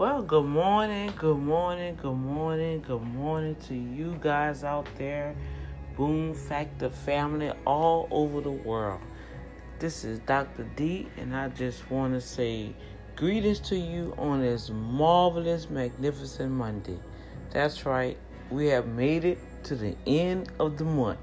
Well, 0.00 0.22
good 0.22 0.46
morning, 0.46 1.12
good 1.18 1.36
morning, 1.36 1.98
good 2.00 2.16
morning, 2.16 2.80
good 2.80 3.02
morning 3.02 3.54
to 3.68 3.74
you 3.74 4.18
guys 4.22 4.64
out 4.64 4.88
there, 4.96 5.36
Boom 5.94 6.32
Factor 6.32 6.88
family 6.88 7.52
all 7.66 8.08
over 8.10 8.40
the 8.40 8.50
world. 8.50 9.02
This 9.78 10.02
is 10.04 10.18
Dr. 10.20 10.64
D, 10.74 11.06
and 11.18 11.36
I 11.36 11.50
just 11.50 11.90
want 11.90 12.14
to 12.14 12.20
say 12.22 12.74
greetings 13.14 13.60
to 13.68 13.76
you 13.76 14.14
on 14.16 14.40
this 14.40 14.70
marvelous, 14.70 15.68
magnificent 15.68 16.50
Monday. 16.50 16.98
That's 17.50 17.84
right, 17.84 18.16
we 18.50 18.68
have 18.68 18.86
made 18.86 19.26
it 19.26 19.38
to 19.64 19.76
the 19.76 19.94
end 20.06 20.50
of 20.58 20.78
the 20.78 20.84
month. 20.84 21.18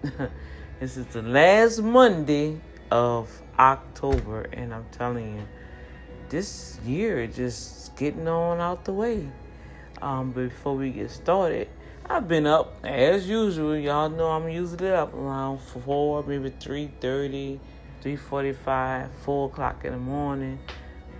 this 0.80 0.98
is 0.98 1.08
the 1.08 1.24
last 1.24 1.82
Monday 1.82 2.62
of 2.92 3.42
October, 3.58 4.44
and 4.54 4.72
I'm 4.72 4.86
telling 4.92 5.38
you, 5.38 5.48
this 6.30 6.80
year 6.86 7.28
just 7.28 7.96
getting 7.96 8.28
on 8.28 8.60
out 8.60 8.86
the 8.86 8.94
way. 8.94 9.28
Um, 10.02 10.32
before 10.32 10.76
we 10.76 10.92
get 10.92 11.10
started, 11.10 11.70
I've 12.10 12.28
been 12.28 12.46
up 12.46 12.78
as 12.84 13.28
usual. 13.28 13.76
Y'all 13.76 14.10
know 14.10 14.28
I'm 14.32 14.48
usually 14.48 14.92
up 14.92 15.14
around 15.14 15.60
four, 15.60 16.24
maybe 16.24 16.54
three 16.60 16.92
thirty, 17.02 17.60
three 18.02 18.16
forty-five, 18.16 19.10
four 19.24 19.50
o'clock 19.50 19.84
in 19.86 19.94
the 19.94 20.00
morning, 20.00 20.60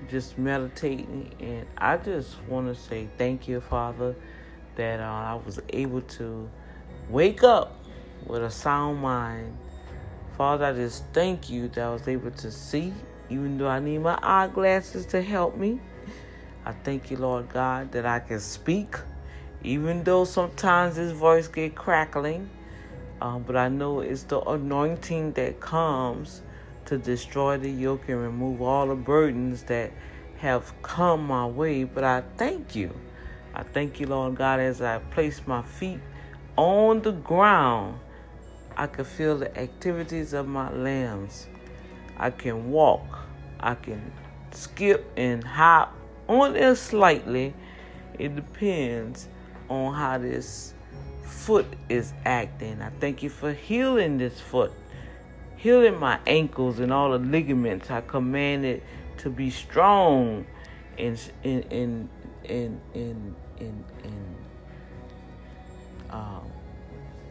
just 0.10 0.38
meditating. 0.38 1.34
And 1.40 1.66
I 1.78 1.98
just 1.98 2.42
want 2.44 2.74
to 2.74 2.80
say 2.80 3.08
thank 3.18 3.48
you, 3.48 3.60
Father, 3.62 4.16
that 4.76 5.00
uh, 5.00 5.04
I 5.04 5.40
was 5.44 5.60
able 5.70 6.02
to 6.02 6.50
wake 7.10 7.44
up 7.44 7.84
with 8.26 8.44
a 8.44 8.52
sound 8.52 9.00
mind. 9.00 9.58
Father, 10.38 10.66
I 10.66 10.74
just 10.74 11.04
thank 11.14 11.50
you 11.50 11.68
that 11.70 11.80
I 11.80 11.92
was 11.92 12.08
able 12.08 12.30
to 12.30 12.52
see 12.52 12.94
even 13.30 13.58
though 13.58 13.68
I 13.68 13.80
need 13.80 14.00
my 14.00 14.18
eyeglasses 14.22 15.06
to 15.08 15.22
help 15.22 15.58
me. 15.58 15.80
I 16.66 16.74
thank 16.74 17.10
you, 17.10 17.18
Lord 17.18 17.50
God, 17.50 17.92
that 17.94 18.06
I 18.06 18.20
can 18.20 18.40
speak, 18.40 18.96
even 19.64 20.04
though 20.04 20.26
sometimes 20.26 20.96
this 20.96 21.12
voice 21.12 21.48
get 21.48 21.76
crackling. 21.76 22.50
Um, 23.22 23.44
but 23.44 23.56
I 23.56 23.70
know 23.70 24.02
it's 24.02 24.24
the 24.24 24.40
anointing 24.42 25.34
that 25.34 25.60
comes 25.60 26.42
to 26.86 26.98
destroy 26.98 27.58
the 27.58 27.70
yoke 27.70 28.10
and 28.10 28.22
remove 28.22 28.62
all 28.62 28.88
the 28.88 28.96
burdens 28.96 29.64
that 29.64 29.92
have 30.38 30.74
come 30.82 31.26
my 31.26 31.46
way. 31.46 31.84
But 31.84 32.04
I 32.04 32.22
thank 32.38 32.76
you. 32.76 32.94
I 33.54 33.64
thank 33.64 34.00
you, 34.00 34.08
Lord 34.08 34.36
God, 34.36 34.60
as 34.60 34.82
I 34.82 35.00
place 35.00 35.42
my 35.48 35.64
feet 35.64 36.00
on 36.58 37.02
the 37.02 37.12
ground. 37.12 38.00
I 38.76 38.86
can 38.86 39.06
feel 39.06 39.38
the 39.40 39.58
activities 39.58 40.34
of 40.34 40.48
my 40.48 40.72
limbs. 40.72 41.48
I 42.18 42.32
can 42.32 42.72
walk, 42.72 43.20
I 43.60 43.76
can 43.76 44.12
skip 44.52 45.12
and 45.16 45.44
hop 45.44 45.96
on 46.28 46.54
there 46.54 46.76
slightly. 46.76 47.54
It 48.18 48.36
depends 48.36 49.28
on 49.70 49.94
how 49.94 50.18
this 50.18 50.74
foot 51.24 51.68
is 51.88 52.14
acting. 52.26 52.82
I 52.82 52.90
thank 53.00 53.22
you 53.22 53.30
for 53.30 53.54
healing 53.54 54.18
this 54.18 54.40
foot, 54.40 54.72
healing 55.56 56.00
my 56.00 56.20
ankles 56.26 56.80
and 56.80 56.92
all 56.92 57.12
the 57.12 57.20
ligaments. 57.20 57.92
I 57.92 58.02
command 58.02 58.66
it 58.66 58.84
to 59.20 59.30
be 59.30 59.50
strong 59.50 60.46
and 60.98 61.20
in 61.44 61.62
in 61.64 62.10
in 62.44 62.82
in 62.94 63.36
in 63.60 63.84
in 64.04 64.36
um, 66.10 66.52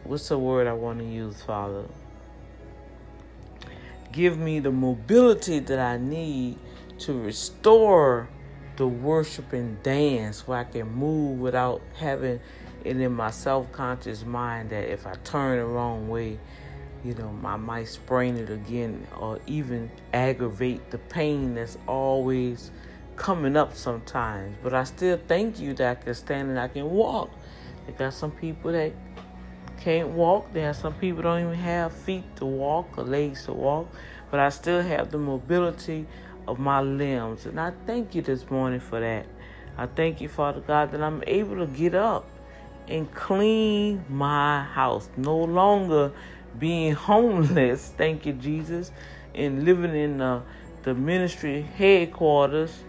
what's 0.03 0.29
the 0.29 0.37
word 0.37 0.67
I 0.67 0.73
want 0.73 0.99
to 0.99 1.05
use, 1.05 1.41
Father? 1.41 1.83
Give 4.11 4.37
me 4.37 4.59
the 4.59 4.71
mobility 4.71 5.59
that 5.59 5.79
I 5.79 5.97
need 5.97 6.57
to 6.99 7.13
restore 7.13 8.29
the 8.77 8.87
worship 8.87 9.53
and 9.53 9.81
dance 9.83 10.47
where 10.47 10.59
I 10.59 10.63
can 10.63 10.87
move 10.91 11.39
without 11.39 11.81
having 11.95 12.39
it 12.83 12.97
in 12.97 13.11
my 13.11 13.31
self 13.31 13.71
conscious 13.71 14.23
mind 14.23 14.69
that 14.69 14.91
if 14.91 15.05
I 15.05 15.15
turn 15.23 15.57
the 15.57 15.65
wrong 15.65 16.09
way, 16.09 16.39
you 17.03 17.13
know, 17.15 17.33
I 17.43 17.57
might 17.57 17.87
sprain 17.87 18.37
it 18.37 18.49
again 18.49 19.05
or 19.19 19.39
even 19.47 19.91
aggravate 20.13 20.89
the 20.91 20.97
pain 20.97 21.55
that's 21.55 21.77
always 21.87 22.71
coming 23.15 23.57
up 23.57 23.75
sometimes. 23.75 24.55
But 24.63 24.73
I 24.73 24.83
still 24.83 25.19
thank 25.27 25.59
you 25.59 25.73
that 25.75 25.97
I 25.97 26.03
can 26.03 26.13
stand 26.13 26.49
and 26.49 26.59
I 26.59 26.67
can 26.67 26.89
walk. 26.89 27.31
I 27.87 27.91
got 27.91 28.13
some 28.13 28.31
people 28.31 28.71
that 28.71 28.93
can't 29.77 30.09
walk. 30.09 30.53
There 30.53 30.69
are 30.69 30.73
some 30.73 30.93
people 30.95 31.23
don't 31.23 31.41
even 31.41 31.53
have 31.53 31.93
feet 31.93 32.23
to 32.37 32.45
walk 32.45 32.97
or 32.97 33.03
legs 33.03 33.45
to 33.45 33.53
walk, 33.53 33.87
but 34.31 34.39
I 34.39 34.49
still 34.49 34.81
have 34.81 35.11
the 35.11 35.17
mobility 35.17 36.05
of 36.47 36.59
my 36.59 36.81
limbs. 36.81 37.45
And 37.45 37.59
I 37.59 37.71
thank 37.85 38.15
you 38.15 38.21
this 38.21 38.49
morning 38.49 38.79
for 38.79 38.99
that. 38.99 39.25
I 39.77 39.85
thank 39.85 40.21
you, 40.21 40.29
Father 40.29 40.61
God, 40.61 40.91
that 40.91 41.01
I'm 41.01 41.23
able 41.27 41.57
to 41.57 41.67
get 41.67 41.93
up 41.93 42.27
and 42.87 43.11
clean 43.13 44.03
my 44.09 44.63
house. 44.63 45.09
No 45.17 45.37
longer 45.37 46.11
being 46.57 46.93
homeless, 47.09 47.93
thank 47.97 48.25
you, 48.25 48.33
Jesus, 48.33 48.91
and 49.35 49.65
living 49.65 49.95
in 49.95 50.17
the, 50.17 50.41
the 50.83 50.93
ministry 50.93 51.61
headquarters 51.61 52.83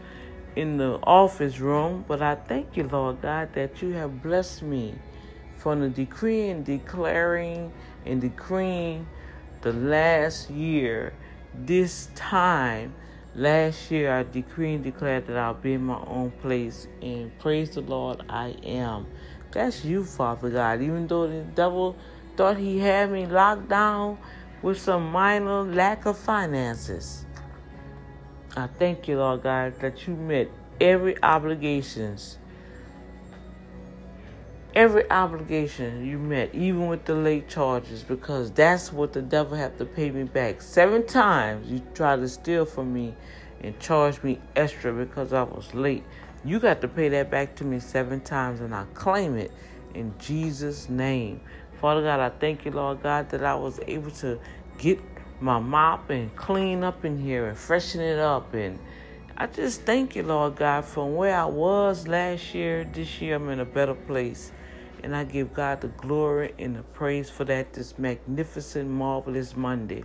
in 0.56 0.78
the 0.78 0.98
office 1.02 1.58
room. 1.58 2.04
But 2.08 2.22
I 2.22 2.36
thank 2.36 2.76
you, 2.76 2.84
Lord 2.84 3.20
God, 3.20 3.52
that 3.54 3.82
you 3.82 3.90
have 3.90 4.22
blessed 4.22 4.62
me 4.62 4.94
from 5.58 5.80
the 5.80 5.88
decreeing, 5.88 6.62
declaring, 6.62 7.72
and 8.06 8.20
decreeing 8.20 9.06
the 9.60 9.72
last 9.72 10.50
year, 10.50 11.12
this 11.54 12.08
time 12.14 12.94
last 13.34 13.90
year, 13.90 14.12
I 14.12 14.22
decree 14.22 14.74
and 14.74 14.84
declare 14.84 15.20
that 15.20 15.36
I'll 15.36 15.54
be 15.54 15.74
in 15.74 15.84
my 15.84 16.00
own 16.06 16.30
place. 16.30 16.86
And 17.02 17.36
praise 17.40 17.70
the 17.70 17.80
Lord, 17.80 18.22
I 18.28 18.56
am. 18.62 19.06
That's 19.50 19.84
you, 19.84 20.04
Father 20.04 20.50
God. 20.50 20.80
Even 20.80 21.06
though 21.06 21.26
the 21.26 21.42
devil 21.42 21.96
thought 22.36 22.56
he 22.56 22.78
had 22.78 23.10
me 23.10 23.26
locked 23.26 23.68
down 23.68 24.18
with 24.62 24.80
some 24.80 25.10
minor 25.10 25.62
lack 25.62 26.06
of 26.06 26.16
finances. 26.16 27.24
I 28.56 28.66
thank 28.66 29.08
you, 29.08 29.18
Lord 29.18 29.42
God, 29.42 29.78
that 29.80 30.06
you 30.06 30.14
met 30.14 30.48
every 30.80 31.20
obligations 31.22 32.38
every 34.78 35.10
obligation 35.10 36.06
you 36.06 36.16
met, 36.16 36.54
even 36.54 36.86
with 36.86 37.04
the 37.04 37.12
late 37.12 37.48
charges, 37.48 38.04
because 38.04 38.52
that's 38.52 38.92
what 38.92 39.12
the 39.12 39.20
devil 39.20 39.56
had 39.56 39.76
to 39.76 39.84
pay 39.84 40.08
me 40.08 40.22
back. 40.22 40.62
Seven 40.62 41.04
times 41.04 41.68
you 41.68 41.82
tried 41.94 42.20
to 42.20 42.28
steal 42.28 42.64
from 42.64 42.94
me 42.94 43.12
and 43.60 43.76
charge 43.80 44.22
me 44.22 44.38
extra 44.54 44.92
because 44.92 45.32
I 45.32 45.42
was 45.42 45.74
late. 45.74 46.04
You 46.44 46.60
got 46.60 46.80
to 46.82 46.86
pay 46.86 47.08
that 47.08 47.28
back 47.28 47.56
to 47.56 47.64
me 47.64 47.80
seven 47.80 48.20
times, 48.20 48.60
and 48.60 48.72
I 48.72 48.84
claim 48.94 49.36
it 49.36 49.50
in 49.94 50.14
Jesus' 50.20 50.88
name. 50.88 51.40
Father 51.80 52.02
God, 52.02 52.20
I 52.20 52.28
thank 52.28 52.64
you, 52.64 52.70
Lord 52.70 53.02
God, 53.02 53.30
that 53.30 53.42
I 53.42 53.56
was 53.56 53.80
able 53.88 54.12
to 54.12 54.38
get 54.78 55.00
my 55.40 55.58
mop 55.58 56.08
and 56.10 56.34
clean 56.36 56.84
up 56.84 57.04
in 57.04 57.18
here 57.18 57.48
and 57.48 57.58
freshen 57.58 58.00
it 58.00 58.20
up. 58.20 58.54
And 58.54 58.78
I 59.36 59.48
just 59.48 59.82
thank 59.82 60.14
you, 60.14 60.22
Lord 60.22 60.54
God, 60.54 60.84
from 60.84 61.16
where 61.16 61.36
I 61.36 61.46
was 61.46 62.06
last 62.06 62.54
year, 62.54 62.84
this 62.84 63.20
year 63.20 63.34
I'm 63.34 63.48
in 63.48 63.58
a 63.58 63.64
better 63.64 63.94
place. 63.94 64.52
And 65.02 65.14
I 65.14 65.24
give 65.24 65.54
God 65.54 65.80
the 65.80 65.88
glory 65.88 66.54
and 66.58 66.76
the 66.76 66.82
praise 66.82 67.30
for 67.30 67.44
that 67.44 67.72
this 67.72 67.98
magnificent, 67.98 68.88
marvelous 68.90 69.56
Monday. 69.56 70.04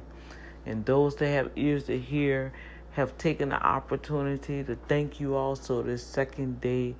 And 0.65 0.85
those 0.85 1.15
that 1.17 1.27
have 1.27 1.51
ears 1.55 1.85
to 1.85 1.99
hear 1.99 2.53
have 2.91 3.17
taken 3.17 3.49
the 3.49 3.61
opportunity 3.61 4.63
to 4.63 4.75
thank 4.87 5.19
you 5.19 5.35
also 5.35 5.81
this 5.81 6.05
second 6.05 6.61
day 6.61 6.95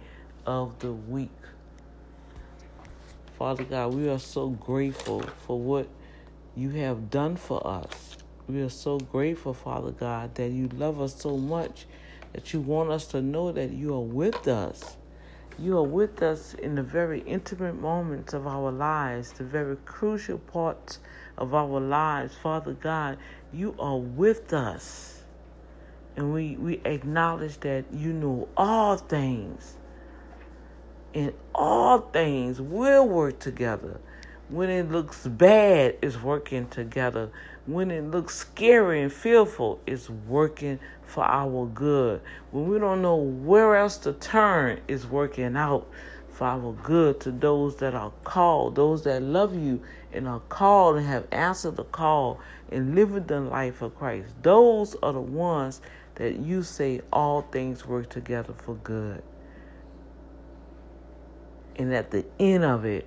of 0.45 0.77
the 0.79 0.91
week. 0.91 1.29
Father 3.37 3.63
God, 3.63 3.93
we 3.93 4.09
are 4.09 4.19
so 4.19 4.49
grateful 4.49 5.21
for 5.45 5.59
what 5.59 5.87
you 6.55 6.71
have 6.71 7.09
done 7.09 7.35
for 7.35 7.65
us. 7.65 8.17
We 8.47 8.61
are 8.61 8.69
so 8.69 8.97
grateful, 8.97 9.53
Father 9.53 9.91
God, 9.91 10.35
that 10.35 10.49
you 10.51 10.67
love 10.69 10.99
us 10.99 11.21
so 11.21 11.37
much 11.37 11.85
that 12.33 12.51
you 12.51 12.59
want 12.59 12.89
us 12.89 13.05
to 13.07 13.21
know 13.21 13.51
that 13.51 13.71
you 13.71 13.93
are 13.93 14.01
with 14.01 14.47
us 14.47 14.97
you 15.59 15.77
are 15.77 15.83
with 15.83 16.21
us 16.21 16.53
in 16.55 16.75
the 16.75 16.83
very 16.83 17.21
intimate 17.21 17.79
moments 17.79 18.33
of 18.33 18.47
our 18.47 18.71
lives, 18.71 19.31
the 19.33 19.43
very 19.43 19.75
crucial 19.85 20.37
parts 20.37 20.99
of 21.37 21.53
our 21.53 21.79
lives. 21.79 22.35
Father 22.35 22.73
God, 22.73 23.17
you 23.51 23.75
are 23.79 23.97
with 23.97 24.53
us. 24.53 25.21
And 26.15 26.33
we, 26.33 26.55
we 26.57 26.81
acknowledge 26.85 27.59
that 27.61 27.85
you 27.91 28.13
know 28.13 28.47
all 28.55 28.97
things. 28.97 29.77
And 31.13 31.33
all 31.53 31.99
things 31.99 32.59
will 32.59 33.07
work 33.07 33.39
together. 33.39 33.99
When 34.49 34.69
it 34.69 34.91
looks 34.91 35.25
bad, 35.25 35.97
it's 36.01 36.21
working 36.21 36.67
together. 36.67 37.31
When 37.65 37.91
it 37.91 38.03
looks 38.03 38.35
scary 38.35 39.01
and 39.01 39.11
fearful, 39.11 39.79
it's 39.87 40.09
working 40.09 40.79
for 41.13 41.23
our 41.23 41.67
good. 41.67 42.21
When 42.49 42.67
we 42.67 42.79
don't 42.79 43.03
know 43.03 43.17
where 43.17 43.75
else 43.75 43.97
to 43.99 44.13
turn, 44.13 44.81
it's 44.87 45.05
working 45.05 45.55
out 45.55 45.87
for 46.29 46.47
our 46.47 46.73
good 46.81 47.19
to 47.19 47.31
those 47.31 47.75
that 47.75 47.93
are 47.93 48.11
called, 48.23 48.75
those 48.75 49.03
that 49.03 49.21
love 49.21 49.55
you 49.55 49.79
and 50.11 50.27
are 50.27 50.39
called 50.49 50.97
and 50.97 51.05
have 51.05 51.27
answered 51.31 51.75
the 51.75 51.83
call 51.83 52.39
and 52.71 52.95
living 52.95 53.25
the 53.27 53.39
life 53.39 53.83
of 53.83 53.95
Christ. 53.95 54.33
Those 54.41 54.95
are 55.03 55.13
the 55.13 55.21
ones 55.21 55.81
that 56.15 56.39
you 56.39 56.63
say 56.63 57.01
all 57.11 57.43
things 57.43 57.85
work 57.85 58.09
together 58.09 58.53
for 58.53 58.73
good. 58.75 59.21
And 61.75 61.93
at 61.93 62.09
the 62.09 62.25
end 62.39 62.63
of 62.63 62.85
it, 62.85 63.05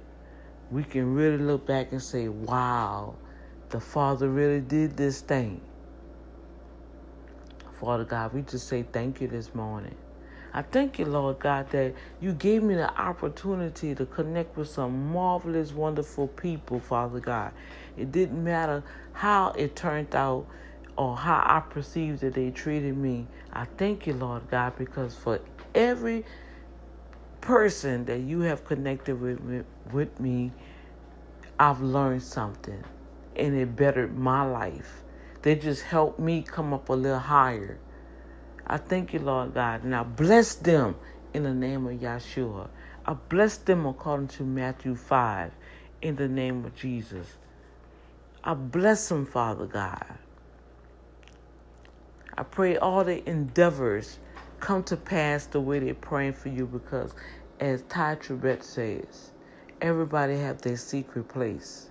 we 0.71 0.85
can 0.85 1.13
really 1.13 1.39
look 1.39 1.67
back 1.67 1.91
and 1.91 2.03
say, 2.03 2.29
wow, 2.29 3.17
the 3.71 3.81
Father 3.81 4.29
really 4.29 4.61
did 4.61 4.97
this 4.97 5.21
thing. 5.21 5.61
Father 7.81 8.05
God, 8.05 8.33
we 8.33 8.43
just 8.43 8.69
say 8.69 8.85
thank 8.91 9.21
you 9.21 9.29
this 9.29 9.55
morning. 9.55 9.95
I 10.55 10.63
thank 10.63 10.99
you, 10.99 11.05
Lord 11.05 11.39
God, 11.39 11.69
that 11.71 11.95
you 12.21 12.33
gave 12.33 12.63
me 12.63 12.75
the 12.75 12.91
opportunity 12.99 13.95
to 13.95 14.07
connect 14.07 14.57
with 14.57 14.69
some 14.69 15.13
marvelous, 15.13 15.73
wonderful 15.73 16.29
people, 16.29 16.81
Father 16.81 17.21
God. 17.21 17.53
It 17.99 18.11
didn't 18.11 18.43
matter 18.43 18.83
how 19.13 19.51
it 19.51 19.77
turned 19.77 20.15
out 20.15 20.47
or 20.97 21.15
how 21.15 21.43
I 21.45 21.61
perceived 21.61 22.21
that 22.21 22.33
they 22.33 22.51
treated 22.51 22.97
me. 22.97 23.27
I 23.53 23.67
thank 23.77 24.07
you, 24.07 24.15
Lord 24.15 24.49
God, 24.51 24.77
because 24.79 25.15
for 25.15 25.41
every 25.75 26.25
person 27.43 28.07
that 28.07 28.21
you 28.21 28.41
have 28.41 28.65
connected 28.65 29.21
with, 29.21 29.39
with, 29.41 29.67
with 29.93 30.19
me, 30.19 30.53
I've 31.59 31.83
learned 31.83 32.23
something 32.23 32.83
and 33.37 33.55
it 33.55 33.77
bettered 33.77 34.17
my 34.17 34.43
life. 34.43 35.03
They 35.47 35.55
just 35.55 35.83
helped 35.85 36.19
me 36.19 36.43
come 36.43 36.75
up 36.75 36.89
a 36.89 36.93
little 36.93 37.21
higher. 37.21 37.79
I 38.67 38.79
thank 38.79 39.13
you, 39.13 39.21
Lord 39.21 39.55
God, 39.55 39.85
Now 39.85 40.03
bless 40.03 40.57
them 40.57 40.97
in 41.35 41.45
the 41.45 41.55
name 41.55 41.87
of 41.87 42.01
Yeshua. 42.01 42.67
I 43.07 43.13
bless 43.13 43.57
them 43.57 43.87
according 43.87 44.27
to 44.27 44.43
Matthew 44.43 44.97
5 44.97 45.53
in 46.03 46.17
the 46.17 46.27
name 46.27 46.65
of 46.65 46.75
Jesus. 46.75 47.37
I 48.43 48.55
bless 48.55 49.09
them, 49.09 49.25
Father 49.25 49.67
God. 49.67 50.19
I 52.37 52.43
pray 52.43 52.77
all 52.77 53.05
the 53.05 53.23
endeavors 53.31 54.19
come 54.59 54.83
to 54.83 54.97
pass 54.97 55.47
the 55.47 55.61
way 55.61 55.79
they're 55.79 55.95
praying 55.95 56.33
for 56.33 56.49
you 56.49 56.67
because, 56.67 57.15
as 57.61 57.83
Tye 57.83 58.17
Tribbett 58.17 58.65
says, 58.65 59.31
everybody 59.81 60.39
have 60.39 60.61
their 60.63 60.77
secret 60.77 61.29
place. 61.29 61.91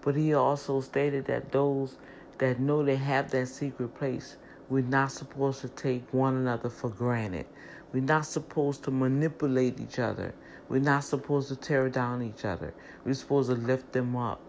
But 0.00 0.16
he 0.16 0.34
also 0.34 0.80
stated 0.80 1.26
that 1.26 1.52
those 1.52 1.96
that 2.38 2.60
know 2.60 2.82
they 2.82 2.96
have 2.96 3.30
that 3.30 3.46
secret 3.46 3.94
place 3.94 4.36
we're 4.68 4.82
not 4.82 5.12
supposed 5.12 5.62
to 5.62 5.68
take 5.68 6.12
one 6.12 6.36
another 6.36 6.68
for 6.68 6.90
granted. 6.90 7.46
We're 7.92 8.02
not 8.02 8.26
supposed 8.26 8.84
to 8.84 8.90
manipulate 8.90 9.80
each 9.80 9.98
other. 9.98 10.34
We're 10.68 10.80
not 10.80 11.04
supposed 11.04 11.48
to 11.48 11.56
tear 11.56 11.88
down 11.88 12.22
each 12.22 12.44
other. 12.44 12.74
We're 13.04 13.14
supposed 13.14 13.48
to 13.48 13.56
lift 13.56 13.92
them 13.92 14.14
up. 14.14 14.40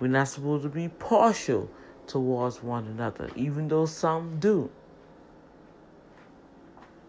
We're 0.00 0.08
not 0.08 0.26
supposed 0.26 0.64
to 0.64 0.68
be 0.68 0.88
partial 0.88 1.70
towards 2.08 2.62
one 2.62 2.86
another, 2.86 3.30
even 3.36 3.68
though 3.68 3.86
some 3.86 4.40
do. 4.40 4.70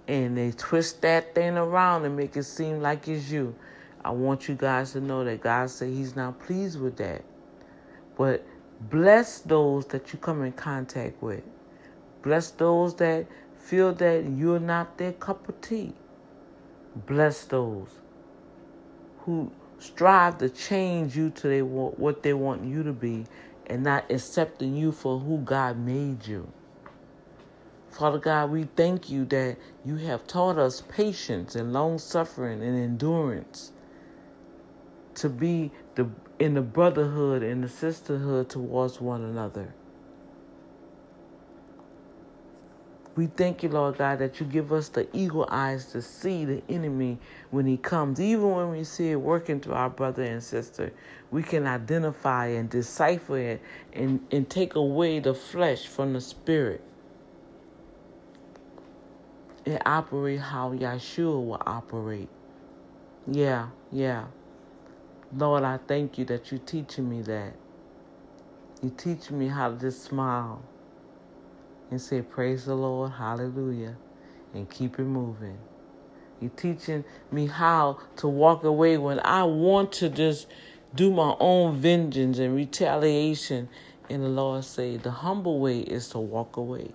And 0.07 0.37
they 0.37 0.51
twist 0.51 1.01
that 1.01 1.33
thing 1.33 1.57
around 1.57 2.05
and 2.05 2.15
make 2.15 2.37
it 2.37 2.43
seem 2.43 2.79
like 2.79 3.07
it's 3.07 3.31
you. 3.31 3.55
I 4.03 4.11
want 4.11 4.47
you 4.47 4.53
guys 4.53 4.91
to 4.91 5.01
know 5.01 5.23
that 5.23 5.41
God 5.41 5.71
said 5.71 5.89
He's 5.89 6.15
not 6.15 6.39
pleased 6.39 6.79
with 6.79 6.97
that. 6.97 7.23
But 8.15 8.45
bless 8.81 9.39
those 9.39 9.85
that 9.87 10.13
you 10.13 10.19
come 10.19 10.43
in 10.43 10.51
contact 10.53 11.21
with. 11.21 11.43
Bless 12.21 12.51
those 12.51 12.95
that 12.95 13.27
feel 13.55 13.93
that 13.93 14.25
you're 14.29 14.59
not 14.59 14.97
their 14.97 15.13
cup 15.13 15.47
of 15.49 15.59
tea. 15.61 15.93
Bless 17.07 17.45
those 17.45 17.89
who 19.19 19.51
strive 19.79 20.37
to 20.39 20.49
change 20.49 21.15
you 21.15 21.29
to 21.31 21.47
they 21.47 21.61
want, 21.61 21.99
what 21.99 22.23
they 22.23 22.33
want 22.33 22.63
you 22.65 22.83
to 22.83 22.93
be 22.93 23.25
and 23.67 23.83
not 23.83 24.09
accepting 24.11 24.75
you 24.75 24.91
for 24.91 25.19
who 25.19 25.39
God 25.39 25.77
made 25.77 26.25
you. 26.25 26.47
Father 27.89 28.19
God, 28.19 28.51
we 28.51 28.63
thank 28.75 29.09
you 29.09 29.25
that 29.25 29.57
you 29.85 29.95
have 29.97 30.27
taught 30.27 30.57
us 30.57 30.83
patience 30.89 31.55
and 31.55 31.73
long 31.73 31.97
suffering 31.97 32.61
and 32.61 32.77
endurance 32.77 33.71
to 35.15 35.29
be 35.29 35.71
the 35.95 36.09
in 36.39 36.53
the 36.55 36.61
brotherhood 36.61 37.43
and 37.43 37.63
the 37.63 37.69
sisterhood 37.69 38.49
towards 38.49 39.01
one 39.01 39.23
another. 39.23 39.73
We 43.15 43.27
thank 43.27 43.63
you, 43.63 43.69
Lord 43.69 43.97
God, 43.97 44.19
that 44.19 44.41
you 44.41 44.45
give 44.45 44.73
us 44.73 44.89
the 44.89 45.07
eagle 45.15 45.47
eyes 45.49 45.85
to 45.93 46.01
see 46.01 46.45
the 46.45 46.63
enemy 46.67 47.17
when 47.51 47.65
he 47.65 47.77
comes. 47.77 48.19
Even 48.19 48.51
when 48.51 48.71
we 48.71 48.83
see 48.83 49.11
it 49.11 49.15
working 49.15 49.61
through 49.61 49.73
our 49.75 49.89
brother 49.89 50.23
and 50.23 50.43
sister, 50.43 50.91
we 51.31 51.43
can 51.43 51.67
identify 51.67 52.47
and 52.47 52.69
decipher 52.69 53.37
it 53.37 53.61
and, 53.93 54.19
and 54.31 54.49
take 54.49 54.75
away 54.75 55.19
the 55.19 55.33
flesh 55.33 55.87
from 55.87 56.13
the 56.13 56.21
spirit 56.21 56.81
and 59.65 59.81
operate 59.85 60.39
how 60.41 60.73
Yeshua 60.73 61.45
will 61.45 61.63
operate. 61.65 62.29
Yeah, 63.27 63.69
yeah. 63.91 64.25
Lord, 65.33 65.63
I 65.63 65.77
thank 65.87 66.17
you 66.17 66.25
that 66.25 66.51
you're 66.51 66.59
teaching 66.59 67.09
me 67.09 67.21
that. 67.23 67.53
You 68.81 68.91
teach 68.95 69.31
me 69.31 69.47
how 69.47 69.71
to 69.71 69.77
just 69.77 70.03
smile 70.03 70.61
and 71.91 72.01
say, 72.01 72.21
Praise 72.21 72.65
the 72.65 72.75
Lord, 72.75 73.11
hallelujah, 73.13 73.95
and 74.53 74.69
keep 74.69 74.99
it 74.99 75.03
moving. 75.03 75.57
You're 76.39 76.51
teaching 76.51 77.03
me 77.31 77.47
how 77.47 77.99
to 78.17 78.27
walk 78.27 78.63
away 78.63 78.97
when 78.97 79.19
I 79.21 79.43
want 79.43 79.91
to 79.93 80.09
just 80.09 80.47
do 80.93 81.11
my 81.11 81.35
own 81.39 81.75
vengeance 81.75 82.39
and 82.39 82.55
retaliation. 82.55 83.69
And 84.09 84.23
the 84.23 84.29
Lord 84.29 84.63
say, 84.63 84.97
the 84.97 85.11
humble 85.11 85.59
way 85.59 85.79
is 85.79 86.09
to 86.09 86.19
walk 86.19 86.57
away. 86.57 86.91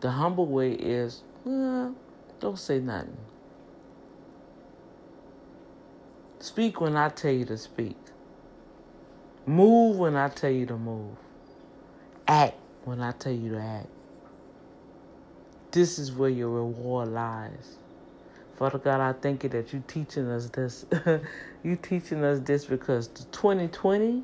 The 0.00 0.10
humble 0.10 0.46
way 0.46 0.72
is, 0.72 1.22
eh, 1.46 1.90
don't 2.40 2.58
say 2.58 2.80
nothing. 2.80 3.16
Speak 6.46 6.80
when 6.80 6.96
I 6.96 7.08
tell 7.08 7.32
you 7.32 7.44
to 7.46 7.58
speak. 7.58 7.96
Move 9.46 9.96
when 9.96 10.14
I 10.14 10.28
tell 10.28 10.48
you 10.48 10.64
to 10.66 10.76
move. 10.76 11.16
Act 12.28 12.54
when 12.84 13.00
I 13.00 13.10
tell 13.10 13.32
you 13.32 13.50
to 13.50 13.60
act. 13.60 13.88
This 15.72 15.98
is 15.98 16.12
where 16.12 16.30
your 16.30 16.50
reward 16.50 17.08
lies. 17.08 17.78
Father 18.56 18.78
God, 18.78 19.00
I 19.00 19.12
thank 19.14 19.42
you 19.42 19.48
that 19.48 19.72
you're 19.72 19.82
teaching 19.88 20.30
us 20.30 20.48
this. 20.50 20.86
you 21.64 21.74
teaching 21.74 22.22
us 22.22 22.38
this 22.38 22.64
because 22.64 23.08
2020, 23.32 24.22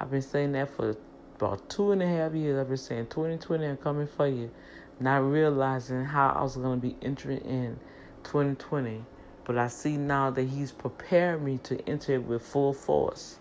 I've 0.00 0.10
been 0.10 0.22
saying 0.22 0.50
that 0.52 0.74
for 0.74 0.96
about 1.36 1.70
two 1.70 1.92
and 1.92 2.02
a 2.02 2.08
half 2.08 2.34
years. 2.34 2.58
I've 2.58 2.66
been 2.66 2.76
saying 2.76 3.06
2020, 3.06 3.64
I'm 3.64 3.76
coming 3.76 4.08
for 4.08 4.26
you. 4.26 4.50
Not 4.98 5.18
realizing 5.18 6.04
how 6.04 6.30
I 6.30 6.42
was 6.42 6.56
going 6.56 6.80
to 6.80 6.84
be 6.84 6.96
entering 7.00 7.42
in 7.42 7.78
2020. 8.24 9.04
But 9.44 9.58
I 9.58 9.68
see 9.68 9.96
now 9.96 10.30
that 10.30 10.44
He's 10.44 10.72
prepared 10.72 11.42
me 11.42 11.58
to 11.64 11.88
enter 11.88 12.14
it 12.14 12.24
with 12.24 12.42
full 12.42 12.72
force. 12.72 13.38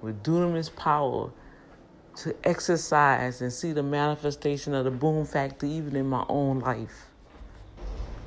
With 0.00 0.22
dunamis 0.22 0.74
power 0.74 1.30
to 2.16 2.34
exercise 2.44 3.42
and 3.42 3.52
see 3.52 3.72
the 3.72 3.82
manifestation 3.82 4.74
of 4.74 4.84
the 4.84 4.90
boom 4.90 5.24
factor 5.24 5.66
even 5.66 5.96
in 5.96 6.06
my 6.06 6.24
own 6.28 6.60
life. 6.60 7.06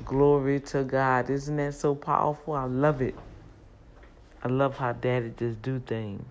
Glory 0.04 0.60
to 0.60 0.84
God. 0.84 1.30
Isn't 1.30 1.56
that 1.56 1.74
so 1.74 1.94
powerful? 1.94 2.54
I 2.54 2.64
love 2.64 3.02
it. 3.02 3.14
I 4.42 4.48
love 4.48 4.76
how 4.76 4.92
daddy 4.92 5.32
just 5.36 5.60
do 5.62 5.80
things. 5.80 6.24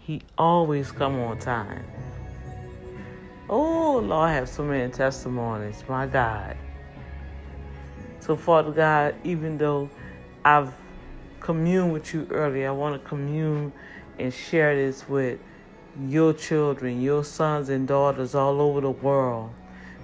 He 0.00 0.22
always 0.36 0.90
come 0.90 1.20
on 1.20 1.38
time. 1.38 1.84
Oh 3.48 3.98
Lord, 3.98 4.30
I 4.30 4.32
have 4.34 4.48
so 4.48 4.64
many 4.64 4.90
testimonies. 4.92 5.84
My 5.88 6.06
God. 6.06 6.56
So 8.20 8.36
Father 8.36 8.70
God, 8.70 9.14
even 9.24 9.56
though 9.56 9.88
I've 10.44 10.72
communed 11.40 11.92
with 11.92 12.12
you 12.12 12.26
earlier, 12.30 12.68
I 12.68 12.72
want 12.72 13.02
to 13.02 13.08
commune 13.08 13.72
and 14.18 14.32
share 14.32 14.76
this 14.76 15.08
with 15.08 15.40
your 16.06 16.32
children, 16.34 17.00
your 17.00 17.24
sons 17.24 17.70
and 17.70 17.88
daughters 17.88 18.34
all 18.34 18.60
over 18.60 18.82
the 18.82 18.90
world 18.90 19.52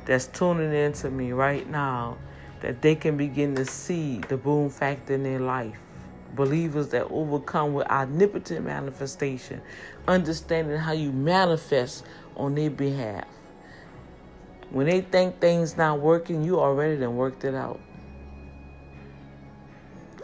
that's 0.07 0.27
tuning 0.29 0.73
in 0.73 0.93
to 0.95 1.11
me 1.11 1.33
right 1.33 1.69
now, 1.69 2.17
that 2.63 2.81
they 2.81 2.95
can 2.95 3.17
begin 3.17 3.55
to 3.55 3.65
see 3.65 4.19
the 4.29 4.37
boom 4.37 4.71
factor 4.71 5.15
in 5.15 5.23
their 5.23 5.41
life. 5.41 5.77
Believers 6.35 6.89
that 6.89 7.07
overcome 7.11 7.75
with 7.75 7.87
omnipotent 7.89 8.65
manifestation, 8.65 9.61
understanding 10.09 10.79
how 10.79 10.93
you 10.93 11.13
manifest 11.13 12.05
on 12.37 12.55
their 12.55 12.71
behalf. 12.71 13.27
When 14.71 14.87
they 14.87 15.03
think 15.03 15.41
things 15.41 15.77
not 15.77 16.01
working, 16.01 16.43
you 16.43 16.59
already 16.59 16.97
done 16.99 17.17
worked 17.17 17.45
it 17.45 17.55
out. 17.55 17.81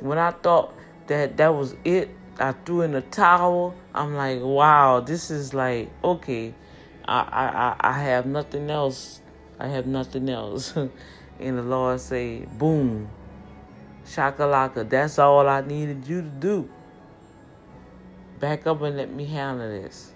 When 0.02 0.18
I 0.18 0.32
thought 0.32 0.74
that 1.06 1.36
that 1.36 1.54
was 1.54 1.76
it, 1.84 2.10
I 2.38 2.52
threw 2.52 2.82
in 2.82 2.92
the 2.92 3.02
towel. 3.02 3.74
I'm 3.94 4.14
like, 4.16 4.40
wow, 4.42 5.00
this 5.00 5.30
is 5.30 5.54
like 5.54 5.90
okay. 6.02 6.54
I 7.06 7.76
I 7.80 7.88
I 7.88 7.92
have 8.00 8.26
nothing 8.26 8.68
else. 8.70 9.20
I 9.58 9.68
have 9.68 9.86
nothing 9.86 10.28
else. 10.28 10.74
and 11.40 11.58
the 11.58 11.62
Lord 11.62 12.00
say, 12.00 12.46
boom, 12.58 13.08
shakalaka. 14.04 14.88
That's 14.88 15.18
all 15.18 15.48
I 15.48 15.60
needed 15.60 16.06
you 16.06 16.22
to 16.22 16.28
do. 16.28 16.68
Back 18.40 18.66
up 18.66 18.82
and 18.82 18.96
let 18.96 19.12
me 19.12 19.24
handle 19.24 19.68
this. 19.68 20.12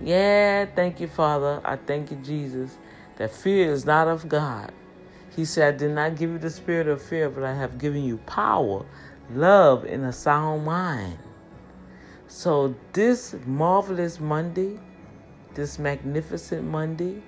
Yeah, 0.00 0.66
thank 0.74 1.00
you, 1.00 1.08
Father. 1.08 1.60
I 1.64 1.76
thank 1.76 2.10
you, 2.10 2.16
Jesus. 2.18 2.78
that 3.16 3.30
fear 3.30 3.70
is 3.70 3.84
not 3.84 4.08
of 4.08 4.28
God. 4.28 4.72
He 5.34 5.44
said, 5.44 5.74
I 5.74 5.76
did 5.76 5.90
not 5.90 6.16
give 6.16 6.30
you 6.30 6.38
the 6.38 6.50
spirit 6.50 6.86
of 6.86 7.02
fear, 7.02 7.28
but 7.28 7.42
I 7.42 7.54
have 7.54 7.78
given 7.78 8.04
you 8.04 8.18
power, 8.18 8.86
love, 9.30 9.84
and 9.84 10.04
a 10.04 10.12
sound 10.12 10.64
mind. 10.64 11.18
So, 12.28 12.74
this 12.92 13.34
marvelous 13.44 14.20
Monday, 14.20 14.78
this 15.54 15.78
magnificent 15.78 16.64
Monday, 16.64 17.22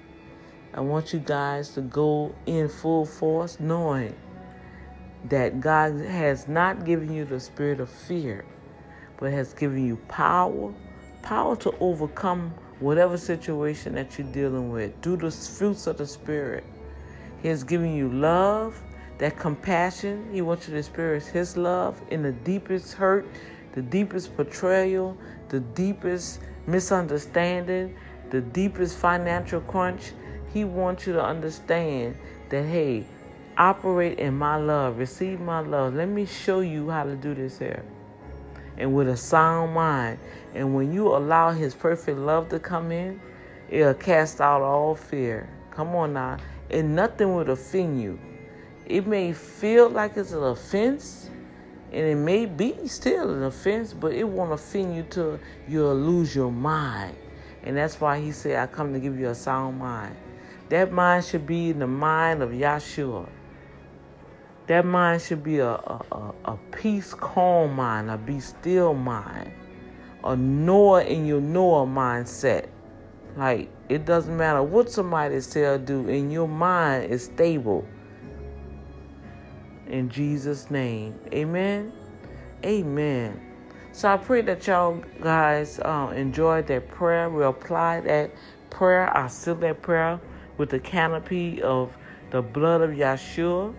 I 0.72 0.80
want 0.80 1.12
you 1.12 1.18
guys 1.18 1.70
to 1.70 1.80
go 1.80 2.34
in 2.46 2.68
full 2.68 3.06
force 3.06 3.58
knowing 3.58 4.14
that 5.28 5.60
God 5.60 6.00
has 6.00 6.46
not 6.46 6.84
given 6.84 7.12
you 7.12 7.24
the 7.24 7.40
spirit 7.40 7.80
of 7.80 7.90
fear, 7.90 8.44
but 9.18 9.32
has 9.32 9.52
given 9.52 9.86
you 9.86 9.96
power, 10.08 10.72
power 11.22 11.56
to 11.56 11.74
overcome 11.80 12.54
whatever 12.78 13.16
situation 13.16 13.94
that 13.94 14.18
you're 14.18 14.30
dealing 14.32 14.70
with. 14.70 15.00
Do 15.00 15.16
the 15.16 15.30
fruits 15.30 15.86
of 15.86 15.98
the 15.98 16.06
Spirit. 16.06 16.64
He 17.42 17.48
has 17.48 17.64
given 17.64 17.94
you 17.94 18.08
love, 18.08 18.80
that 19.18 19.38
compassion. 19.38 20.28
He 20.32 20.42
wants 20.42 20.66
you 20.68 20.74
to 20.74 20.78
experience 20.78 21.26
His 21.26 21.56
love 21.56 22.00
in 22.10 22.22
the 22.22 22.32
deepest 22.32 22.94
hurt, 22.94 23.26
the 23.72 23.82
deepest 23.82 24.36
betrayal, 24.36 25.16
the 25.48 25.60
deepest 25.60 26.40
misunderstanding, 26.66 27.96
the 28.30 28.40
deepest 28.40 28.98
financial 28.98 29.60
crunch. 29.62 30.12
He 30.52 30.64
wants 30.64 31.06
you 31.06 31.12
to 31.14 31.22
understand 31.22 32.16
that, 32.48 32.64
hey, 32.64 33.04
operate 33.58 34.18
in 34.18 34.36
my 34.36 34.56
love, 34.56 34.98
receive 34.98 35.40
my 35.40 35.60
love. 35.60 35.94
Let 35.94 36.08
me 36.08 36.26
show 36.26 36.60
you 36.60 36.90
how 36.90 37.04
to 37.04 37.16
do 37.16 37.34
this 37.34 37.58
here 37.58 37.84
and 38.78 38.94
with 38.94 39.08
a 39.08 39.16
sound 39.16 39.74
mind. 39.74 40.18
And 40.54 40.74
when 40.74 40.92
you 40.92 41.08
allow 41.08 41.50
His 41.50 41.74
perfect 41.74 42.18
love 42.18 42.48
to 42.50 42.58
come 42.58 42.92
in, 42.92 43.20
it'll 43.68 43.94
cast 43.94 44.40
out 44.40 44.62
all 44.62 44.94
fear. 44.94 45.48
Come 45.70 45.94
on 45.94 46.14
now. 46.14 46.38
And 46.70 46.96
nothing 46.96 47.34
will 47.34 47.50
offend 47.50 48.00
you. 48.00 48.18
It 48.86 49.06
may 49.06 49.32
feel 49.32 49.88
like 49.88 50.16
it's 50.16 50.32
an 50.32 50.42
offense, 50.42 51.30
and 51.92 52.06
it 52.06 52.16
may 52.16 52.46
be 52.46 52.86
still 52.86 53.34
an 53.34 53.42
offense, 53.44 53.92
but 53.92 54.12
it 54.12 54.24
won't 54.24 54.52
offend 54.52 54.94
you 54.94 55.04
till 55.08 55.40
you'll 55.68 55.94
lose 55.94 56.34
your 56.34 56.52
mind. 56.52 57.16
And 57.64 57.76
that's 57.76 58.00
why 58.00 58.20
He 58.20 58.32
said, 58.32 58.56
I 58.56 58.66
come 58.72 58.92
to 58.92 59.00
give 59.00 59.18
you 59.18 59.28
a 59.28 59.34
sound 59.34 59.78
mind. 59.78 60.16
That 60.68 60.92
mind 60.92 61.24
should 61.24 61.46
be 61.46 61.70
in 61.70 61.78
the 61.78 61.86
mind 61.86 62.42
of 62.42 62.50
Yahshua. 62.50 63.28
That 64.66 64.84
mind 64.84 65.22
should 65.22 65.44
be 65.44 65.58
a, 65.58 65.70
a, 65.70 66.34
a 66.44 66.58
peace, 66.72 67.14
calm 67.14 67.74
mind, 67.76 68.10
a 68.10 68.18
be 68.18 68.40
still 68.40 68.94
mind, 68.94 69.52
a 70.24 70.34
Noah 70.34 71.04
in 71.04 71.24
your 71.24 71.40
Noah 71.40 71.86
mindset. 71.86 72.66
Like, 73.36 73.70
it 73.88 74.04
doesn't 74.04 74.36
matter 74.36 74.62
what 74.62 74.90
somebody 74.90 75.40
says 75.40 75.80
do, 75.80 76.08
in 76.08 76.30
your 76.30 76.48
mind 76.48 77.10
is 77.10 77.24
stable. 77.24 77.86
In 79.86 80.08
Jesus' 80.08 80.70
name. 80.70 81.14
Amen. 81.32 81.92
Amen. 82.64 83.40
So 83.92 84.08
I 84.08 84.16
pray 84.16 84.42
that 84.42 84.66
y'all 84.66 85.02
guys 85.22 85.78
uh, 85.78 86.12
that 86.66 86.88
prayer. 86.88 87.30
We 87.30 87.44
apply 87.44 88.00
that 88.00 88.32
prayer. 88.70 89.16
I 89.16 89.28
seal 89.28 89.54
that 89.56 89.80
prayer 89.82 90.20
with 90.58 90.70
the 90.70 90.80
canopy 90.80 91.62
of 91.62 91.96
the 92.30 92.42
blood 92.42 92.80
of 92.80 92.90
Yeshua. 92.90 93.74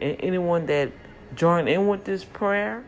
And 0.00 0.16
anyone 0.20 0.66
that 0.66 0.90
join 1.34 1.68
in 1.68 1.86
with 1.86 2.04
this 2.04 2.24
prayer 2.24 2.84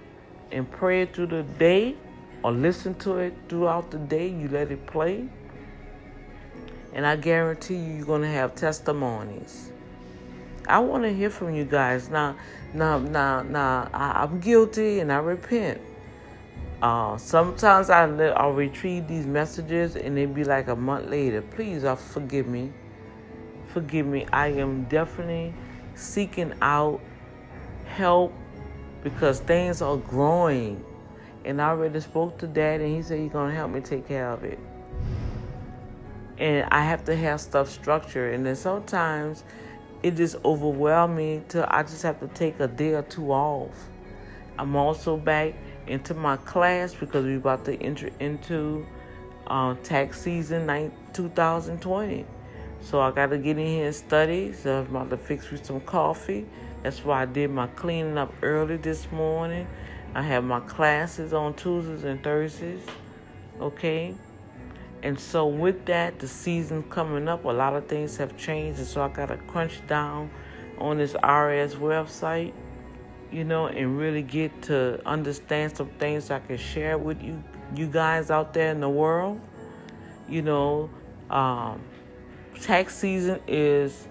and 0.51 0.71
pray 0.71 1.03
it 1.03 1.15
through 1.15 1.29
the 1.29 1.45
day 1.45 1.95
or 2.43 2.53
listen 2.53 2.95
to 2.97 3.19
it 3.19 3.35
throughout 3.49 3.91
the 3.91 3.99
day, 3.99 4.29
you 4.29 4.49
let 4.49 4.71
it 4.71 4.85
play. 4.87 5.29
And 6.93 7.07
I 7.07 7.17
guarantee 7.17 7.77
you, 7.77 7.95
you're 7.95 8.07
going 8.07 8.23
to 8.23 8.29
have 8.29 8.55
testimonies. 8.55 9.71
I 10.67 10.81
want 10.81 11.05
to 11.05 11.13
hear 11.13 11.31
from 11.31 11.55
you 11.55 11.65
guys. 11.65 12.09
Now, 12.09 12.37
now, 12.75 12.99
now, 12.99 13.43
now, 13.43 13.89
I, 13.93 14.23
am 14.25 14.41
guilty 14.41 15.01
and 15.01 15.13
I 15.13 15.19
repent. 15.19 15.81
Uh, 16.83 17.17
sometimes 17.17 17.91
I, 17.91 18.05
I'll 18.05 18.53
retrieve 18.53 19.09
these 19.09 19.27
messages 19.27 19.97
and 19.97 20.17
they 20.17 20.27
be 20.27 20.45
like 20.45 20.69
a 20.69 20.77
month 20.77 21.09
later. 21.09 21.43
Please, 21.43 21.85
uh, 21.85 21.97
forgive 21.97 22.47
me. 22.47 22.73
Forgive 23.69 24.07
me. 24.07 24.27
I 24.33 24.49
am 24.49 24.85
definitely 24.85 25.55
seeking 25.95 26.55
out 26.63 27.01
help 27.87 28.33
because 29.03 29.41
things 29.41 29.83
are 29.83 29.97
growing. 29.97 30.85
And 31.45 31.63
I 31.63 31.71
already 31.71 32.01
spoke 32.01 32.39
to 32.39 32.47
dad 32.47 32.81
and 32.81 32.95
he 32.95 33.03
said 33.03 33.19
he's 33.19 33.33
gonna 33.33 33.55
help 33.55 33.71
me 33.71 33.81
take 33.81 34.07
care 34.07 34.31
of 34.31 34.45
it. 34.45 34.59
And 36.39 36.69
I 36.71 36.85
have 36.85 37.05
to 37.07 37.17
have 37.17 37.41
stuff 37.41 37.69
structured 37.69 38.35
and 38.35 38.47
then 38.47 38.57
sometimes 38.57 39.45
it 40.03 40.15
just 40.17 40.37
overwhelms 40.45 41.17
me 41.17 41.43
till 41.49 41.67
I 41.69 41.83
just 41.83 42.03
have 42.05 42.21
to 42.21 42.29
take 42.29 42.61
a 42.61 42.69
day 42.69 42.95
or 42.95 43.03
two 43.03 43.33
off. 43.33 43.89
I'm 44.59 44.77
also 44.77 45.17
back 45.17 45.55
into 45.87 46.15
my 46.15 46.37
class 46.37 46.95
because 46.95 47.25
we're 47.25 47.39
about 47.39 47.65
to 47.65 47.81
enter 47.83 48.11
into 48.21 48.87
uh, 49.47 49.75
tax 49.83 50.21
season 50.21 50.93
2020. 51.13 52.27
So 52.81 53.01
I 53.01 53.11
got 53.11 53.31
to 53.31 53.39
get 53.39 53.59
in 53.59 53.67
here 53.67 53.87
and 53.87 53.95
study. 53.95 54.53
So 54.53 54.81
I'm 54.81 54.95
about 54.95 55.11
to 55.11 55.17
fix 55.17 55.51
me 55.51 55.59
some 55.63 55.81
coffee. 55.81 56.47
That's 56.83 57.05
why 57.05 57.23
I 57.23 57.27
did 57.27 57.51
my 57.51 57.67
cleaning 57.69 58.19
up 58.19 58.33
early 58.43 58.77
this 58.77 59.11
morning. 59.11 59.67
I 60.15 60.23
have 60.23 60.45
my 60.45 60.61
classes 60.61 61.33
on 61.33 61.55
Tuesdays 61.55 62.05
and 62.05 62.23
Thursdays. 62.23 62.83
Okay? 63.61 64.15
And 65.03 65.19
so 65.19 65.47
with 65.47 65.87
that, 65.87 66.19
the 66.19 66.27
season 66.27 66.83
coming 66.85 67.29
up, 67.29 67.45
a 67.45 67.49
lot 67.49 67.75
of 67.75 67.87
things 67.87 68.17
have 68.17 68.37
changed. 68.37 68.79
And 68.79 68.89
so 68.89 69.03
I 69.03 69.09
got 69.09 69.27
to 69.27 69.37
crunch 69.37 69.87
down 69.87 70.31
on 70.79 70.99
this 70.99 71.13
IRS 71.13 71.77
website, 71.77 72.53
you 73.31 73.45
know, 73.45 73.67
and 73.67 73.97
really 73.99 74.23
get 74.23 74.63
to 74.63 75.01
understand 75.07 75.77
some 75.77 75.89
things 75.99 76.31
I 76.31 76.41
can 76.41 76.57
share 76.57 76.99
with 76.99 77.23
you, 77.23 77.43
you 77.77 77.87
guys 77.87 78.31
out 78.31 78.53
there 78.53 78.73
in 78.73 78.81
the 78.81 78.89
world. 78.89 79.41
You 80.29 80.43
know, 80.43 80.91
um, 81.31 81.81
tax 82.61 82.97
season 82.97 83.41
is 83.47 84.09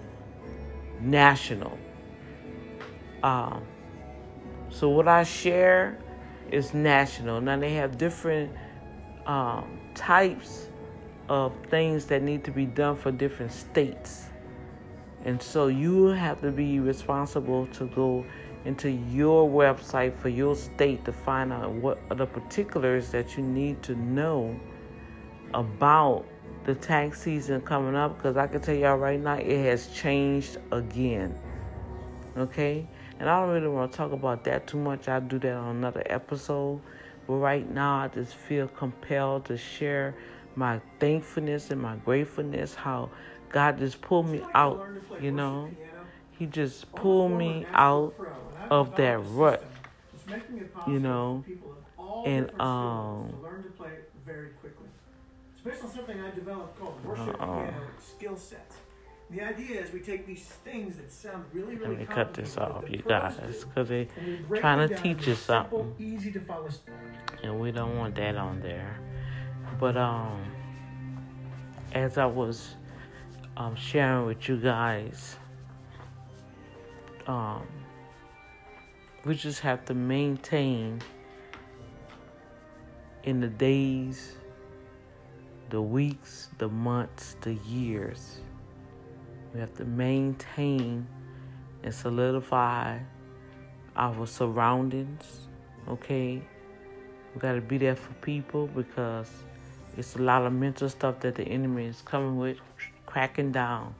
national. 1.00 1.78
Um, 3.22 3.62
so 4.70 4.88
what 4.88 5.06
I 5.06 5.24
share 5.24 5.98
is 6.50 6.72
national. 6.72 7.40
Now 7.40 7.58
they 7.58 7.74
have 7.74 7.98
different 7.98 8.52
um, 9.26 9.78
types 9.94 10.67
of 11.28 11.52
things 11.68 12.06
that 12.06 12.22
need 12.22 12.44
to 12.44 12.50
be 12.50 12.66
done 12.66 12.96
for 12.96 13.10
different 13.10 13.52
states. 13.52 14.26
And 15.24 15.42
so 15.42 15.66
you 15.66 16.06
have 16.06 16.40
to 16.42 16.50
be 16.50 16.80
responsible 16.80 17.66
to 17.68 17.86
go 17.88 18.24
into 18.64 18.90
your 18.90 19.48
website 19.48 20.14
for 20.16 20.28
your 20.28 20.56
state 20.56 21.04
to 21.04 21.12
find 21.12 21.52
out 21.52 21.72
what 21.72 21.98
are 22.10 22.16
the 22.16 22.26
particulars 22.26 23.10
that 23.10 23.36
you 23.36 23.42
need 23.42 23.82
to 23.82 23.94
know 23.94 24.58
about 25.54 26.24
the 26.64 26.74
tax 26.74 27.22
season 27.22 27.60
coming 27.60 27.96
up 27.96 28.16
because 28.16 28.36
I 28.36 28.46
can 28.46 28.60
tell 28.60 28.74
y'all 28.74 28.98
right 28.98 29.20
now 29.20 29.34
it 29.34 29.64
has 29.64 29.88
changed 29.88 30.58
again. 30.70 31.34
Okay? 32.36 32.86
And 33.18 33.28
I 33.28 33.40
don't 33.40 33.50
really 33.50 33.68
want 33.68 33.90
to 33.90 33.96
talk 33.96 34.12
about 34.12 34.44
that 34.44 34.66
too 34.66 34.78
much. 34.78 35.08
I'll 35.08 35.20
do 35.20 35.38
that 35.40 35.54
on 35.54 35.76
another 35.76 36.02
episode. 36.06 36.80
But 37.26 37.34
right 37.34 37.68
now, 37.68 37.96
I 37.96 38.08
just 38.08 38.34
feel 38.34 38.68
compelled 38.68 39.44
to 39.46 39.56
share 39.56 40.14
my 40.58 40.80
thankfulness 40.98 41.70
and 41.70 41.80
my 41.80 41.96
gratefulness, 41.96 42.74
how 42.74 43.10
God 43.50 43.78
just 43.78 44.00
pulled 44.00 44.28
me 44.28 44.42
out, 44.54 44.86
you 45.20 45.30
know. 45.30 45.70
He 46.38 46.46
just 46.46 46.92
pulled 46.94 47.32
me 47.32 47.66
out 47.72 48.14
of 48.70 48.96
that 48.96 49.18
rut, 49.18 49.64
you 50.86 50.98
know. 50.98 51.44
And, 52.26 52.50
um, 52.60 53.32
based 55.64 55.84
on 55.84 55.90
something 55.90 56.20
I 56.20 56.30
developed 56.34 56.78
called 56.78 57.04
worship 57.04 57.40
uh-uh. 57.40 57.64
piano 57.64 57.86
skill 58.00 58.36
sets. 58.36 58.76
The 59.30 59.42
idea 59.42 59.82
is 59.82 59.92
we 59.92 60.00
take 60.00 60.26
these 60.26 60.44
things 60.64 60.96
that 60.96 61.12
sound 61.12 61.44
really, 61.52 61.76
really 61.76 61.96
Let 61.96 61.98
me 61.98 62.06
cut 62.06 62.32
this 62.32 62.56
off, 62.56 62.84
you 62.88 63.02
guys, 63.06 63.64
because 63.64 63.88
they're 63.88 64.06
trying 64.56 64.88
to 64.88 64.96
teach 64.96 65.26
you 65.26 65.34
something. 65.34 65.94
Easy 65.98 66.32
to 66.32 66.40
follow. 66.40 66.68
And 67.42 67.60
we 67.60 67.70
don't 67.70 67.98
want 67.98 68.14
that 68.14 68.36
on 68.36 68.60
there. 68.60 68.98
But 69.78 69.96
um, 69.96 70.44
as 71.92 72.18
I 72.18 72.26
was 72.26 72.74
um, 73.56 73.76
sharing 73.76 74.26
with 74.26 74.48
you 74.48 74.56
guys, 74.56 75.36
um, 77.28 77.66
we 79.24 79.34
just 79.34 79.60
have 79.60 79.84
to 79.84 79.94
maintain 79.94 81.00
in 83.22 83.40
the 83.40 83.48
days 83.48 84.32
the 85.70 85.80
weeks, 85.82 86.48
the 86.58 86.68
months, 86.68 87.36
the 87.42 87.54
years. 87.54 88.40
We 89.52 89.60
have 89.60 89.74
to 89.74 89.84
maintain 89.84 91.06
and 91.82 91.94
solidify 91.94 92.98
our 93.96 94.26
surroundings, 94.26 95.48
okay? 95.88 96.42
We 97.34 97.40
got 97.40 97.52
to 97.52 97.60
be 97.60 97.78
there 97.78 97.96
for 97.96 98.14
people 98.14 98.66
because 98.68 99.30
it's 99.98 100.14
a 100.14 100.22
lot 100.22 100.46
of 100.46 100.52
mental 100.52 100.88
stuff 100.88 101.18
that 101.20 101.34
the 101.34 101.42
enemy 101.42 101.86
is 101.86 102.02
coming 102.02 102.38
with, 102.38 102.58
cracking 103.04 103.50
down. 103.50 103.94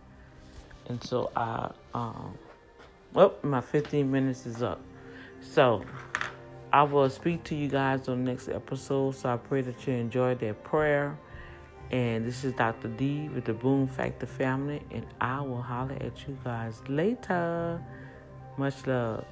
And 0.86 1.02
so 1.02 1.30
I, 1.34 1.72
um, 1.92 2.38
well, 3.12 3.34
my 3.42 3.60
15 3.60 4.08
minutes 4.08 4.46
is 4.46 4.62
up. 4.62 4.80
So 5.40 5.84
I 6.72 6.84
will 6.84 7.10
speak 7.10 7.42
to 7.44 7.56
you 7.56 7.68
guys 7.68 8.08
on 8.08 8.24
the 8.24 8.30
next 8.30 8.48
episode. 8.48 9.16
So 9.16 9.28
I 9.28 9.36
pray 9.38 9.60
that 9.62 9.86
you 9.86 9.94
enjoyed 9.94 10.38
that 10.38 10.62
prayer. 10.62 11.18
And 11.90 12.24
this 12.24 12.44
is 12.44 12.52
Dr. 12.52 12.88
D 12.88 13.28
with 13.30 13.44
the 13.44 13.54
Boom 13.54 13.88
Factor 13.88 14.26
family. 14.26 14.82
And 14.92 15.04
I 15.20 15.40
will 15.40 15.62
holler 15.62 15.96
at 16.00 16.28
you 16.28 16.38
guys 16.44 16.80
later. 16.88 17.82
Much 18.56 18.86
love. 18.86 19.24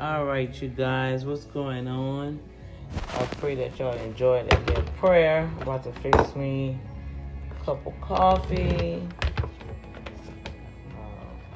All 0.00 0.26
right, 0.26 0.62
you 0.62 0.68
guys, 0.68 1.24
what's 1.24 1.46
going 1.46 1.88
on? 1.88 2.38
I 3.14 3.24
pray 3.40 3.56
that 3.56 3.76
y'all 3.80 3.96
enjoyed 3.96 4.48
that 4.48 4.64
good 4.66 4.86
prayer. 4.94 5.50
I'm 5.56 5.62
about 5.62 5.82
to 5.82 5.92
fix 6.00 6.36
me 6.36 6.78
a 7.50 7.64
cup 7.64 7.84
of 7.84 8.00
coffee. 8.00 9.02
Uh, 9.32 9.46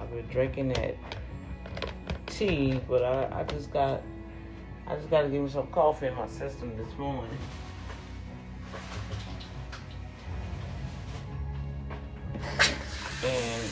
I've 0.01 0.11
been 0.11 0.27
drinking 0.27 0.71
that 0.71 0.97
tea, 2.27 2.81
but 2.89 3.05
I, 3.05 3.43
I 3.43 3.45
just 3.45 3.73
got 3.73 4.03
I 4.89 4.97
just 4.97 5.09
got 5.09 5.23
to 5.23 5.29
give 5.29 5.41
me 5.41 5.49
some 5.49 5.69
coffee 5.69 6.09
in 6.09 6.17
my 6.17 6.27
system 6.27 6.77
this 6.77 6.99
morning. 6.99 7.39
And 13.25 13.63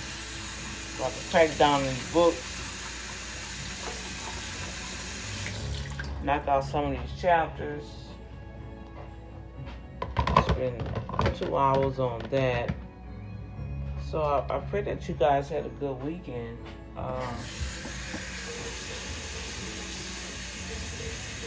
about 0.97 1.11
to 1.11 1.31
track 1.33 1.59
down 1.59 1.83
these 1.83 2.13
books 2.13 2.50
knock 6.31 6.47
out 6.47 6.65
some 6.65 6.85
of 6.85 6.91
these 6.93 7.21
chapters. 7.21 7.83
Spend 10.47 10.81
two 11.37 11.57
hours 11.57 11.99
on 11.99 12.21
that. 12.31 12.73
So 14.09 14.23
I, 14.23 14.57
I 14.57 14.59
pray 14.61 14.83
that 14.83 15.09
you 15.09 15.15
guys 15.15 15.49
had 15.49 15.67
a 15.67 15.69
good 15.81 16.01
weekend. 16.05 16.57
Um, 16.97 17.35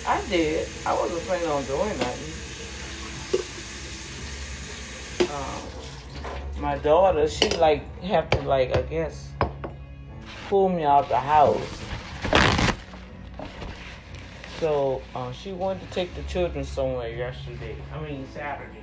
I 0.06 0.22
did. 0.28 0.68
I 0.86 0.94
wasn't 0.94 1.22
planning 1.22 1.48
on 1.48 1.64
doing 1.64 1.98
nothing. 2.00 2.34
Um, 5.34 6.62
my 6.62 6.78
daughter, 6.80 7.30
she 7.30 7.48
like 7.52 7.84
have 8.02 8.30
to 8.32 8.42
like 8.42 8.76
I 8.76 8.82
guess 8.82 9.30
pull 10.50 10.68
me 10.68 10.84
out 10.84 11.08
the 11.08 11.20
house 11.20 11.84
so 14.64 15.02
uh, 15.14 15.30
she 15.34 15.52
wanted 15.52 15.82
to 15.82 15.94
take 15.94 16.16
the 16.16 16.22
children 16.24 16.64
somewhere 16.64 17.10
yesterday. 17.10 17.76
I 17.94 18.00
mean 18.00 18.26
Saturday. 18.34 18.80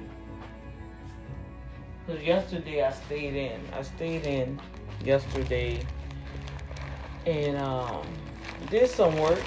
Cause 2.06 2.20
yesterday 2.20 2.84
I 2.84 2.92
stayed 2.92 3.34
in. 3.34 3.62
I 3.72 3.80
stayed 3.80 4.26
in 4.26 4.60
yesterday 5.02 5.80
and 7.24 7.56
um, 7.56 8.06
did 8.68 8.90
some 8.90 9.16
work. 9.16 9.42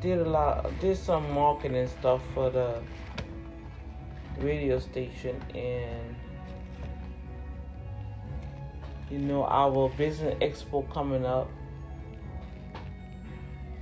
Did 0.00 0.20
a 0.20 0.30
lot. 0.30 0.70
Did 0.78 0.98
some 0.98 1.32
marketing 1.32 1.88
stuff 1.88 2.22
for 2.32 2.48
the 2.48 2.80
radio 4.38 4.78
station 4.78 5.34
and 5.52 6.14
you 9.10 9.18
know 9.18 9.42
our 9.46 9.88
business 9.98 10.36
expo 10.40 10.88
coming 10.92 11.26
up 11.26 11.50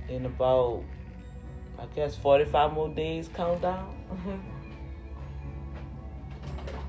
in 0.09 0.25
about, 0.25 0.83
I 1.77 1.85
guess, 1.95 2.15
45 2.15 2.73
more 2.73 2.89
days 2.89 3.29
countdown. 3.33 3.93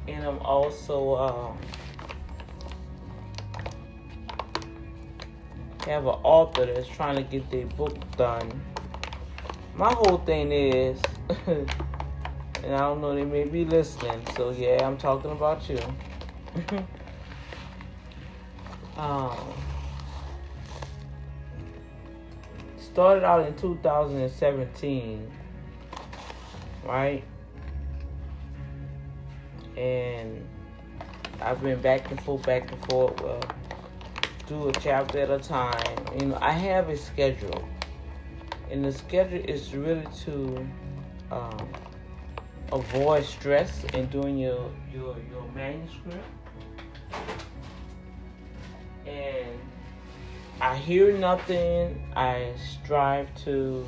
And 0.09 0.25
I'm 0.25 0.39
also 0.39 1.17
um, 1.17 1.59
have 5.85 6.05
an 6.07 6.15
author 6.23 6.65
that's 6.65 6.89
trying 6.89 7.17
to 7.17 7.23
get 7.23 7.51
their 7.51 7.67
book 7.67 7.95
done. 8.17 8.51
My 9.75 9.93
whole 9.93 10.17
thing 10.19 10.51
is, 10.51 11.01
and 11.47 11.69
I 12.65 12.81
don't 12.81 13.03
know, 13.03 13.15
they 13.15 13.25
may 13.25 13.45
be 13.45 13.67
listening, 13.67 14.23
so 14.35 14.51
yeah, 14.51 14.87
I'm 14.87 14.97
talking 14.97 15.31
about 15.31 15.69
you. 15.69 15.79
um, 18.97 19.37
started 22.99 23.23
out 23.23 23.47
in 23.47 23.55
2017, 23.55 25.31
right? 26.85 27.23
And 29.77 30.45
I've 31.41 31.63
been 31.63 31.81
back 31.81 32.11
and 32.11 32.21
forth, 32.21 32.45
back 32.45 32.73
and 32.73 32.85
forth. 32.87 33.23
Well, 33.23 33.41
do 34.49 34.69
a 34.69 34.73
chapter 34.73 35.21
at 35.21 35.31
a 35.31 35.39
time. 35.39 35.97
You 36.19 36.27
know, 36.27 36.39
I 36.41 36.51
have 36.51 36.89
a 36.89 36.97
schedule, 36.97 37.69
and 38.69 38.85
the 38.85 38.91
schedule 38.91 39.45
is 39.49 39.73
really 39.77 40.09
to 40.25 40.67
um, 41.31 41.69
avoid 42.73 43.25
stress 43.25 43.85
in 43.95 44.07
doing 44.07 44.37
your 44.37 44.73
your 44.93 45.15
your 45.31 45.49
manuscript. 45.55 46.27
And 49.07 49.61
I 50.61 50.77
hear 50.77 51.17
nothing. 51.17 52.03
I 52.17 52.53
strive 52.57 53.33
to 53.45 53.87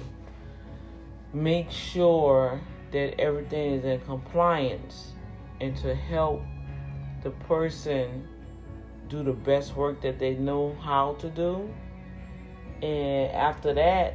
make 1.32 1.68
sure 1.70 2.60
that 2.92 3.20
everything 3.20 3.72
is 3.74 3.84
in 3.84 4.00
compliance 4.00 5.12
and 5.60 5.76
to 5.78 5.94
help 5.94 6.42
the 7.22 7.30
person 7.30 8.26
do 9.08 9.24
the 9.24 9.32
best 9.32 9.74
work 9.74 10.00
that 10.02 10.20
they 10.20 10.34
know 10.34 10.76
how 10.80 11.14
to 11.14 11.28
do. 11.28 11.68
And 12.82 13.32
after 13.32 13.74
that, 13.74 14.14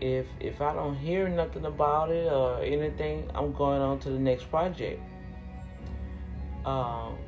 if 0.00 0.26
if 0.40 0.60
I 0.62 0.72
don't 0.72 0.96
hear 0.96 1.28
nothing 1.28 1.66
about 1.66 2.10
it 2.10 2.32
or 2.32 2.62
anything, 2.62 3.30
I'm 3.34 3.52
going 3.52 3.82
on 3.82 3.98
to 4.00 4.10
the 4.10 4.18
next 4.18 4.50
project. 4.50 5.00
Um, 6.64 7.18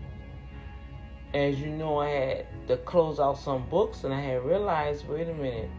as 1.34 1.60
you 1.60 1.68
know, 1.68 1.98
I 1.98 2.08
had 2.08 2.46
to 2.68 2.76
close 2.78 3.20
out 3.20 3.38
some 3.38 3.68
books, 3.68 4.04
and 4.04 4.12
I 4.12 4.20
had 4.20 4.44
realized, 4.44 5.08
wait 5.08 5.28
a 5.28 5.34
minute, 5.34 5.70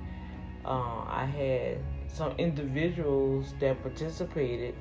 uh, 0.65 1.03
I 1.07 1.25
had 1.25 1.77
some 2.07 2.33
individuals 2.37 3.53
that 3.59 3.81
participated 3.81 4.75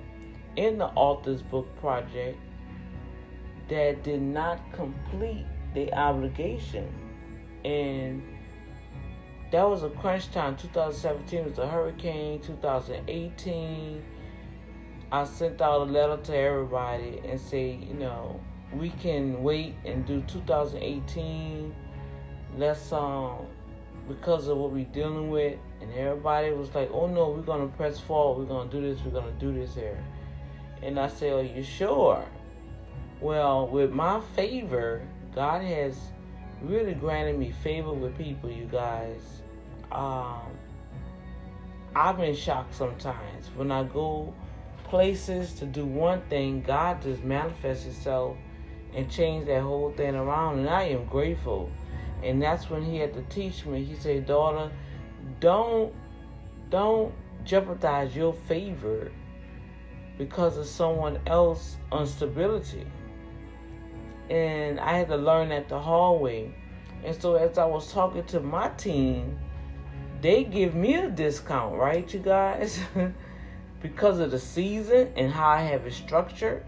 in 0.56 0.78
the 0.78 0.86
author's 0.86 1.42
book 1.42 1.66
project 1.80 2.38
that 3.68 4.02
did 4.02 4.22
not 4.22 4.60
complete 4.72 5.44
the 5.74 5.92
obligation, 5.92 6.88
and 7.64 8.22
that 9.50 9.68
was 9.68 9.82
a 9.82 9.90
crunch 9.90 10.30
time. 10.30 10.56
2017 10.56 11.44
was 11.44 11.58
a 11.58 11.68
hurricane. 11.68 12.40
2018, 12.40 14.02
I 15.12 15.24
sent 15.24 15.60
out 15.60 15.82
a 15.82 15.84
letter 15.84 16.16
to 16.24 16.36
everybody 16.36 17.20
and 17.24 17.40
say, 17.40 17.72
you 17.72 17.94
know 17.94 18.40
we 18.72 18.90
can 18.90 19.42
wait 19.42 19.74
and 19.84 20.04
do 20.06 20.22
2018. 20.22 21.74
Let's 22.56 22.92
um 22.92 23.46
because 24.08 24.48
of 24.48 24.56
what 24.56 24.70
we're 24.70 24.84
dealing 24.86 25.30
with, 25.30 25.58
and 25.80 25.92
everybody 25.92 26.50
was 26.50 26.74
like, 26.74 26.90
"Oh 26.92 27.06
no, 27.06 27.30
we're 27.30 27.42
gonna 27.42 27.66
press 27.66 27.98
forward. 27.98 28.40
We're 28.40 28.54
gonna 28.54 28.70
do 28.70 28.80
this. 28.80 29.04
We're 29.04 29.10
gonna 29.10 29.32
do 29.38 29.52
this 29.52 29.74
here." 29.74 30.02
And 30.82 30.98
I 30.98 31.08
said, 31.08 31.32
"Are 31.32 31.42
you 31.42 31.62
sure?" 31.62 32.24
Well, 33.20 33.66
with 33.66 33.92
my 33.92 34.20
favor, 34.34 35.02
God 35.34 35.62
has 35.62 35.98
really 36.62 36.94
granted 36.94 37.38
me 37.38 37.50
favor 37.50 37.92
with 37.92 38.16
people. 38.16 38.50
You 38.50 38.66
guys, 38.66 39.20
um, 39.90 40.42
I've 41.94 42.16
been 42.16 42.34
shocked 42.34 42.74
sometimes 42.74 43.50
when 43.54 43.70
I 43.70 43.84
go 43.84 44.32
places 44.84 45.54
to 45.54 45.66
do 45.66 45.84
one 45.84 46.20
thing. 46.28 46.62
God 46.62 47.02
just 47.02 47.24
manifests 47.24 47.84
Himself 47.84 48.36
and 48.94 49.10
change 49.10 49.46
that 49.46 49.62
whole 49.62 49.92
thing 49.92 50.14
around. 50.14 50.60
And 50.60 50.68
I 50.68 50.84
am 50.84 51.06
grateful. 51.06 51.70
And 52.22 52.40
that's 52.40 52.70
when 52.70 52.82
he 52.82 52.98
had 52.98 53.14
to 53.14 53.22
teach 53.22 53.66
me. 53.66 53.84
He 53.84 53.94
said, 53.94 54.26
daughter, 54.26 54.70
don't 55.40 55.92
don't 56.70 57.14
jeopardize 57.44 58.16
your 58.16 58.32
favor 58.32 59.12
because 60.18 60.56
of 60.56 60.66
someone 60.66 61.20
else's 61.26 61.76
instability. 61.92 62.86
And 64.30 64.80
I 64.80 64.98
had 64.98 65.08
to 65.08 65.16
learn 65.16 65.50
that 65.50 65.68
the 65.68 65.78
hallway. 65.78 66.54
And 67.04 67.20
so 67.20 67.34
as 67.34 67.58
I 67.58 67.64
was 67.66 67.92
talking 67.92 68.24
to 68.24 68.40
my 68.40 68.68
team, 68.70 69.38
they 70.20 70.42
give 70.42 70.74
me 70.74 70.94
a 70.94 71.08
discount, 71.08 71.76
right, 71.76 72.12
you 72.12 72.18
guys? 72.20 72.80
because 73.82 74.18
of 74.18 74.30
the 74.30 74.38
season 74.38 75.12
and 75.16 75.30
how 75.30 75.48
I 75.48 75.60
have 75.60 75.86
it 75.86 75.92
structured. 75.92 76.64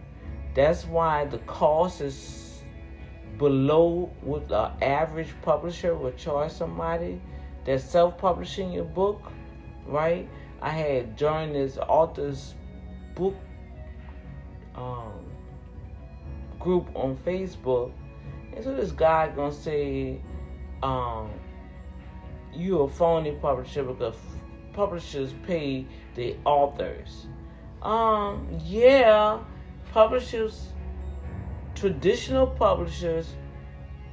That's 0.54 0.84
why 0.84 1.24
the 1.24 1.38
cost 1.38 2.00
is 2.00 2.14
below 3.38 4.10
what 4.22 4.48
the 4.48 4.70
average 4.82 5.34
publisher 5.42 5.94
would 5.94 6.16
charge 6.16 6.52
somebody 6.52 7.20
that's 7.64 7.84
self-publishing 7.84 8.72
your 8.72 8.84
book 8.84 9.32
right? 9.88 10.28
I 10.60 10.70
had 10.70 11.16
joined 11.16 11.54
this 11.54 11.78
author's 11.78 12.54
book 13.14 13.34
um, 14.74 15.24
group 16.58 16.88
on 16.94 17.16
Facebook, 17.16 17.92
and 18.54 18.62
so 18.62 18.74
this 18.74 18.92
guy 18.92 19.28
gonna 19.34 19.52
say, 19.52 20.20
um, 20.82 21.30
"You 22.52 22.82
a 22.82 22.88
phony 22.88 23.32
publisher 23.32 23.82
because 23.82 24.16
publishers 24.72 25.34
pay 25.46 25.86
the 26.14 26.36
authors." 26.44 27.26
Um, 27.82 28.46
yeah, 28.64 29.38
publishers, 29.92 30.72
traditional 31.78 32.46
publishers 32.46 33.28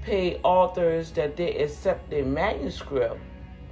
pay 0.03 0.39
authors 0.43 1.11
that 1.11 1.35
they 1.35 1.55
accept 1.57 2.09
their 2.09 2.23
manuscript, 2.25 3.19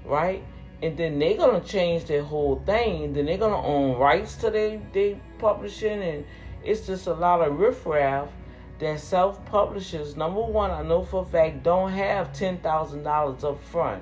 right? 0.04 0.44
And 0.82 0.98
then 0.98 1.20
they're 1.20 1.38
gonna 1.38 1.62
change 1.62 2.06
their 2.06 2.24
whole 2.24 2.62
thing. 2.66 3.14
Then 3.14 3.26
they're 3.26 3.38
gonna 3.38 3.62
own 3.62 3.98
rights 3.98 4.36
to 4.38 4.50
their, 4.50 4.82
their 4.94 5.20
publishing, 5.38 6.02
and 6.02 6.26
it's 6.64 6.88
just 6.88 7.08
a 7.08 7.14
lot 7.14 7.42
of 7.48 7.60
riffraff 7.60 8.30
that 8.80 9.00
self 9.00 9.46
publishers. 9.46 10.18
Number 10.18 10.42
one, 10.42 10.72
I 10.72 10.82
know 10.82 11.04
for 11.04 11.22
a 11.22 11.26
fact 11.26 11.64
don't 11.64 11.92
have 11.92 12.34
ten 12.34 12.58
thousand 12.58 13.04
dollars 13.04 13.44
up 13.44 13.62
front 13.64 14.02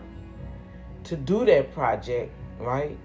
to 1.04 1.17
do 1.17 1.45
that 1.45 1.73
project, 1.73 2.32
right? 2.60 2.97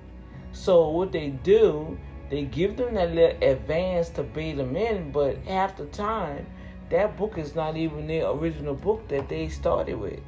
So 0.53 0.88
what 0.90 1.12
they 1.12 1.31
do, 1.31 1.99
they 2.31 2.44
give 2.44 2.77
them 2.77 2.94
that 2.94 3.12
little 3.12 3.42
advance 3.42 4.09
to 4.11 4.22
bait 4.22 4.55
them 4.55 4.77
in, 4.77 5.11
but 5.11 5.37
half 5.46 5.77
the 5.77 5.87
time 5.87 6.46
that 6.90 7.16
book 7.16 7.37
is 7.37 7.55
not 7.55 7.77
even 7.77 8.07
the 8.07 8.29
original 8.29 8.75
book 8.75 9.09
that 9.09 9.29
they 9.29 9.49
started 9.49 9.99
with. 9.99 10.20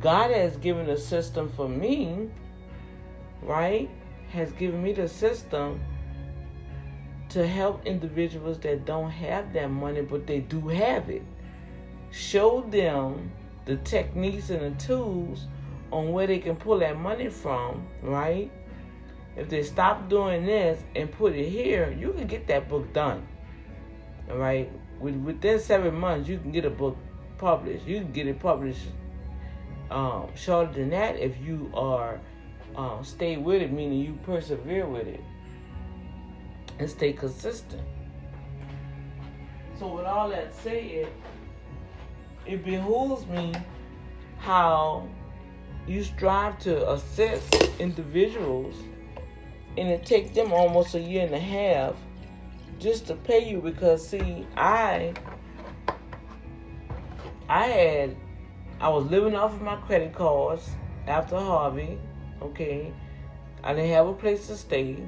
God 0.00 0.32
has 0.32 0.56
given 0.56 0.88
a 0.90 0.96
system 0.96 1.48
for 1.56 1.68
me, 1.68 2.28
right? 3.42 3.88
Has 4.32 4.50
given 4.52 4.82
me 4.82 4.92
the 4.92 5.08
system 5.08 5.80
to 7.28 7.46
help 7.46 7.86
individuals 7.86 8.58
that 8.60 8.84
don't 8.84 9.10
have 9.10 9.52
that 9.52 9.70
money, 9.70 10.02
but 10.02 10.26
they 10.26 10.40
do 10.40 10.68
have 10.68 11.08
it. 11.08 11.22
Show 12.10 12.62
them 12.62 13.30
the 13.64 13.76
techniques 13.76 14.50
and 14.50 14.74
the 14.74 14.84
tools 14.84 15.46
on 15.92 16.10
where 16.10 16.26
they 16.26 16.40
can 16.40 16.56
pull 16.56 16.80
that 16.80 16.98
money 16.98 17.28
from, 17.28 17.86
right? 18.02 18.50
If 19.36 19.48
they 19.48 19.62
stop 19.62 20.08
doing 20.08 20.44
this 20.44 20.82
and 20.96 21.10
put 21.12 21.34
it 21.34 21.48
here, 21.48 21.96
you 21.98 22.12
can 22.12 22.26
get 22.26 22.48
that 22.48 22.68
book 22.68 22.92
done. 22.92 23.26
All 24.28 24.36
right 24.36 24.70
within 25.02 25.58
seven 25.58 25.94
months, 25.94 26.28
you 26.28 26.38
can 26.38 26.52
get 26.52 26.64
a 26.64 26.70
book 26.70 26.96
published. 27.38 27.86
You 27.86 28.00
can 28.00 28.12
get 28.12 28.26
it 28.26 28.38
published 28.38 28.86
um, 29.90 30.28
shorter 30.34 30.72
than 30.72 30.90
that 30.90 31.16
if 31.18 31.38
you 31.40 31.70
are 31.74 32.20
um, 32.76 33.04
stay 33.04 33.36
with 33.36 33.62
it, 33.62 33.72
meaning 33.72 34.00
you 34.00 34.18
persevere 34.24 34.86
with 34.86 35.06
it 35.06 35.20
and 36.78 36.88
stay 36.88 37.12
consistent. 37.12 37.82
So, 39.78 39.88
with 39.88 40.04
all 40.04 40.30
that 40.30 40.54
said, 40.54 41.08
it 42.46 42.64
behooves 42.64 43.26
me 43.26 43.52
how 44.38 45.08
you 45.86 46.04
strive 46.04 46.58
to 46.60 46.90
assist 46.92 47.52
individuals, 47.78 48.76
and 49.76 49.88
it 49.88 50.06
takes 50.06 50.30
them 50.30 50.52
almost 50.52 50.94
a 50.94 51.00
year 51.00 51.26
and 51.26 51.34
a 51.34 51.40
half 51.40 51.94
just 52.82 53.06
to 53.06 53.14
pay 53.14 53.48
you 53.48 53.60
because 53.60 54.06
see, 54.06 54.46
I 54.56 55.14
I 57.48 57.66
had 57.66 58.16
I 58.80 58.88
was 58.88 59.06
living 59.06 59.36
off 59.36 59.52
of 59.52 59.62
my 59.62 59.76
credit 59.76 60.12
cards 60.14 60.68
after 61.06 61.36
Harvey, 61.36 61.98
okay. 62.40 62.92
I 63.64 63.74
didn't 63.74 63.90
have 63.90 64.08
a 64.08 64.12
place 64.12 64.48
to 64.48 64.56
stay. 64.56 64.98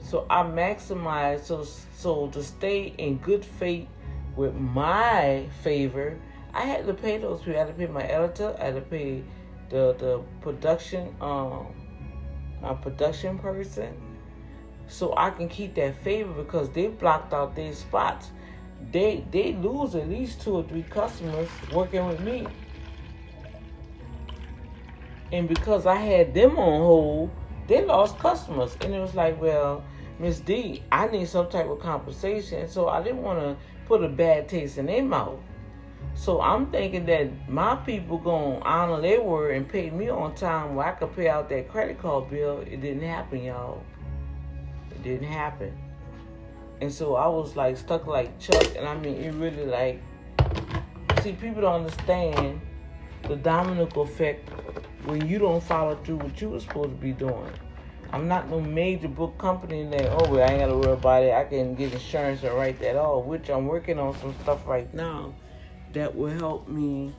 So 0.00 0.26
I 0.28 0.42
maximized 0.42 1.44
so 1.44 1.64
so 1.96 2.28
to 2.28 2.42
stay 2.42 2.94
in 2.98 3.18
good 3.18 3.44
faith 3.44 3.86
with 4.36 4.54
my 4.54 5.46
favor, 5.62 6.18
I 6.52 6.62
had 6.62 6.86
to 6.86 6.94
pay 6.94 7.18
those 7.18 7.40
people. 7.40 7.54
I 7.54 7.58
had 7.58 7.68
to 7.68 7.74
pay 7.74 7.86
my 7.86 8.02
editor, 8.02 8.56
I 8.58 8.64
had 8.64 8.74
to 8.74 8.80
pay 8.80 9.22
the 9.70 9.94
the 9.98 10.22
production 10.40 11.14
um 11.20 11.66
my 12.60 12.74
production 12.74 13.38
person 13.38 13.94
so 14.88 15.14
I 15.16 15.30
can 15.30 15.48
keep 15.48 15.74
that 15.74 16.02
favor 16.02 16.32
because 16.32 16.70
they 16.70 16.88
blocked 16.88 17.32
out 17.32 17.54
their 17.54 17.72
spots. 17.72 18.30
They 18.92 19.24
they 19.30 19.54
lose 19.54 19.94
at 19.94 20.08
least 20.08 20.42
two 20.42 20.56
or 20.56 20.62
three 20.64 20.82
customers 20.82 21.48
working 21.72 22.06
with 22.06 22.20
me. 22.20 22.46
And 25.32 25.48
because 25.48 25.86
I 25.86 25.96
had 25.96 26.34
them 26.34 26.58
on 26.58 26.80
hold, 26.80 27.30
they 27.66 27.84
lost 27.84 28.18
customers. 28.18 28.76
And 28.82 28.94
it 28.94 29.00
was 29.00 29.14
like, 29.14 29.40
well, 29.40 29.82
Miss 30.18 30.38
D, 30.38 30.82
I 30.92 31.08
need 31.08 31.28
some 31.28 31.48
type 31.48 31.66
of 31.66 31.80
compensation. 31.80 32.68
So 32.68 32.88
I 32.88 33.02
didn't 33.02 33.22
want 33.22 33.40
to 33.40 33.56
put 33.86 34.04
a 34.04 34.08
bad 34.08 34.48
taste 34.48 34.78
in 34.78 34.86
their 34.86 35.02
mouth. 35.02 35.40
So 36.14 36.40
I'm 36.40 36.70
thinking 36.70 37.06
that 37.06 37.48
my 37.48 37.74
people 37.74 38.18
gonna 38.18 38.60
honor 38.60 39.00
their 39.00 39.22
word 39.22 39.56
and 39.56 39.68
pay 39.68 39.90
me 39.90 40.08
on 40.10 40.36
time 40.36 40.76
where 40.76 40.86
I 40.86 40.92
could 40.92 41.16
pay 41.16 41.28
out 41.28 41.48
that 41.48 41.68
credit 41.68 41.98
card 41.98 42.30
bill. 42.30 42.60
It 42.60 42.80
didn't 42.82 43.02
happen, 43.02 43.42
y'all 43.42 43.82
didn't 45.04 45.28
happen. 45.28 45.76
And 46.80 46.92
so 46.92 47.14
I 47.14 47.28
was 47.28 47.54
like 47.54 47.76
stuck 47.76 48.06
like 48.06 48.38
Chuck, 48.40 48.74
and 48.76 48.88
I 48.88 48.96
mean, 48.98 49.14
it 49.14 49.32
really 49.34 49.64
like, 49.64 50.02
see, 51.22 51.32
people 51.32 51.62
don't 51.62 51.84
understand 51.84 52.60
the 53.28 53.36
domino 53.36 53.86
effect 54.00 54.48
when 55.04 55.26
you 55.28 55.38
don't 55.38 55.62
follow 55.62 55.94
through 56.04 56.16
what 56.16 56.40
you 56.40 56.50
were 56.50 56.60
supposed 56.60 56.90
to 56.90 56.96
be 56.96 57.12
doing. 57.12 57.52
I'm 58.12 58.28
not 58.28 58.48
no 58.48 58.60
major 58.60 59.08
book 59.08 59.38
company 59.38 59.84
that, 59.84 60.06
oh, 60.12 60.30
well, 60.30 60.48
I 60.48 60.52
ain't 60.52 60.60
got 60.60 60.66
to 60.66 60.76
worry 60.76 60.92
about 60.92 61.22
it. 61.22 61.32
I 61.32 61.44
can 61.44 61.74
get 61.74 61.92
insurance 61.92 62.42
and 62.42 62.54
write 62.54 62.78
that 62.80 62.96
off, 62.96 63.24
which 63.24 63.50
I'm 63.50 63.66
working 63.66 63.98
on 63.98 64.16
some 64.18 64.34
stuff 64.42 64.66
right 64.66 64.92
now 64.94 65.34
that 65.94 66.14
will 66.14 66.30
help 66.30 66.68
me 66.68 67.12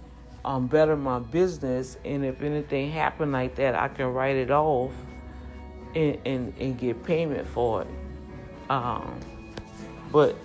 um, 0.45 0.67
better 0.67 0.95
my 0.95 1.19
business. 1.19 1.97
And 2.05 2.23
if 2.23 2.41
anything 2.41 2.91
happen 2.91 3.31
like 3.31 3.55
that, 3.55 3.75
I 3.75 3.87
can 3.89 4.07
write 4.07 4.35
it 4.35 4.51
off 4.51 4.91
and, 5.95 6.17
and, 6.25 6.53
and 6.59 6.77
get 6.77 7.03
payment 7.03 7.47
for 7.47 7.81
it. 7.83 7.87
Um, 8.69 9.19
but 10.11 10.35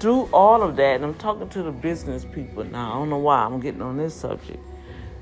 through 0.00 0.28
all 0.32 0.62
of 0.62 0.76
that, 0.76 0.96
and 0.96 1.04
I'm 1.04 1.14
talking 1.14 1.48
to 1.50 1.62
the 1.62 1.72
business 1.72 2.24
people 2.24 2.64
now. 2.64 2.92
I 2.92 2.94
don't 2.94 3.10
know 3.10 3.18
why 3.18 3.44
I'm 3.44 3.60
getting 3.60 3.82
on 3.82 3.96
this 3.96 4.14
subject. 4.14 4.62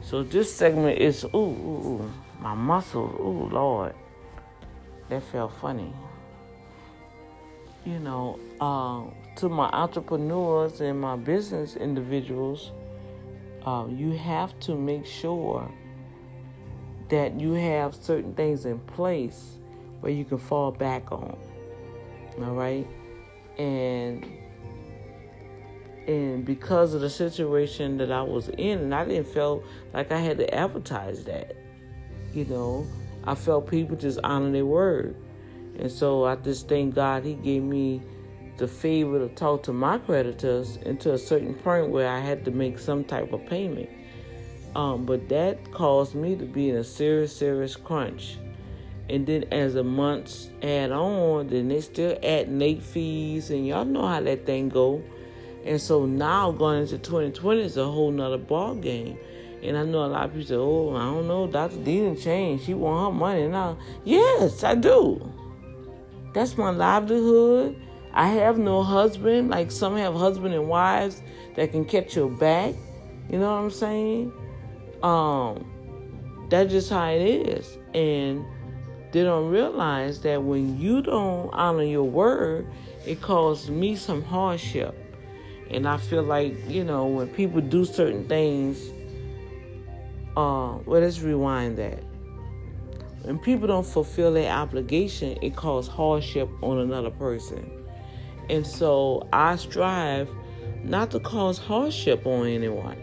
So 0.02 0.22
this 0.22 0.52
segment 0.52 0.98
is 0.98 1.24
ooh, 1.24 1.36
ooh, 1.36 1.86
ooh 1.86 2.12
my 2.40 2.54
muscles. 2.54 3.14
Ooh, 3.20 3.48
Lord, 3.52 3.94
that 5.08 5.22
felt 5.22 5.52
funny. 5.60 5.92
You 7.84 7.98
know, 7.98 8.38
uh, 8.60 9.04
to 9.36 9.48
my 9.48 9.68
entrepreneurs 9.68 10.80
and 10.80 11.00
my 11.00 11.16
business 11.16 11.76
individuals, 11.76 12.72
uh, 13.64 13.86
you 13.88 14.12
have 14.12 14.58
to 14.60 14.74
make 14.74 15.06
sure 15.06 15.70
that 17.08 17.40
you 17.40 17.52
have 17.52 17.94
certain 17.94 18.34
things 18.34 18.64
in 18.64 18.78
place 18.80 19.58
where 20.02 20.12
you 20.12 20.24
can 20.24 20.38
fall 20.38 20.70
back 20.70 21.10
on. 21.10 21.38
All 22.38 22.54
right? 22.54 22.86
And 23.58 24.26
and 26.06 26.44
because 26.44 26.94
of 26.94 27.00
the 27.00 27.10
situation 27.10 27.96
that 27.98 28.10
I 28.10 28.22
was 28.22 28.48
in, 28.48 28.80
and 28.80 28.94
I 28.94 29.04
didn't 29.04 29.28
feel 29.28 29.62
like 29.94 30.10
I 30.10 30.18
had 30.18 30.36
to 30.38 30.54
advertise 30.54 31.24
that. 31.24 31.56
You 32.34 32.44
know, 32.46 32.86
I 33.24 33.36
felt 33.36 33.70
people 33.70 33.96
just 33.96 34.18
honor 34.24 34.50
their 34.50 34.66
word. 34.66 35.16
And 35.78 35.90
so 35.90 36.24
I 36.24 36.34
just 36.36 36.68
thank 36.68 36.96
God 36.96 37.24
He 37.24 37.34
gave 37.34 37.62
me 37.62 38.02
the 38.56 38.66
favor 38.66 39.18
to 39.20 39.32
talk 39.34 39.62
to 39.64 39.72
my 39.72 39.98
creditors 39.98 40.76
into 40.78 41.12
a 41.12 41.18
certain 41.18 41.54
point 41.54 41.88
where 41.88 42.08
I 42.08 42.18
had 42.18 42.44
to 42.46 42.50
make 42.50 42.78
some 42.78 43.04
type 43.04 43.32
of 43.32 43.46
payment. 43.46 43.88
Um, 44.74 45.06
but 45.06 45.28
that 45.28 45.70
caused 45.72 46.14
me 46.14 46.34
to 46.36 46.44
be 46.44 46.70
in 46.70 46.76
a 46.76 46.84
serious, 46.84 47.34
serious 47.36 47.76
crunch. 47.76 48.38
And 49.08 49.26
then 49.26 49.44
as 49.50 49.74
the 49.74 49.84
months 49.84 50.48
add 50.62 50.92
on, 50.92 51.48
then 51.48 51.68
they 51.68 51.80
still 51.80 52.16
add 52.22 52.50
late 52.50 52.82
fees, 52.82 53.50
and 53.50 53.66
y'all 53.66 53.84
know 53.84 54.06
how 54.06 54.20
that 54.20 54.46
thing 54.46 54.68
go. 54.68 55.02
And 55.64 55.80
so 55.80 56.06
now 56.06 56.50
going 56.50 56.82
into 56.82 56.98
2020 56.98 57.62
is 57.62 57.76
a 57.76 57.84
whole 57.84 58.10
nother 58.10 58.38
ball 58.38 58.74
game. 58.74 59.18
And 59.62 59.76
I 59.76 59.84
know 59.84 60.04
a 60.04 60.06
lot 60.06 60.24
of 60.24 60.32
people 60.32 60.46
say, 60.46 60.54
"Oh, 60.56 60.94
I 60.96 61.04
don't 61.04 61.28
know, 61.28 61.46
Dr. 61.46 61.76
D 61.76 62.00
didn't 62.00 62.20
change. 62.20 62.62
She 62.62 62.74
want 62.74 63.14
her 63.14 63.18
money 63.18 63.46
now." 63.46 63.78
Yes, 64.04 64.64
I 64.64 64.74
do. 64.74 65.32
That's 66.34 66.58
my 66.58 66.70
livelihood. 66.70 67.76
I 68.12 68.28
have 68.28 68.58
no 68.58 68.82
husband. 68.82 69.50
Like 69.50 69.70
some 69.70 69.96
have 69.96 70.14
husband 70.14 70.54
and 70.54 70.68
wives 70.68 71.22
that 71.54 71.70
can 71.70 71.84
catch 71.84 72.16
your 72.16 72.28
back. 72.28 72.74
You 73.30 73.38
know 73.38 73.52
what 73.52 73.62
I'm 73.62 73.70
saying? 73.70 74.32
Um, 75.02 75.64
that's 76.50 76.72
just 76.72 76.90
how 76.90 77.08
it 77.10 77.22
is. 77.22 77.78
And 77.94 78.44
they 79.12 79.22
don't 79.22 79.50
realize 79.50 80.20
that 80.22 80.42
when 80.42 80.78
you 80.80 81.02
don't 81.02 81.50
honor 81.52 81.82
your 81.84 82.04
word, 82.04 82.66
it 83.06 83.20
causes 83.20 83.70
me 83.70 83.94
some 83.94 84.22
hardship. 84.22 84.98
And 85.70 85.86
I 85.86 85.96
feel 85.98 86.22
like, 86.22 86.54
you 86.68 86.84
know, 86.84 87.06
when 87.06 87.28
people 87.28 87.60
do 87.60 87.84
certain 87.84 88.26
things, 88.28 88.90
uh, 90.36 90.78
well, 90.86 91.00
let's 91.00 91.20
rewind 91.20 91.78
that. 91.78 92.02
when 93.22 93.38
people 93.38 93.68
don't 93.68 93.86
fulfill 93.86 94.32
their 94.32 94.50
obligation, 94.52 95.38
it 95.42 95.54
causes 95.56 95.90
hardship 95.92 96.48
on 96.62 96.78
another 96.78 97.10
person. 97.10 97.70
And 98.50 98.66
so 98.66 99.28
I 99.32 99.56
strive 99.56 100.28
not 100.82 101.10
to 101.12 101.20
cause 101.20 101.58
hardship 101.58 102.26
on 102.26 102.46
anyone. 102.46 102.96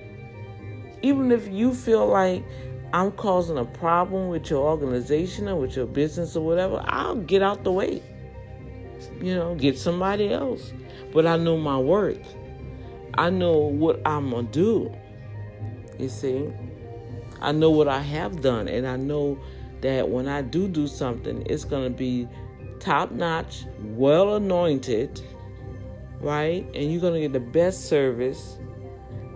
Even 1.02 1.32
if 1.32 1.48
you 1.48 1.74
feel 1.74 2.06
like 2.08 2.43
I'm 2.93 3.12
causing 3.12 3.58
a 3.58 3.65
problem 3.65 4.30
with 4.30 4.49
your 4.49 4.67
organization 4.67 5.47
or 5.47 5.56
with 5.56 5.75
your 5.75 5.86
business 5.86 6.36
or 6.36 6.45
whatever, 6.45 6.84
I'll 6.88 7.15
get 7.15 7.43
out 7.43 7.63
the 7.63 7.71
way. 7.71 8.02
You 9.21 9.36
know, 9.36 9.56
get 9.56 9.78
somebody 9.78 10.34
else. 10.34 10.73
But 11.13 11.25
I 11.28 11.38
know 11.38 11.58
my 11.58 11.78
work. 11.78 12.19
I 13.17 13.30
know 13.30 13.58
what 13.58 14.02
I'm 14.06 14.30
going 14.32 14.47
to 14.47 14.52
do. 14.52 14.95
You 15.97 16.10
see? 16.10 16.49
I 17.41 17.52
know 17.52 17.69
what 17.69 17.88
I 17.88 17.99
have 17.99 18.41
done. 18.41 18.67
And 18.67 18.88
I 18.88 18.95
know 18.95 19.39
that 19.82 20.10
when 20.10 20.28
I 20.28 20.41
do 20.41 20.67
do 20.67 20.88
something, 20.88 21.43
it's 21.45 21.63
going 21.63 21.91
to 21.91 21.97
be 21.97 22.28
top 22.80 23.12
notch, 23.12 23.65
well 23.80 24.36
anointed, 24.36 25.21
right? 26.21 26.65
And 26.73 26.91
you're 26.91 27.02
going 27.02 27.13
to 27.13 27.21
get 27.21 27.34
the 27.34 27.39
best 27.39 27.86
service 27.86 28.58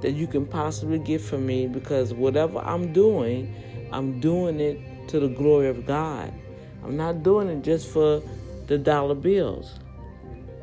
that 0.04 0.12
you 0.12 0.28
can 0.28 0.46
possibly 0.46 1.00
get 1.00 1.20
from 1.20 1.46
me 1.46 1.68
because 1.68 2.14
whatever 2.14 2.60
I'm 2.60 2.94
doing, 2.94 3.54
I'm 3.92 4.20
doing 4.20 4.60
it 4.60 4.80
to 5.10 5.20
the 5.20 5.28
glory 5.28 5.68
of 5.70 5.86
God. 5.86 6.32
I'm 6.84 6.96
not 6.96 7.24
doing 7.24 7.50
it 7.50 7.64
just 7.64 7.90
for 7.90 8.22
the 8.68 8.78
dollar 8.78 9.16
bills. 9.16 9.80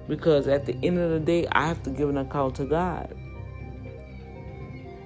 Because 0.08 0.48
at 0.48 0.66
the 0.66 0.76
end 0.82 0.98
of 0.98 1.10
the 1.10 1.20
day, 1.20 1.46
I 1.52 1.66
have 1.66 1.82
to 1.84 1.90
give 1.90 2.08
an 2.08 2.18
account 2.18 2.54
to 2.56 2.64
God. 2.64 3.16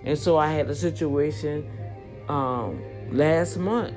And 0.05 0.19
so 0.19 0.37
I 0.37 0.53
had 0.53 0.69
a 0.69 0.75
situation 0.75 1.71
um, 2.29 2.83
last 3.11 3.57
month 3.57 3.95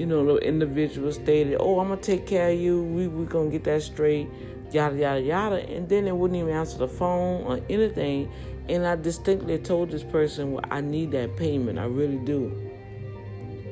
you 0.00 0.06
know, 0.06 0.24
the 0.24 0.36
individual 0.36 1.12
stated, 1.12 1.58
"Oh, 1.60 1.78
I'm 1.78 1.88
gonna 1.88 2.00
take 2.00 2.24
care 2.24 2.48
of 2.52 2.58
you. 2.58 2.82
We 2.82 3.06
we 3.06 3.26
gonna 3.26 3.50
get 3.50 3.64
that 3.64 3.82
straight." 3.82 4.28
Yada 4.72 4.96
yada 4.96 5.20
yada, 5.20 5.56
and 5.56 5.86
then 5.90 6.06
they 6.06 6.12
wouldn't 6.12 6.40
even 6.40 6.54
answer 6.54 6.78
the 6.78 6.88
phone 6.88 7.44
or 7.44 7.60
anything. 7.68 8.30
And 8.70 8.86
I 8.86 8.94
distinctly 8.94 9.58
told 9.58 9.90
this 9.90 10.04
person, 10.04 10.52
well, 10.52 10.64
"I 10.70 10.80
need 10.80 11.10
that 11.10 11.36
payment. 11.36 11.78
I 11.78 11.86
really 11.86 12.18
do." 12.18 12.52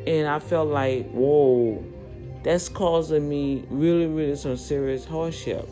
And 0.07 0.27
I 0.27 0.41
felt 0.41 0.69
like, 0.69 1.09
whoa, 1.13 1.85
that's 2.43 2.69
causing 2.69 3.29
me 3.29 3.65
really, 3.71 4.07
really 4.07 4.35
some 4.35 4.57
serious 4.57 5.05
hardship. 5.05 5.69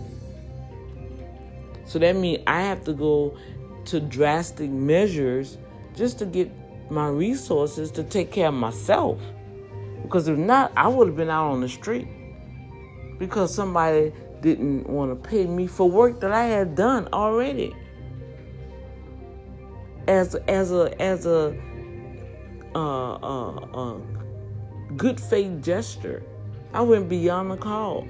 So 1.86 1.98
that 1.98 2.14
means 2.14 2.42
I 2.46 2.62
have 2.62 2.84
to 2.84 2.92
go 2.92 3.34
to 3.86 3.98
drastic 4.00 4.70
measures 4.70 5.58
just 5.96 6.20
to 6.20 6.26
get 6.26 6.50
my 6.88 7.08
resources 7.08 7.90
to 7.92 8.04
take 8.04 8.30
care 8.30 8.48
of 8.48 8.54
myself. 8.54 9.18
Because 10.02 10.28
if 10.28 10.38
not, 10.38 10.70
I 10.76 10.86
would 10.86 11.08
have 11.08 11.16
been 11.16 11.30
out 11.30 11.50
on 11.50 11.60
the 11.60 11.68
street. 11.68 12.06
Because 13.18 13.52
somebody 13.52 14.12
didn't 14.40 14.88
want 14.88 15.10
to 15.10 15.28
pay 15.28 15.46
me 15.46 15.66
for 15.66 15.90
work 15.90 16.20
that 16.20 16.30
I 16.30 16.44
had 16.44 16.76
done 16.76 17.08
already. 17.12 17.74
As 20.08 20.34
as 20.46 20.72
a 20.72 21.00
as 21.02 21.26
a 21.26 21.56
uh, 22.74 23.14
uh, 23.14 23.54
uh, 23.54 23.98
good 24.96 25.20
faith 25.20 25.62
gesture, 25.62 26.22
I 26.72 26.82
went 26.82 27.08
beyond 27.08 27.50
the 27.50 27.56
call. 27.56 28.06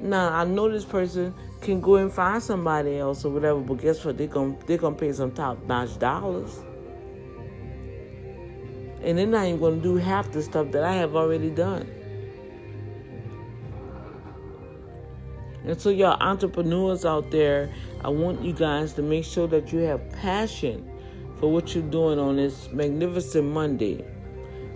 Now 0.00 0.32
I 0.32 0.44
know 0.44 0.70
this 0.70 0.84
person 0.84 1.34
can 1.60 1.80
go 1.80 1.94
and 1.96 2.12
find 2.12 2.42
somebody 2.42 2.98
else 2.98 3.24
or 3.24 3.30
whatever, 3.30 3.60
but 3.60 3.78
guess 3.78 4.04
what? 4.04 4.18
They're 4.18 4.26
gonna 4.26 4.56
they're 4.66 4.78
gonna 4.78 4.96
pay 4.96 5.12
some 5.12 5.32
top 5.32 5.64
notch 5.64 5.98
dollars 5.98 6.60
and 9.04 9.30
not 9.30 9.46
even 9.46 9.60
going 9.60 9.76
to 9.76 9.82
do 9.82 9.96
half 9.96 10.30
the 10.32 10.42
stuff 10.42 10.70
that 10.72 10.84
I 10.84 10.94
have 10.94 11.16
already 11.16 11.50
done. 11.50 11.88
And 15.64 15.80
so, 15.80 15.90
y'all 15.90 16.20
entrepreneurs 16.20 17.04
out 17.04 17.30
there, 17.30 17.72
I 18.04 18.08
want 18.08 18.42
you 18.42 18.52
guys 18.52 18.92
to 18.94 19.02
make 19.02 19.24
sure 19.24 19.46
that 19.48 19.72
you 19.72 19.80
have 19.80 20.10
passion 20.12 20.90
for 21.38 21.52
what 21.52 21.74
you're 21.74 21.84
doing 21.84 22.18
on 22.18 22.36
this 22.36 22.70
magnificent 22.72 23.46
Monday. 23.52 24.04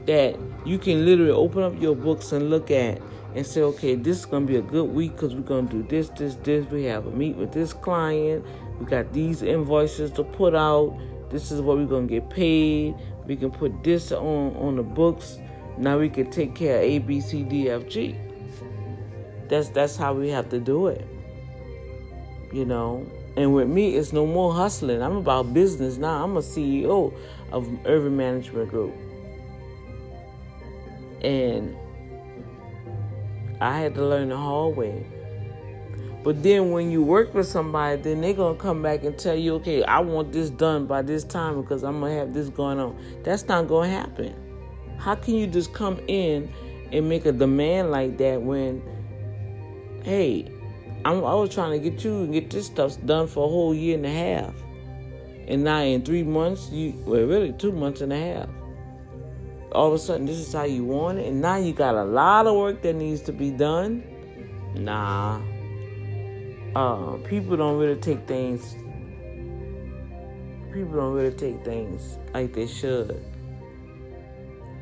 That 0.06 0.38
you 0.64 0.78
can 0.78 1.04
literally 1.04 1.32
open 1.32 1.64
up 1.64 1.80
your 1.80 1.96
books 1.96 2.30
and 2.30 2.50
look 2.50 2.70
at 2.70 3.00
and 3.34 3.44
say, 3.44 3.62
okay, 3.62 3.96
this 3.96 4.20
is 4.20 4.26
going 4.26 4.46
to 4.46 4.52
be 4.52 4.58
a 4.58 4.62
good 4.62 4.90
week 4.90 5.12
because 5.12 5.34
we're 5.34 5.42
going 5.42 5.68
to 5.68 5.82
do 5.82 5.88
this, 5.88 6.08
this, 6.10 6.36
this. 6.36 6.64
We 6.70 6.84
have 6.84 7.06
a 7.06 7.10
meet 7.10 7.36
with 7.36 7.52
this 7.52 7.72
client. 7.72 8.44
We 8.78 8.86
got 8.86 9.12
these 9.12 9.42
invoices 9.42 10.12
to 10.12 10.22
put 10.24 10.54
out. 10.54 10.96
This 11.30 11.50
is 11.50 11.60
what 11.60 11.76
we're 11.76 11.86
going 11.86 12.06
to 12.06 12.14
get 12.14 12.30
paid. 12.30 12.94
We 13.26 13.34
can 13.34 13.50
put 13.50 13.82
this 13.82 14.12
on 14.12 14.54
on 14.56 14.76
the 14.76 14.84
books. 14.84 15.38
Now 15.78 15.98
we 15.98 16.08
can 16.08 16.30
take 16.30 16.54
care 16.54 16.78
of 16.78 16.84
A, 16.84 16.98
B, 17.00 17.20
C, 17.20 17.42
D, 17.42 17.68
F, 17.68 17.88
G. 17.88 18.16
That's 19.48 19.68
that's 19.70 19.96
how 19.96 20.14
we 20.14 20.28
have 20.30 20.48
to 20.50 20.60
do 20.60 20.86
it. 20.86 21.06
You 22.52 22.64
know. 22.64 23.06
And 23.36 23.54
with 23.54 23.68
me, 23.68 23.96
it's 23.96 24.12
no 24.12 24.26
more 24.26 24.54
hustling. 24.54 25.02
I'm 25.02 25.16
about 25.16 25.52
business 25.52 25.98
now. 25.98 26.24
I'm 26.24 26.36
a 26.36 26.40
CEO 26.40 27.12
of 27.52 27.68
Urban 27.84 28.16
Management 28.16 28.70
Group. 28.70 28.94
And 31.22 31.76
I 33.60 33.78
had 33.78 33.94
to 33.94 34.06
learn 34.06 34.30
the 34.30 34.36
hard 34.36 34.76
way. 34.76 35.06
But 36.26 36.42
then 36.42 36.72
when 36.72 36.90
you 36.90 37.02
work 37.02 37.34
with 37.34 37.46
somebody, 37.46 38.02
then 38.02 38.20
they're 38.20 38.34
gonna 38.34 38.58
come 38.58 38.82
back 38.82 39.04
and 39.04 39.16
tell 39.16 39.36
you, 39.36 39.54
okay, 39.56 39.84
I 39.84 40.00
want 40.00 40.32
this 40.32 40.50
done 40.50 40.86
by 40.86 41.02
this 41.02 41.22
time 41.22 41.60
because 41.62 41.84
I'm 41.84 42.00
gonna 42.00 42.14
have 42.14 42.34
this 42.34 42.48
going 42.48 42.80
on. 42.80 42.98
That's 43.22 43.46
not 43.46 43.68
gonna 43.68 43.88
happen. 43.88 44.34
How 44.98 45.14
can 45.14 45.36
you 45.36 45.46
just 45.46 45.72
come 45.72 46.00
in 46.08 46.52
and 46.90 47.08
make 47.08 47.26
a 47.26 47.32
demand 47.32 47.92
like 47.92 48.18
that 48.18 48.42
when, 48.42 48.82
hey, 50.02 50.50
I'm, 51.06 51.24
I 51.24 51.34
was 51.34 51.54
trying 51.54 51.80
to 51.80 51.90
get 51.90 52.04
you 52.04 52.22
and 52.22 52.32
get 52.32 52.50
this 52.50 52.66
stuff 52.66 52.96
done 53.04 53.26
for 53.26 53.44
a 53.44 53.48
whole 53.48 53.74
year 53.74 53.96
and 53.96 54.06
a 54.06 54.10
half, 54.10 54.54
and 55.48 55.64
now 55.64 55.80
in 55.80 56.02
three 56.02 56.22
months, 56.22 56.70
you 56.70 56.92
well, 57.06 57.22
really 57.22 57.52
two 57.52 57.72
months 57.72 58.00
and 58.00 58.12
a 58.12 58.18
half. 58.18 58.48
All 59.72 59.88
of 59.88 59.94
a 59.94 59.98
sudden, 59.98 60.26
this 60.26 60.38
is 60.38 60.52
how 60.52 60.64
you 60.64 60.84
want 60.84 61.18
it, 61.18 61.26
and 61.26 61.40
now 61.40 61.56
you 61.56 61.72
got 61.72 61.94
a 61.94 62.04
lot 62.04 62.46
of 62.46 62.56
work 62.56 62.82
that 62.82 62.94
needs 62.94 63.20
to 63.22 63.32
be 63.32 63.50
done. 63.50 64.02
Nah 64.74 65.40
uh, 66.76 67.16
people 67.24 67.56
don't 67.56 67.78
really 67.78 67.98
take 67.98 68.26
things. 68.26 68.74
People 70.74 70.96
don't 70.96 71.14
really 71.14 71.34
take 71.34 71.64
things 71.64 72.18
like 72.34 72.52
they 72.52 72.66
should. 72.66 73.24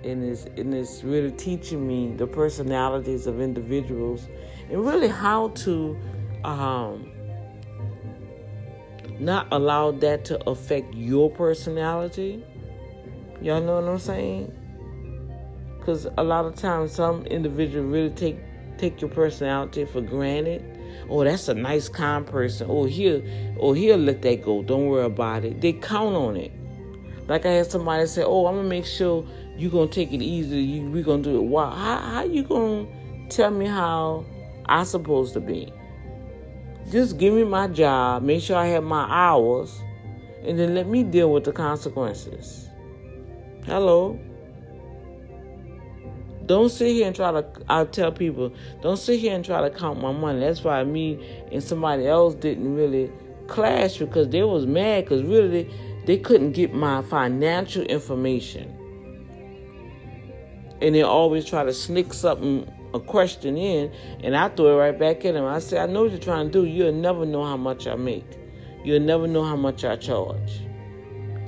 And 0.02 0.24
it's 0.24 0.44
and 0.56 0.74
it's 0.74 1.04
really 1.04 1.30
teaching 1.30 1.86
me 1.86 2.14
the 2.16 2.26
personalities 2.26 3.28
of 3.28 3.40
individuals 3.40 4.26
and 4.68 4.84
really 4.84 5.06
how 5.06 5.48
to 5.48 5.96
um, 6.44 7.10
not 9.18 9.48
allow 9.50 9.90
that 9.92 10.24
to 10.26 10.48
affect 10.48 10.94
your 10.94 11.30
personality. 11.30 12.44
Y'all 13.40 13.60
know 13.60 13.80
what 13.80 13.84
I'm 13.84 13.98
saying? 13.98 14.52
Because 15.78 16.06
a 16.16 16.24
lot 16.24 16.46
of 16.46 16.54
times, 16.54 16.92
some 16.92 17.26
individuals 17.26 17.92
really 17.92 18.10
take 18.10 18.38
take 18.78 19.00
your 19.00 19.10
personality 19.10 19.84
for 19.84 20.00
granted 20.00 20.74
Oh, 21.08 21.22
that's 21.22 21.48
a 21.48 21.54
nice, 21.54 21.88
kind 21.88 22.26
person. 22.26 22.66
Oh, 22.70 22.84
he'll, 22.84 23.22
oh, 23.60 23.72
he'll 23.72 23.98
let 23.98 24.22
that 24.22 24.42
go. 24.42 24.62
Don't 24.62 24.86
worry 24.86 25.04
about 25.04 25.44
it. 25.44 25.60
They 25.60 25.74
count 25.74 26.14
on 26.16 26.36
it. 26.36 26.52
Like 27.28 27.46
I 27.46 27.50
had 27.50 27.70
somebody 27.70 28.06
say, 28.06 28.22
"Oh, 28.22 28.46
I'm 28.46 28.56
gonna 28.56 28.68
make 28.68 28.84
sure 28.84 29.26
you're 29.56 29.70
gonna 29.70 29.90
take 29.90 30.12
it 30.12 30.22
easy. 30.22 30.58
You, 30.58 30.90
we're 30.90 31.02
gonna 31.02 31.22
do 31.22 31.36
it." 31.38 31.44
Why? 31.44 31.70
How, 31.70 31.96
how 31.96 32.24
you 32.24 32.42
gonna 32.42 32.86
tell 33.30 33.50
me 33.50 33.66
how 33.66 34.26
I 34.66 34.84
supposed 34.84 35.32
to 35.34 35.40
be? 35.40 35.72
Just 36.90 37.18
give 37.18 37.34
me 37.34 37.44
my 37.44 37.66
job. 37.68 38.22
Make 38.22 38.42
sure 38.42 38.56
I 38.56 38.66
have 38.66 38.84
my 38.84 39.06
hours, 39.08 39.80
and 40.44 40.58
then 40.58 40.74
let 40.74 40.86
me 40.86 41.02
deal 41.02 41.32
with 41.32 41.44
the 41.44 41.52
consequences. 41.52 42.68
Hello. 43.66 44.18
Don't 46.46 46.68
sit 46.68 46.92
here 46.92 47.06
and 47.06 47.16
try 47.16 47.32
to. 47.32 47.46
I 47.68 47.84
tell 47.84 48.12
people, 48.12 48.52
don't 48.82 48.98
sit 48.98 49.18
here 49.18 49.34
and 49.34 49.42
try 49.42 49.62
to 49.66 49.70
count 49.70 50.00
my 50.02 50.12
money. 50.12 50.40
That's 50.40 50.62
why 50.62 50.84
me 50.84 51.42
and 51.50 51.62
somebody 51.62 52.06
else 52.06 52.34
didn't 52.34 52.74
really 52.74 53.10
clash 53.48 53.96
because 53.96 54.28
they 54.28 54.42
was 54.42 54.66
mad 54.66 55.04
because 55.04 55.22
really 55.22 55.70
they 56.06 56.18
couldn't 56.18 56.52
get 56.52 56.74
my 56.74 57.00
financial 57.00 57.82
information, 57.84 58.70
and 60.82 60.94
they 60.94 61.00
always 61.00 61.46
try 61.46 61.64
to 61.64 61.72
sneak 61.72 62.12
something, 62.12 62.70
a 62.94 63.00
question 63.00 63.58
in, 63.58 63.92
and 64.22 64.36
I 64.36 64.48
throw 64.48 64.76
it 64.76 64.80
right 64.80 64.98
back 64.98 65.24
at 65.24 65.34
him. 65.34 65.44
I 65.44 65.58
say, 65.58 65.78
I 65.78 65.86
know 65.86 66.04
what 66.04 66.12
you're 66.12 66.20
trying 66.20 66.46
to 66.46 66.52
do. 66.52 66.64
You'll 66.64 66.92
never 66.92 67.26
know 67.26 67.44
how 67.44 67.56
much 67.56 67.86
I 67.86 67.96
make. 67.96 68.24
You'll 68.84 69.00
never 69.00 69.26
know 69.26 69.42
how 69.42 69.56
much 69.56 69.84
I 69.84 69.96
charge. 69.96 70.62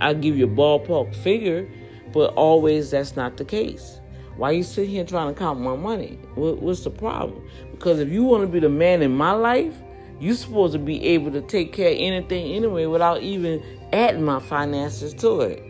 I 0.01 0.13
give 0.13 0.37
you 0.37 0.47
a 0.47 0.49
ballpark 0.49 1.15
figure, 1.15 1.69
but 2.13 2.35
always 2.35 2.91
that's 2.91 3.17
not 3.17 3.37
the 3.37 3.45
case. 3.45 4.01
Why 4.37 4.51
you 4.51 4.63
sitting 4.65 4.91
here 4.91 5.05
trying 5.05 5.33
to 5.33 5.39
count 5.39 5.61
my 5.61 5.77
money? 5.77 6.19
What's 6.35 6.85
the 6.85 6.91
problem? 6.91 7.49
Because 7.71 8.01
if 8.01 8.11
you 8.11 8.25
want 8.25 8.43
to 8.43 8.49
be 8.49 8.61
the 8.61 8.69
man 8.69 9.03
in 9.03 9.17
my 9.17 9.33
life, 9.33 9.75
you're 10.19 10.35
supposed 10.35 10.73
to 10.73 10.79
be 10.79 11.05
able 11.07 11.31
to 11.33 11.41
take 11.43 11.73
care 11.73 11.91
of 11.91 11.97
anything 11.99 12.53
anyway 12.53 12.87
without 12.87 13.23
even 13.23 13.63
adding 13.93 14.25
my 14.25 14.41
finances 14.41 15.15
to 15.15 15.41
it. 15.43 15.63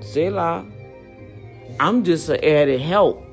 Say 0.00 0.30
la. 0.30 0.64
I'm 1.80 2.04
just 2.04 2.28
an 2.28 2.44
added 2.44 2.80
help. 2.80 3.24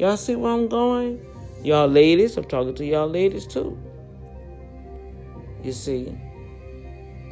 Y'all 0.00 0.16
see 0.16 0.34
where 0.34 0.52
I'm 0.52 0.66
going? 0.66 1.20
Y'all 1.62 1.86
ladies, 1.86 2.38
I'm 2.38 2.44
talking 2.44 2.74
to 2.74 2.86
y'all 2.86 3.06
ladies 3.06 3.46
too. 3.46 3.78
You 5.62 5.72
see, 5.72 6.16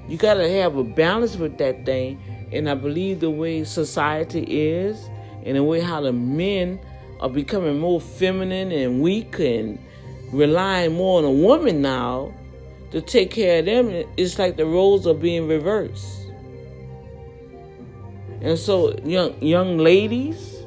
you 0.06 0.18
got 0.18 0.34
to 0.34 0.46
have 0.60 0.76
a 0.76 0.84
balance 0.84 1.36
with 1.36 1.56
that 1.56 1.86
thing. 1.86 2.20
And 2.52 2.68
I 2.68 2.74
believe 2.74 3.20
the 3.20 3.30
way 3.30 3.64
society 3.64 4.42
is, 4.42 5.02
and 5.46 5.56
the 5.56 5.64
way 5.64 5.80
how 5.80 6.02
the 6.02 6.12
men 6.12 6.78
are 7.20 7.30
becoming 7.30 7.78
more 7.78 8.02
feminine 8.02 8.70
and 8.70 9.00
weak 9.00 9.38
and 9.38 9.78
relying 10.30 10.92
more 10.92 11.20
on 11.20 11.24
a 11.24 11.30
woman 11.30 11.80
now 11.80 12.34
to 12.90 13.00
take 13.00 13.30
care 13.30 13.60
of 13.60 13.64
them, 13.64 13.88
it's 14.18 14.38
like 14.38 14.58
the 14.58 14.66
roles 14.66 15.06
are 15.06 15.14
being 15.14 15.48
reversed. 15.48 16.26
And 18.42 18.58
so, 18.58 18.94
young 19.04 19.40
young 19.40 19.78
ladies, 19.78 20.66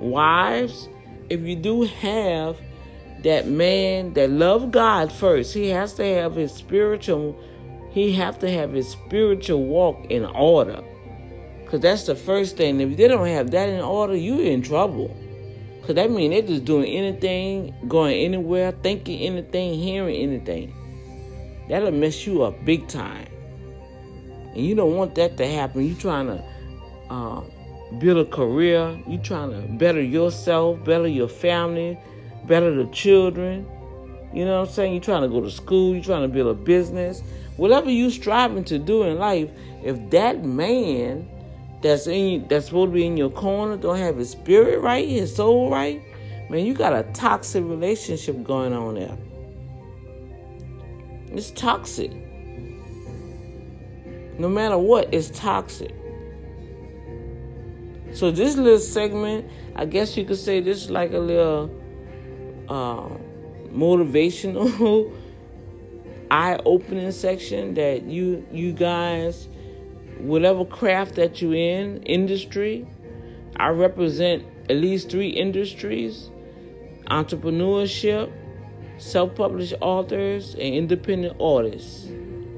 wives, 0.00 0.88
if 1.28 1.40
you 1.40 1.56
do 1.56 1.82
have 1.82 2.56
that 3.22 3.46
man 3.46 4.12
that 4.14 4.30
love 4.30 4.70
God 4.70 5.12
first, 5.12 5.54
he 5.54 5.68
has 5.68 5.94
to 5.94 6.04
have 6.04 6.34
his 6.34 6.52
spiritual 6.52 7.40
he 7.90 8.12
have 8.12 8.38
to 8.40 8.50
have 8.50 8.74
his 8.74 8.88
spiritual 8.88 9.64
walk 9.64 10.04
in 10.10 10.26
order. 10.26 10.82
Cause 11.64 11.80
that's 11.80 12.04
the 12.04 12.14
first 12.14 12.58
thing. 12.58 12.78
If 12.80 12.96
they 12.96 13.08
don't 13.08 13.26
have 13.26 13.50
that 13.52 13.70
in 13.70 13.80
order, 13.80 14.14
you 14.14 14.40
in 14.40 14.60
trouble. 14.60 15.16
Cause 15.82 15.94
that 15.94 16.10
means 16.10 16.32
they're 16.32 16.42
just 16.42 16.66
doing 16.66 16.84
anything, 16.84 17.74
going 17.88 18.16
anywhere, 18.22 18.72
thinking 18.82 19.20
anything, 19.20 19.74
hearing 19.74 20.14
anything. 20.16 20.74
That'll 21.70 21.90
mess 21.90 22.26
you 22.26 22.42
up 22.42 22.62
big 22.64 22.86
time. 22.86 23.28
And 24.54 24.64
you 24.64 24.74
don't 24.74 24.94
want 24.94 25.14
that 25.14 25.36
to 25.38 25.46
happen. 25.46 25.86
You 25.86 25.94
trying 25.94 26.26
to 26.26 26.44
uh, 27.10 27.40
build 27.98 28.26
a 28.26 28.30
career. 28.30 28.98
You 29.06 29.18
trying 29.18 29.50
to 29.50 29.72
better 29.74 30.02
yourself, 30.02 30.82
better 30.84 31.08
your 31.08 31.28
family, 31.28 31.98
better 32.46 32.74
the 32.74 32.90
children. 32.90 33.66
You 34.32 34.44
know 34.44 34.60
what 34.60 34.68
I'm 34.68 34.74
saying? 34.74 34.92
You're 34.92 35.02
trying 35.02 35.22
to 35.22 35.28
go 35.28 35.40
to 35.40 35.50
school. 35.50 35.94
You're 35.94 36.04
trying 36.04 36.22
to 36.22 36.28
build 36.28 36.48
a 36.48 36.54
business. 36.54 37.22
Whatever 37.56 37.90
you 37.90 38.10
striving 38.10 38.64
to 38.64 38.78
do 38.78 39.04
in 39.04 39.18
life, 39.18 39.48
if 39.82 40.10
that 40.10 40.44
man 40.44 41.28
that's 41.82 42.06
in 42.06 42.46
that's 42.48 42.66
supposed 42.66 42.90
to 42.90 42.94
be 42.94 43.06
in 43.06 43.16
your 43.16 43.30
corner 43.30 43.76
don't 43.76 43.98
have 43.98 44.16
his 44.16 44.30
spirit 44.30 44.80
right, 44.80 45.08
his 45.08 45.34
soul 45.34 45.70
right, 45.70 46.02
man, 46.50 46.66
you 46.66 46.74
got 46.74 46.92
a 46.92 47.04
toxic 47.12 47.64
relationship 47.64 48.42
going 48.42 48.72
on 48.72 48.94
there. 48.94 49.16
It's 51.32 51.50
toxic. 51.50 52.12
No 54.38 54.48
matter 54.48 54.76
what, 54.76 55.12
it's 55.14 55.30
toxic. 55.30 55.94
So 58.16 58.30
this 58.30 58.56
little 58.56 58.78
segment, 58.78 59.44
I 59.74 59.84
guess 59.84 60.16
you 60.16 60.24
could 60.24 60.38
say 60.38 60.60
this 60.60 60.84
is 60.84 60.90
like 60.90 61.12
a 61.12 61.18
little 61.18 61.70
uh, 62.66 63.10
motivational, 63.68 65.12
eye-opening 66.30 67.12
section 67.12 67.74
that 67.74 68.04
you 68.04 68.42
you 68.50 68.72
guys, 68.72 69.48
whatever 70.16 70.64
craft 70.64 71.16
that 71.16 71.42
you 71.42 71.52
in, 71.52 72.02
industry, 72.04 72.88
I 73.56 73.68
represent 73.68 74.44
at 74.70 74.76
least 74.76 75.10
three 75.10 75.28
industries: 75.28 76.30
entrepreneurship, 77.10 78.32
self-published 78.96 79.74
authors, 79.82 80.54
and 80.54 80.74
independent 80.74 81.36
artists. 81.38 82.08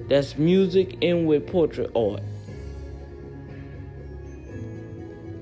That's 0.09 0.39
music 0.39 0.99
and 1.03 1.27
with 1.27 1.49
portrait 1.49 1.91
art. 1.97 2.23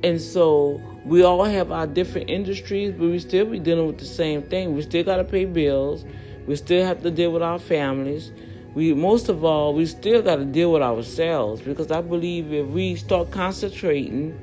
And 0.06 0.20
so 0.20 0.80
we 1.04 1.24
all 1.24 1.42
have 1.42 1.72
our 1.72 1.84
different 1.84 2.30
industries, 2.30 2.92
but 2.92 3.08
we 3.08 3.18
still 3.18 3.44
be 3.44 3.58
dealing 3.58 3.88
with 3.88 3.98
the 3.98 4.04
same 4.04 4.44
thing. 4.44 4.76
We 4.76 4.82
still 4.82 5.02
got 5.02 5.16
to 5.16 5.24
pay 5.24 5.46
bills. 5.46 6.04
We 6.46 6.54
still 6.54 6.86
have 6.86 7.02
to 7.02 7.10
deal 7.10 7.32
with 7.32 7.42
our 7.42 7.58
families. 7.58 8.30
We 8.76 8.94
most 8.94 9.28
of 9.28 9.44
all, 9.44 9.74
we 9.74 9.84
still 9.84 10.22
got 10.22 10.36
to 10.36 10.44
deal 10.44 10.70
with 10.70 10.82
ourselves 10.82 11.60
because 11.60 11.90
I 11.90 12.02
believe 12.02 12.52
if 12.52 12.68
we 12.68 12.94
start 12.94 13.32
concentrating 13.32 14.38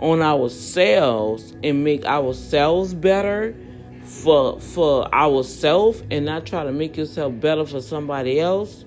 on 0.00 0.20
ourselves 0.20 1.54
and 1.64 1.82
make 1.82 2.04
ourselves 2.04 2.92
better 2.92 3.56
for 4.04 4.60
for 4.60 5.14
ourselves 5.14 6.02
and 6.10 6.26
not 6.26 6.44
try 6.44 6.62
to 6.62 6.72
make 6.72 6.98
yourself 6.98 7.40
better 7.40 7.64
for 7.64 7.80
somebody 7.80 8.38
else, 8.38 8.84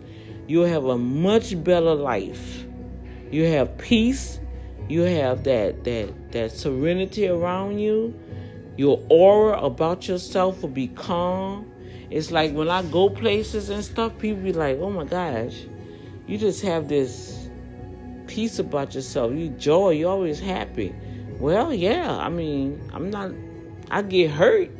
you'll 0.47 0.67
have 0.67 0.85
a 0.85 0.97
much 0.99 1.63
better 1.63 1.95
life. 1.95 2.65
You 3.31 3.45
have 3.45 3.75
peace 3.79 4.38
you 4.89 5.01
have 5.01 5.43
that 5.43 5.83
that 5.83 6.31
that 6.31 6.51
serenity 6.51 7.27
around 7.27 7.79
you. 7.79 8.19
Your 8.75 9.03
aura 9.09 9.59
about 9.59 10.07
yourself 10.07 10.61
will 10.61 10.69
be 10.69 10.87
calm. 10.87 11.71
It's 12.09 12.31
like 12.31 12.53
when 12.53 12.69
I 12.69 12.81
go 12.83 13.09
places 13.09 13.69
and 13.69 13.83
stuff, 13.83 14.17
people 14.17 14.41
be 14.41 14.53
like, 14.53 14.79
"Oh 14.79 14.89
my 14.89 15.05
gosh, 15.05 15.65
you 16.27 16.37
just 16.37 16.63
have 16.63 16.87
this 16.89 17.49
peace 18.25 18.57
about 18.57 18.95
yourself. 18.95 19.33
You 19.33 19.49
joy. 19.49 19.91
You're 19.91 20.09
always 20.09 20.39
happy." 20.39 20.95
Well, 21.39 21.73
yeah. 21.73 22.17
I 22.17 22.29
mean, 22.29 22.81
I'm 22.91 23.11
not. 23.11 23.31
I 23.91 24.01
get 24.01 24.31
hurt. 24.31 24.71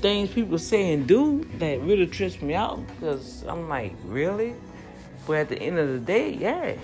Things 0.00 0.30
people 0.30 0.58
say 0.58 0.92
and 0.92 1.08
do 1.08 1.48
that 1.58 1.80
really 1.80 2.06
trips 2.06 2.40
me 2.40 2.54
out 2.54 2.86
because 2.86 3.42
I'm 3.48 3.68
like, 3.70 3.94
really? 4.04 4.54
But 5.26 5.36
at 5.36 5.48
the 5.48 5.58
end 5.58 5.78
of 5.78 5.88
the 5.88 5.98
day, 5.98 6.34
yeah. 6.34 6.76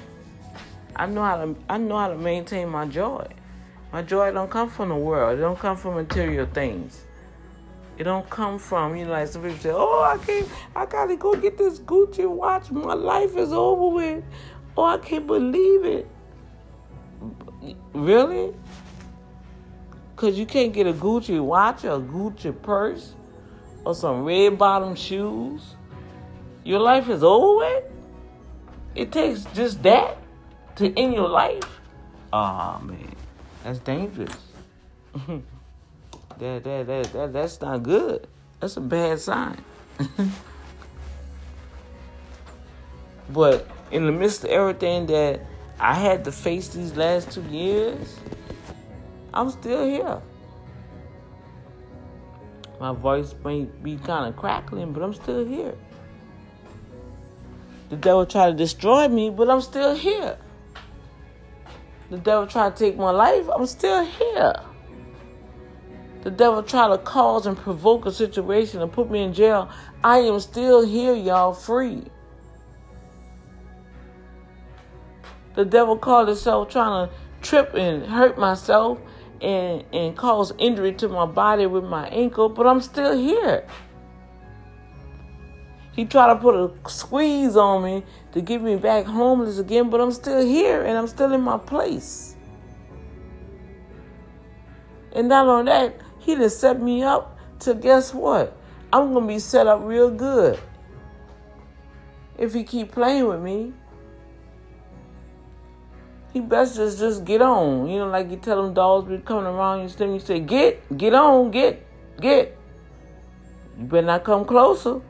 I 0.96 1.07
know 1.07 1.22
how 1.22 1.37
to 1.44 1.57
I 1.68 1.79
know 1.79 1.98
how 1.98 2.09
to 2.09 2.16
maintain 2.16 2.68
my 2.68 2.87
joy. 2.87 3.26
My 3.92 4.03
joy 4.03 4.33
don't 4.33 4.50
come 4.50 4.68
from 4.68 4.90
the 4.90 4.96
world. 4.96 5.38
It 5.38 5.42
don't 5.42 5.59
come 5.59 5.76
from 5.76 5.94
material 5.94 6.46
things. 6.46 7.05
It 7.98 8.05
don't 8.05 8.29
come 8.31 8.59
from, 8.59 8.96
you 8.96 9.05
know, 9.05 9.12
like 9.12 9.29
some 9.29 9.42
people 9.42 9.59
say, 9.59 9.70
Oh, 9.72 10.03
I 10.03 10.24
can't 10.24 10.48
I 10.74 10.87
gotta 10.87 11.16
go 11.16 11.35
get 11.35 11.59
this 11.59 11.79
Gucci 11.81 12.29
watch. 12.29 12.70
My 12.70 12.94
life 12.94 13.37
is 13.37 13.53
over 13.53 13.94
with. 13.94 14.24
Oh, 14.76 14.85
I 14.85 14.98
can't 14.98 15.26
believe 15.26 15.85
it. 15.85 16.09
Really? 17.92 18.55
Cause 20.16 20.38
you 20.38 20.46
can't 20.46 20.72
get 20.72 20.87
a 20.87 20.92
Gucci 20.92 21.42
watch 21.42 21.85
or 21.85 21.96
a 21.96 22.00
Gucci 22.00 22.61
purse 22.62 23.14
or 23.85 23.94
some 23.94 24.24
red 24.24 24.59
bottom 24.59 24.94
shoes. 24.94 25.74
Your 26.64 26.81
life 26.81 27.09
is 27.09 27.22
over 27.22 27.57
with? 27.57 27.85
It 28.94 29.12
takes 29.12 29.44
just 29.55 29.83
that? 29.83 30.19
To 30.76 30.92
end 30.98 31.14
your 31.14 31.28
life, 31.28 31.80
oh, 32.33 32.80
man, 32.83 33.14
that's 33.64 33.78
dangerous. 33.80 34.37
that, 35.26 35.42
that, 36.38 36.87
that, 36.87 37.12
that, 37.12 37.33
that's 37.33 37.61
not 37.61 37.83
good. 37.83 38.26
That's 38.61 38.76
a 38.76 38.80
bad 38.80 39.20
sign. 39.20 39.64
but 43.30 43.66
in 43.90 44.06
the 44.06 44.12
midst 44.12 44.44
of 44.44 44.50
everything 44.50 45.06
that 45.06 45.40
I 45.78 45.94
had 45.94 46.24
to 46.24 46.33
face 46.33 46.68
these 46.68 46.94
last 46.96 47.33
two 47.33 47.42
years, 47.44 48.16
I'm 49.33 49.50
still 49.50 49.87
here. 49.87 50.20
My 52.78 52.92
voice 52.92 53.35
may 53.44 53.64
be 53.83 53.96
kind 53.96 54.28
of 54.28 54.37
crackling, 54.37 54.92
but 54.92 55.02
I'm 55.02 55.14
still 55.14 55.44
here. 55.44 55.74
The 57.90 57.96
devil 57.96 58.24
tried 58.24 58.52
to 58.52 58.56
destroy 58.56 59.09
me, 59.09 59.30
but 59.30 59.50
I'm 59.50 59.61
still 59.61 59.94
here 59.94 60.38
the 62.10 62.18
devil 62.18 62.46
tried 62.46 62.76
to 62.76 62.84
take 62.84 62.98
my 62.98 63.10
life, 63.10 63.46
I'm 63.54 63.66
still 63.66 64.04
here. 64.04 64.54
The 66.22 66.30
devil 66.30 66.62
tried 66.62 66.88
to 66.88 66.98
cause 66.98 67.46
and 67.46 67.56
provoke 67.56 68.04
a 68.04 68.12
situation 68.12 68.82
and 68.82 68.92
put 68.92 69.10
me 69.10 69.22
in 69.22 69.32
jail. 69.32 69.70
I 70.04 70.18
am 70.18 70.38
still 70.40 70.84
here, 70.84 71.14
y'all, 71.14 71.54
free. 71.54 72.04
The 75.54 75.64
devil 75.64 75.96
called 75.96 76.28
himself 76.28 76.68
trying 76.68 77.08
to 77.08 77.14
trip 77.42 77.74
and 77.74 78.04
hurt 78.04 78.38
myself 78.38 78.98
and, 79.40 79.84
and 79.92 80.16
cause 80.16 80.52
injury 80.58 80.92
to 80.94 81.08
my 81.08 81.26
body 81.26 81.66
with 81.66 81.84
my 81.84 82.08
ankle, 82.08 82.48
but 82.48 82.66
I'm 82.66 82.80
still 82.80 83.16
here. 83.16 83.66
He 85.93 86.05
tried 86.05 86.34
to 86.34 86.36
put 86.36 86.55
a 86.55 86.70
squeeze 86.88 87.57
on 87.57 87.82
me 87.82 88.05
to 88.32 88.41
get 88.41 88.62
me 88.62 88.76
back 88.76 89.07
homeless 89.07 89.59
again, 89.59 89.91
but 89.91 90.01
I'm 90.01 90.12
still 90.12 90.45
here 90.45 90.84
and 90.84 90.97
I'm 90.97 91.09
still 91.09 91.32
in 91.32 91.41
my 91.41 91.59
place. 91.59 92.36
And 95.12 95.28
not 95.28 95.47
only 95.47 95.64
that, 95.64 96.01
he 96.20 96.36
just 96.36 96.61
set 96.61 96.80
me 96.80 97.03
up 97.03 97.36
to 97.61 97.74
guess 97.74 98.14
what? 98.14 98.57
I'm 98.93 99.12
gonna 99.12 99.26
be 99.26 99.38
set 99.38 99.66
up 99.66 99.80
real 99.82 100.11
good. 100.11 100.59
If 102.38 102.55
he 102.55 102.64
keep 102.64 102.93
playing 102.93 103.26
with 103.26 103.41
me, 103.41 103.72
he 106.32 106.41
best 106.41 106.76
just 106.76 106.99
just 106.99 107.24
get 107.24 107.43
on. 107.43 107.88
You 107.88 107.99
know, 107.99 108.09
like 108.09 108.30
you 108.30 108.36
tell 108.36 108.62
them 108.62 108.72
dogs 108.72 109.09
be 109.09 109.18
coming 109.18 109.47
around 109.47 109.80
you, 109.80 110.12
you 110.12 110.20
say, 110.20 110.41
get, 110.41 110.97
get 110.97 111.14
on, 111.14 111.51
get, 111.51 111.84
get. 112.20 112.57
You 113.78 113.84
better 113.84 114.07
not 114.07 114.24
come 114.24 114.45
closer. 114.45 115.01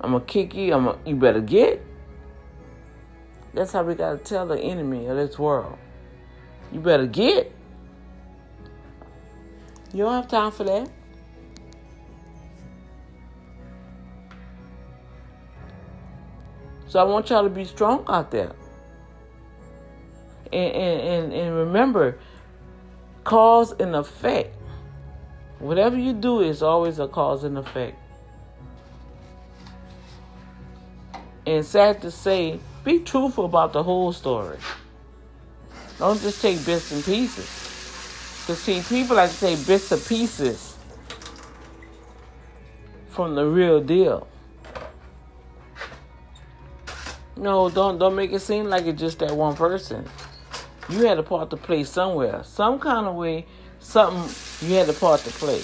I'm 0.00 0.12
gonna 0.12 0.24
kick 0.24 0.54
you. 0.54 0.74
I'm 0.74 0.84
gonna, 0.84 0.98
you 1.04 1.16
better 1.16 1.40
get. 1.40 1.84
That's 3.54 3.72
how 3.72 3.82
we 3.82 3.94
gotta 3.94 4.18
tell 4.18 4.46
the 4.46 4.58
enemy 4.58 5.06
of 5.06 5.16
this 5.16 5.38
world. 5.38 5.76
You 6.72 6.80
better 6.80 7.06
get. 7.06 7.52
You 9.92 10.04
don't 10.04 10.12
have 10.12 10.28
time 10.28 10.52
for 10.52 10.64
that. 10.64 10.88
So 16.86 17.00
I 17.00 17.02
want 17.02 17.28
y'all 17.28 17.42
to 17.42 17.50
be 17.50 17.64
strong 17.64 18.04
out 18.08 18.30
there. 18.30 18.52
And, 20.52 20.72
and, 20.72 21.00
and, 21.00 21.32
and 21.32 21.56
remember, 21.56 22.18
cause 23.24 23.72
and 23.72 23.94
effect. 23.94 24.56
Whatever 25.58 25.98
you 25.98 26.12
do 26.14 26.40
is 26.40 26.62
always 26.62 26.98
a 26.98 27.08
cause 27.08 27.44
and 27.44 27.58
effect. 27.58 27.98
And 31.48 31.64
sad 31.64 32.02
to 32.02 32.10
say, 32.10 32.60
be 32.84 32.98
truthful 32.98 33.46
about 33.46 33.72
the 33.72 33.82
whole 33.82 34.12
story. 34.12 34.58
Don't 35.98 36.20
just 36.20 36.42
take 36.42 36.62
bits 36.66 36.92
and 36.92 37.02
pieces. 37.02 37.48
Because, 38.42 38.60
see, 38.60 38.82
people 38.82 39.16
like 39.16 39.30
to 39.30 39.40
take 39.40 39.66
bits 39.66 39.90
and 39.90 40.04
pieces 40.04 40.76
from 43.08 43.34
the 43.34 43.46
real 43.46 43.80
deal. 43.80 44.28
No, 47.34 47.70
don't 47.70 47.98
don't 47.98 48.14
make 48.14 48.30
it 48.30 48.40
seem 48.40 48.66
like 48.66 48.84
it's 48.84 49.00
just 49.00 49.20
that 49.20 49.32
one 49.32 49.56
person. 49.56 50.04
You 50.90 51.06
had 51.06 51.18
a 51.18 51.22
part 51.22 51.48
to 51.50 51.56
play 51.56 51.84
somewhere, 51.84 52.42
some 52.44 52.78
kind 52.78 53.06
of 53.06 53.14
way, 53.14 53.46
something 53.80 54.68
you 54.68 54.74
had 54.74 54.90
a 54.90 54.92
part 54.92 55.20
to 55.20 55.30
play. 55.30 55.62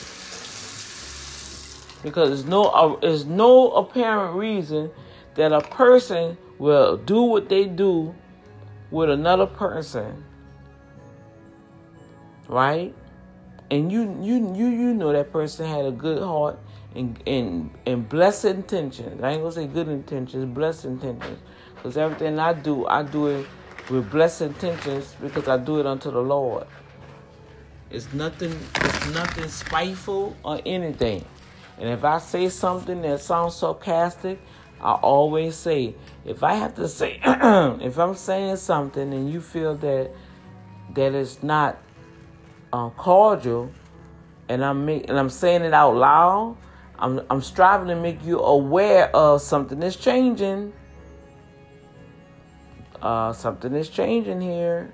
Because 2.02 2.30
there's 2.30 2.46
no 2.46 2.64
uh, 2.64 2.98
there's 3.00 3.26
no 3.26 3.72
apparent 3.72 4.34
reason 4.36 4.90
that 5.34 5.52
a 5.52 5.60
person 5.60 6.36
will 6.58 6.96
do 6.96 7.22
what 7.22 7.48
they 7.48 7.66
do 7.66 8.14
with 8.90 9.10
another 9.10 9.46
person, 9.46 10.24
right? 12.48 12.94
And 13.70 13.90
you 13.90 14.02
you 14.20 14.54
you 14.54 14.66
you 14.66 14.94
know 14.94 15.12
that 15.12 15.32
person 15.32 15.66
had 15.66 15.84
a 15.84 15.90
good 15.90 16.22
heart 16.22 16.58
and 16.94 17.20
and 17.26 17.70
and 17.86 18.08
blessed 18.08 18.44
intentions. 18.46 19.22
I 19.22 19.32
ain't 19.32 19.42
gonna 19.42 19.52
say 19.52 19.66
good 19.66 19.88
intentions, 19.88 20.44
blessed 20.54 20.84
intentions. 20.84 21.38
Because 21.74 21.96
everything 21.96 22.38
I 22.38 22.52
do, 22.54 22.86
I 22.86 23.02
do 23.02 23.26
it 23.26 23.46
with 23.90 24.10
blessed 24.10 24.42
intentions 24.42 25.14
because 25.20 25.48
I 25.48 25.58
do 25.58 25.80
it 25.80 25.86
unto 25.86 26.10
the 26.10 26.22
Lord. 26.22 26.66
It's 27.90 28.12
nothing 28.12 28.56
it's 28.76 29.14
nothing 29.14 29.48
spiteful 29.48 30.36
or 30.44 30.60
anything. 30.64 31.24
And 31.78 31.88
if 31.88 32.04
I 32.04 32.18
say 32.18 32.48
something 32.48 33.02
that 33.02 33.20
sounds 33.20 33.56
sarcastic, 33.56 34.38
I 34.80 34.92
always 34.92 35.54
say, 35.54 35.94
if 36.24 36.42
I 36.42 36.54
have 36.54 36.74
to 36.76 36.88
say 36.88 37.20
if 37.24 37.98
I'm 37.98 38.14
saying 38.14 38.56
something 38.56 39.12
and 39.12 39.30
you 39.30 39.40
feel 39.40 39.76
that 39.76 40.10
that 40.94 41.14
it's 41.14 41.42
not 41.42 41.78
uh, 42.72 42.90
cordial 42.90 43.70
and 44.48 44.64
I'm 44.64 44.84
make, 44.84 45.08
and 45.08 45.18
I'm 45.18 45.30
saying 45.30 45.62
it 45.62 45.72
out 45.72 45.96
loud, 45.96 46.56
I'm 46.98 47.20
I'm 47.30 47.40
striving 47.40 47.88
to 47.88 47.96
make 47.96 48.24
you 48.24 48.40
aware 48.40 49.14
of 49.14 49.40
something 49.40 49.80
that's 49.80 49.96
changing 49.96 50.72
uh, 53.04 53.34
something 53.34 53.74
is 53.74 53.90
changing 53.90 54.40
here, 54.40 54.92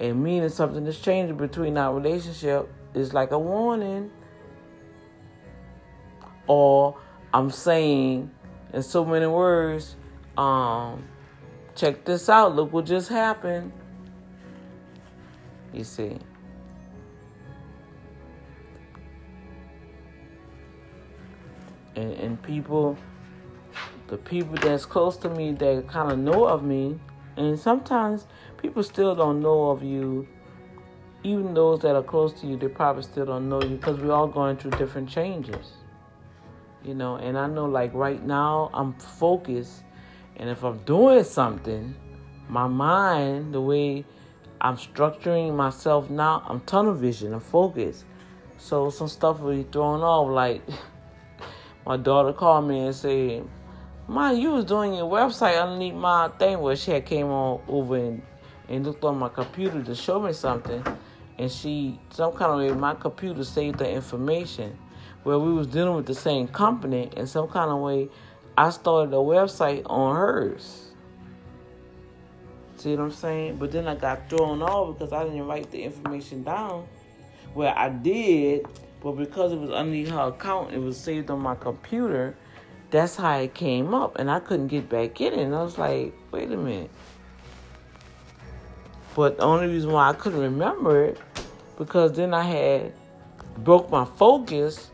and 0.00 0.24
meaning 0.24 0.48
something 0.48 0.86
is 0.86 0.98
changing 0.98 1.36
between 1.36 1.76
our 1.76 1.94
relationship 1.94 2.72
is 2.94 3.12
like 3.12 3.30
a 3.30 3.38
warning. 3.38 4.10
Or 6.46 6.96
I'm 7.34 7.50
saying 7.50 8.30
in 8.72 8.82
so 8.82 9.04
many 9.04 9.26
words, 9.26 9.96
um, 10.36 11.04
check 11.74 12.04
this 12.04 12.28
out, 12.28 12.54
look 12.54 12.72
what 12.72 12.86
just 12.86 13.08
happened. 13.08 13.72
You 15.72 15.84
see. 15.84 16.18
And, 21.94 22.12
and 22.12 22.42
people, 22.42 22.96
the 24.08 24.16
people 24.16 24.54
that's 24.56 24.86
close 24.86 25.16
to 25.18 25.28
me 25.28 25.52
that 25.52 25.88
kind 25.88 26.10
of 26.10 26.18
know 26.18 26.44
of 26.44 26.62
me, 26.62 26.98
and 27.36 27.58
sometimes 27.58 28.26
people 28.56 28.82
still 28.82 29.14
don't 29.14 29.40
know 29.40 29.70
of 29.70 29.82
you. 29.82 30.26
Even 31.24 31.54
those 31.54 31.80
that 31.80 31.94
are 31.94 32.02
close 32.02 32.32
to 32.40 32.46
you, 32.46 32.56
they 32.56 32.66
probably 32.66 33.02
still 33.02 33.26
don't 33.26 33.48
know 33.48 33.62
you 33.62 33.76
because 33.76 34.00
we're 34.00 34.12
all 34.12 34.26
going 34.26 34.56
through 34.56 34.72
different 34.72 35.08
changes. 35.08 35.72
You 36.84 36.94
know, 36.94 37.16
and 37.16 37.38
I 37.38 37.46
know 37.46 37.66
like 37.66 37.94
right 37.94 38.24
now 38.24 38.70
I'm 38.74 38.94
focused, 38.94 39.82
and 40.36 40.50
if 40.50 40.64
I'm 40.64 40.78
doing 40.78 41.22
something, 41.24 41.94
my 42.48 42.66
mind, 42.66 43.54
the 43.54 43.60
way 43.60 44.04
I'm 44.60 44.76
structuring 44.76 45.54
myself 45.54 46.10
now, 46.10 46.42
I'm 46.46 46.60
tunnel 46.60 46.94
vision, 46.94 47.34
I'm 47.34 47.40
focused. 47.40 48.04
So 48.58 48.90
some 48.90 49.08
stuff 49.08 49.40
will 49.40 49.56
be 49.56 49.64
thrown 49.64 50.02
off. 50.02 50.28
Like 50.30 50.62
my 51.86 51.96
daughter 51.96 52.32
called 52.32 52.68
me 52.68 52.86
and 52.86 52.94
said, 52.94 53.48
my, 54.08 54.32
you 54.32 54.50
was 54.50 54.64
doing 54.64 54.94
your 54.94 55.10
website 55.10 55.60
underneath 55.60 55.94
my 55.94 56.28
thing 56.38 56.58
where 56.60 56.76
she 56.76 56.90
had 56.90 57.06
came 57.06 57.26
on 57.26 57.60
over 57.68 57.96
and, 57.96 58.22
and 58.68 58.84
looked 58.84 59.04
on 59.04 59.18
my 59.18 59.28
computer 59.28 59.82
to 59.82 59.94
show 59.94 60.20
me 60.20 60.32
something. 60.32 60.84
And 61.38 61.50
she, 61.50 61.98
some 62.10 62.32
kind 62.32 62.52
of 62.52 62.58
way, 62.58 62.78
my 62.78 62.94
computer 62.94 63.42
saved 63.44 63.78
the 63.78 63.90
information. 63.90 64.76
Where 65.22 65.38
we 65.38 65.52
was 65.52 65.66
dealing 65.66 65.94
with 65.94 66.06
the 66.06 66.14
same 66.14 66.48
company, 66.48 67.10
in 67.16 67.26
some 67.26 67.48
kind 67.48 67.70
of 67.70 67.78
way, 67.78 68.08
I 68.56 68.70
started 68.70 69.14
a 69.14 69.18
website 69.18 69.82
on 69.86 70.16
hers. 70.16 70.92
See 72.76 72.90
what 72.90 73.04
I'm 73.04 73.10
saying? 73.12 73.56
But 73.56 73.70
then 73.70 73.86
I 73.86 73.94
got 73.94 74.28
thrown 74.28 74.62
off 74.62 74.98
because 74.98 75.12
I 75.12 75.24
didn't 75.24 75.46
write 75.46 75.70
the 75.70 75.82
information 75.82 76.42
down. 76.42 76.86
Well, 77.54 77.72
I 77.76 77.88
did, 77.88 78.66
but 79.00 79.12
because 79.12 79.52
it 79.52 79.58
was 79.58 79.70
underneath 79.70 80.08
her 80.08 80.28
account, 80.28 80.72
it 80.72 80.78
was 80.78 80.96
saved 80.98 81.30
on 81.30 81.40
my 81.40 81.54
computer 81.54 82.36
that's 82.92 83.16
how 83.16 83.38
it 83.38 83.54
came 83.54 83.94
up, 83.94 84.18
and 84.18 84.30
I 84.30 84.38
couldn't 84.38 84.68
get 84.68 84.88
back 84.88 85.20
in 85.20 85.32
it. 85.32 85.38
And 85.40 85.54
I 85.54 85.62
was 85.62 85.78
like, 85.78 86.14
wait 86.30 86.52
a 86.52 86.56
minute. 86.56 86.90
But 89.16 89.38
the 89.38 89.44
only 89.44 89.66
reason 89.66 89.90
why 89.90 90.10
I 90.10 90.12
couldn't 90.12 90.40
remember 90.40 91.06
it 91.06 91.18
because 91.78 92.12
then 92.12 92.32
I 92.34 92.42
had 92.42 92.92
broke 93.58 93.90
my 93.90 94.04
focus 94.04 94.90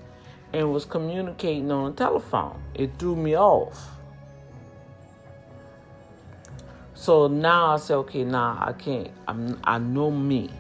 and 0.53 0.73
was 0.73 0.85
communicating 0.85 1.71
on 1.71 1.91
the 1.91 1.97
telephone. 1.97 2.63
It 2.75 2.93
threw 2.99 3.17
me 3.17 3.37
off. 3.37 3.91
So 6.95 7.29
now 7.29 7.75
I 7.75 7.77
say, 7.77 7.95
okay, 7.95 8.25
now 8.25 8.55
nah, 8.55 8.67
I 8.69 8.73
can't. 8.73 9.11
I'm, 9.27 9.61
I 9.65 9.79
know 9.79 10.11
me. 10.11 10.51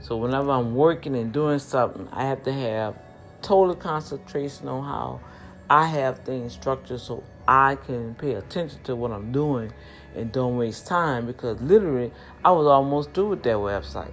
So 0.00 0.16
whenever 0.16 0.50
I'm 0.50 0.74
working 0.74 1.16
and 1.16 1.32
doing 1.32 1.58
something, 1.58 2.08
I 2.12 2.24
have 2.24 2.42
to 2.44 2.52
have 2.52 2.96
total 3.42 3.74
concentration 3.74 4.68
on 4.68 4.84
how 4.84 5.20
I 5.68 5.86
have 5.86 6.20
things 6.20 6.52
structured 6.52 7.00
so 7.00 7.22
I 7.46 7.76
can 7.76 8.14
pay 8.14 8.34
attention 8.34 8.82
to 8.84 8.96
what 8.96 9.10
I'm 9.10 9.32
doing 9.32 9.72
and 10.14 10.32
don't 10.32 10.56
waste 10.56 10.86
time 10.86 11.26
because 11.26 11.60
literally 11.60 12.12
I 12.44 12.50
was 12.50 12.66
almost 12.66 13.12
through 13.12 13.30
with 13.30 13.42
that 13.44 13.56
website. 13.56 14.12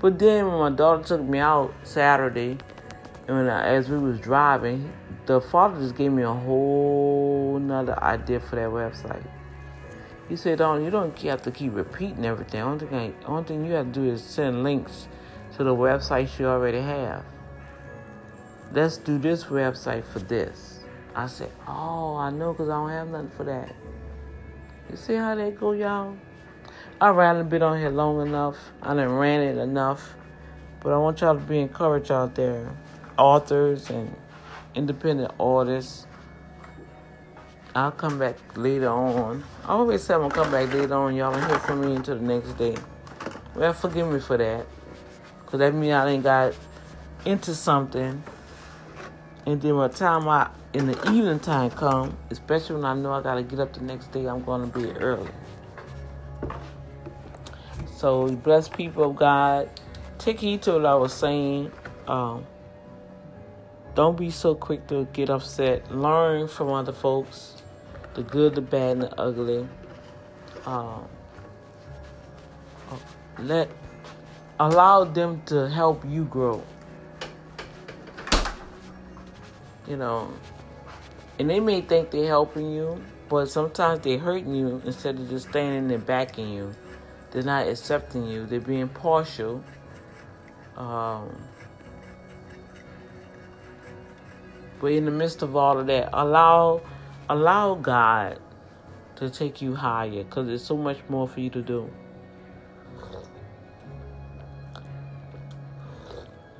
But 0.00 0.18
then 0.18 0.46
when 0.48 0.58
my 0.58 0.70
daughter 0.70 1.02
took 1.02 1.22
me 1.22 1.38
out 1.38 1.72
Saturday, 1.82 2.58
and 3.28 3.50
I, 3.50 3.66
as 3.68 3.88
we 3.88 3.98
was 3.98 4.18
driving, 4.20 4.92
the 5.26 5.40
father 5.40 5.80
just 5.80 5.96
gave 5.96 6.12
me 6.12 6.22
a 6.22 6.32
whole 6.32 7.58
nother 7.58 7.98
idea 8.02 8.40
for 8.40 8.56
that 8.56 8.68
website. 8.68 9.26
He 10.28 10.36
said, 10.36 10.58
"Don't 10.58 10.84
you 10.84 10.90
don't 10.90 11.18
have 11.22 11.42
to 11.42 11.50
keep 11.50 11.74
repeating 11.74 12.24
everything. 12.24 12.60
Only 12.60 12.86
thing, 12.86 13.14
only 13.26 13.44
thing 13.44 13.64
you 13.64 13.72
have 13.72 13.86
to 13.86 13.92
do 13.92 14.04
is 14.04 14.22
send 14.22 14.62
links 14.62 15.08
to 15.56 15.64
the 15.64 15.74
websites 15.74 16.38
you 16.38 16.46
already 16.46 16.80
have." 16.80 17.24
let's 18.74 18.96
do 18.96 19.18
this 19.18 19.44
website 19.44 20.04
for 20.04 20.18
this. 20.18 20.80
I 21.14 21.28
said, 21.28 21.50
oh, 21.68 22.16
I 22.16 22.30
know 22.30 22.52
because 22.52 22.68
I 22.68 22.72
don't 22.72 22.90
have 22.90 23.08
nothing 23.08 23.30
for 23.36 23.44
that. 23.44 23.72
You 24.90 24.96
see 24.96 25.14
how 25.14 25.36
they 25.36 25.52
go, 25.52 25.72
y'all? 25.72 26.16
I 27.00 27.10
a 27.10 27.44
bit 27.44 27.62
on 27.62 27.78
here 27.78 27.90
long 27.90 28.26
enough. 28.26 28.56
I 28.82 28.94
done 28.94 29.12
ran 29.12 29.40
it 29.40 29.58
enough. 29.58 30.14
But 30.80 30.92
I 30.92 30.98
want 30.98 31.20
y'all 31.20 31.34
to 31.34 31.40
be 31.40 31.60
encouraged 31.60 32.10
out 32.10 32.34
there. 32.34 32.68
Authors 33.16 33.90
and 33.90 34.14
independent 34.74 35.32
artists. 35.38 36.06
I'll 37.74 37.90
come 37.90 38.18
back 38.18 38.36
later 38.56 38.88
on. 38.88 39.42
I 39.64 39.68
always 39.68 40.02
say 40.02 40.14
I'm 40.14 40.28
to 40.28 40.34
come 40.34 40.50
back 40.52 40.72
later 40.72 40.94
on. 40.94 41.16
Y'all 41.16 41.32
don't 41.32 41.48
hear 41.48 41.58
from 41.58 41.80
me 41.80 41.96
until 41.96 42.16
the 42.16 42.22
next 42.22 42.52
day. 42.52 42.76
Well, 43.54 43.72
forgive 43.72 44.12
me 44.12 44.20
for 44.20 44.36
that. 44.36 44.66
Because 45.44 45.58
that 45.58 45.74
means 45.74 45.92
I 45.92 46.08
ain't 46.08 46.22
got 46.22 46.54
into 47.24 47.54
something 47.54 48.22
and 49.46 49.60
then 49.60 49.76
by 49.76 49.88
the 49.88 49.94
time 49.94 50.26
I 50.28 50.48
in 50.72 50.86
the 50.86 50.98
evening 51.10 51.38
time 51.38 51.70
come, 51.70 52.16
especially 52.30 52.76
when 52.76 52.84
I 52.84 52.94
know 52.94 53.12
I 53.12 53.22
gotta 53.22 53.42
get 53.42 53.60
up 53.60 53.74
the 53.74 53.82
next 53.82 54.10
day, 54.10 54.26
I'm 54.26 54.42
gonna 54.42 54.66
be 54.66 54.90
early. 54.92 55.30
So 57.96 58.28
bless 58.28 58.68
people 58.68 59.10
of 59.10 59.16
God. 59.16 59.68
Take 60.18 60.40
heed 60.40 60.62
to 60.62 60.72
what 60.72 60.86
I 60.86 60.94
was 60.94 61.12
saying. 61.12 61.70
Um, 62.08 62.46
don't 63.94 64.16
be 64.16 64.30
so 64.30 64.54
quick 64.54 64.86
to 64.88 65.06
get 65.12 65.30
upset. 65.30 65.90
Learn 65.94 66.48
from 66.48 66.70
other 66.70 66.92
folks, 66.92 67.62
the 68.14 68.22
good, 68.22 68.54
the 68.54 68.60
bad, 68.60 68.92
and 68.92 69.02
the 69.02 69.20
ugly. 69.20 69.68
Um, 70.66 71.08
let 73.38 73.70
allow 74.58 75.04
them 75.04 75.42
to 75.46 75.68
help 75.68 76.04
you 76.08 76.24
grow. 76.24 76.62
You 79.86 79.96
know, 79.96 80.32
and 81.38 81.50
they 81.50 81.60
may 81.60 81.80
think 81.80 82.10
they're 82.10 82.26
helping 82.26 82.72
you, 82.72 83.02
but 83.28 83.46
sometimes 83.46 84.00
they're 84.00 84.18
hurting 84.18 84.54
you 84.54 84.80
instead 84.84 85.18
of 85.18 85.28
just 85.28 85.50
standing 85.50 85.88
there 85.88 85.98
backing 85.98 86.48
you. 86.48 86.74
They're 87.30 87.42
not 87.42 87.66
accepting 87.68 88.26
you. 88.26 88.46
They're 88.46 88.60
being 88.60 88.88
partial. 88.88 89.62
Um, 90.76 91.36
but 94.84 94.92
in 94.92 95.06
the 95.06 95.10
midst 95.10 95.40
of 95.40 95.56
all 95.56 95.78
of 95.78 95.86
that, 95.86 96.10
allow 96.12 96.82
allow 97.30 97.74
God 97.74 98.38
to 99.16 99.30
take 99.30 99.62
you 99.62 99.74
higher 99.74 100.24
because 100.24 100.46
there's 100.46 100.62
so 100.62 100.76
much 100.76 100.98
more 101.08 101.26
for 101.26 101.40
you 101.40 101.48
to 101.48 101.62
do. 101.62 101.90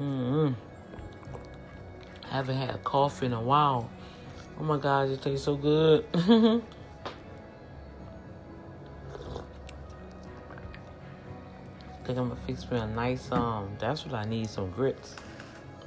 Mm-hmm. 0.00 0.54
Haven't 2.30 2.56
had 2.56 2.82
coffee 2.82 3.26
in 3.26 3.34
a 3.34 3.42
while. 3.42 3.90
Oh 4.58 4.62
my 4.62 4.78
God, 4.78 5.10
it 5.10 5.20
tastes 5.20 5.44
so 5.44 5.56
good. 5.56 6.06
I 6.14 6.62
think 12.06 12.18
I'm 12.18 12.30
gonna 12.30 12.36
fix 12.46 12.70
me 12.70 12.78
a 12.78 12.86
nice 12.86 13.30
um. 13.30 13.76
That's 13.78 14.06
what 14.06 14.14
I 14.14 14.24
need. 14.24 14.48
Some 14.48 14.70
grits. 14.70 15.14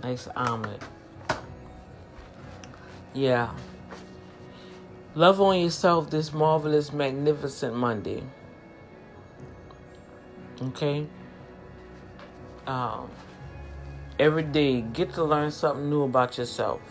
Nice 0.04 0.28
omelet. 0.36 0.84
Yeah. 3.14 3.52
Love 5.16 5.42
on 5.42 5.60
yourself 5.60 6.10
this 6.10 6.32
marvelous, 6.32 6.94
magnificent 6.94 7.76
Monday. 7.76 8.24
Okay? 10.62 11.08
Um, 12.68 13.10
every 14.20 14.44
day, 14.44 14.82
get 14.82 15.14
to 15.14 15.24
learn 15.24 15.52
something 15.52 15.90
new 15.90 16.04
about 16.04 16.38
yourself. 16.38 16.82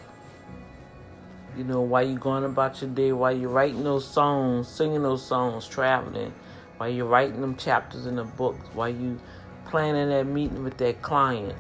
You 1.57 1.65
know, 1.65 1.81
while 1.81 2.07
you're 2.07 2.19
going 2.19 2.45
about 2.45 2.81
your 2.83 2.91
day, 2.91 3.13
while 3.13 3.37
you're 3.37 3.51
writing 3.51 3.85
those 3.85 4.07
songs, 4.07 4.69
singing 4.69 5.03
those 5.03 5.25
songs, 5.25 5.67
traveling, 5.67 6.35
while 6.77 6.89
you're 6.89 7.07
writing 7.07 7.41
them 7.41 7.57
chapters 7.57 8.07
in 8.07 8.17
the 8.17 8.25
books, 8.25 8.67
while 8.75 8.89
you 8.89 9.19
planning 9.67 10.09
that 10.11 10.27
meeting 10.27 10.65
with 10.65 10.77
that 10.79 11.01
client. 11.03 11.57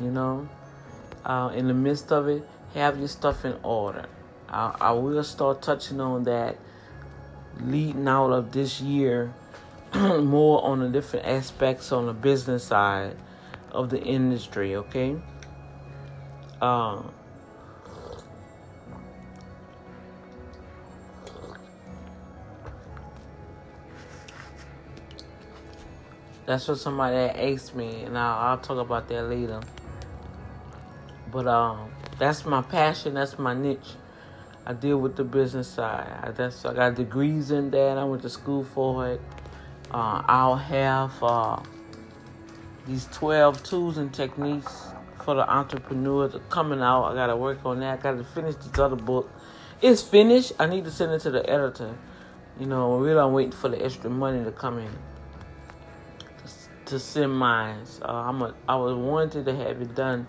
You 0.00 0.10
know, 0.10 0.48
uh, 1.26 1.50
in 1.54 1.66
the 1.66 1.74
midst 1.74 2.12
of 2.12 2.28
it, 2.28 2.48
have 2.74 2.98
your 2.98 3.08
stuff 3.08 3.44
in 3.44 3.56
order. 3.64 4.06
I, 4.48 4.74
I 4.80 4.92
will 4.92 5.22
start 5.24 5.60
touching 5.60 6.00
on 6.00 6.22
that 6.24 6.56
leading 7.60 8.06
out 8.06 8.30
of 8.30 8.52
this 8.52 8.80
year 8.80 9.34
more 9.94 10.64
on 10.64 10.80
the 10.80 10.88
different 10.88 11.26
aspects 11.26 11.90
on 11.90 12.06
the 12.06 12.12
business 12.12 12.64
side 12.64 13.16
of 13.72 13.90
the 13.90 14.00
industry, 14.00 14.76
okay? 14.76 15.16
Um, 16.60 17.12
that's 26.46 26.68
what 26.68 26.78
somebody 26.78 27.16
asked 27.16 27.74
me, 27.74 28.04
and 28.04 28.16
I'll, 28.16 28.50
I'll 28.50 28.58
talk 28.58 28.78
about 28.78 29.08
that 29.08 29.24
later. 29.24 29.60
But 31.30 31.46
um, 31.46 31.90
that's 32.18 32.44
my 32.44 32.62
passion. 32.62 33.14
That's 33.14 33.38
my 33.38 33.54
niche. 33.54 33.94
I 34.64 34.72
deal 34.72 34.98
with 34.98 35.16
the 35.16 35.24
business 35.24 35.68
side. 35.68 36.12
I, 36.22 36.30
that's 36.32 36.64
I 36.64 36.74
got 36.74 36.94
degrees 36.94 37.50
in 37.50 37.70
that. 37.70 37.98
I 37.98 38.04
went 38.04 38.22
to 38.22 38.30
school 38.30 38.64
for 38.64 39.08
it. 39.08 39.20
Uh, 39.90 40.22
I'll 40.26 40.56
have 40.56 41.22
uh, 41.22 41.60
these 42.86 43.06
12 43.12 43.62
tools 43.62 43.98
and 43.98 44.12
techniques 44.12 44.88
for 45.24 45.34
the 45.34 45.48
entrepreneur 45.48 46.28
coming 46.50 46.80
out. 46.80 47.04
I 47.04 47.14
got 47.14 47.28
to 47.28 47.36
work 47.36 47.64
on 47.64 47.80
that. 47.80 48.00
I 48.00 48.02
got 48.02 48.18
to 48.18 48.24
finish 48.24 48.56
this 48.56 48.78
other 48.78 48.96
book. 48.96 49.30
It's 49.80 50.02
finished. 50.02 50.52
I 50.58 50.66
need 50.66 50.84
to 50.84 50.90
send 50.90 51.12
it 51.12 51.20
to 51.20 51.30
the 51.30 51.48
editor. 51.48 51.96
You 52.58 52.66
know, 52.66 52.96
really, 52.96 53.20
I'm 53.20 53.32
waiting 53.32 53.52
for 53.52 53.68
the 53.68 53.84
extra 53.84 54.08
money 54.08 54.42
to 54.42 54.50
come 54.50 54.78
in 54.78 54.90
to, 56.18 56.90
to 56.92 56.98
send 56.98 57.32
mine. 57.32 57.84
Uh, 58.02 58.10
I'm 58.10 58.42
a, 58.42 58.54
I 58.68 58.76
was 58.76 58.96
wanted 58.96 59.44
to 59.44 59.54
have 59.54 59.80
it 59.80 59.94
done 59.94 60.26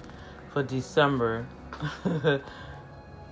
for 0.57 0.63
December. 0.63 1.45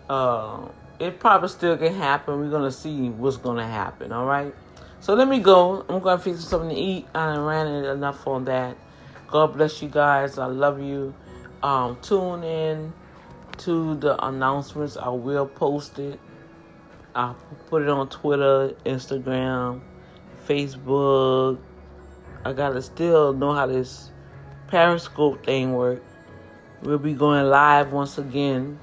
uh, 0.09 0.67
it 0.99 1.19
probably 1.19 1.49
still 1.49 1.75
can 1.75 1.93
happen. 1.95 2.39
We're 2.39 2.51
gonna 2.51 2.71
see 2.71 3.09
what's 3.09 3.37
gonna 3.37 3.67
happen. 3.67 4.11
All 4.11 4.25
right. 4.27 4.53
So 4.99 5.15
let 5.15 5.27
me 5.27 5.39
go. 5.39 5.83
I'm 5.89 6.01
gonna 6.01 6.21
fix 6.21 6.45
something 6.45 6.69
to 6.69 6.75
eat. 6.75 7.07
I 7.15 7.35
ran 7.37 7.67
it 7.67 7.89
enough 7.89 8.27
on 8.27 8.45
that. 8.45 8.77
God 9.27 9.53
bless 9.53 9.81
you 9.81 9.89
guys. 9.89 10.37
I 10.37 10.45
love 10.45 10.79
you. 10.79 11.15
Um, 11.63 11.97
tune 12.03 12.43
in 12.43 12.93
to 13.59 13.95
the 13.95 14.23
announcements. 14.23 14.95
I 14.95 15.09
will 15.09 15.47
post 15.47 15.97
it. 15.97 16.19
I'll 17.15 17.37
put 17.69 17.81
it 17.81 17.89
on 17.89 18.07
Twitter, 18.09 18.75
Instagram, 18.85 19.81
Facebook. 20.47 21.57
I 22.43 22.53
gotta 22.53 22.83
still 22.83 23.33
know 23.33 23.53
how 23.53 23.65
this 23.65 24.11
Periscope 24.67 25.43
thing 25.43 25.73
work. 25.73 26.03
We'll 26.85 26.99
be 26.99 27.15
going 27.15 27.49
live 27.49 27.91
once 27.91 28.19
again 28.19 28.79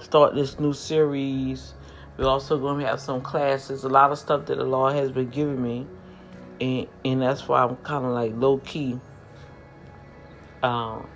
start 0.00 0.34
this 0.34 0.58
new 0.58 0.72
series. 0.72 1.74
We're 2.16 2.26
also 2.26 2.58
going 2.58 2.80
to 2.80 2.86
have 2.86 2.98
some 2.98 3.20
classes, 3.20 3.84
a 3.84 3.90
lot 3.90 4.10
of 4.10 4.18
stuff 4.18 4.46
that 4.46 4.56
the 4.56 4.64
Lord 4.64 4.94
has 4.94 5.12
been 5.12 5.28
giving 5.28 5.62
me, 5.62 5.86
and 6.62 6.86
and 7.04 7.20
that's 7.20 7.46
why 7.46 7.62
I'm 7.62 7.76
kind 7.76 8.06
of 8.06 8.12
like 8.12 8.32
low 8.34 8.56
key. 8.56 8.98
Um, 10.62 11.06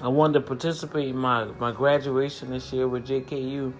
I 0.00 0.06
wanted 0.06 0.34
to 0.34 0.40
participate 0.42 1.08
in 1.08 1.16
my 1.16 1.46
my 1.58 1.72
graduation 1.72 2.50
this 2.50 2.72
year 2.72 2.86
with 2.86 3.08
JKU 3.08 3.72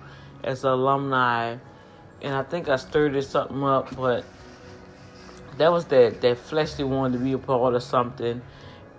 as 0.43 0.64
alumni, 0.64 1.57
and 2.21 2.35
I 2.35 2.43
think 2.43 2.69
I 2.69 2.75
stirred 2.75 3.14
this 3.14 3.31
something 3.31 3.62
up, 3.62 3.95
but 3.95 4.25
that 5.59 5.71
was 5.71 5.85
that 5.87 6.21
that 6.21 6.39
fleshly 6.39 6.85
wanted 6.85 7.19
to 7.19 7.25
be 7.25 7.33
a 7.33 7.39
part 7.39 7.75
of 7.75 7.83
something 7.83 8.43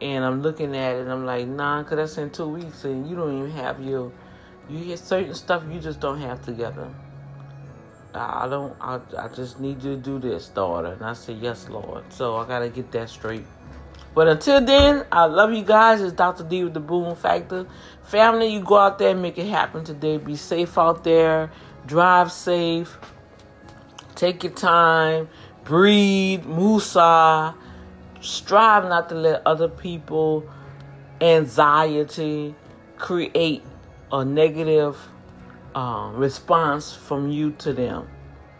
and 0.01 0.23
I'm 0.23 0.41
looking 0.41 0.75
at 0.75 0.95
it 0.95 1.01
and 1.01 1.11
I'm 1.11 1.25
like, 1.25 1.47
nah, 1.47 1.83
because 1.83 1.97
that's 1.97 2.17
in 2.17 2.29
two 2.29 2.47
weeks 2.47 2.85
and 2.85 3.09
you 3.09 3.15
don't 3.15 3.37
even 3.37 3.51
have 3.51 3.81
your, 3.83 4.11
you 4.69 4.85
get 4.85 4.99
certain 4.99 5.33
stuff 5.33 5.63
you 5.69 5.79
just 5.79 5.99
don't 5.99 6.21
have 6.21 6.43
together. 6.43 6.87
I 8.13 8.47
don't, 8.47 8.75
I, 8.81 8.99
I 9.17 9.27
just 9.27 9.59
need 9.59 9.83
you 9.83 9.95
to 9.95 10.01
do 10.01 10.19
this, 10.19 10.47
daughter. 10.47 10.93
And 10.93 11.03
I 11.03 11.13
said, 11.13 11.37
yes, 11.37 11.69
Lord. 11.69 12.11
So 12.11 12.37
I 12.37 12.47
got 12.47 12.59
to 12.59 12.69
get 12.69 12.91
that 12.93 13.09
straight. 13.09 13.45
But 14.15 14.27
until 14.27 14.65
then, 14.65 15.05
I 15.11 15.25
love 15.25 15.53
you 15.53 15.63
guys. 15.63 16.01
It's 16.01 16.13
Dr. 16.13 16.43
D 16.43 16.63
with 16.63 16.73
the 16.73 16.79
Boom 16.79 17.15
Factor. 17.15 17.67
Family, 18.03 18.47
you 18.47 18.61
go 18.61 18.77
out 18.77 18.97
there 18.97 19.11
and 19.11 19.21
make 19.21 19.37
it 19.37 19.47
happen 19.47 19.83
today. 19.83 20.17
Be 20.17 20.35
safe 20.35 20.77
out 20.77 21.03
there. 21.03 21.51
Drive 21.85 22.31
safe. 22.31 22.97
Take 24.15 24.43
your 24.43 24.53
time. 24.53 25.29
Breathe. 25.63 26.45
Musa 26.45 27.55
strive 28.21 28.83
not 28.85 29.09
to 29.09 29.15
let 29.15 29.41
other 29.45 29.67
people 29.67 30.47
anxiety 31.21 32.55
create 32.97 33.63
a 34.11 34.25
negative 34.25 34.97
um, 35.75 36.15
response 36.15 36.93
from 36.93 37.31
you 37.31 37.51
to 37.51 37.73
them. 37.73 38.07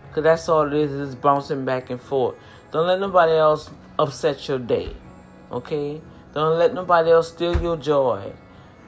Because 0.08 0.24
that's 0.24 0.50
all 0.50 0.68
it 0.68 0.74
is 0.74 0.91
is 0.91 1.16
bouncing 1.16 1.66
back 1.66 1.89
and 1.89 2.02
forth. 2.02 2.36
Don't 2.72 2.88
let 2.88 3.00
nobody 3.00 3.34
else 3.34 3.70
upset 3.97 4.47
your 4.47 4.60
day 4.60 4.95
okay? 5.52 6.02
Don't 6.34 6.58
let 6.58 6.74
nobody 6.74 7.12
else 7.12 7.30
steal 7.30 7.60
your 7.62 7.78
joy 7.78 8.32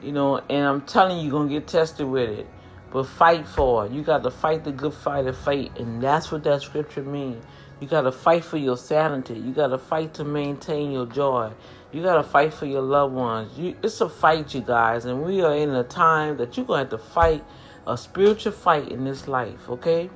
you 0.02 0.10
know 0.10 0.38
and 0.50 0.66
i'm 0.66 0.80
telling 0.82 1.18
you 1.18 1.24
you're 1.24 1.32
gonna 1.32 1.48
get 1.48 1.66
tested 1.66 2.06
with 2.06 2.30
it. 2.30 2.46
But 2.90 3.04
fight 3.04 3.46
for 3.48 3.86
it. 3.86 3.92
You 3.92 4.02
got 4.02 4.22
to 4.24 4.30
fight 4.30 4.64
the 4.64 4.72
good 4.72 4.92
fight 4.92 5.26
of 5.26 5.38
faith 5.38 5.72
and 5.78 6.02
that's 6.02 6.30
what 6.30 6.44
that 6.44 6.60
scripture 6.60 7.02
means 7.02 7.42
you 7.82 7.88
got 7.88 8.02
to 8.02 8.12
fight 8.12 8.44
for 8.44 8.58
your 8.58 8.76
sanity. 8.76 9.34
You 9.34 9.50
got 9.50 9.66
to 9.66 9.78
fight 9.78 10.14
to 10.14 10.24
maintain 10.24 10.92
your 10.92 11.04
joy. 11.04 11.50
You 11.90 12.00
got 12.00 12.14
to 12.14 12.22
fight 12.22 12.54
for 12.54 12.64
your 12.64 12.80
loved 12.80 13.12
ones. 13.12 13.58
You, 13.58 13.76
it's 13.82 14.00
a 14.00 14.08
fight, 14.08 14.54
you 14.54 14.60
guys, 14.60 15.04
and 15.04 15.24
we 15.24 15.42
are 15.42 15.56
in 15.56 15.70
a 15.70 15.82
time 15.82 16.36
that 16.36 16.56
you're 16.56 16.64
going 16.64 16.86
to 16.86 16.96
have 16.96 17.02
to 17.02 17.10
fight 17.10 17.44
a 17.88 17.98
spiritual 17.98 18.52
fight 18.52 18.92
in 18.92 19.02
this 19.02 19.26
life, 19.26 19.68
okay? 19.68 20.08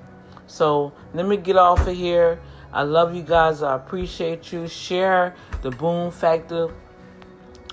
So 0.46 0.92
let 1.12 1.26
me 1.26 1.36
get 1.36 1.56
off 1.56 1.88
of 1.88 1.96
here. 1.96 2.38
I 2.72 2.84
love 2.84 3.16
you 3.16 3.22
guys. 3.22 3.64
I 3.64 3.74
appreciate 3.74 4.52
you. 4.52 4.68
Share 4.68 5.34
the 5.62 5.72
boom 5.72 6.12
factor 6.12 6.72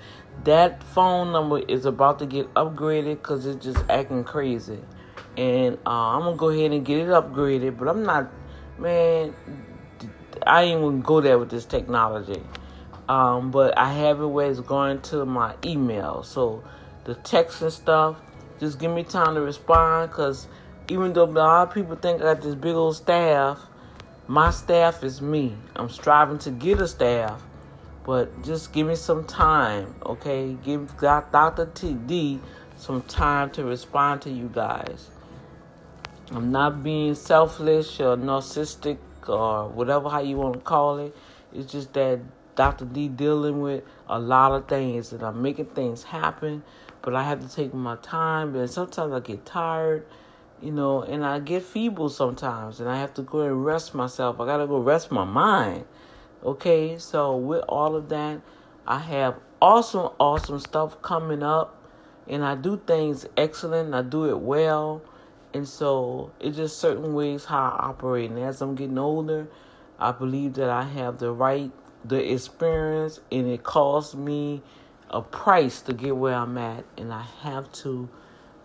that 0.44 0.82
phone 0.82 1.32
number 1.32 1.58
is 1.60 1.84
about 1.84 2.18
to 2.18 2.26
get 2.26 2.52
upgraded 2.54 3.22
because 3.22 3.46
it's 3.46 3.64
just 3.64 3.78
acting 3.88 4.24
crazy. 4.24 4.80
And 5.36 5.78
uh, 5.86 6.16
I'm 6.16 6.22
gonna 6.22 6.36
go 6.36 6.48
ahead 6.48 6.72
and 6.72 6.84
get 6.84 6.98
it 6.98 7.08
upgraded, 7.08 7.78
but 7.78 7.86
I'm 7.86 8.02
not, 8.02 8.32
man. 8.78 9.32
I 10.46 10.62
ain't 10.62 10.80
gonna 10.80 10.98
go 10.98 11.20
there 11.20 11.38
with 11.38 11.50
this 11.50 11.64
technology. 11.64 12.42
Um, 13.08 13.50
but 13.50 13.76
I 13.78 13.92
have 13.92 14.20
it 14.20 14.26
where 14.26 14.50
it's 14.50 14.60
going 14.60 15.00
to 15.02 15.24
my 15.24 15.54
email. 15.64 16.22
So 16.22 16.62
the 17.04 17.14
text 17.14 17.62
and 17.62 17.72
stuff, 17.72 18.16
just 18.60 18.78
give 18.78 18.90
me 18.90 19.02
time 19.02 19.34
to 19.34 19.40
respond 19.40 20.10
because 20.10 20.46
even 20.88 21.14
though 21.14 21.24
a 21.24 21.26
lot 21.26 21.68
of 21.68 21.74
people 21.74 21.96
think 21.96 22.20
I 22.20 22.34
got 22.34 22.42
this 22.42 22.54
big 22.54 22.74
old 22.74 22.96
staff, 22.96 23.58
my 24.26 24.50
staff 24.50 25.02
is 25.02 25.22
me. 25.22 25.54
I'm 25.74 25.88
striving 25.88 26.38
to 26.40 26.50
get 26.50 26.80
a 26.80 26.88
staff, 26.88 27.42
but 28.04 28.42
just 28.42 28.74
give 28.74 28.86
me 28.86 28.94
some 28.94 29.24
time, 29.24 29.94
okay? 30.04 30.56
Give 30.62 30.94
Dr. 30.98 31.66
TD 31.66 32.40
some 32.76 33.00
time 33.02 33.50
to 33.52 33.64
respond 33.64 34.20
to 34.22 34.30
you 34.30 34.50
guys. 34.52 35.08
I'm 36.30 36.52
not 36.52 36.82
being 36.82 37.14
selfish 37.14 38.00
or 38.00 38.18
narcissistic 38.18 38.98
or 39.28 39.68
whatever 39.68 40.08
how 40.08 40.20
you 40.20 40.36
want 40.36 40.54
to 40.54 40.60
call 40.60 40.98
it. 40.98 41.14
It's 41.52 41.70
just 41.70 41.92
that 41.94 42.20
Dr. 42.56 42.86
D 42.86 43.08
dealing 43.08 43.60
with 43.60 43.84
a 44.08 44.18
lot 44.18 44.52
of 44.52 44.66
things 44.66 45.12
and 45.12 45.22
I'm 45.22 45.40
making 45.40 45.66
things 45.66 46.02
happen, 46.02 46.64
but 47.02 47.14
I 47.14 47.22
have 47.22 47.40
to 47.40 47.54
take 47.54 47.72
my 47.72 47.96
time 47.96 48.56
and 48.56 48.68
sometimes 48.68 49.12
I 49.12 49.20
get 49.20 49.46
tired, 49.46 50.04
you 50.60 50.72
know, 50.72 51.02
and 51.02 51.24
I 51.24 51.38
get 51.38 51.62
feeble 51.62 52.08
sometimes 52.08 52.80
and 52.80 52.88
I 52.88 52.98
have 52.98 53.14
to 53.14 53.22
go 53.22 53.42
and 53.42 53.64
rest 53.64 53.94
myself. 53.94 54.40
I 54.40 54.46
got 54.46 54.56
to 54.56 54.66
go 54.66 54.78
rest 54.78 55.12
my 55.12 55.24
mind. 55.24 55.84
Okay? 56.42 56.98
So 56.98 57.36
with 57.36 57.64
all 57.68 57.94
of 57.94 58.08
that, 58.08 58.40
I 58.86 58.98
have 58.98 59.36
awesome 59.60 60.10
awesome 60.18 60.58
stuff 60.58 61.00
coming 61.02 61.42
up 61.42 61.80
and 62.28 62.44
I 62.44 62.54
do 62.54 62.80
things 62.86 63.26
excellent, 63.36 63.94
I 63.94 64.02
do 64.02 64.28
it 64.28 64.38
well. 64.38 65.02
And 65.54 65.66
so 65.66 66.32
it's 66.40 66.56
just 66.56 66.78
certain 66.78 67.14
ways 67.14 67.44
how 67.44 67.76
I 67.78 67.86
operate. 67.88 68.30
And 68.30 68.38
as 68.38 68.60
I'm 68.60 68.74
getting 68.74 68.98
older, 68.98 69.48
I 69.98 70.12
believe 70.12 70.54
that 70.54 70.70
I 70.70 70.84
have 70.84 71.18
the 71.18 71.32
right, 71.32 71.70
the 72.04 72.32
experience, 72.32 73.20
and 73.32 73.46
it 73.48 73.64
costs 73.64 74.14
me 74.14 74.62
a 75.10 75.22
price 75.22 75.80
to 75.82 75.92
get 75.92 76.16
where 76.16 76.34
I'm 76.34 76.56
at. 76.58 76.84
And 76.96 77.12
I 77.12 77.24
have 77.40 77.72
to 77.84 78.08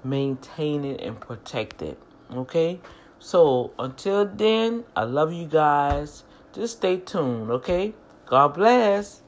maintain 0.04 0.84
it 0.84 1.02
and 1.02 1.20
protect 1.20 1.82
it. 1.82 1.98
Okay? 2.34 2.80
So 3.20 3.72
until 3.80 4.26
then, 4.26 4.84
I 4.96 5.04
love 5.04 5.32
you 5.32 5.48
guys. 5.48 6.24
Just 6.52 6.78
stay 6.78 6.98
tuned, 6.98 7.50
okay? 7.50 7.94
God 8.26 8.54
bless. 8.54 9.23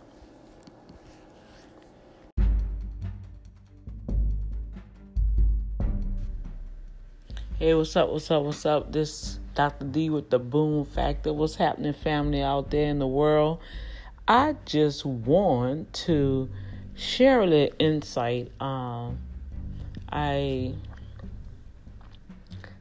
Hey, 7.66 7.74
what's 7.74 7.96
up? 7.96 8.12
What's 8.12 8.30
up? 8.30 8.44
What's 8.44 8.64
up? 8.64 8.92
This 8.92 9.40
Dr. 9.56 9.86
D 9.86 10.12
with 10.12 10.30
the 10.30 10.38
Boom 10.38 10.86
Factor. 10.86 11.34
What's 11.34 11.56
happening, 11.56 11.94
family 11.94 12.44
out 12.44 12.70
there 12.70 12.86
in 12.86 13.00
the 13.00 13.08
world? 13.08 13.60
I 14.28 14.56
just 14.66 15.04
want 15.04 15.92
to 16.06 16.48
share 16.94 17.42
a 17.42 17.48
little 17.48 17.76
insight. 17.80 18.52
Um, 18.62 19.18
I 20.12 20.76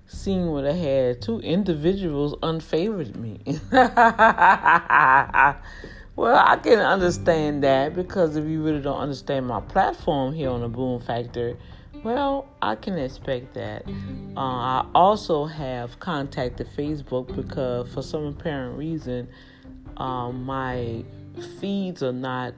seen 0.07 0.49
what 0.49 0.67
I 0.67 0.75
had 0.75 1.23
two 1.23 1.41
individuals 1.41 2.35
unfavored 2.43 3.17
me. 3.17 3.41
well, 6.15 6.37
I 6.37 6.57
can 6.63 6.81
understand 6.81 7.65
that 7.65 7.97
because 7.97 8.37
if 8.37 8.45
you 8.45 8.63
really 8.63 8.83
don't 8.83 9.01
understand 9.01 9.47
my 9.47 9.63
platform 9.63 10.35
here 10.35 10.51
on 10.51 10.61
the 10.61 10.69
Boom 10.69 11.01
Factor 11.01 11.57
well, 12.05 12.47
I 12.61 12.75
can 12.77 12.99
expect 12.99 13.55
that. 13.55 13.85
Uh, 14.37 14.41
I 14.41 14.87
also 14.95 15.47
have 15.47 15.99
contacted 15.99 16.69
Facebook 16.77 17.35
because, 17.35 17.93
for 17.93 18.03
some 18.03 18.27
apparent 18.27 18.77
reason, 18.77 19.27
um, 19.97 20.45
my 20.45 21.03
feeds 21.59 22.03
are 22.03 22.13
not 22.13 22.55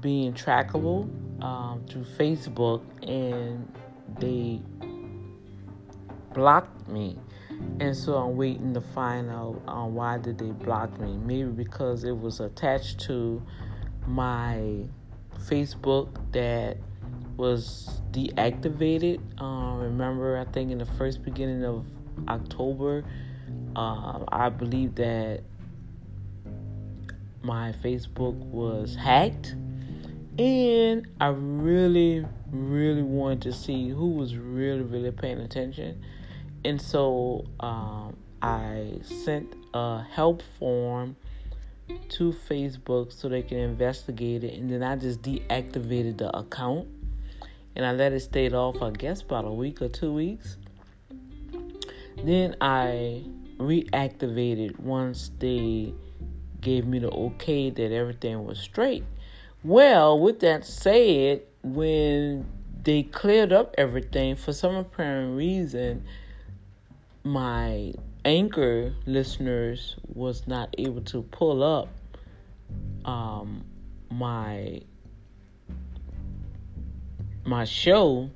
being 0.00 0.32
trackable 0.32 1.08
um, 1.42 1.84
through 1.86 2.04
Facebook, 2.18 2.82
and 3.06 3.70
they 4.18 4.60
blocked 6.32 6.88
me. 6.88 7.18
And 7.80 7.94
so 7.94 8.16
I'm 8.16 8.36
waiting 8.36 8.72
to 8.74 8.80
find 8.80 9.30
out 9.30 9.62
uh, 9.68 9.84
why 9.84 10.18
did 10.18 10.38
they 10.38 10.50
block 10.50 10.98
me. 10.98 11.18
Maybe 11.18 11.50
because 11.50 12.04
it 12.04 12.16
was 12.16 12.40
attached 12.40 13.00
to 13.00 13.42
my 14.06 14.84
Facebook 15.38 16.08
that 16.32 16.78
was 17.36 18.00
deactivated. 18.10 19.20
Uh, 19.40 19.76
remember, 19.76 20.38
I 20.38 20.44
think 20.52 20.70
in 20.70 20.78
the 20.78 20.86
first 20.86 21.22
beginning 21.22 21.64
of 21.64 21.84
October, 22.28 23.04
uh, 23.76 24.24
I 24.28 24.48
believe 24.48 24.94
that 24.96 25.42
my 27.42 27.72
Facebook 27.82 28.36
was 28.36 28.94
hacked, 28.94 29.54
and 30.38 31.06
I 31.20 31.28
really, 31.28 32.24
really 32.50 33.02
wanted 33.02 33.42
to 33.42 33.52
see 33.52 33.88
who 33.88 34.10
was 34.10 34.36
really, 34.36 34.82
really 34.82 35.10
paying 35.10 35.40
attention, 35.40 36.02
and 36.64 36.80
so 36.80 37.44
um, 37.60 38.16
I 38.40 38.98
sent 39.02 39.54
a 39.74 40.02
help 40.02 40.42
form 40.58 41.16
to 42.08 42.32
Facebook 42.48 43.12
so 43.12 43.28
they 43.28 43.42
can 43.42 43.58
investigate 43.58 44.44
it, 44.44 44.54
and 44.54 44.70
then 44.70 44.82
I 44.82 44.96
just 44.96 45.20
deactivated 45.20 46.18
the 46.18 46.34
account 46.34 46.88
and 47.76 47.84
I 47.84 47.92
let 47.92 48.12
it 48.12 48.20
stay 48.20 48.50
off, 48.50 48.80
I 48.82 48.90
guess, 48.90 49.22
about 49.22 49.44
a 49.44 49.52
week 49.52 49.82
or 49.82 49.88
two 49.88 50.12
weeks. 50.12 50.56
Then 52.22 52.56
I 52.60 53.24
reactivated 53.58 54.78
once 54.78 55.30
they 55.38 55.92
gave 56.60 56.86
me 56.86 56.98
the 56.98 57.10
okay 57.10 57.70
that 57.70 57.92
everything 57.92 58.44
was 58.44 58.58
straight. 58.58 59.04
Well, 59.62 60.18
with 60.18 60.40
that 60.40 60.64
said, 60.64 61.42
when 61.62 62.46
they 62.82 63.02
cleared 63.02 63.52
up 63.52 63.74
everything, 63.78 64.36
for 64.36 64.52
some 64.52 64.74
apparent 64.74 65.36
reason, 65.36 66.04
my 67.22 67.92
anchor 68.24 68.94
listeners 69.06 69.96
was 70.06 70.46
not 70.46 70.74
able 70.78 71.00
to 71.02 71.22
pull 71.22 71.62
up 71.62 71.88
um, 73.04 73.64
my 74.10 74.80
my 77.44 77.64
show 77.64 78.30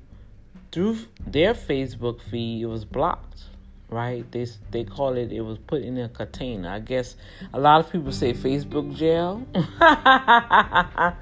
through 0.71 0.99
their 1.25 1.53
Facebook 1.53 2.21
feed, 2.21 2.63
it 2.63 2.65
was 2.67 2.85
blocked. 2.85 3.43
Right? 3.89 4.29
They 4.31 4.45
they 4.69 4.83
call 4.83 5.17
it. 5.17 5.31
It 5.31 5.41
was 5.41 5.57
put 5.57 5.81
in 5.81 5.97
a 5.97 6.09
container. 6.09 6.69
I 6.69 6.79
guess 6.79 7.15
a 7.53 7.59
lot 7.59 7.79
of 7.79 7.91
people 7.91 8.11
say 8.11 8.33
Facebook 8.33 8.95
jail. 8.95 9.43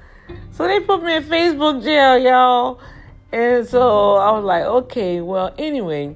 so 0.52 0.66
they 0.66 0.80
put 0.80 1.02
me 1.02 1.16
in 1.16 1.22
Facebook 1.22 1.82
jail, 1.82 2.18
y'all. 2.18 2.80
And 3.32 3.66
so 3.66 4.16
I 4.16 4.32
was 4.32 4.44
like, 4.44 4.64
okay, 4.64 5.22
well, 5.22 5.54
anyway, 5.56 6.14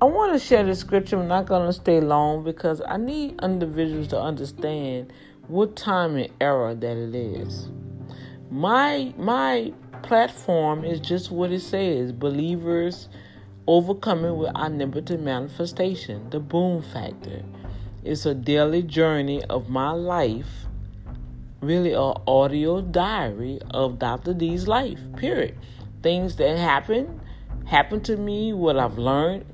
I 0.00 0.06
want 0.06 0.34
to 0.34 0.38
share 0.38 0.62
the 0.64 0.74
scripture. 0.74 1.18
I'm 1.18 1.28
not 1.28 1.46
going 1.46 1.66
to 1.66 1.72
stay 1.72 2.00
long 2.00 2.44
because 2.44 2.82
I 2.86 2.98
need 2.98 3.40
individuals 3.42 4.08
to 4.08 4.20
understand 4.20 5.10
what 5.48 5.76
time 5.76 6.16
and 6.16 6.30
era 6.40 6.74
that 6.74 6.96
it 6.96 7.14
is. 7.14 7.68
My 8.50 9.12
my 9.16 9.72
platform 10.04 10.84
is 10.84 11.00
just 11.00 11.30
what 11.30 11.50
it 11.50 11.60
says 11.60 12.12
believers 12.12 13.08
overcoming 13.66 14.36
with 14.36 14.54
omnipotent 14.54 15.22
manifestation, 15.22 16.28
the 16.30 16.38
boom 16.38 16.82
factor. 16.82 17.42
It's 18.04 18.26
a 18.26 18.34
daily 18.34 18.82
journey 18.82 19.42
of 19.44 19.70
my 19.70 19.92
life, 19.92 20.66
really, 21.62 21.94
an 21.94 22.14
audio 22.26 22.82
diary 22.82 23.58
of 23.70 23.98
Dr. 23.98 24.34
D's 24.34 24.68
life, 24.68 24.98
period. 25.16 25.56
Things 26.02 26.36
that 26.36 26.58
happen, 26.58 27.22
happen 27.64 28.02
to 28.02 28.18
me, 28.18 28.52
what 28.52 28.78
I've 28.78 28.98
learned, 28.98 29.46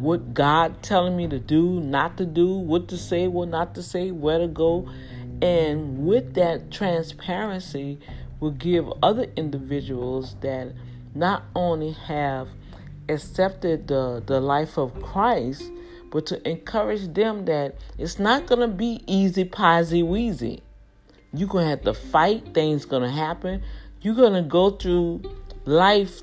what 0.00 0.32
God 0.32 0.82
telling 0.82 1.14
me 1.14 1.28
to 1.28 1.38
do, 1.38 1.80
not 1.80 2.16
to 2.16 2.24
do, 2.24 2.54
what 2.54 2.88
to 2.88 2.96
say, 2.96 3.28
what 3.28 3.50
not 3.50 3.74
to 3.74 3.82
say, 3.82 4.10
where 4.10 4.38
to 4.38 4.48
go. 4.48 4.88
And 5.42 6.06
with 6.06 6.32
that 6.34 6.70
transparency, 6.70 7.98
will 8.42 8.50
give 8.50 8.92
other 9.04 9.26
individuals 9.36 10.34
that 10.40 10.72
not 11.14 11.44
only 11.54 11.92
have 11.92 12.48
accepted 13.08 13.86
the, 13.86 14.20
the 14.26 14.40
life 14.40 14.76
of 14.76 15.00
Christ, 15.00 15.70
but 16.10 16.26
to 16.26 16.48
encourage 16.48 17.14
them 17.14 17.44
that 17.44 17.76
it's 17.98 18.18
not 18.18 18.46
going 18.46 18.60
to 18.60 18.66
be 18.66 19.00
easy, 19.06 19.44
posy, 19.44 20.02
wheezy. 20.02 20.60
You're 21.32 21.48
going 21.48 21.66
to 21.66 21.70
have 21.70 21.82
to 21.82 21.94
fight, 21.94 22.52
things 22.52 22.84
going 22.84 23.04
to 23.04 23.10
happen. 23.10 23.62
You're 24.00 24.16
going 24.16 24.34
to 24.34 24.42
go 24.42 24.70
through 24.70 25.22
life 25.64 26.22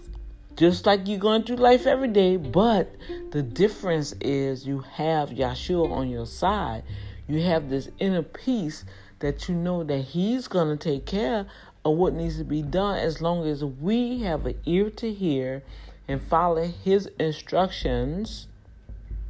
just 0.58 0.86
like 0.86 1.08
you're 1.08 1.20
going 1.20 1.44
through 1.44 1.56
life 1.56 1.88
every 1.88 2.10
day, 2.10 2.36
but 2.36 2.94
the 3.32 3.42
difference 3.42 4.14
is 4.20 4.68
you 4.68 4.80
have 4.80 5.30
Yeshua 5.30 5.90
on 5.90 6.10
your 6.10 6.26
side. 6.26 6.84
You 7.30 7.42
have 7.44 7.70
this 7.70 7.88
inner 7.98 8.24
peace 8.24 8.84
that 9.20 9.48
you 9.48 9.56
know 9.56 9.84
that 9.86 10.00
He's 10.00 10.50
going 10.50 10.78
to 10.78 10.78
take 10.78 11.06
care 11.06 11.46
of 11.92 11.98
what 11.98 12.14
needs 12.14 12.38
to 12.38 12.44
be 12.44 12.62
done 12.62 12.98
as 12.98 13.22
long 13.22 13.46
as 13.48 13.64
we 13.64 14.22
have 14.22 14.46
an 14.46 14.60
ear 14.66 14.90
to 14.92 15.12
hear 15.12 15.64
and 16.08 16.22
follow 16.22 16.64
his 16.66 17.10
instructions, 17.20 18.48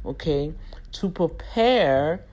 okay, 0.04 0.52
to 0.92 1.08
prepare 1.08 2.24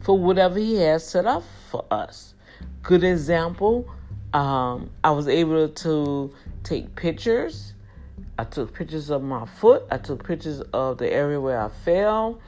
for 0.00 0.18
whatever 0.18 0.58
he 0.58 0.76
has 0.76 1.06
set 1.06 1.26
up 1.26 1.42
for 1.70 1.84
us. 1.90 2.34
Good 2.82 3.04
example, 3.04 3.88
um, 4.34 4.90
I 5.02 5.12
was 5.12 5.28
able 5.28 5.68
to 5.68 6.34
take 6.64 6.94
pictures. 6.96 7.74
I 8.36 8.44
took 8.44 8.74
pictures 8.74 9.10
of 9.10 9.22
my 9.22 9.46
foot. 9.46 9.84
I 9.90 9.98
took 9.98 10.26
pictures 10.26 10.60
of 10.72 10.98
the 10.98 11.10
area 11.10 11.40
where 11.40 11.60
I 11.60 11.68
fell. 11.68 12.40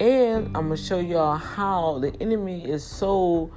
And 0.00 0.46
I'm 0.56 0.68
going 0.68 0.70
to 0.70 0.76
show 0.76 0.98
y'all 0.98 1.36
how 1.36 1.98
the 1.98 2.14
enemy 2.20 2.64
is 2.64 2.82
so 2.82 3.50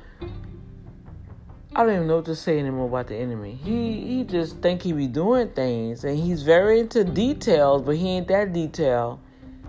I 1.75 1.83
don't 1.83 1.93
even 1.93 2.07
know 2.07 2.17
what 2.17 2.25
to 2.25 2.35
say 2.35 2.57
anymore 2.57 2.87
about 2.87 3.07
the 3.07 3.15
enemy. 3.15 3.53
He 3.63 4.01
he 4.01 4.23
just 4.23 4.57
think 4.57 4.81
he 4.81 4.91
be 4.91 5.07
doing 5.07 5.49
things 5.49 6.03
and 6.03 6.17
he's 6.17 6.41
very 6.41 6.79
into 6.79 7.03
details, 7.03 7.83
but 7.83 7.95
he 7.95 8.09
ain't 8.09 8.27
that 8.29 8.53
detail. 8.53 9.21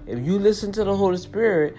If 0.06 0.18
you 0.24 0.38
listen 0.38 0.72
to 0.72 0.84
the 0.84 0.96
Holy 0.96 1.18
Spirit, 1.18 1.76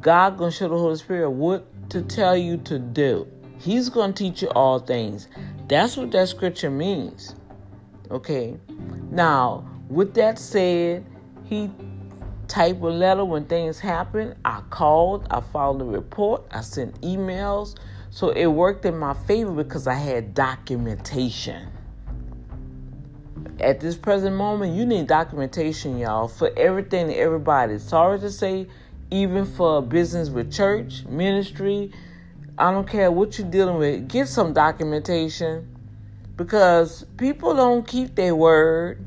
God 0.00 0.36
gonna 0.38 0.50
show 0.50 0.68
the 0.68 0.76
Holy 0.76 0.96
Spirit 0.96 1.30
what 1.30 1.66
to 1.90 2.02
tell 2.02 2.36
you 2.36 2.56
to 2.58 2.78
do. 2.80 3.28
He's 3.58 3.88
gonna 3.88 4.12
teach 4.12 4.42
you 4.42 4.48
all 4.50 4.80
things. 4.80 5.28
That's 5.68 5.96
what 5.96 6.10
that 6.12 6.28
scripture 6.28 6.70
means. 6.70 7.36
Okay. 8.10 8.58
Now, 9.12 9.68
with 9.88 10.14
that 10.14 10.38
said, 10.38 11.06
he 11.44 11.70
typed 12.48 12.82
a 12.82 12.86
letter 12.86 13.24
when 13.24 13.44
things 13.44 13.78
happen. 13.78 14.34
I 14.44 14.62
called, 14.70 15.28
I 15.30 15.40
filed 15.40 15.80
a 15.80 15.84
report, 15.84 16.42
I 16.50 16.60
sent 16.62 17.00
emails. 17.02 17.76
So 18.10 18.30
it 18.30 18.46
worked 18.46 18.84
in 18.84 18.98
my 18.98 19.14
favor 19.14 19.52
because 19.52 19.86
I 19.86 19.94
had 19.94 20.34
documentation. 20.34 21.68
At 23.60 23.78
this 23.78 23.96
present 23.96 24.36
moment, 24.36 24.74
you 24.74 24.84
need 24.84 25.06
documentation, 25.06 25.98
y'all, 25.98 26.26
for 26.26 26.50
everything 26.56 27.06
and 27.06 27.14
everybody. 27.14 27.78
Sorry 27.78 28.18
to 28.18 28.30
say, 28.30 28.66
even 29.10 29.46
for 29.46 29.80
business 29.80 30.28
with 30.28 30.52
church, 30.52 31.04
ministry, 31.06 31.92
I 32.58 32.72
don't 32.72 32.86
care 32.86 33.10
what 33.10 33.38
you're 33.38 33.48
dealing 33.48 33.76
with, 33.76 34.08
get 34.08 34.28
some 34.28 34.52
documentation 34.52 35.66
because 36.36 37.04
people 37.16 37.54
don't 37.54 37.86
keep 37.86 38.14
their 38.14 38.34
word 38.34 39.06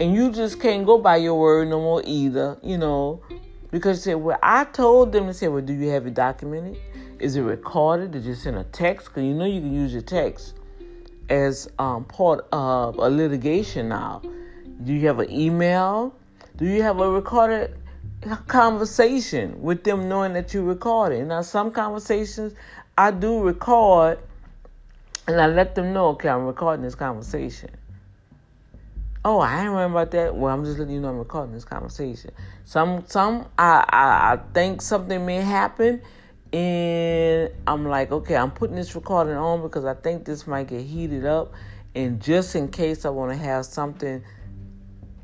and 0.00 0.14
you 0.14 0.32
just 0.32 0.60
can't 0.60 0.86
go 0.86 0.98
by 0.98 1.16
your 1.16 1.38
word 1.38 1.68
no 1.68 1.80
more 1.80 2.02
either, 2.04 2.58
you 2.62 2.78
know. 2.78 3.22
Because 3.70 3.98
you 3.98 4.12
say, 4.12 4.14
well, 4.14 4.38
I 4.42 4.64
told 4.64 5.12
them 5.12 5.26
to 5.26 5.34
say, 5.34 5.48
well, 5.48 5.62
do 5.62 5.72
you 5.72 5.88
have 5.88 6.06
it 6.06 6.14
documented? 6.14 6.78
Is 7.22 7.36
it 7.36 7.42
recorded? 7.42 8.10
Did 8.10 8.24
you 8.24 8.34
send 8.34 8.56
a 8.56 8.64
text? 8.64 9.06
Because 9.06 9.22
you 9.22 9.32
know 9.32 9.44
you 9.44 9.60
can 9.60 9.72
use 9.72 9.92
your 9.92 10.02
text 10.02 10.54
as 11.28 11.68
um, 11.78 12.04
part 12.04 12.46
of 12.50 12.98
a 12.98 13.08
litigation 13.08 13.88
now. 13.88 14.22
Do 14.82 14.92
you 14.92 15.06
have 15.06 15.20
an 15.20 15.30
email? 15.30 16.16
Do 16.56 16.66
you 16.66 16.82
have 16.82 16.98
a 16.98 17.08
recorded 17.08 17.76
conversation 18.48 19.62
with 19.62 19.84
them 19.84 20.08
knowing 20.08 20.32
that 20.32 20.52
you 20.52 20.64
recorded? 20.64 21.28
Now, 21.28 21.42
some 21.42 21.70
conversations 21.70 22.54
I 22.98 23.12
do 23.12 23.40
record 23.40 24.18
and 25.28 25.40
I 25.40 25.46
let 25.46 25.76
them 25.76 25.92
know, 25.92 26.08
okay, 26.08 26.28
I'm 26.28 26.44
recording 26.44 26.82
this 26.82 26.96
conversation. 26.96 27.70
Oh, 29.24 29.38
I 29.38 29.58
didn't 29.58 29.70
remember 29.70 30.00
about 30.00 30.10
that. 30.10 30.34
Well, 30.34 30.52
I'm 30.52 30.64
just 30.64 30.80
letting 30.80 30.94
you 30.94 31.00
know 31.00 31.10
I'm 31.10 31.18
recording 31.18 31.54
this 31.54 31.64
conversation. 31.64 32.32
Some, 32.64 33.04
some, 33.06 33.46
I, 33.56 33.84
I, 33.88 34.32
I 34.32 34.38
think 34.52 34.82
something 34.82 35.24
may 35.24 35.36
happen, 35.36 36.02
and 36.52 37.50
I'm 37.66 37.86
like, 37.86 38.12
okay, 38.12 38.36
I'm 38.36 38.50
putting 38.50 38.76
this 38.76 38.94
recording 38.94 39.34
on 39.34 39.62
because 39.62 39.84
I 39.84 39.94
think 39.94 40.24
this 40.24 40.46
might 40.46 40.68
get 40.68 40.82
heated 40.82 41.24
up. 41.24 41.54
And 41.94 42.20
just 42.20 42.54
in 42.54 42.68
case 42.68 43.04
I 43.04 43.08
want 43.08 43.32
to 43.32 43.38
have 43.38 43.64
something 43.64 44.22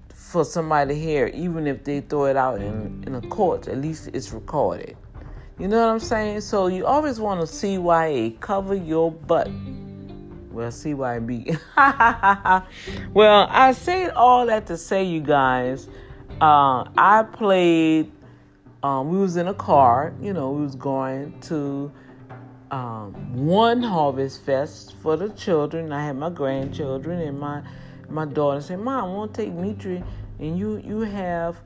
for 0.08 0.44
somebody 0.44 0.94
to 0.94 1.00
hear, 1.00 1.26
even 1.28 1.66
if 1.66 1.84
they 1.84 2.00
throw 2.00 2.26
it 2.26 2.36
out 2.36 2.60
in, 2.60 3.04
in 3.06 3.14
a 3.14 3.20
court, 3.22 3.68
at 3.68 3.78
least 3.78 4.08
it's 4.12 4.32
recorded. 4.32 4.96
You 5.58 5.68
know 5.68 5.84
what 5.84 5.92
I'm 5.92 6.00
saying? 6.00 6.42
So 6.42 6.68
you 6.68 6.86
always 6.86 7.18
want 7.18 7.40
to 7.40 7.46
CYA, 7.46 8.38
cover 8.40 8.74
your 8.74 9.10
butt. 9.10 9.50
Well, 10.50 10.70
CYB. 10.70 11.58
well, 13.14 13.46
I 13.50 13.72
say 13.72 14.08
all 14.08 14.46
that 14.46 14.66
to 14.66 14.76
say, 14.76 15.04
you 15.04 15.20
guys, 15.20 15.88
uh, 16.40 16.84
I 16.96 17.24
played 17.32 18.12
um, 18.82 19.10
we 19.10 19.18
was 19.18 19.36
in 19.36 19.48
a 19.48 19.54
car, 19.54 20.14
you 20.20 20.32
know, 20.32 20.50
we 20.50 20.62
was 20.62 20.76
going 20.76 21.38
to 21.42 21.90
um, 22.70 23.46
one 23.46 23.82
harvest 23.82 24.44
fest 24.44 24.94
for 25.02 25.16
the 25.16 25.30
children. 25.30 25.92
I 25.92 26.04
had 26.04 26.16
my 26.16 26.30
grandchildren 26.30 27.20
and 27.20 27.38
my 27.38 27.62
my 28.08 28.24
daughter 28.24 28.60
said, 28.60 28.78
"Mom, 28.78 29.04
I 29.04 29.08
want 29.08 29.34
to 29.34 29.42
take 29.42 29.52
Mitri 29.52 30.02
and 30.38 30.58
you 30.58 30.76
you 30.84 31.00
have 31.00 31.60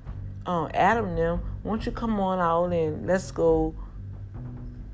um, 0.46 0.70
Adam 0.74 1.14
them. 1.14 1.40
Won't 1.64 1.86
you 1.86 1.92
come 1.92 2.18
on 2.18 2.38
out 2.38 2.72
and 2.72 3.06
let's 3.06 3.30
go 3.30 3.74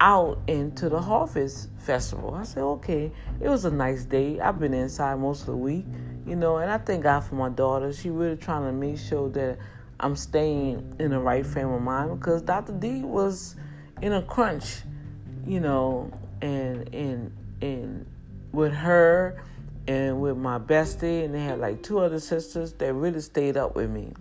out 0.00 0.40
into 0.46 0.88
the 0.88 1.00
harvest 1.00 1.68
festival?" 1.78 2.34
I 2.34 2.42
said, 2.42 2.62
"Okay." 2.62 3.12
It 3.40 3.48
was 3.48 3.64
a 3.64 3.70
nice 3.70 4.04
day. 4.04 4.40
I've 4.40 4.58
been 4.58 4.74
inside 4.74 5.20
most 5.20 5.42
of 5.42 5.46
the 5.46 5.56
week, 5.56 5.84
you 6.26 6.36
know, 6.36 6.56
and 6.56 6.70
I 6.70 6.78
thank 6.78 7.04
God 7.04 7.20
for 7.20 7.36
my 7.36 7.48
daughter. 7.48 7.92
She 7.92 8.10
really 8.10 8.36
trying 8.36 8.64
to 8.64 8.72
make 8.72 8.98
sure 8.98 9.28
that 9.30 9.58
I'm 10.00 10.14
staying 10.14 10.96
in 11.00 11.10
the 11.10 11.18
right 11.18 11.44
frame 11.44 11.68
of 11.68 11.82
mind 11.82 12.18
because 12.18 12.42
Dr. 12.42 12.72
D 12.72 13.02
was 13.02 13.56
in 14.00 14.12
a 14.12 14.22
crunch, 14.22 14.82
you 15.44 15.58
know, 15.60 16.12
and 16.40 16.94
and 16.94 17.32
and 17.60 18.06
with 18.52 18.72
her 18.72 19.42
and 19.88 20.20
with 20.20 20.36
my 20.36 20.58
bestie, 20.58 21.24
and 21.24 21.34
they 21.34 21.42
had 21.42 21.58
like 21.58 21.82
two 21.82 21.98
other 21.98 22.20
sisters 22.20 22.72
that 22.74 22.92
really 22.92 23.20
stayed 23.20 23.56
up 23.56 23.74
with 23.74 23.90
me, 23.90 24.12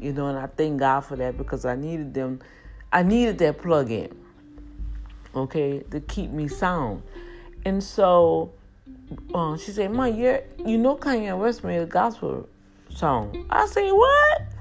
you 0.00 0.12
know, 0.12 0.28
and 0.28 0.38
I 0.38 0.46
thank 0.46 0.80
God 0.80 1.00
for 1.00 1.16
that 1.16 1.36
because 1.36 1.66
I 1.66 1.76
needed 1.76 2.14
them, 2.14 2.40
I 2.92 3.02
needed 3.02 3.36
that 3.38 3.58
plug 3.58 3.90
in, 3.90 4.16
okay, 5.34 5.80
to 5.90 6.00
keep 6.00 6.30
me 6.30 6.48
sound, 6.48 7.02
and 7.64 7.82
so. 7.82 8.52
Um, 9.34 9.56
she 9.56 9.70
said, 9.70 9.92
"Mom, 9.92 10.16
you 10.16 10.40
you 10.58 10.78
know 10.78 10.96
Kanye 10.96 11.38
West 11.38 11.62
made 11.62 11.78
a 11.78 11.86
gospel 11.86 12.48
song." 12.88 13.46
I 13.50 13.66
said, 13.66 13.92
"What?" 13.92 14.55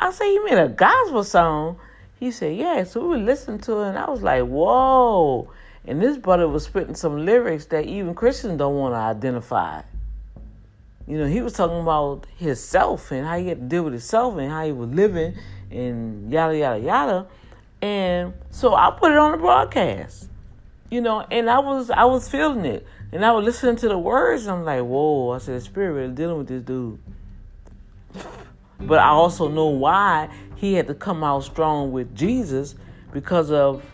I 0.00 0.12
said, 0.12 0.26
You 0.26 0.44
made 0.44 0.58
a 0.58 0.68
gospel 0.68 1.24
song? 1.24 1.78
He 2.18 2.30
said, 2.30 2.56
Yeah. 2.56 2.84
So 2.84 3.08
we 3.08 3.18
listened 3.18 3.62
to 3.64 3.80
it, 3.80 3.88
and 3.90 3.98
I 3.98 4.08
was 4.10 4.22
like, 4.22 4.44
Whoa. 4.44 5.50
And 5.86 6.02
this 6.02 6.16
brother 6.18 6.46
was 6.48 6.64
spitting 6.64 6.94
some 6.94 7.24
lyrics 7.24 7.66
that 7.66 7.86
even 7.86 8.14
Christians 8.14 8.58
don't 8.58 8.74
want 8.74 8.94
to 8.94 8.98
identify. 8.98 9.82
You 11.06 11.16
know, 11.16 11.26
he 11.26 11.40
was 11.40 11.54
talking 11.54 11.80
about 11.80 12.26
himself 12.36 13.10
and 13.10 13.26
how 13.26 13.38
he 13.38 13.48
had 13.48 13.60
to 13.60 13.66
deal 13.66 13.84
with 13.84 13.94
himself 13.94 14.36
and 14.36 14.50
how 14.50 14.66
he 14.66 14.72
was 14.72 14.90
living 14.90 15.34
and 15.70 16.30
yada, 16.30 16.58
yada, 16.58 16.78
yada. 16.78 17.26
And 17.80 18.34
so 18.50 18.74
I 18.74 18.90
put 18.90 19.12
it 19.12 19.18
on 19.18 19.32
the 19.32 19.38
broadcast. 19.38 20.28
You 20.90 21.00
know, 21.00 21.20
and 21.30 21.48
I 21.48 21.58
was 21.60 21.90
I 21.90 22.04
was 22.04 22.28
feeling 22.28 22.64
it. 22.64 22.86
And 23.10 23.24
I 23.24 23.32
was 23.32 23.44
listening 23.44 23.76
to 23.76 23.88
the 23.88 23.98
words, 23.98 24.42
and 24.42 24.58
I'm 24.58 24.64
like, 24.64 24.82
whoa, 24.82 25.30
I 25.30 25.38
said, 25.38 25.56
the 25.56 25.60
spirit 25.62 25.92
really 25.92 26.12
dealing 26.12 26.36
with 26.38 26.48
this 26.48 26.62
dude. 26.62 26.98
But 28.80 28.98
I 28.98 29.08
also 29.08 29.48
know 29.48 29.66
why 29.66 30.28
he 30.56 30.74
had 30.74 30.86
to 30.88 30.94
come 30.94 31.24
out 31.24 31.44
strong 31.44 31.92
with 31.92 32.14
Jesus 32.14 32.74
because 33.12 33.50
of 33.50 33.84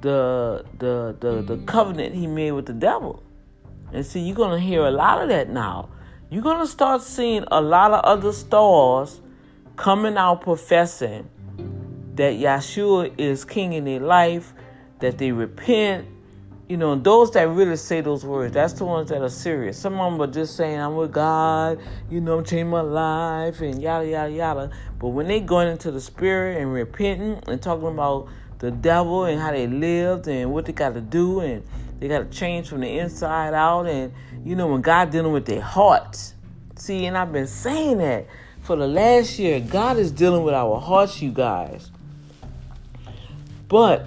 the 0.00 0.64
the 0.78 1.16
the, 1.20 1.42
the 1.42 1.56
covenant 1.64 2.14
he 2.14 2.26
made 2.26 2.52
with 2.52 2.66
the 2.66 2.72
devil. 2.72 3.22
And 3.92 4.04
see, 4.04 4.20
you're 4.20 4.36
gonna 4.36 4.58
hear 4.58 4.82
a 4.82 4.90
lot 4.90 5.22
of 5.22 5.28
that 5.28 5.50
now. 5.50 5.88
You're 6.30 6.42
gonna 6.42 6.66
start 6.66 7.02
seeing 7.02 7.44
a 7.50 7.60
lot 7.60 7.92
of 7.92 8.04
other 8.04 8.32
stars 8.32 9.20
coming 9.76 10.16
out 10.16 10.40
professing 10.40 11.28
that 12.14 12.34
Yeshua 12.34 13.12
is 13.18 13.44
king 13.44 13.72
in 13.72 13.84
their 13.84 14.00
life, 14.00 14.54
that 14.98 15.18
they 15.18 15.32
repent, 15.32 16.06
you 16.72 16.78
know, 16.78 16.94
those 16.94 17.30
that 17.32 17.50
really 17.50 17.76
say 17.76 18.00
those 18.00 18.24
words, 18.24 18.54
that's 18.54 18.72
the 18.72 18.86
ones 18.86 19.10
that 19.10 19.20
are 19.20 19.28
serious. 19.28 19.76
Some 19.76 20.00
of 20.00 20.10
them 20.10 20.22
are 20.22 20.32
just 20.32 20.56
saying, 20.56 20.80
I'm 20.80 20.96
with 20.96 21.12
God, 21.12 21.78
you 22.10 22.18
know, 22.18 22.40
change 22.40 22.66
my 22.66 22.80
life, 22.80 23.60
and 23.60 23.82
yada, 23.82 24.08
yada, 24.08 24.32
yada. 24.32 24.70
But 24.98 25.08
when 25.08 25.28
they 25.28 25.40
going 25.40 25.68
into 25.68 25.90
the 25.90 26.00
spirit 26.00 26.62
and 26.62 26.72
repenting 26.72 27.42
and 27.46 27.60
talking 27.60 27.88
about 27.88 28.28
the 28.60 28.70
devil 28.70 29.26
and 29.26 29.38
how 29.38 29.50
they 29.50 29.66
lived 29.66 30.28
and 30.28 30.50
what 30.50 30.64
they 30.64 30.72
got 30.72 30.94
to 30.94 31.02
do, 31.02 31.40
and 31.40 31.62
they 32.00 32.08
got 32.08 32.20
to 32.20 32.38
change 32.38 32.70
from 32.70 32.80
the 32.80 32.98
inside 33.00 33.52
out, 33.52 33.86
and, 33.86 34.10
you 34.42 34.56
know, 34.56 34.68
when 34.68 34.80
God 34.80 35.10
dealing 35.10 35.32
with 35.32 35.44
their 35.44 35.60
hearts. 35.60 36.32
See, 36.76 37.04
and 37.04 37.18
I've 37.18 37.34
been 37.34 37.48
saying 37.48 37.98
that 37.98 38.26
for 38.62 38.76
the 38.76 38.86
last 38.86 39.38
year. 39.38 39.60
God 39.60 39.98
is 39.98 40.10
dealing 40.10 40.42
with 40.42 40.54
our 40.54 40.80
hearts, 40.80 41.20
you 41.20 41.32
guys. 41.32 41.90
But 43.68 44.06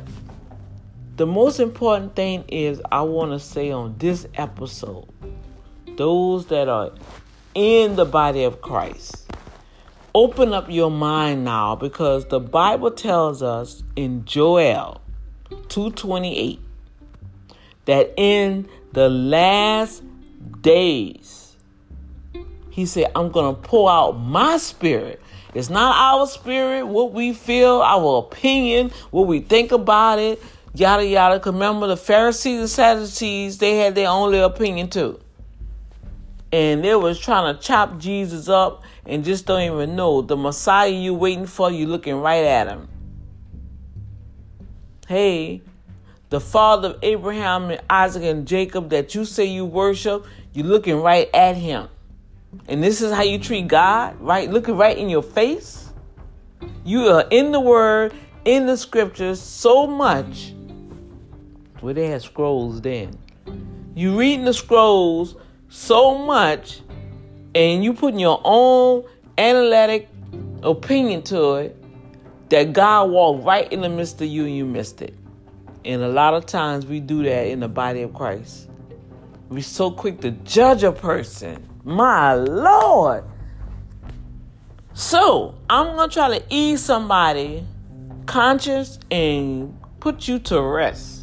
the 1.16 1.26
most 1.26 1.60
important 1.60 2.16
thing 2.16 2.44
is 2.48 2.82
I 2.92 3.02
want 3.02 3.32
to 3.32 3.40
say 3.40 3.72
on 3.72 3.96
this 3.98 4.28
episode 4.36 5.08
those 5.98 6.48
that 6.48 6.68
are 6.68 6.92
in 7.54 7.96
the 7.96 8.06
body 8.06 8.44
of 8.44 8.62
Christ 8.62 9.26
open 10.14 10.54
up 10.54 10.70
your 10.70 10.90
mind 10.90 11.44
now 11.44 11.76
because 11.76 12.26
the 12.26 12.40
Bible 12.40 12.92
tells 12.92 13.44
us 13.44 13.84
in 13.96 14.26
Joel 14.26 15.02
228 15.70 16.60
that 17.86 18.14
in 18.18 18.68
the 18.94 19.10
last 19.10 20.04
days, 20.62 21.56
he 22.70 22.86
said, 22.86 23.12
I'm 23.16 23.30
going 23.30 23.56
to 23.56 23.62
pour 23.62 23.92
out 23.92 24.14
my 24.14 24.58
spirit. 24.58 25.22
It's 25.54 25.70
not 25.70 25.96
our 25.96 26.28
spirit, 26.28 26.86
what 26.86 27.14
we 27.14 27.34
feel, 27.34 27.82
our 27.82 28.20
opinion, 28.20 28.92
what 29.12 29.28
we 29.28 29.40
think 29.40 29.72
about 29.72 30.20
it, 30.20 30.42
yada 30.76 31.06
yada. 31.06 31.42
Remember, 31.46 31.88
the 31.88 31.98
Pharisees 31.98 32.60
and 32.60 32.70
Sadducees, 32.70 33.58
they 33.58 33.78
had 33.78 33.96
their 33.96 34.10
own 34.10 34.32
little 34.32 34.48
opinion 34.48 34.90
too. 34.90 35.20
And 36.52 36.84
they 36.84 36.96
was 36.96 37.20
trying 37.20 37.54
to 37.54 37.62
chop 37.62 37.98
Jesus 37.98 38.48
up 38.48 38.84
and 39.06 39.24
just 39.24 39.46
don't 39.46 39.62
even 39.62 39.96
know 39.96 40.22
the 40.22 40.38
Messiah 40.38 40.90
you 40.90 41.14
waiting 41.14 41.46
for, 41.46 41.72
you 41.72 41.86
looking 41.88 42.16
right 42.16 42.44
at 42.44 42.68
him. 42.68 42.88
Hey, 45.08 45.62
the 46.30 46.40
father 46.40 46.90
of 46.90 47.00
Abraham 47.04 47.70
and 47.72 47.82
Isaac 47.90 48.24
and 48.24 48.48
Jacob 48.48 48.90
that 48.90 49.14
you 49.14 49.26
say 49.26 49.46
you 49.46 49.66
worship, 49.66 50.26
you're 50.54 50.66
looking 50.66 51.02
right 51.02 51.30
at 51.34 51.56
him. 51.56 51.90
And 52.68 52.82
this 52.82 53.02
is 53.02 53.14
how 53.14 53.24
you 53.24 53.38
treat 53.38 53.68
God, 53.68 54.20
right? 54.20 54.50
Looking 54.50 54.78
right 54.78 54.98
in 54.98 55.10
your 55.10 55.22
face. 55.22 55.92
You 56.84 57.08
are 57.10 57.26
in 57.30 57.52
the 57.52 57.60
word, 57.60 58.14
in 58.46 58.66
the 58.66 58.78
scriptures 58.78 59.42
so 59.42 59.86
much 59.86 60.54
where 61.82 61.94
they 61.94 62.08
had 62.08 62.22
scrolls 62.22 62.82
then. 62.82 63.18
You 63.96 64.18
reading 64.18 64.46
the 64.46 64.54
scrolls 64.54 65.36
so 65.70 66.18
much 66.18 66.82
and 67.54 67.84
you 67.84 67.94
putting 67.94 68.20
your 68.20 68.42
own 68.44 69.06
analytic 69.38 70.10
opinion 70.64 71.22
to 71.24 71.56
it 71.56 71.84
that 72.50 72.74
God 72.74 73.10
walked 73.10 73.46
right 73.46 73.72
in 73.72 73.82
the 73.82 73.90
midst 73.90 74.22
of 74.22 74.28
you 74.28 74.46
and 74.46 74.56
you 74.56 74.66
missed 74.66 75.02
it. 75.02 75.14
And 75.84 76.02
a 76.02 76.10
lot 76.10 76.34
of 76.34 76.46
times 76.46 76.86
we 76.86 77.00
do 77.00 77.24
that 77.24 77.48
in 77.48 77.60
the 77.60 77.68
body 77.68 78.02
of 78.02 78.14
Christ. 78.14 78.70
We're 79.50 79.62
so 79.62 79.92
quick 79.92 80.22
to 80.22 80.32
judge 80.32 80.84
a 80.84 80.92
person. 80.92 81.64
My 81.84 82.34
Lord. 82.34 83.24
So 84.94 85.56
I'm 85.70 85.96
gonna 85.96 86.12
try 86.12 86.40
to 86.40 86.44
ease 86.50 86.82
somebody 86.82 87.64
conscious 88.26 88.98
and 89.12 89.78
put 90.00 90.28
you 90.28 90.40
to 90.40 90.62
rest. 90.62 91.15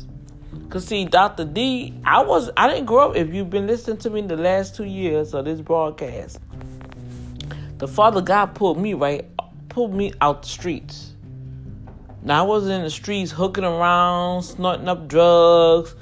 Cause 0.69 0.87
see, 0.87 1.05
Dr. 1.05 1.45
D, 1.45 1.95
I 2.05 2.23
was 2.23 2.51
I 2.57 2.69
didn't 2.69 2.87
grow 2.87 3.11
up. 3.11 3.17
If 3.17 3.33
you've 3.33 3.51
been 3.51 3.67
listening 3.67 3.99
to 3.99 4.11
me 4.11 4.23
the 4.23 4.37
last 4.37 4.75
two 4.75 4.85
years 4.85 5.35
of 5.35 5.45
this 5.45 5.61
broadcast, 5.61 6.39
the 7.79 7.89
Father 7.89 8.21
God 8.21 8.55
pulled 8.55 8.79
me 8.79 8.95
right, 8.95 9.27
pulled 9.69 9.95
me 9.95 10.13
out 10.21 10.43
the 10.43 10.49
streets. 10.49 11.13
Now 12.23 12.45
I 12.45 12.47
wasn't 12.47 12.75
in 12.75 12.83
the 12.83 12.91
streets 12.91 13.31
hooking 13.31 13.65
around, 13.65 14.43
snorting 14.43 14.89
up 14.89 15.09
drugs. 15.09 15.95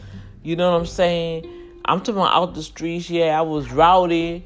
You 0.42 0.56
know 0.56 0.72
what 0.72 0.80
I'm 0.80 0.86
saying? 0.86 1.46
I'm 1.84 2.00
talking 2.00 2.20
about 2.20 2.34
out 2.34 2.54
the 2.54 2.62
streets. 2.62 3.08
Yeah, 3.08 3.38
I 3.38 3.42
was 3.42 3.72
rowdy 3.72 4.44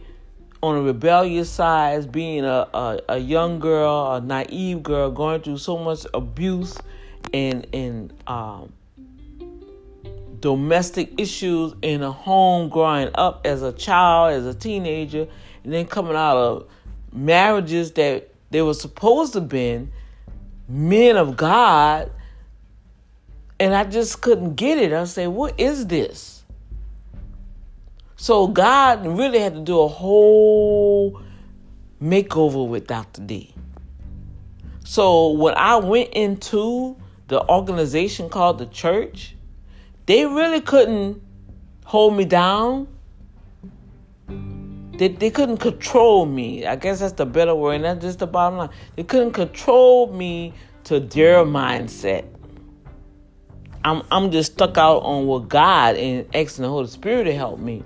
on 0.62 0.76
a 0.76 0.82
rebellious 0.82 1.50
side, 1.50 2.10
being 2.10 2.44
a, 2.44 2.68
a, 2.72 3.00
a 3.10 3.18
young 3.18 3.58
girl, 3.58 4.12
a 4.12 4.20
naive 4.20 4.82
girl, 4.82 5.10
going 5.10 5.42
through 5.42 5.58
so 5.58 5.76
much 5.76 6.06
abuse 6.14 6.76
and 7.32 7.66
and 7.74 8.12
um, 8.26 8.72
domestic 10.44 11.18
issues 11.18 11.72
in 11.80 12.02
a 12.02 12.12
home 12.12 12.68
growing 12.68 13.08
up 13.14 13.46
as 13.46 13.62
a 13.62 13.72
child, 13.72 14.34
as 14.34 14.44
a 14.44 14.52
teenager, 14.52 15.26
and 15.62 15.72
then 15.72 15.86
coming 15.86 16.14
out 16.14 16.36
of 16.36 16.68
marriages 17.14 17.92
that 17.92 18.28
they 18.50 18.60
were 18.60 18.74
supposed 18.74 19.32
to 19.32 19.40
been 19.40 19.90
men 20.68 21.16
of 21.16 21.38
God, 21.38 22.12
and 23.58 23.74
I 23.74 23.84
just 23.84 24.20
couldn't 24.20 24.56
get 24.56 24.76
it. 24.76 24.92
I 24.92 25.04
say, 25.04 25.26
what 25.28 25.58
is 25.58 25.86
this? 25.86 26.44
So 28.16 28.46
God 28.46 29.06
really 29.06 29.38
had 29.38 29.54
to 29.54 29.62
do 29.62 29.80
a 29.80 29.88
whole 29.88 31.22
makeover 32.02 32.68
with 32.68 32.86
Dr. 32.86 33.22
D. 33.22 33.54
So 34.84 35.30
when 35.30 35.54
I 35.54 35.76
went 35.76 36.10
into 36.10 36.98
the 37.28 37.42
organization 37.48 38.28
called 38.28 38.58
the 38.58 38.66
church, 38.66 39.34
they 40.06 40.26
really 40.26 40.60
couldn't 40.60 41.22
hold 41.84 42.16
me 42.16 42.24
down. 42.24 42.88
They, 44.96 45.08
they 45.08 45.30
couldn't 45.30 45.56
control 45.58 46.24
me. 46.24 46.66
I 46.66 46.76
guess 46.76 47.00
that's 47.00 47.14
the 47.14 47.26
better 47.26 47.54
word, 47.54 47.76
and 47.76 47.84
that's 47.84 48.00
just 48.00 48.18
the 48.20 48.26
bottom 48.26 48.58
line. 48.58 48.70
They 48.94 49.02
couldn't 49.02 49.32
control 49.32 50.12
me 50.12 50.54
to 50.84 51.00
their 51.00 51.44
mindset. 51.44 52.26
I'm 53.84 54.02
I'm 54.10 54.30
just 54.30 54.52
stuck 54.52 54.78
out 54.78 55.00
on 55.00 55.26
what 55.26 55.48
God 55.48 55.96
and 55.96 56.26
and 56.34 56.48
the 56.48 56.68
Holy 56.68 56.86
Spirit 56.86 57.24
to 57.24 57.34
help 57.34 57.58
me. 57.58 57.82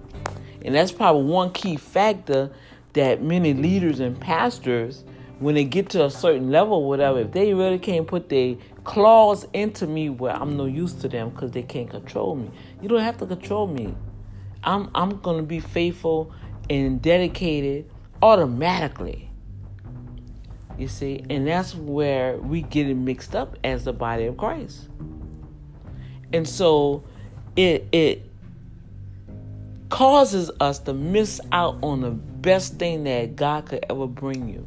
And 0.65 0.75
that's 0.75 0.93
probably 0.93 1.25
one 1.25 1.53
key 1.53 1.77
factor 1.77 2.51
that 2.93 3.23
many 3.23 3.55
leaders 3.55 4.01
and 4.01 4.19
pastors, 4.19 5.05
when 5.39 5.55
they 5.55 5.65
get 5.65 5.89
to 5.91 6.05
a 6.05 6.11
certain 6.11 6.51
level, 6.51 6.89
whatever, 6.89 7.21
if 7.21 7.33
they 7.33 7.55
really 7.55 7.79
can't 7.79 8.07
put 8.07 8.29
their 8.29 8.57
claws 8.89 9.47
into 9.53 9.87
me 9.87 10.09
where 10.09 10.35
I'm 10.35 10.57
no 10.57 10.65
use 10.65 10.95
to 10.95 11.09
them 11.09 11.29
because 11.29 11.51
they 11.51 11.63
can't 11.63 11.91
control 11.91 12.35
me. 12.35 12.51
You 12.81 12.89
don't 12.89 13.03
have 13.03 13.19
to 13.19 13.27
control 13.27 13.67
me. 13.67 13.95
I'm 14.65 14.89
I'm 14.95 15.21
gonna 15.21 15.43
be 15.43 15.61
faithful 15.61 16.33
and 16.71 17.03
dedicated 17.03 17.91
automatically. 18.23 19.31
You 20.79 20.89
see, 20.89 21.23
and 21.29 21.47
that's 21.47 21.75
where 21.75 22.39
we 22.39 22.63
get 22.63 22.89
it 22.89 22.95
mixed 22.95 23.37
up 23.37 23.59
as 23.63 23.85
the 23.85 23.93
body 23.93 24.25
of 24.25 24.39
Christ. 24.39 24.89
And 26.33 26.49
so 26.49 27.05
it 27.57 27.87
it 27.93 28.23
causes 29.91 30.51
us 30.61 30.79
to 30.79 30.95
miss 30.95 31.43
out 31.53 31.77
on 31.83 32.01
the 32.01 32.11
best 32.11 32.79
thing 32.79 33.05
that 33.05 33.37
God 33.37 33.67
could 33.67 33.85
ever 33.91 34.07
bring 34.07 34.49
you. 34.49 34.67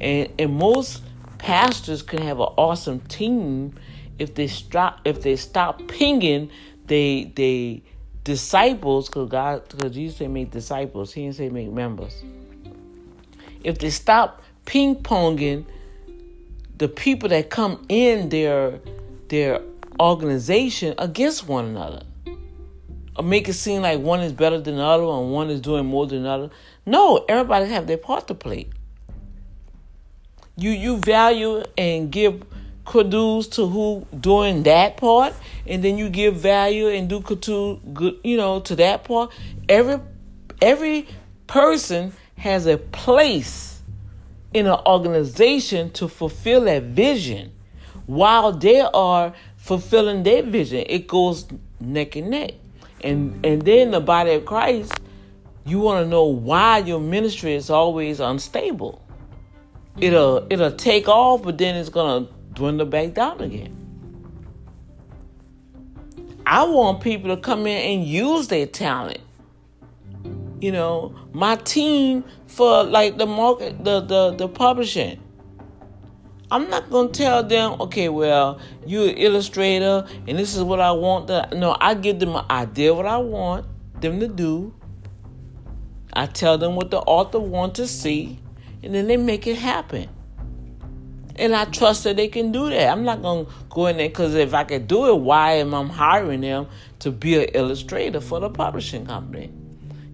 And 0.00 0.28
and 0.40 0.52
most 0.54 1.02
pastors 1.44 2.02
can 2.02 2.22
have 2.22 2.40
an 2.40 2.48
awesome 2.56 3.00
team 3.00 3.74
if 4.18 4.34
they 4.34 4.46
stop 4.46 5.00
if 5.04 5.22
they 5.22 5.36
stop 5.36 5.86
pinging 5.88 6.50
they 6.86 7.30
they 7.36 7.82
disciples, 8.24 9.08
because 9.08 9.28
God, 9.28 9.68
because 9.68 9.94
Jesus 9.94 10.16
said 10.16 10.30
make 10.30 10.50
disciples, 10.50 11.12
He 11.12 11.22
didn't 11.22 11.36
say 11.36 11.50
make 11.50 11.70
members. 11.70 12.22
If 13.62 13.78
they 13.78 13.90
stop 13.90 14.42
ping 14.64 14.96
ponging 14.96 15.66
the 16.78 16.88
people 16.88 17.28
that 17.28 17.50
come 17.50 17.84
in 17.88 18.30
their 18.30 18.80
their 19.28 19.60
organization 20.00 20.94
against 20.98 21.46
one 21.46 21.66
another, 21.66 22.02
or 23.16 23.22
make 23.22 23.48
it 23.48 23.52
seem 23.52 23.82
like 23.82 24.00
one 24.00 24.20
is 24.20 24.32
better 24.32 24.58
than 24.58 24.76
the 24.76 24.82
other 24.82 25.04
and 25.04 25.30
one 25.30 25.50
is 25.50 25.60
doing 25.60 25.84
more 25.84 26.06
than 26.06 26.22
the 26.22 26.28
other. 26.28 26.50
No, 26.86 27.24
everybody 27.28 27.66
have 27.66 27.86
their 27.86 27.98
part 27.98 28.26
to 28.28 28.34
play. 28.34 28.68
You 30.56 30.70
you 30.70 30.98
value 30.98 31.62
and 31.76 32.10
give 32.10 32.44
kudos 32.84 33.48
to 33.48 33.66
who 33.66 34.06
doing 34.18 34.62
that 34.64 34.96
part, 34.96 35.34
and 35.66 35.82
then 35.82 35.98
you 35.98 36.08
give 36.08 36.36
value 36.36 36.88
and 36.88 37.08
do 37.08 37.20
kudos, 37.20 37.80
you 38.22 38.36
know, 38.36 38.60
to 38.60 38.76
that 38.76 39.04
part. 39.04 39.32
Every 39.68 39.98
every 40.62 41.08
person 41.46 42.12
has 42.36 42.66
a 42.66 42.78
place 42.78 43.80
in 44.52 44.66
an 44.66 44.78
organization 44.86 45.90
to 45.92 46.08
fulfill 46.08 46.62
that 46.62 46.84
vision. 46.84 47.52
While 48.06 48.52
they 48.52 48.80
are 48.80 49.32
fulfilling 49.56 50.22
their 50.22 50.42
vision, 50.42 50.84
it 50.86 51.08
goes 51.08 51.46
neck 51.80 52.16
and 52.16 52.30
neck. 52.30 52.52
And 53.02 53.44
and 53.44 53.62
then 53.62 53.90
the 53.90 54.00
body 54.00 54.34
of 54.34 54.44
Christ, 54.44 54.92
you 55.66 55.80
want 55.80 56.04
to 56.04 56.08
know 56.08 56.24
why 56.26 56.78
your 56.78 57.00
ministry 57.00 57.54
is 57.54 57.70
always 57.70 58.20
unstable. 58.20 59.03
It'll 59.98 60.46
it'll 60.50 60.72
take 60.72 61.08
off, 61.08 61.42
but 61.42 61.58
then 61.58 61.76
it's 61.76 61.88
gonna 61.88 62.26
dwindle 62.52 62.86
back 62.86 63.14
down 63.14 63.40
again. 63.40 63.84
I 66.46 66.64
want 66.64 67.00
people 67.00 67.34
to 67.34 67.40
come 67.40 67.66
in 67.66 67.98
and 68.00 68.06
use 68.06 68.48
their 68.48 68.66
talent. 68.66 69.20
You 70.60 70.72
know, 70.72 71.14
my 71.32 71.56
team 71.56 72.24
for 72.46 72.84
like 72.84 73.18
the 73.18 73.26
market, 73.26 73.84
the 73.84 74.00
the 74.00 74.30
the 74.32 74.48
publishing. 74.48 75.20
I'm 76.50 76.68
not 76.70 76.90
gonna 76.90 77.08
tell 77.08 77.42
them, 77.42 77.80
okay, 77.80 78.08
well, 78.08 78.60
you're 78.86 79.08
an 79.08 79.16
illustrator 79.16 80.06
and 80.28 80.38
this 80.38 80.54
is 80.54 80.62
what 80.62 80.80
I 80.80 80.92
want. 80.92 81.28
To, 81.28 81.48
no, 81.54 81.76
I 81.80 81.94
give 81.94 82.18
them 82.18 82.36
an 82.36 82.44
idea 82.50 82.94
what 82.94 83.06
I 83.06 83.16
want 83.16 83.66
them 84.00 84.20
to 84.20 84.28
do. 84.28 84.74
I 86.12 86.26
tell 86.26 86.58
them 86.58 86.76
what 86.76 86.90
the 86.90 86.98
author 86.98 87.40
wants 87.40 87.78
to 87.78 87.88
see, 87.88 88.38
and 88.84 88.94
then 88.94 89.06
they 89.06 89.16
make 89.16 89.46
it 89.46 89.56
happen. 89.56 90.08
And 91.36 91.56
I 91.56 91.64
trust 91.64 92.04
that 92.04 92.16
they 92.16 92.28
can 92.28 92.52
do 92.52 92.70
that. 92.70 92.90
I'm 92.90 93.02
not 93.02 93.22
going 93.22 93.46
to 93.46 93.52
go 93.70 93.86
in 93.86 93.96
there 93.96 94.08
because 94.08 94.34
if 94.34 94.54
I 94.54 94.62
can 94.64 94.86
do 94.86 95.06
it, 95.06 95.18
why 95.18 95.54
am 95.54 95.74
I 95.74 95.82
hiring 95.84 96.42
them 96.42 96.68
to 97.00 97.10
be 97.10 97.42
an 97.42 97.50
illustrator 97.54 98.20
for 98.20 98.38
the 98.38 98.50
publishing 98.50 99.06
company? 99.06 99.50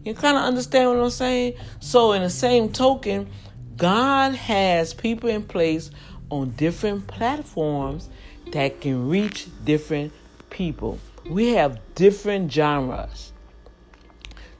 You 0.04 0.14
kind 0.14 0.38
of 0.38 0.44
understand 0.44 0.88
what 0.88 0.98
I'm 0.98 1.10
saying? 1.10 1.54
So, 1.80 2.12
in 2.12 2.22
the 2.22 2.30
same 2.30 2.72
token, 2.72 3.28
God 3.76 4.34
has 4.34 4.94
people 4.94 5.28
in 5.28 5.42
place 5.42 5.90
on 6.30 6.50
different 6.52 7.06
platforms 7.06 8.08
that 8.52 8.80
can 8.80 9.08
reach 9.08 9.48
different 9.64 10.12
people. 10.48 10.98
we 11.28 11.52
have 11.52 11.78
different 11.94 12.50
genres. 12.50 13.32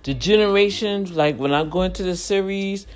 The 0.02 0.14
generations, 0.14 1.12
like 1.12 1.36
when 1.36 1.52
I 1.52 1.64
go 1.64 1.82
into 1.82 2.02
the 2.02 2.16
series, 2.16 2.86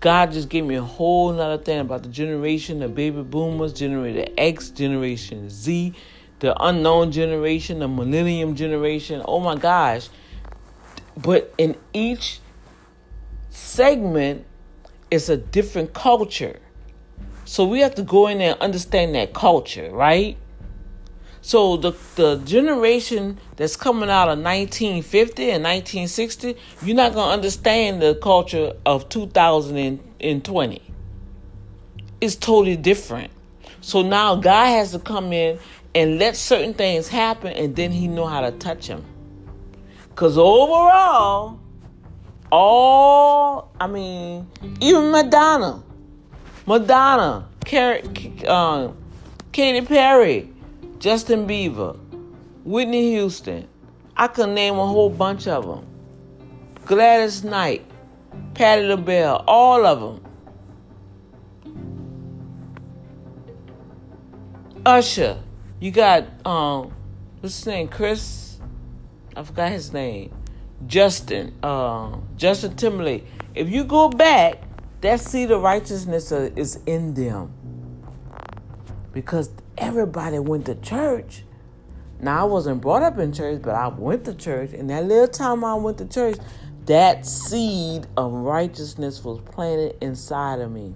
God 0.00 0.32
just 0.32 0.48
gave 0.48 0.64
me 0.64 0.76
a 0.76 0.82
whole 0.82 1.32
nother 1.32 1.62
thing 1.62 1.80
about 1.80 2.04
the 2.04 2.08
generation, 2.08 2.78
the 2.78 2.88
baby 2.88 3.22
boomers, 3.22 3.72
generation 3.72 4.32
X, 4.38 4.70
generation 4.70 5.50
Z, 5.50 5.92
the 6.38 6.54
unknown 6.62 7.10
generation, 7.10 7.80
the 7.80 7.88
millennium 7.88 8.54
generation. 8.54 9.22
Oh 9.24 9.40
my 9.40 9.56
gosh. 9.56 10.08
But 11.16 11.52
in 11.58 11.76
each 11.92 12.38
segment, 13.50 14.44
it's 15.10 15.28
a 15.28 15.36
different 15.36 15.94
culture. 15.94 16.60
So 17.44 17.64
we 17.64 17.80
have 17.80 17.96
to 17.96 18.02
go 18.02 18.28
in 18.28 18.38
there 18.38 18.52
and 18.52 18.60
understand 18.60 19.16
that 19.16 19.34
culture, 19.34 19.90
right? 19.90 20.36
So 21.48 21.78
the 21.78 21.92
the 22.16 22.36
generation 22.44 23.38
that's 23.56 23.74
coming 23.74 24.10
out 24.10 24.28
of 24.28 24.38
1950 24.38 25.44
and 25.44 25.64
1960, 25.64 26.54
you're 26.82 26.94
not 26.94 27.14
gonna 27.14 27.32
understand 27.32 28.02
the 28.02 28.16
culture 28.16 28.74
of 28.84 29.08
2020. 29.08 30.82
It's 32.20 32.36
totally 32.36 32.76
different. 32.76 33.30
So 33.80 34.02
now 34.02 34.34
God 34.36 34.66
has 34.66 34.92
to 34.92 34.98
come 34.98 35.32
in 35.32 35.58
and 35.94 36.18
let 36.18 36.36
certain 36.36 36.74
things 36.74 37.08
happen, 37.08 37.54
and 37.54 37.74
then 37.74 37.92
He 37.92 38.08
know 38.08 38.26
how 38.26 38.42
to 38.42 38.50
touch 38.50 38.88
them. 38.88 39.02
Cause 40.16 40.36
overall, 40.36 41.58
all 42.52 43.72
I 43.80 43.86
mean, 43.86 44.46
even 44.82 45.10
Madonna, 45.10 45.82
Madonna, 46.66 47.48
Car- 47.64 48.02
uh, 48.46 48.92
Katy 49.50 49.86
Perry 49.86 50.50
Justin 50.98 51.46
Bieber, 51.46 51.96
Whitney 52.64 53.10
Houston. 53.12 53.68
I 54.16 54.26
could 54.26 54.50
name 54.50 54.74
a 54.74 54.86
whole 54.86 55.10
bunch 55.10 55.46
of 55.46 55.64
them. 55.64 55.86
Gladys 56.86 57.44
Knight, 57.44 57.86
Patti 58.54 58.82
LaBelle, 58.82 59.44
all 59.46 59.86
of 59.86 60.00
them. 60.00 60.24
Usher, 64.84 65.38
you 65.80 65.90
got 65.90 66.24
um, 66.46 66.92
what's 67.40 67.56
his 67.56 67.66
name? 67.66 67.88
Chris, 67.88 68.58
I 69.36 69.42
forgot 69.44 69.70
his 69.70 69.92
name. 69.92 70.34
Justin, 70.86 71.54
um, 71.62 72.26
Justin 72.36 72.74
Timberlake. 72.74 73.26
If 73.54 73.68
you 73.68 73.84
go 73.84 74.08
back, 74.08 74.62
that 75.00 75.20
seed 75.20 75.50
of 75.50 75.62
righteousness 75.62 76.32
is 76.32 76.80
in 76.86 77.14
them 77.14 77.52
because 79.12 79.50
everybody 79.78 80.38
went 80.38 80.66
to 80.66 80.74
church. 80.74 81.44
Now 82.20 82.42
I 82.42 82.44
wasn't 82.44 82.80
brought 82.80 83.02
up 83.02 83.18
in 83.18 83.32
church, 83.32 83.62
but 83.62 83.74
I 83.74 83.88
went 83.88 84.24
to 84.24 84.34
church, 84.34 84.72
and 84.72 84.90
that 84.90 85.04
little 85.04 85.28
time 85.28 85.64
I 85.64 85.74
went 85.74 85.98
to 85.98 86.04
church, 86.04 86.36
that 86.86 87.24
seed 87.24 88.06
of 88.16 88.32
righteousness 88.32 89.22
was 89.22 89.40
planted 89.40 89.96
inside 90.00 90.60
of 90.60 90.72
me. 90.72 90.94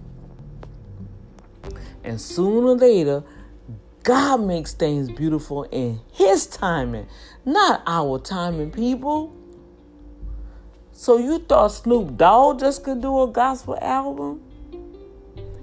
And 2.02 2.20
sooner 2.20 2.68
or 2.68 2.76
later, 2.76 3.22
God 4.02 4.40
makes 4.40 4.72
things 4.72 5.10
beautiful 5.10 5.62
in 5.64 6.00
His 6.12 6.46
timing, 6.46 7.06
not 7.44 7.82
our 7.86 8.18
timing, 8.18 8.72
people. 8.72 9.36
So 10.90 11.18
you 11.18 11.38
thought 11.38 11.68
Snoop 11.68 12.16
Dogg 12.16 12.58
just 12.58 12.82
could 12.82 13.00
do 13.00 13.22
a 13.22 13.28
gospel 13.28 13.78
album? 13.80 14.42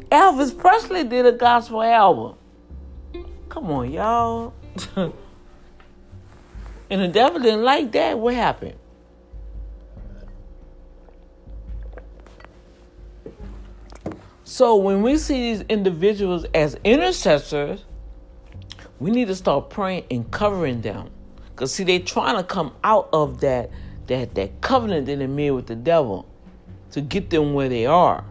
Elvis 0.09 0.57
Presley 0.57 1.03
did 1.03 1.25
a 1.25 1.31
gospel 1.33 1.83
album. 1.83 2.38
Come 3.49 3.71
on, 3.71 3.91
y'all. 3.91 4.53
and 4.95 5.11
the 6.89 7.07
devil 7.07 7.39
didn't 7.41 7.63
like 7.63 7.91
that. 7.93 8.17
What 8.19 8.35
happened? 8.35 8.75
So 14.43 14.75
when 14.75 15.01
we 15.03 15.17
see 15.17 15.53
these 15.53 15.61
individuals 15.69 16.45
as 16.53 16.75
intercessors, 16.83 17.85
we 18.99 19.11
need 19.11 19.27
to 19.27 19.35
start 19.35 19.69
praying 19.69 20.05
and 20.11 20.29
covering 20.31 20.81
them. 20.81 21.11
Cause 21.55 21.73
see, 21.73 21.83
they're 21.83 21.99
trying 21.99 22.35
to 22.35 22.43
come 22.43 22.73
out 22.83 23.09
of 23.13 23.41
that 23.41 23.69
that 24.07 24.35
that 24.35 24.61
covenant 24.61 25.05
that 25.05 25.19
they 25.19 25.27
made 25.27 25.51
with 25.51 25.67
the 25.67 25.75
devil 25.75 26.27
to 26.91 27.01
get 27.01 27.29
them 27.29 27.53
where 27.53 27.69
they 27.69 27.85
are. 27.85 28.23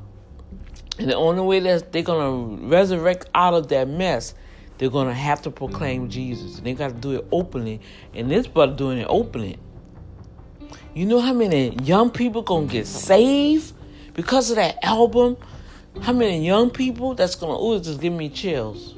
And 0.99 1.09
the 1.09 1.17
only 1.17 1.43
way 1.43 1.61
that 1.61 1.93
they're 1.93 2.03
gonna 2.03 2.67
resurrect 2.67 3.29
out 3.35 3.55
of 3.55 3.69
that 3.69 3.89
mess 3.89 4.35
they're 4.79 4.91
gonna 4.91 5.13
have 5.13 5.43
to 5.43 5.51
proclaim 5.51 6.09
Jesus. 6.09 6.59
And 6.59 6.67
they 6.67 6.75
got 6.75 6.89
to 6.89 6.95
do 6.95 7.17
it 7.17 7.27
openly. 7.33 7.81
And 8.15 8.31
this 8.31 8.47
brother 8.47 8.75
doing 8.75 8.99
it 8.99 9.07
openly. 9.09 9.59
You 10.95 11.07
know 11.07 11.21
how 11.21 11.33
many 11.33 11.77
young 11.83 12.11
people 12.11 12.43
gonna 12.43 12.67
get 12.67 12.87
saved 12.87 13.73
because 14.15 14.51
of 14.51 14.57
that 14.57 14.83
album? 14.85 15.37
How 16.01 16.13
many 16.13 16.45
young 16.45 16.71
people 16.71 17.15
that's 17.15 17.35
gonna 17.35 17.59
oh 17.59 17.79
just 17.79 18.01
give 18.01 18.13
me 18.13 18.29
chills. 18.29 18.95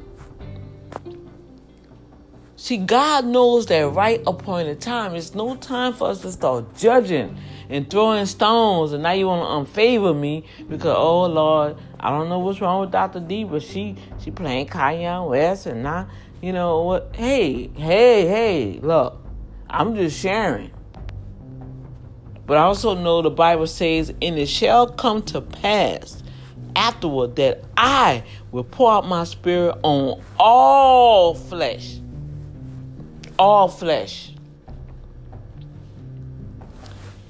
See, 2.57 2.77
God 2.77 3.25
knows 3.25 3.67
that 3.67 3.91
right 3.93 4.23
appointed 4.27 4.83
time. 4.83 5.15
It's 5.15 5.35
no 5.35 5.57
time 5.57 5.95
for 5.95 6.09
us 6.09 6.21
to 6.21 6.31
start 6.31 6.77
judging 6.77 7.39
and 7.71 7.89
throwing 7.89 8.27
stones, 8.27 8.93
and 8.93 9.03
now 9.03 9.13
you 9.13 9.29
want 9.29 9.67
to 9.67 9.73
unfavor 9.73 10.19
me 10.19 10.45
because 10.69 10.97
oh 10.97 11.27
Lord, 11.27 11.77
I 11.99 12.11
don't 12.11 12.29
know 12.29 12.41
what's 12.41 12.61
wrong 12.61 12.81
with 12.81 12.91
Dr. 12.91 13.21
D, 13.21 13.45
but 13.45 13.63
she 13.63 13.97
she 14.19 14.31
playing 14.31 14.67
Kanye 14.67 15.29
West, 15.29 15.67
and 15.67 15.83
now 15.83 16.09
you 16.43 16.53
know 16.53 16.83
what? 16.83 17.15
Hey, 17.15 17.69
hey, 17.69 18.27
hey, 18.27 18.81
look, 18.83 19.23
I'm 19.69 19.95
just 19.95 20.19
sharing. 20.19 20.73
But 22.47 22.57
I 22.57 22.63
also 22.63 22.95
know 22.95 23.23
the 23.23 23.31
Bible 23.31 23.69
says, 23.69 24.11
and 24.11 24.37
it 24.37 24.49
shall 24.49 24.89
come 24.89 25.23
to 25.27 25.41
pass 25.41 26.23
afterward 26.75 27.37
that 27.37 27.63
I 27.77 28.25
will 28.51 28.65
pour 28.65 28.91
out 28.91 29.07
my 29.07 29.23
spirit 29.23 29.77
on 29.85 30.21
all 30.39 31.35
flesh. 31.35 32.01
All 33.39 33.69
flesh. 33.69 34.30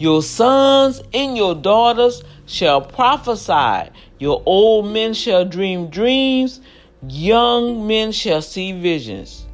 Your 0.01 0.23
sons 0.23 1.03
and 1.13 1.37
your 1.37 1.55
daughters 1.55 2.23
shall 2.47 2.81
prophesy. 2.81 3.91
Your 4.19 4.43
old 4.47 4.87
men 4.87 5.13
shall 5.13 5.45
dream 5.45 5.91
dreams. 5.91 6.63
Young 7.07 7.87
men 7.87 8.11
shall 8.11 8.41
see 8.41 8.73
visions. 8.73 9.45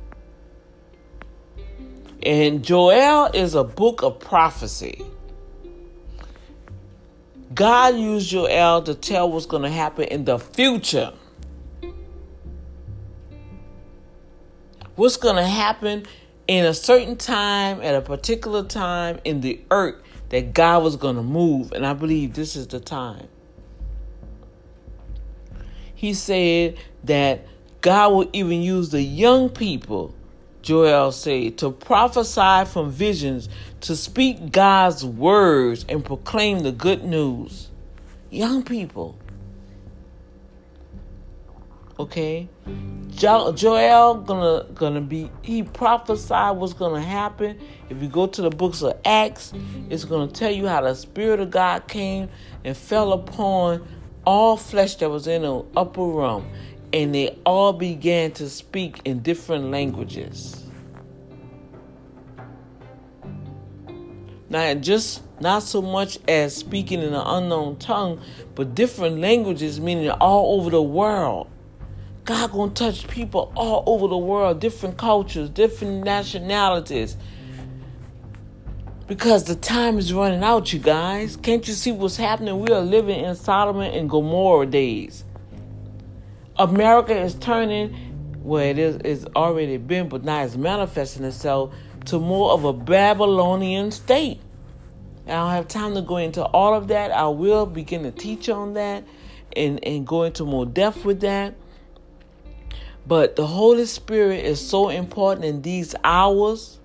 And 2.22 2.64
Joel 2.64 3.26
is 3.34 3.56
a 3.56 3.64
book 3.64 4.04
of 4.04 4.20
prophecy. 4.20 5.04
God 7.52 7.96
used 7.96 8.28
Joel 8.28 8.82
to 8.82 8.94
tell 8.94 9.28
what's 9.28 9.46
going 9.46 9.64
to 9.64 9.70
happen 9.70 10.04
in 10.04 10.26
the 10.26 10.38
future. 10.38 11.12
What's 14.94 15.16
going 15.16 15.36
to 15.36 15.46
happen 15.46 16.06
in 16.46 16.64
a 16.64 16.74
certain 16.74 17.16
time, 17.16 17.80
at 17.82 17.96
a 17.96 18.00
particular 18.00 18.62
time 18.62 19.18
in 19.24 19.40
the 19.40 19.60
earth 19.72 19.96
that 20.36 20.52
God 20.52 20.82
was 20.82 20.96
going 20.96 21.16
to 21.16 21.22
move, 21.22 21.72
and 21.72 21.86
I 21.86 21.94
believe 21.94 22.34
this 22.34 22.56
is 22.56 22.66
the 22.66 22.78
time. 22.78 23.26
He 25.94 26.12
said 26.12 26.76
that 27.04 27.46
God 27.80 28.12
will 28.12 28.28
even 28.34 28.60
use 28.60 28.90
the 28.90 29.00
young 29.00 29.48
people, 29.48 30.14
Joel 30.60 31.10
said, 31.12 31.56
to 31.56 31.70
prophesy 31.70 32.70
from 32.70 32.90
visions, 32.90 33.48
to 33.80 33.96
speak 33.96 34.52
God's 34.52 35.06
words 35.06 35.86
and 35.88 36.04
proclaim 36.04 36.58
the 36.58 36.72
good 36.72 37.02
news. 37.02 37.70
Young 38.28 38.62
people. 38.62 39.16
Okay? 41.98 42.46
Jo- 43.08 43.52
Joel 43.52 44.16
gonna 44.16 44.66
gonna 44.74 45.00
be 45.00 45.30
he 45.40 45.62
prophesied 45.62 46.58
what's 46.58 46.74
gonna 46.74 47.00
happen. 47.00 47.58
If 47.88 48.02
you 48.02 48.08
go 48.08 48.26
to 48.26 48.42
the 48.42 48.50
books 48.50 48.82
of 48.82 48.98
Acts, 49.04 49.52
it's 49.88 50.04
gonna 50.04 50.30
tell 50.30 50.50
you 50.50 50.66
how 50.66 50.80
the 50.82 50.94
Spirit 50.94 51.40
of 51.40 51.50
God 51.50 51.86
came 51.86 52.28
and 52.64 52.76
fell 52.76 53.12
upon 53.12 53.86
all 54.24 54.56
flesh 54.56 54.96
that 54.96 55.08
was 55.08 55.26
in 55.26 55.42
the 55.42 55.64
upper 55.76 56.02
room, 56.02 56.50
and 56.92 57.14
they 57.14 57.38
all 57.46 57.72
began 57.72 58.32
to 58.32 58.50
speak 58.50 59.00
in 59.04 59.20
different 59.20 59.70
languages. 59.70 60.64
Now, 64.48 64.74
just 64.74 65.22
not 65.40 65.62
so 65.62 65.82
much 65.82 66.18
as 66.28 66.56
speaking 66.56 67.02
in 67.02 67.12
an 67.12 67.26
unknown 67.26 67.76
tongue, 67.76 68.20
but 68.54 68.74
different 68.74 69.20
languages, 69.20 69.80
meaning 69.80 70.08
all 70.10 70.58
over 70.58 70.70
the 70.70 70.82
world. 70.82 71.48
God 72.24 72.50
gonna 72.50 72.72
touch 72.72 73.06
people 73.06 73.52
all 73.54 73.84
over 73.86 74.08
the 74.08 74.16
world, 74.16 74.60
different 74.60 74.96
cultures, 74.96 75.48
different 75.50 76.04
nationalities. 76.04 77.16
Because 79.06 79.44
the 79.44 79.54
time 79.54 79.98
is 79.98 80.12
running 80.12 80.42
out, 80.42 80.72
you 80.72 80.80
guys. 80.80 81.36
Can't 81.36 81.66
you 81.68 81.74
see 81.74 81.92
what's 81.92 82.16
happening? 82.16 82.58
We 82.58 82.72
are 82.72 82.80
living 82.80 83.24
in 83.24 83.36
Sodom 83.36 83.78
and 83.78 84.10
Gomorrah 84.10 84.66
days. 84.66 85.22
America 86.58 87.16
is 87.16 87.34
turning, 87.34 88.40
well, 88.42 88.64
it 88.64 88.78
is 88.78 88.96
it's 89.04 89.24
already 89.36 89.76
been, 89.76 90.08
but 90.08 90.24
now 90.24 90.42
it's 90.42 90.56
manifesting 90.56 91.24
itself 91.24 91.72
to 92.06 92.18
more 92.18 92.50
of 92.50 92.64
a 92.64 92.72
Babylonian 92.72 93.92
state. 93.92 94.40
I 95.26 95.30
don't 95.30 95.50
have 95.50 95.68
time 95.68 95.94
to 95.94 96.02
go 96.02 96.16
into 96.16 96.42
all 96.42 96.74
of 96.74 96.88
that. 96.88 97.12
I 97.12 97.28
will 97.28 97.66
begin 97.66 98.02
to 98.02 98.10
teach 98.10 98.48
on 98.48 98.74
that 98.74 99.04
and, 99.54 99.84
and 99.84 100.04
go 100.04 100.24
into 100.24 100.44
more 100.44 100.66
depth 100.66 101.04
with 101.04 101.20
that. 101.20 101.54
But 103.06 103.36
the 103.36 103.46
Holy 103.46 103.86
Spirit 103.86 104.44
is 104.44 104.66
so 104.66 104.88
important 104.88 105.44
in 105.44 105.62
these 105.62 105.94
hours 106.02 106.80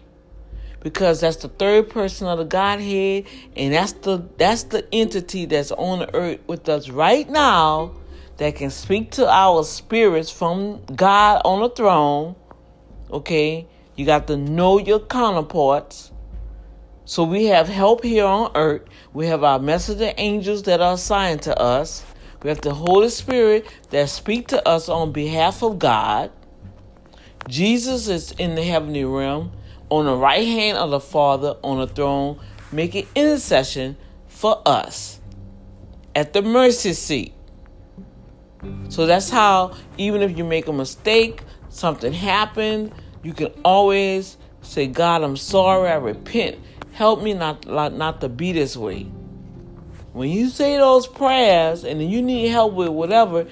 because 0.82 1.22
that's 1.22 1.38
the 1.38 1.48
third 1.48 1.90
person 1.90 2.28
of 2.28 2.40
the 2.40 2.46
Godhead, 2.46 3.26
and 3.56 3.74
that's 3.74 3.94
the 3.94 4.28
that's 4.38 4.64
the 4.64 4.86
entity 4.94 5.46
that's 5.46 5.72
on 5.72 6.00
the 6.00 6.16
earth 6.16 6.40
with 6.48 6.68
us 6.68 6.90
right 6.90 7.30
now 7.30 7.94
that 8.38 8.56
can 8.56 8.70
speak 8.70 9.12
to 9.12 9.30
our 9.30 9.64
spirits 9.64 10.32
from 10.32 10.84
God 10.96 11.42
on 11.46 11.62
the 11.62 11.70
throne. 11.70 12.36
Okay, 13.12 13.68
you 13.96 14.06
got 14.06 14.28
to 14.28 14.38
know 14.38 14.80
your 14.80 15.00
counterparts. 15.00 16.12
So 17.06 17.24
we 17.24 17.46
have 17.46 17.68
help 17.68 18.04
here 18.04 18.26
on 18.26 18.52
earth. 18.56 18.84
We 19.14 19.28
have 19.28 19.44
our 19.44 19.60
messenger 19.60 20.14
angels 20.18 20.64
that 20.64 20.82
are 20.82 20.94
assigned 20.94 21.42
to 21.44 21.60
us. 21.60 22.06
We 22.42 22.50
have 22.50 22.62
the 22.62 22.74
Holy 22.74 23.10
Spirit 23.10 23.68
that 23.92 24.10
speak 24.10 24.48
to 24.48 24.68
us 24.68 24.90
on 24.90 25.12
behalf 25.12 25.62
of 25.62 25.78
God. 25.78 26.32
Jesus 27.48 28.08
is 28.08 28.32
in 28.34 28.56
the 28.56 28.64
heavenly 28.64 29.04
realm 29.04 29.52
on 29.92 30.06
the 30.06 30.16
right 30.16 30.48
hand 30.48 30.78
of 30.78 30.90
the 30.90 31.00
Father 31.00 31.58
on 31.64 31.78
the 31.78 31.88
throne, 31.88 32.40
making 32.72 33.06
intercession 33.14 33.98
for 34.28 34.60
us 34.66 35.20
at 36.16 36.34
the 36.34 36.42
mercy 36.42 36.94
seat. 36.94 37.34
So 38.90 39.06
that's 39.06 39.30
how, 39.30 39.76
even 39.98 40.22
if 40.22 40.38
you 40.38 40.46
make 40.46 40.68
a 40.68 40.74
mistake, 40.74 41.44
something 41.70 42.14
happened, 42.14 42.94
you 43.22 43.34
can 43.34 43.52
always 43.66 44.38
say, 44.62 44.88
God, 44.88 45.24
I'm 45.24 45.36
sorry, 45.36 45.90
I 45.90 45.96
repent. 45.96 46.58
Help 46.94 47.22
me 47.22 47.34
not, 47.34 47.66
not 47.68 48.22
to 48.22 48.30
be 48.30 48.54
this 48.54 48.78
way. 48.78 49.04
When 50.14 50.30
you 50.30 50.50
say 50.50 50.78
those 50.78 51.06
prayers 51.08 51.84
and 51.84 52.02
you 52.02 52.22
need 52.22 52.48
help 52.48 52.74
with 52.74 52.90
whatever, 52.90 53.48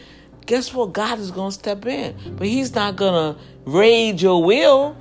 guess 0.45 0.73
what? 0.73 0.93
God 0.93 1.19
is 1.19 1.31
going 1.31 1.49
to 1.51 1.53
step 1.53 1.85
in. 1.85 2.35
But 2.37 2.47
He's 2.47 2.73
not 2.75 2.95
going 2.95 3.35
to 3.35 3.41
raid 3.65 4.21
your 4.21 4.43
will. 4.43 4.95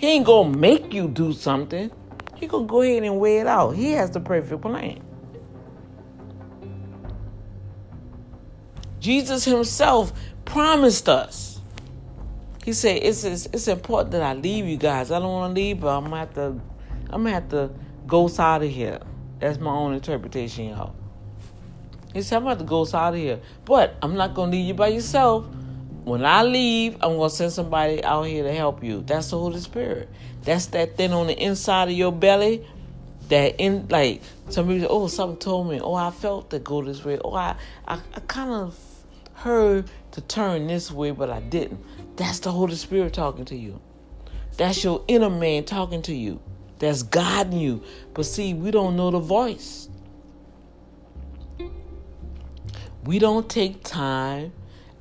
He 0.00 0.06
ain't 0.06 0.24
to 0.54 0.58
make 0.58 0.94
you 0.94 1.08
do 1.08 1.34
something. 1.34 1.90
He 2.34 2.46
to 2.48 2.66
go 2.66 2.80
ahead 2.80 3.02
and 3.02 3.20
weigh 3.20 3.40
it 3.40 3.46
out. 3.46 3.72
He 3.72 3.92
has 3.92 4.10
the 4.10 4.18
perfect 4.18 4.62
plan. 4.62 5.02
Jesus 8.98 9.44
Himself 9.44 10.14
promised 10.46 11.06
us. 11.06 11.60
He 12.64 12.72
said, 12.72 13.02
it's, 13.02 13.24
it's, 13.24 13.44
it's 13.52 13.68
important 13.68 14.12
that 14.12 14.22
I 14.22 14.32
leave 14.32 14.64
you 14.64 14.78
guys. 14.78 15.10
I 15.10 15.18
don't 15.18 15.32
want 15.32 15.54
to 15.54 15.60
leave, 15.60 15.80
but 15.80 15.88
I'm 15.88 16.04
gonna 16.04 16.16
have 16.16 16.32
to 16.32 16.58
I'm 17.10 17.24
gonna 17.24 17.32
have 17.32 17.50
to 17.50 17.70
go 18.06 18.30
out 18.38 18.62
of 18.62 18.70
here. 18.70 19.00
That's 19.38 19.58
my 19.58 19.70
own 19.70 19.92
interpretation, 19.92 20.70
y'all. 20.70 20.94
He 22.14 22.22
said, 22.22 22.36
I'm 22.36 22.46
about 22.46 22.58
to 22.60 22.64
go 22.64 22.86
out 22.94 23.12
of 23.12 23.16
here. 23.16 23.40
But 23.66 23.96
I'm 24.00 24.14
not 24.14 24.32
gonna 24.32 24.52
leave 24.52 24.66
you 24.66 24.72
by 24.72 24.88
yourself. 24.88 25.44
When 26.04 26.24
I 26.24 26.42
leave, 26.42 26.94
I'm 27.02 27.16
gonna 27.16 27.30
send 27.30 27.52
somebody 27.52 28.02
out 28.02 28.22
here 28.22 28.42
to 28.44 28.52
help 28.54 28.82
you. 28.82 29.02
That's 29.02 29.30
the 29.30 29.38
Holy 29.38 29.60
Spirit. 29.60 30.08
That's 30.42 30.66
that 30.66 30.96
thing 30.96 31.12
on 31.12 31.26
the 31.26 31.38
inside 31.38 31.88
of 31.88 31.94
your 31.94 32.12
belly. 32.12 32.66
That 33.28 33.56
in 33.60 33.86
like 33.88 34.22
somebody 34.48 34.84
oh, 34.86 35.06
something 35.08 35.38
told 35.38 35.68
me. 35.68 35.80
Oh, 35.80 35.94
I 35.94 36.10
felt 36.10 36.50
to 36.50 36.58
go 36.58 36.82
this 36.82 37.04
way. 37.04 37.18
Oh, 37.22 37.34
I 37.34 37.54
I, 37.86 38.00
I 38.14 38.20
kind 38.20 38.50
of 38.50 38.78
heard 39.34 39.90
to 40.12 40.20
turn 40.22 40.66
this 40.66 40.90
way, 40.90 41.10
but 41.10 41.30
I 41.30 41.40
didn't. 41.40 41.84
That's 42.16 42.40
the 42.40 42.50
Holy 42.50 42.74
Spirit 42.74 43.12
talking 43.12 43.44
to 43.46 43.56
you. 43.56 43.80
That's 44.56 44.82
your 44.82 45.04
inner 45.06 45.30
man 45.30 45.64
talking 45.64 46.02
to 46.02 46.14
you. 46.14 46.40
That's 46.78 47.02
guiding 47.02 47.58
you. 47.58 47.82
But 48.14 48.24
see, 48.24 48.54
we 48.54 48.70
don't 48.70 48.96
know 48.96 49.10
the 49.10 49.20
voice. 49.20 49.88
We 53.04 53.18
don't 53.18 53.48
take 53.48 53.84
time 53.84 54.52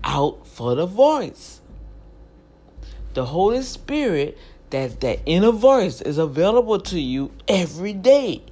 out 0.03 0.47
for 0.47 0.75
the 0.75 0.85
voice. 0.85 1.61
The 3.13 3.25
Holy 3.25 3.61
Spirit, 3.63 4.37
that, 4.69 5.01
that 5.01 5.19
inner 5.25 5.51
voice, 5.51 6.01
is 6.01 6.17
available 6.17 6.79
to 6.79 6.99
you 6.99 7.31
every 7.47 7.93
day 7.93 8.43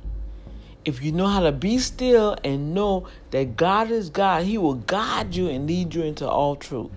if 0.88 1.04
you 1.04 1.12
know 1.12 1.28
how 1.28 1.42
to 1.42 1.52
be 1.52 1.80
still 1.80 2.38
and 2.46 2.74
know 2.74 3.10
that 3.32 3.58
God 3.58 3.92
is 3.92 4.10
God, 4.10 4.46
He 4.46 4.58
will 4.58 4.76
guide 4.76 5.36
you 5.36 5.50
and 5.50 5.68
lead 5.68 5.94
you 5.94 6.04
into 6.04 6.26
all 6.26 6.56
truth. 6.56 6.90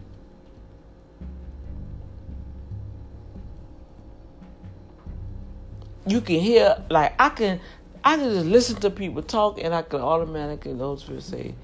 You 6.06 6.20
can 6.20 6.38
hear, 6.38 6.80
like, 6.88 7.20
I 7.20 7.30
can, 7.30 7.60
I 8.04 8.16
can 8.16 8.32
just 8.32 8.46
listen 8.46 8.76
to 8.76 8.90
people 8.90 9.22
talk 9.22 9.58
and 9.60 9.74
I 9.74 9.82
can 9.82 10.00
automatically, 10.00 10.72
those 10.72 11.02
people 11.02 11.20
say, 11.20 11.56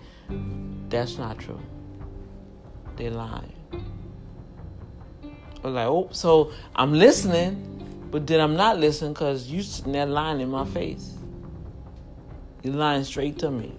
that's 0.88 1.18
not 1.18 1.38
true. 1.38 1.60
They're 2.96 3.10
lying. 3.10 3.52
I'm 5.64 5.74
like, 5.74 5.86
oh, 5.86 6.08
so 6.12 6.52
I'm 6.74 6.92
listening, 6.92 8.08
but 8.10 8.26
then 8.26 8.40
I'm 8.40 8.56
not 8.56 8.78
listening 8.78 9.12
because 9.12 9.48
you 9.50 9.62
sitting 9.62 9.92
there 9.92 10.06
lying 10.06 10.40
in 10.40 10.48
my 10.48 10.64
face. 10.64 11.14
You're 12.62 12.74
lying 12.74 13.04
straight 13.04 13.38
to 13.40 13.50
me. 13.50 13.74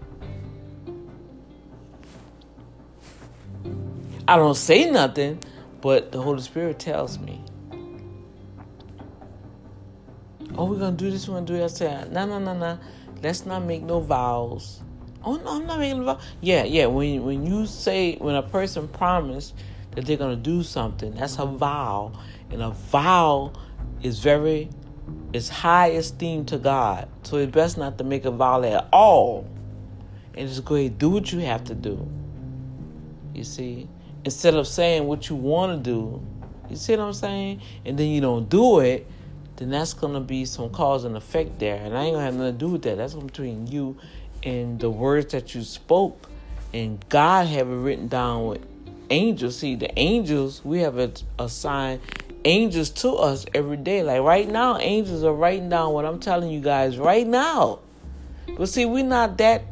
I 4.27 4.35
don't 4.35 4.55
say 4.55 4.91
nothing, 4.91 5.39
but 5.81 6.11
the 6.11 6.21
Holy 6.21 6.41
Spirit 6.41 6.79
tells 6.79 7.17
me. 7.17 7.41
Oh, 10.57 10.65
we're 10.65 10.79
gonna 10.79 10.95
do 10.95 11.09
this, 11.09 11.27
we're 11.27 11.35
gonna 11.35 11.45
do 11.45 11.57
that. 11.57 11.63
I 11.63 11.67
say, 11.67 12.07
no, 12.11 12.25
no, 12.25 12.39
no, 12.39 12.53
no. 12.53 12.79
Let's 13.21 13.45
not 13.45 13.63
make 13.63 13.83
no 13.83 13.99
vows. 13.99 14.81
Oh 15.27 15.35
no, 15.35 15.57
I'm 15.57 15.65
not 15.67 15.79
making 15.79 15.99
a 15.99 16.03
vow. 16.05 16.19
Yeah, 16.39 16.63
yeah. 16.63 16.85
When 16.85 17.25
when 17.25 17.45
you 17.45 17.65
say 17.65 18.15
when 18.15 18.35
a 18.35 18.41
person 18.41 18.87
promise 18.87 19.53
that 19.91 20.05
they're 20.05 20.15
gonna 20.15 20.37
do 20.37 20.63
something, 20.63 21.13
that's 21.15 21.35
a 21.35 21.39
mm-hmm. 21.39 21.57
vow, 21.57 22.13
and 22.49 22.61
a 22.61 22.69
vow 22.69 23.51
is 24.01 24.19
very 24.19 24.69
is 25.33 25.49
high 25.49 25.87
esteem 25.87 26.45
to 26.45 26.57
God. 26.57 27.09
So 27.23 27.35
it's 27.35 27.51
best 27.51 27.77
not 27.77 27.97
to 27.97 28.05
make 28.05 28.23
a 28.23 28.31
vow 28.31 28.63
at 28.63 28.87
all. 28.93 29.45
And 30.33 30.47
just 30.47 30.63
go 30.63 30.75
ahead 30.75 30.97
do 30.97 31.09
what 31.09 31.29
you 31.33 31.39
have 31.39 31.65
to 31.65 31.75
do. 31.75 32.09
You 33.33 33.43
see? 33.43 33.89
Instead 34.23 34.53
of 34.53 34.65
saying 34.65 35.07
what 35.07 35.27
you 35.27 35.35
want 35.35 35.83
to 35.83 35.91
do, 35.91 36.25
you 36.69 36.77
see 36.77 36.95
what 36.95 37.03
I'm 37.03 37.13
saying? 37.13 37.61
And 37.85 37.99
then 37.99 38.07
you 38.07 38.21
don't 38.21 38.47
do 38.47 38.79
it, 38.79 39.05
then 39.57 39.71
that's 39.71 39.93
gonna 39.93 40.21
be 40.21 40.45
some 40.45 40.69
cause 40.69 41.03
and 41.03 41.17
effect 41.17 41.59
there. 41.59 41.75
And 41.75 41.97
I 41.97 42.05
ain't 42.05 42.13
gonna 42.13 42.23
have 42.23 42.35
nothing 42.35 42.53
to 42.53 42.57
do 42.57 42.71
with 42.71 42.83
that. 42.83 42.95
That's 42.95 43.13
between 43.13 43.67
you 43.67 43.97
and 44.43 44.79
the 44.79 44.89
words 44.89 45.31
that 45.31 45.55
you 45.55 45.63
spoke. 45.63 46.29
And 46.73 47.03
God 47.09 47.47
have 47.47 47.69
it 47.69 47.75
written 47.75 48.07
down 48.07 48.47
with 48.47 48.65
angels. 49.09 49.57
See, 49.57 49.75
the 49.75 49.97
angels, 49.97 50.63
we 50.63 50.79
have 50.79 50.97
a, 50.97 51.11
a 51.39 51.49
sign 51.49 51.99
angels 52.45 52.89
to 52.89 53.13
us 53.13 53.45
every 53.53 53.77
day. 53.77 54.03
Like 54.03 54.21
right 54.21 54.47
now, 54.47 54.77
angels 54.77 55.23
are 55.23 55.33
writing 55.33 55.69
down 55.69 55.93
what 55.93 56.05
I'm 56.05 56.19
telling 56.19 56.49
you 56.49 56.61
guys 56.61 56.97
right 56.97 57.27
now. 57.27 57.79
But 58.57 58.69
see, 58.69 58.85
we're 58.85 59.03
not 59.03 59.37
that 59.37 59.63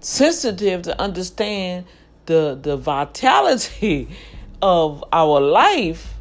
sensitive 0.00 0.82
to 0.82 0.98
understand 1.00 1.84
the 2.26 2.58
the 2.60 2.76
vitality 2.76 4.08
of 4.62 5.04
our 5.12 5.40
life. 5.40 6.14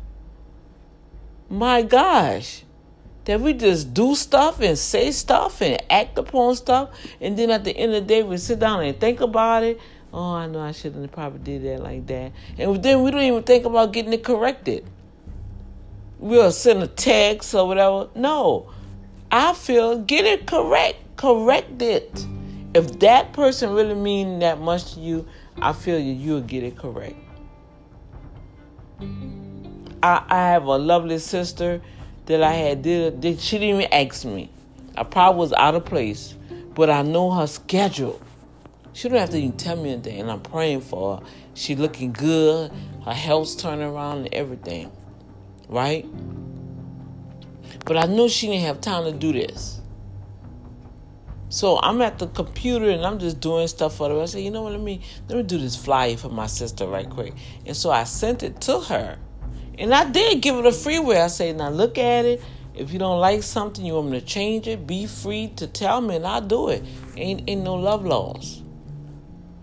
My 1.49 1.81
gosh. 1.81 2.63
That 3.29 3.41
we 3.41 3.53
just 3.53 3.93
do 3.93 4.15
stuff 4.15 4.59
and 4.59 4.75
say 4.75 5.11
stuff 5.11 5.61
and 5.61 5.77
act 5.87 6.17
upon 6.17 6.55
stuff, 6.55 6.89
and 7.21 7.37
then 7.37 7.51
at 7.51 7.63
the 7.63 7.77
end 7.77 7.93
of 7.93 8.07
the 8.07 8.07
day, 8.07 8.23
we 8.23 8.37
sit 8.37 8.57
down 8.57 8.83
and 8.83 8.99
think 8.99 9.21
about 9.21 9.61
it. 9.61 9.79
Oh, 10.11 10.33
I 10.33 10.47
know 10.47 10.61
I 10.61 10.71
shouldn't 10.71 11.03
have 11.03 11.11
probably 11.11 11.39
did 11.39 11.63
that 11.63 11.83
like 11.83 12.07
that, 12.07 12.31
and 12.57 12.81
then 12.81 13.03
we 13.03 13.11
don't 13.11 13.21
even 13.21 13.43
think 13.43 13.65
about 13.65 13.93
getting 13.93 14.13
it 14.13 14.23
corrected 14.23 14.83
we'll 16.19 16.51
send 16.51 16.83
a 16.83 16.87
text 16.87 17.55
or 17.55 17.67
whatever. 17.67 18.09
No. 18.15 18.71
I 19.31 19.53
feel 19.53 19.99
get 19.99 20.25
it 20.25 20.45
correct. 20.45 20.97
Correct 21.15 21.81
it. 21.81 22.25
If 22.73 22.99
that 22.99 23.33
person 23.33 23.71
really 23.71 23.95
mean 23.95 24.39
that 24.39 24.59
much 24.59 24.93
to 24.93 24.99
you, 24.99 25.27
I 25.61 25.73
feel 25.73 25.99
you 25.99 26.13
you'll 26.13 26.41
get 26.41 26.63
it 26.63 26.77
correct. 26.77 27.15
I, 30.01 30.23
I 30.29 30.37
have 30.51 30.65
a 30.65 30.77
lovely 30.77 31.19
sister 31.19 31.81
that 32.29 32.41
I 32.41 32.53
had 32.53 32.81
did, 32.81 33.21
she 33.39 33.59
didn't 33.59 33.81
even 33.81 33.93
ask 33.93 34.23
me. 34.23 34.49
I 34.95 35.03
probably 35.03 35.39
was 35.39 35.53
out 35.53 35.75
of 35.75 35.83
place, 35.83 36.33
but 36.73 36.89
I 36.89 37.01
know 37.01 37.31
her 37.31 37.45
schedule. 37.45 38.21
She 38.93 39.09
don't 39.09 39.19
have 39.19 39.29
to 39.31 39.37
even 39.37 39.57
tell 39.57 39.75
me 39.75 39.91
anything, 39.91 40.21
and 40.21 40.31
I'm 40.31 40.41
praying 40.41 40.81
for 40.81 41.17
her. 41.17 41.23
She 41.53 41.75
looking 41.75 42.13
good, 42.13 42.71
her 43.05 43.13
health's 43.13 43.55
turning 43.55 43.85
around 43.85 44.19
and 44.19 44.33
everything 44.33 44.91
right? 45.69 46.05
But 47.85 47.97
I 47.97 48.05
knew 48.07 48.27
she 48.27 48.47
didn't 48.47 48.65
have 48.65 48.81
time 48.81 49.05
to 49.05 49.11
do 49.11 49.31
this. 49.31 49.79
So 51.49 51.79
I'm 51.79 52.01
at 52.01 52.19
the 52.19 52.27
computer 52.27 52.89
and 52.89 53.05
I'm 53.05 53.17
just 53.17 53.39
doing 53.39 53.67
stuff 53.67 53.95
for 53.95 54.09
her. 54.09 54.21
I 54.21 54.25
said, 54.25 54.41
you 54.41 54.51
know 54.51 54.63
what, 54.63 54.73
let 54.73 54.81
me 54.81 55.01
let 55.27 55.37
me 55.37 55.43
do 55.43 55.57
this 55.57 55.75
flyer 55.75 56.17
for 56.17 56.29
my 56.29 56.45
sister 56.45 56.85
right 56.85 57.09
quick. 57.09 57.33
And 57.65 57.75
so 57.75 57.89
I 57.89 58.03
sent 58.03 58.43
it 58.43 58.61
to 58.61 58.79
her. 58.81 59.17
And 59.79 59.93
I 59.95 60.09
did 60.11 60.41
give 60.41 60.57
it 60.57 60.67
a 60.67 60.73
free 60.73 60.97
freeway. 60.97 61.19
I 61.19 61.27
said, 61.27 61.57
now 61.57 61.69
look 61.69 61.97
at 61.97 62.25
it 62.25 62.43
If 62.75 62.93
you 62.93 62.99
don't 62.99 63.19
like 63.19 63.43
something, 63.43 63.85
you 63.85 63.95
want 63.95 64.09
me 64.11 64.19
to 64.21 64.25
change 64.25 64.67
it, 64.67 64.87
be 64.87 65.07
free 65.07 65.49
to 65.57 65.67
tell 65.67 66.01
me 66.01 66.17
and 66.17 66.27
I'll 66.27 66.41
do 66.41 66.69
it. 66.69 66.83
Ain't, 67.17 67.49
ain't 67.49 67.63
no 67.63 67.75
love 67.75 68.05
laws. 68.05 68.63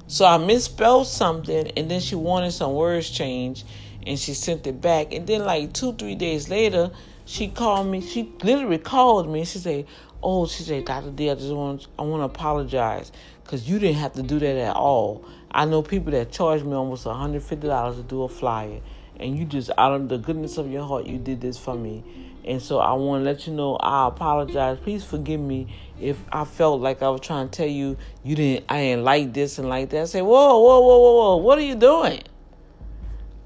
So 0.08 0.24
I 0.26 0.38
misspelled 0.38 1.08
something 1.08 1.72
and 1.76 1.90
then 1.90 2.00
she 2.00 2.14
wanted 2.14 2.52
some 2.52 2.74
words 2.74 3.10
changed 3.10 3.66
and 4.06 4.18
she 4.18 4.34
sent 4.34 4.66
it 4.66 4.80
back. 4.80 5.12
And 5.12 5.26
then 5.26 5.44
like 5.44 5.72
two, 5.74 5.94
three 5.94 6.14
days 6.16 6.48
later, 6.50 6.92
she 7.26 7.48
called 7.48 7.88
me. 7.88 8.00
She 8.02 8.32
literally 8.42 8.78
called 8.78 9.28
me. 9.28 9.44
She 9.44 9.58
said, 9.58 9.86
"Oh, 10.22 10.46
she 10.46 10.62
said, 10.62 10.84
Doctor 10.86 11.10
D, 11.10 11.30
I 11.30 11.34
just 11.36 11.52
want 11.54 11.88
I 11.98 12.02
want 12.02 12.20
to 12.20 12.26
apologize 12.26 13.12
because 13.44 13.68
you 13.68 13.80
didn't 13.80 13.96
have 13.96 14.14
to 14.14 14.22
do 14.22 14.38
that 14.40 14.56
at 14.56 14.76
all. 14.76 15.24
I 15.50 15.64
know 15.66 15.82
people 15.82 16.12
that 16.12 16.32
charge 16.32 16.62
me 16.64 16.74
almost 16.74 17.04
hundred 17.04 17.42
fifty 17.42 17.66
dollars 17.68 17.96
to 17.96 18.04
do 18.04 18.22
a 18.24 18.28
flyer, 18.28 18.80
and 19.18 19.38
you 19.38 19.44
just 19.44 19.70
out 19.78 19.92
of 19.92 20.08
the 20.08 20.18
goodness 20.18 20.58
of 20.58 20.70
your 20.70 20.84
heart, 20.84 21.06
you 21.06 21.18
did 21.18 21.40
this 21.40 21.58
for 21.58 21.74
me. 21.74 22.04
And 22.44 22.62
so 22.62 22.78
I 22.78 22.92
want 22.92 23.22
to 23.22 23.24
let 23.24 23.46
you 23.46 23.52
know 23.52 23.76
I 23.76 24.06
apologize. 24.06 24.78
Please 24.78 25.04
forgive 25.04 25.40
me 25.40 25.66
if 26.00 26.22
I 26.30 26.44
felt 26.44 26.80
like 26.80 27.02
I 27.02 27.08
was 27.08 27.20
trying 27.20 27.48
to 27.48 27.56
tell 27.56 27.66
you 27.66 27.96
you 28.22 28.36
didn't 28.36 28.66
I 28.68 28.82
didn't 28.82 29.04
like 29.04 29.32
this 29.32 29.58
and 29.58 29.68
like 29.68 29.90
that. 29.90 30.02
I 30.02 30.04
say, 30.04 30.22
whoa, 30.22 30.58
whoa, 30.58 30.80
whoa, 30.80 30.98
whoa, 30.98 31.14
whoa, 31.14 31.36
what 31.38 31.58
are 31.58 31.62
you 31.62 31.74
doing? 31.74 32.22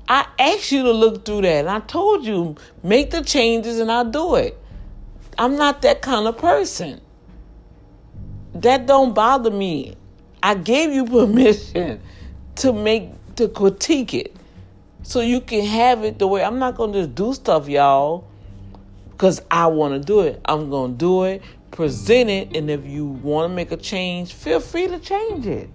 I 0.06 0.26
asked 0.38 0.72
you 0.72 0.82
to 0.82 0.90
look 0.90 1.24
through 1.24 1.42
that. 1.42 1.60
And 1.60 1.70
I 1.70 1.80
told 1.80 2.26
you, 2.26 2.56
make 2.82 3.10
the 3.10 3.22
changes 3.22 3.78
and 3.78 3.90
I'll 3.90 4.04
do 4.04 4.34
it. 4.34 4.58
I'm 5.38 5.56
not 5.56 5.82
that 5.82 6.02
kind 6.02 6.26
of 6.26 6.36
person. 6.36 7.00
That 8.54 8.86
don't 8.86 9.14
bother 9.14 9.50
me. 9.50 9.94
I 10.42 10.54
gave 10.54 10.92
you 10.92 11.04
permission 11.06 12.00
to 12.56 12.72
make 12.72 13.10
to 13.36 13.48
critique 13.48 14.12
it. 14.12 14.36
So 15.10 15.22
you 15.22 15.40
can 15.40 15.64
have 15.64 16.04
it 16.04 16.20
the 16.20 16.28
way 16.28 16.44
I'm 16.44 16.60
not 16.60 16.76
gonna 16.76 16.92
just 16.92 17.16
do 17.16 17.34
stuff, 17.34 17.68
y'all, 17.68 18.28
because 19.10 19.42
I 19.50 19.66
wanna 19.66 19.98
do 19.98 20.20
it. 20.20 20.40
I'm 20.44 20.70
gonna 20.70 20.92
do 20.92 21.24
it, 21.24 21.42
present 21.72 22.30
it, 22.30 22.56
and 22.56 22.70
if 22.70 22.86
you 22.86 23.06
wanna 23.06 23.52
make 23.52 23.72
a 23.72 23.76
change, 23.76 24.32
feel 24.32 24.60
free 24.60 24.86
to 24.86 25.00
change 25.00 25.48
it. 25.48 25.68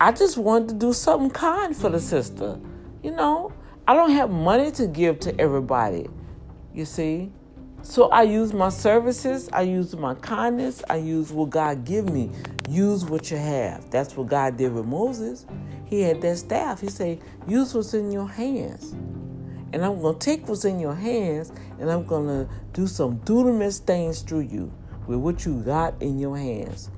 I 0.00 0.12
just 0.12 0.38
wanted 0.38 0.70
to 0.70 0.74
do 0.76 0.94
something 0.94 1.28
kind 1.28 1.76
for 1.76 1.90
the 1.90 2.00
sister. 2.00 2.58
You 3.02 3.10
know, 3.10 3.52
I 3.86 3.92
don't 3.92 4.12
have 4.12 4.30
money 4.30 4.70
to 4.70 4.86
give 4.86 5.20
to 5.20 5.38
everybody. 5.38 6.08
You 6.72 6.86
see? 6.86 7.30
So 7.82 8.08
I 8.08 8.22
use 8.22 8.54
my 8.54 8.70
services, 8.70 9.50
I 9.52 9.60
use 9.60 9.94
my 9.94 10.14
kindness, 10.14 10.82
I 10.88 10.96
use 10.96 11.32
what 11.32 11.50
God 11.50 11.84
give 11.84 12.08
me. 12.08 12.30
Use 12.66 13.04
what 13.04 13.30
you 13.30 13.36
have. 13.36 13.90
That's 13.90 14.16
what 14.16 14.28
God 14.28 14.56
did 14.56 14.72
with 14.72 14.86
Moses. 14.86 15.44
He 15.86 16.02
had 16.02 16.20
that 16.22 16.36
staff. 16.36 16.80
He 16.80 16.88
said, 16.88 17.20
use 17.46 17.74
what's 17.74 17.94
in 17.94 18.12
your 18.12 18.28
hands. 18.28 18.92
And 19.72 19.84
I'm 19.84 20.00
going 20.00 20.18
to 20.18 20.24
take 20.24 20.48
what's 20.48 20.64
in 20.64 20.78
your 20.78 20.94
hands 20.94 21.52
and 21.78 21.90
I'm 21.90 22.04
going 22.04 22.26
to 22.26 22.52
do 22.72 22.86
some 22.86 23.18
dunamis 23.20 23.80
things 23.80 24.22
through 24.22 24.40
you 24.40 24.72
with 25.06 25.18
what 25.18 25.44
you 25.44 25.62
got 25.62 26.00
in 26.00 26.18
your 26.18 26.36
hands. 26.36 26.90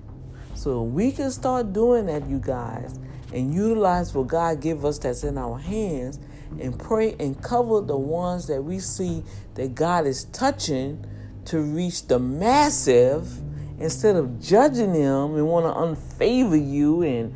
So 0.55 0.83
we 0.83 1.13
can 1.13 1.31
start 1.31 1.73
doing 1.73 2.07
that, 2.07 2.29
you 2.29 2.39
guys 2.39 2.99
and 3.33 3.55
utilize 3.55 4.15
what 4.15 4.27
God 4.29 4.61
give 4.61 4.85
us 4.85 4.99
that's 4.99 5.25
in 5.25 5.37
our 5.37 5.59
hands 5.59 6.19
and 6.61 6.79
pray 6.79 7.15
and 7.21 7.41
cover 7.43 7.81
the 7.81 7.97
ones 7.97 8.47
that 8.47 8.63
we 8.63 8.79
see 8.79 9.23
that 9.55 9.75
God 9.75 10.07
is 10.07 10.25
touching 10.25 11.05
to 11.47 11.61
reach 11.61 12.07
the 12.07 12.19
massive 12.19 13.41
instead 13.79 14.17
of 14.17 14.41
judging 14.41 14.93
them 14.93 15.35
and 15.35 15.47
want 15.47 15.67
to 15.67 15.73
unfavor 15.73 16.57
you 16.57 17.03
and 17.03 17.35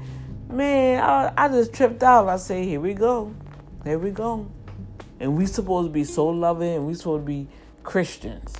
man 0.52 1.02
I, 1.02 1.32
I 1.36 1.48
just 1.48 1.72
tripped 1.72 2.02
out 2.02 2.28
I 2.28 2.36
say 2.36 2.64
here 2.64 2.80
we 2.80 2.94
go 2.94 3.34
here 3.84 3.98
we 3.98 4.10
go 4.10 4.50
and 5.20 5.36
we 5.36 5.46
supposed 5.46 5.88
to 5.88 5.92
be 5.92 6.04
so 6.04 6.28
loving 6.28 6.74
and 6.74 6.86
we 6.86 6.94
supposed 6.94 7.22
to 7.22 7.26
be 7.26 7.48
Christians 7.82 8.54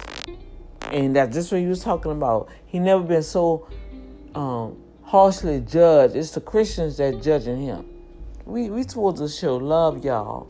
and 0.90 1.16
that's 1.16 1.34
just 1.34 1.52
what 1.52 1.60
he 1.60 1.66
was 1.66 1.82
talking 1.82 2.12
about 2.12 2.48
he 2.66 2.78
never 2.78 3.02
been 3.02 3.22
so 3.22 3.68
um, 4.34 4.82
harshly 5.12 5.60
judged. 5.60 6.16
It's 6.16 6.30
the 6.30 6.40
Christians 6.40 6.96
that 6.96 7.22
judging 7.22 7.60
him. 7.60 7.86
We 8.46 8.70
we 8.70 8.82
supposed 8.82 9.18
to 9.18 9.28
show 9.28 9.56
love, 9.56 10.04
y'all. 10.04 10.48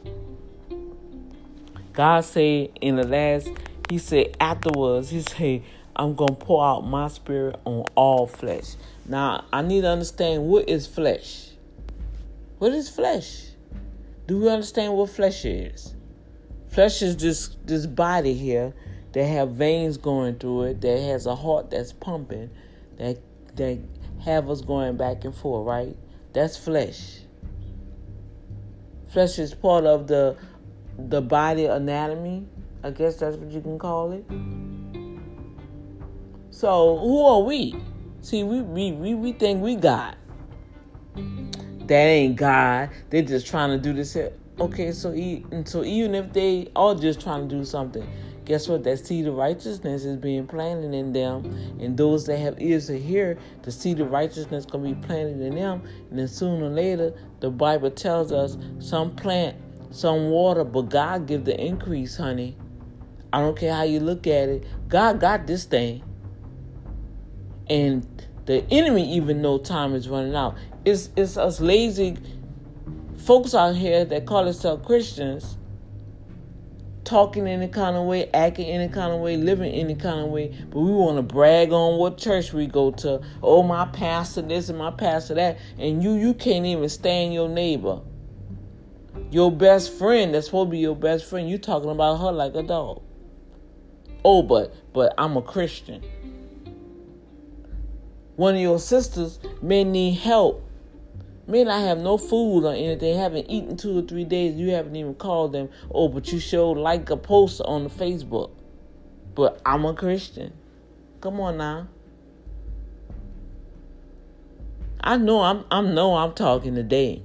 God 1.93 2.25
said 2.25 2.71
in 2.81 2.97
the 2.97 3.05
last, 3.05 3.51
He 3.91 3.99
said 3.99 4.37
afterwards, 4.41 5.11
He 5.11 5.23
said, 5.23 5.63
I'm 5.97 6.15
gonna 6.15 6.37
pour 6.37 6.65
out 6.65 6.83
my 6.83 7.09
spirit 7.09 7.57
on 7.65 7.85
all 7.97 8.27
flesh. 8.27 8.77
Now 9.13 9.45
I 9.53 9.61
need 9.61 9.83
to 9.83 9.89
understand 9.89 10.45
what 10.45 10.71
is 10.71 10.87
flesh. 10.87 11.51
What 12.57 12.73
is 12.73 12.89
flesh? 12.89 13.49
Do 14.27 14.39
we 14.39 14.49
understand 14.49 14.95
what 14.95 15.11
flesh 15.11 15.45
is? 15.45 15.95
Flesh 16.69 17.03
is 17.03 17.19
this 17.19 17.55
this 17.63 17.85
body 17.85 18.33
here 18.33 18.73
that 19.13 19.25
have 19.25 19.51
veins 19.51 19.99
going 19.99 20.37
through 20.37 20.63
it, 20.63 20.81
that 20.81 20.99
has 20.99 21.27
a 21.27 21.37
heart 21.37 21.69
that's 21.69 21.93
pumping, 21.93 22.49
that 22.97 23.19
that 23.57 23.81
have 24.25 24.49
us 24.49 24.63
going 24.63 24.97
back 24.97 25.27
and 25.27 25.35
forth, 25.35 25.67
right? 25.67 25.95
That's 26.33 26.57
flesh. 26.57 27.19
Flesh 29.09 29.39
is 29.39 29.53
part 29.53 29.85
of 29.85 30.07
the 30.07 30.39
the 30.99 31.21
body 31.21 31.67
anatomy. 31.67 32.47
I 32.83 32.93
guess 32.93 33.17
that's 33.17 33.37
what 33.37 33.51
you 33.51 33.61
can 33.61 33.79
call 33.79 34.13
it. 34.13 34.25
So 36.51 36.97
who 36.97 37.23
are 37.27 37.43
we? 37.43 37.77
See, 38.23 38.45
we 38.45 38.63
we 38.63 38.93
we, 38.93 39.15
we 39.15 39.33
think 39.33 39.63
we 39.63 39.77
God. 39.77 40.17
That 41.87 42.07
ain't 42.07 42.37
God. 42.37 42.91
They're 43.11 43.23
just 43.23 43.49
trying 43.49 43.71
to 43.71 43.79
do 43.79 43.93
this. 43.93 44.15
Here. 44.15 44.33
Okay, 44.61 44.93
so 44.93 45.11
so 45.65 45.83
even 45.83 46.15
if 46.15 46.33
they 46.33 46.71
are 46.77 46.95
just 46.95 47.21
trying 47.21 47.49
to 47.49 47.55
do 47.55 47.65
something, 47.65 48.07
guess 48.45 48.69
what? 48.69 48.85
That 48.85 49.05
seed 49.05 49.27
of 49.27 49.35
righteousness 49.35 50.05
is 50.05 50.17
being 50.19 50.47
planted 50.47 50.95
in 50.95 51.13
them, 51.13 51.45
and 51.81 51.97
those 51.97 52.25
that 52.27 52.39
have 52.39 52.61
ears 52.63 52.87
to 52.87 52.99
hear, 52.99 53.39
the 53.63 53.73
seed 53.73 53.99
of 53.99 54.13
righteousness 54.13 54.67
gonna 54.67 54.95
be 54.95 55.07
planted 55.07 55.41
in 55.41 55.57
them, 55.57 55.83
and 56.11 56.19
then 56.19 56.29
sooner 56.29 56.67
or 56.67 56.71
later, 56.71 57.13
the 57.41 57.51
Bible 57.51 57.91
tells 57.91 58.31
us 58.31 58.57
some 58.79 59.17
plant, 59.17 59.57
some 59.91 60.31
water, 60.31 60.63
but 60.63 60.83
God 60.83 61.27
give 61.27 61.45
the 61.45 61.61
increase, 61.61 62.17
honey. 62.17 62.57
I 63.33 63.41
don't 63.41 63.59
care 63.59 63.75
how 63.75 63.83
you 63.83 63.99
look 63.99 64.29
at 64.29 64.49
it. 64.49 64.65
God 64.89 65.19
got 65.19 65.49
this 65.49 65.65
thing, 65.65 66.05
and 67.69 68.07
the 68.47 68.65
enemy 68.71 69.15
even 69.15 69.43
know 69.43 69.59
time 69.59 69.95
is 69.95 70.09
running 70.09 70.35
out. 70.35 70.57
It's 70.85 71.11
it's 71.17 71.37
us 71.37 71.61
lazy 71.61 72.17
folks 73.19 73.55
out 73.55 73.77
here 73.77 74.05
that 74.05 74.27
call 74.27 74.45
themselves 74.45 74.85
Christians 74.85 75.57
talking 77.05 77.47
any 77.47 77.69
kind 77.69 77.97
of 77.97 78.07
way, 78.07 78.31
acting 78.33 78.67
any 78.67 78.89
kind 78.89 79.13
of 79.13 79.21
way, 79.21 79.37
living 79.37 79.73
any 79.73 79.95
kind 79.95 80.21
of 80.21 80.29
way, 80.29 80.49
but 80.71 80.81
we 80.81 80.91
want 80.91 81.17
to 81.17 81.23
brag 81.23 81.73
on 81.73 81.99
what 81.99 82.17
church 82.17 82.53
we 82.53 82.67
go 82.67 82.91
to. 82.91 83.21
Oh, 83.43 83.63
my 83.63 83.87
pastor 83.87 84.43
this 84.43 84.69
and 84.69 84.79
my 84.79 84.91
pastor 84.91 85.35
that, 85.35 85.59
and 85.79 86.03
you 86.03 86.15
you 86.15 86.35
can't 86.35 86.65
even 86.65 86.89
stand 86.89 87.35
your 87.35 87.49
neighbor. 87.49 88.01
Your 89.31 89.51
best 89.51 89.93
friend, 89.99 90.35
that's 90.35 90.47
supposed 90.47 90.69
to 90.69 90.71
be 90.71 90.79
your 90.79 90.97
best 90.97 91.25
friend, 91.25 91.49
you 91.49 91.59
talking 91.59 91.91
about 91.91 92.17
her 92.17 92.33
like 92.33 92.55
a 92.55 92.63
dog. 92.63 93.03
Oh, 94.25 94.43
but 94.43 94.75
but 94.93 95.15
I'm 95.19 95.37
a 95.37 95.43
Christian. 95.43 96.03
One 98.37 98.55
of 98.55 98.61
your 98.61 98.79
sisters 98.79 99.39
may 99.61 99.85
need 99.85 100.15
help 100.15 100.67
may 101.47 101.65
not 101.65 101.81
have 101.81 101.99
no 101.99 102.17
food 102.17 102.65
or 102.65 102.73
anything, 102.73 103.19
haven't 103.19 103.51
eaten 103.51 103.77
two 103.77 103.99
or 103.99 104.03
three 104.03 104.25
days, 104.25 104.55
you 104.55 104.71
haven't 104.71 104.97
even 104.97 105.15
called 105.15 105.53
them. 105.53 105.69
Oh, 105.93 106.09
but 106.09 106.33
you 106.33 106.39
showed 106.39 106.79
like 106.79 107.11
a 107.11 107.17
post 107.17 107.61
on 107.65 107.85
the 107.85 107.91
Facebook. 107.91 108.51
But 109.35 109.61
I'm 109.65 109.85
a 109.85 109.95
Christian. 109.95 110.53
Come 111.21 111.41
on 111.41 111.59
now. 111.59 111.89
I 115.01 115.17
know 115.17 115.41
I'm 115.41 115.65
I'm 115.71 115.95
know 115.95 116.15
I'm 116.15 116.33
talking 116.33 116.75
today. 116.75 117.23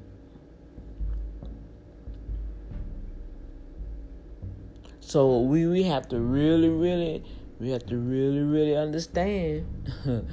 So 4.99 5.39
we, 5.39 5.65
we 5.67 5.83
have 5.83 6.09
to 6.09 6.19
really, 6.19 6.69
really 6.69 7.23
we 7.59 7.69
have 7.69 7.85
to 7.87 7.97
really, 7.97 8.41
really 8.41 8.75
understand 8.75 9.65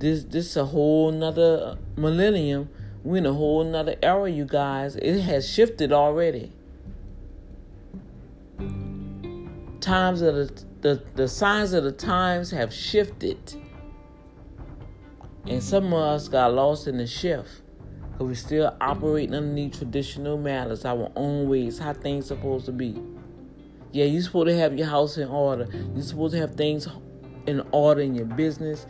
this 0.00 0.24
this 0.24 0.46
is 0.46 0.56
a 0.56 0.66
whole 0.66 1.12
nother 1.12 1.76
uh, 1.76 2.00
millennium 2.00 2.68
we're 3.02 3.16
in 3.16 3.26
a 3.26 3.32
whole 3.32 3.64
nother 3.64 3.96
era, 4.02 4.30
you 4.30 4.44
guys. 4.44 4.96
It 4.96 5.20
has 5.22 5.48
shifted 5.48 5.92
already. 5.92 6.52
Times 9.80 10.20
of 10.20 10.34
the, 10.34 10.64
the, 10.82 11.02
the 11.14 11.26
signs 11.28 11.72
of 11.72 11.84
the 11.84 11.92
times 11.92 12.50
have 12.50 12.72
shifted. 12.74 13.54
And 15.46 15.62
some 15.62 15.86
of 15.86 15.94
us 15.94 16.28
got 16.28 16.52
lost 16.52 16.86
in 16.86 16.98
the 16.98 17.06
shift. 17.06 17.62
Because 18.12 18.26
we're 18.26 18.34
still 18.34 18.76
operating 18.82 19.34
underneath 19.34 19.78
traditional 19.78 20.36
manners, 20.36 20.84
our 20.84 21.10
own 21.16 21.48
ways, 21.48 21.78
how 21.78 21.94
things 21.94 22.26
supposed 22.26 22.66
to 22.66 22.72
be. 22.72 23.02
Yeah, 23.92 24.04
you're 24.04 24.20
supposed 24.20 24.48
to 24.48 24.58
have 24.58 24.76
your 24.76 24.88
house 24.88 25.16
in 25.16 25.28
order. 25.28 25.66
You're 25.94 26.02
supposed 26.02 26.34
to 26.34 26.40
have 26.40 26.54
things 26.54 26.86
in 27.46 27.62
order 27.72 28.00
in 28.00 28.14
your 28.14 28.26
business, 28.26 28.86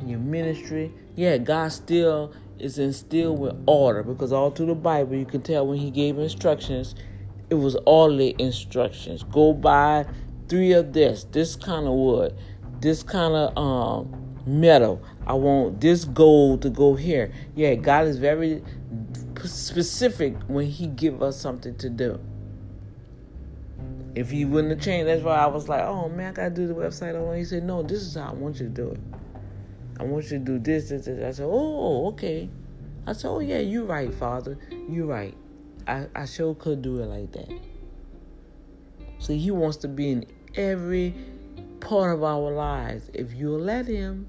in 0.00 0.08
your 0.08 0.18
ministry. 0.18 0.92
Yeah, 1.16 1.38
God 1.38 1.72
still 1.72 2.32
is 2.58 2.78
instilled 2.78 3.38
with 3.38 3.54
order 3.66 4.02
because 4.02 4.32
all 4.32 4.50
through 4.50 4.66
the 4.66 4.74
Bible 4.74 5.16
you 5.16 5.26
can 5.26 5.42
tell 5.42 5.66
when 5.66 5.78
he 5.78 5.90
gave 5.90 6.18
instructions, 6.18 6.94
it 7.50 7.54
was 7.54 7.76
orderly 7.86 8.34
instructions. 8.38 9.22
Go 9.24 9.52
by 9.52 10.06
three 10.48 10.72
of 10.72 10.92
this, 10.92 11.24
this 11.24 11.56
kind 11.56 11.86
of 11.86 11.92
wood, 11.92 12.36
this 12.80 13.02
kind 13.02 13.34
of 13.34 13.56
um, 13.58 14.34
metal. 14.46 15.02
I 15.26 15.34
want 15.34 15.80
this 15.80 16.04
gold 16.04 16.62
to 16.62 16.70
go 16.70 16.94
here. 16.94 17.32
Yeah, 17.54 17.74
God 17.74 18.06
is 18.06 18.18
very 18.18 18.62
specific 19.44 20.34
when 20.46 20.66
He 20.66 20.86
give 20.86 21.22
us 21.22 21.40
something 21.40 21.76
to 21.76 21.90
do. 21.90 22.20
If 24.14 24.30
He 24.30 24.44
wouldn't 24.44 24.74
have 24.74 24.82
changed, 24.82 25.08
that's 25.08 25.22
why 25.22 25.36
I 25.36 25.46
was 25.46 25.68
like, 25.68 25.82
"Oh 25.82 26.08
man, 26.08 26.32
I 26.32 26.32
gotta 26.32 26.54
do 26.54 26.66
the 26.66 26.74
website." 26.74 27.16
I 27.16 27.38
He 27.38 27.44
said, 27.44 27.64
"No, 27.64 27.82
this 27.82 28.02
is 28.02 28.14
how 28.14 28.30
I 28.30 28.34
want 28.34 28.60
you 28.60 28.66
to 28.66 28.72
do 28.72 28.88
it. 28.90 29.00
I 29.98 30.04
want 30.04 30.24
you 30.24 30.38
to 30.38 30.44
do 30.44 30.58
this, 30.58 30.90
this, 30.90 31.06
this." 31.06 31.24
I 31.24 31.30
said, 31.30 31.46
"Oh, 31.48 32.08
okay." 32.08 32.50
I 33.06 33.12
said, 33.12 33.28
"Oh 33.28 33.40
yeah, 33.40 33.58
you're 33.58 33.84
right, 33.84 34.12
Father. 34.12 34.58
You're 34.88 35.06
right. 35.06 35.34
I 35.86 36.06
I 36.14 36.26
sure 36.26 36.54
could 36.54 36.82
do 36.82 37.00
it 37.00 37.06
like 37.06 37.32
that." 37.32 37.50
See, 39.18 39.38
He 39.38 39.50
wants 39.50 39.78
to 39.78 39.88
be 39.88 40.10
in 40.10 40.26
every 40.56 41.14
part 41.80 42.14
of 42.14 42.22
our 42.22 42.52
lives 42.52 43.10
if 43.14 43.32
you'll 43.34 43.60
let 43.60 43.86
Him. 43.86 44.28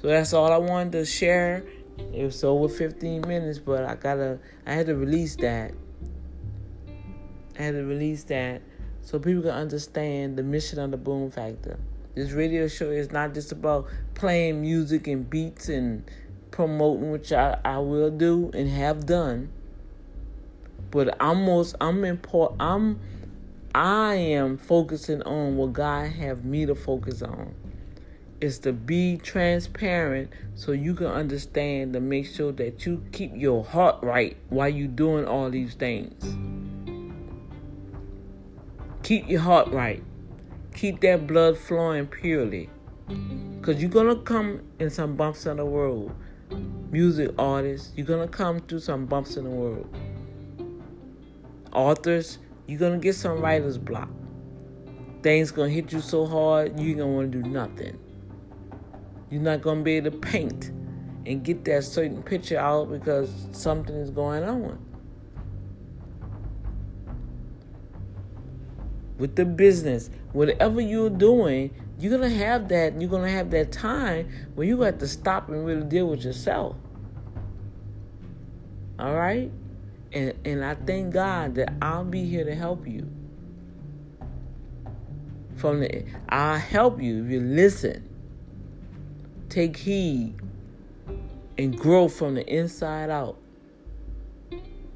So 0.00 0.08
that's 0.08 0.32
all 0.32 0.52
I 0.52 0.56
wanted 0.56 0.92
to 0.92 1.04
share. 1.04 1.64
It 2.12 2.24
was 2.24 2.42
over 2.42 2.68
15 2.68 3.22
minutes, 3.22 3.58
but 3.58 3.84
I 3.84 3.94
gotta, 3.94 4.38
I 4.66 4.72
had 4.72 4.86
to 4.86 4.96
release 4.96 5.36
that. 5.36 5.72
I 7.58 7.62
had 7.62 7.74
to 7.74 7.84
release 7.84 8.24
that 8.24 8.62
so 9.02 9.18
people 9.18 9.42
can 9.42 9.50
understand 9.50 10.36
the 10.36 10.42
mission 10.42 10.78
of 10.78 10.90
the 10.90 10.96
Boom 10.96 11.30
Factor. 11.30 11.78
This 12.14 12.32
radio 12.32 12.68
show 12.68 12.90
is 12.90 13.10
not 13.10 13.34
just 13.34 13.52
about 13.52 13.88
playing 14.14 14.60
music 14.60 15.06
and 15.06 15.28
beats 15.28 15.68
and 15.68 16.04
promoting, 16.50 17.10
which 17.10 17.32
I, 17.32 17.58
I 17.64 17.78
will 17.78 18.10
do 18.10 18.50
and 18.54 18.68
have 18.68 19.06
done. 19.06 19.50
But 20.90 21.16
I'm 21.20 21.46
most 21.46 21.74
I'm 21.80 22.04
important 22.04 22.60
I'm 22.60 23.00
I 23.74 24.14
am 24.14 24.58
focusing 24.58 25.22
on 25.22 25.56
what 25.56 25.72
God 25.72 26.10
have 26.12 26.44
me 26.44 26.66
to 26.66 26.74
focus 26.74 27.22
on. 27.22 27.54
Is 28.40 28.58
to 28.60 28.72
be 28.72 29.16
transparent 29.16 30.30
so 30.54 30.72
you 30.72 30.94
can 30.94 31.06
understand 31.06 31.94
to 31.94 32.00
make 32.00 32.26
sure 32.26 32.52
that 32.52 32.84
you 32.84 33.04
keep 33.12 33.32
your 33.34 33.64
heart 33.64 34.02
right 34.02 34.36
while 34.50 34.68
you 34.68 34.88
doing 34.88 35.26
all 35.26 35.48
these 35.48 35.74
things. 35.74 36.71
Keep 39.02 39.28
your 39.28 39.40
heart 39.40 39.68
right. 39.68 40.02
Keep 40.74 41.00
that 41.00 41.26
blood 41.26 41.58
flowing 41.58 42.06
purely. 42.06 42.70
Because 43.06 43.80
you're 43.80 43.90
going 43.90 44.08
to 44.08 44.22
come 44.22 44.62
in 44.78 44.90
some 44.90 45.16
bumps 45.16 45.46
in 45.46 45.56
the 45.56 45.66
world. 45.66 46.12
Music 46.90 47.30
artists, 47.38 47.92
you're 47.96 48.06
going 48.06 48.26
to 48.26 48.32
come 48.32 48.60
through 48.60 48.80
some 48.80 49.06
bumps 49.06 49.36
in 49.36 49.44
the 49.44 49.50
world. 49.50 49.88
Authors, 51.72 52.38
you're 52.66 52.78
gonna 52.78 52.98
get 52.98 53.14
some 53.14 53.40
writer's 53.40 53.78
block. 53.78 54.10
Things 55.22 55.50
gonna 55.50 55.70
hit 55.70 55.90
you 55.90 56.00
so 56.00 56.26
hard, 56.26 56.78
you're 56.78 56.96
gonna 56.96 57.10
wanna 57.10 57.28
do 57.28 57.42
nothing. 57.42 57.98
You're 59.30 59.40
not 59.40 59.62
gonna 59.62 59.82
be 59.82 59.92
able 59.92 60.10
to 60.10 60.18
paint 60.18 60.70
and 61.24 61.42
get 61.42 61.64
that 61.64 61.84
certain 61.84 62.22
picture 62.22 62.58
out 62.58 62.90
because 62.90 63.30
something 63.52 63.94
is 63.94 64.10
going 64.10 64.44
on. 64.44 64.84
With 69.22 69.36
the 69.36 69.44
business, 69.44 70.10
whatever 70.32 70.80
you're 70.80 71.08
doing, 71.08 71.72
you're 72.00 72.10
gonna 72.10 72.28
have 72.28 72.66
that. 72.70 73.00
You're 73.00 73.08
gonna 73.08 73.30
have 73.30 73.52
that 73.52 73.70
time 73.70 74.28
where 74.56 74.66
you 74.66 74.80
have 74.80 74.98
to 74.98 75.06
stop 75.06 75.48
and 75.48 75.64
really 75.64 75.84
deal 75.84 76.08
with 76.08 76.24
yourself. 76.24 76.74
All 78.98 79.14
right. 79.14 79.48
And, 80.12 80.34
and 80.44 80.64
I 80.64 80.74
thank 80.74 81.14
God 81.14 81.54
that 81.54 81.72
I'll 81.80 82.02
be 82.02 82.24
here 82.24 82.44
to 82.44 82.52
help 82.52 82.84
you. 82.84 83.08
From 85.54 85.78
the, 85.78 86.04
I'll 86.28 86.58
help 86.58 87.00
you 87.00 87.24
if 87.24 87.30
you 87.30 87.38
listen, 87.42 88.08
take 89.48 89.76
heed, 89.76 90.34
and 91.56 91.78
grow 91.78 92.08
from 92.08 92.34
the 92.34 92.44
inside 92.52 93.08
out. 93.08 93.38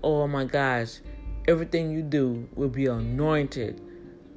Oh 0.02 0.26
my 0.26 0.46
gosh, 0.46 0.98
everything 1.46 1.92
you 1.92 2.02
do 2.02 2.48
will 2.56 2.68
be 2.68 2.86
anointed 2.86 3.85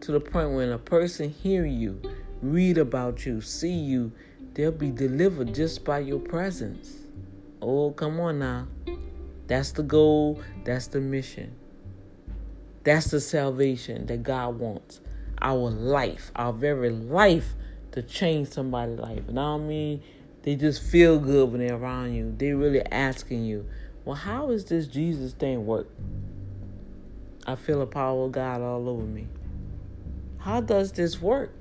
to 0.02 0.12
the 0.12 0.20
point 0.20 0.52
when 0.52 0.70
a 0.70 0.78
person 0.78 1.30
hear 1.30 1.66
you, 1.66 2.02
read 2.42 2.78
about 2.78 3.26
you, 3.26 3.42
see 3.42 3.74
you, 3.74 4.12
they'll 4.54 4.72
be 4.72 4.92
delivered 4.92 5.54
just 5.54 5.84
by 5.84 6.00
your 6.00 6.20
presence. 6.20 6.96
Oh, 7.62 7.92
come 7.92 8.20
on 8.20 8.40
now. 8.40 8.68
That's 9.48 9.72
the 9.72 9.84
goal. 9.84 10.42
That's 10.64 10.88
the 10.88 11.02
mission. 11.02 11.56
That's 12.84 13.12
the 13.12 13.20
salvation 13.20 14.06
that 14.06 14.24
God 14.24 14.60
wants. 14.60 15.02
Our 15.42 15.70
life, 15.70 16.32
our 16.36 16.54
very 16.54 16.90
life, 16.90 17.56
to 17.92 18.02
change 18.02 18.50
somebody's 18.50 19.00
life. 19.00 19.28
And 19.28 19.40
I 19.40 19.44
don't 19.44 19.68
mean 19.68 20.02
they 20.44 20.56
just 20.56 20.82
feel 20.82 21.20
good 21.20 21.52
when 21.52 21.66
they're 21.66 21.76
around 21.76 22.14
you. 22.14 22.34
They 22.38 22.54
really 22.54 22.82
asking 22.92 23.46
you, 23.46 23.66
well, 24.06 24.16
how 24.16 24.52
is 24.52 24.66
this 24.66 24.88
Jesus 24.88 25.34
thing 25.34 25.66
work? 25.66 25.88
I 27.46 27.56
feel 27.56 27.80
the 27.80 27.88
power 27.88 28.26
of 28.26 28.32
God 28.32 28.62
all 28.62 28.88
over 28.88 29.04
me. 29.04 29.28
How 30.40 30.62
does 30.62 30.92
this 30.92 31.22
work? 31.22 31.52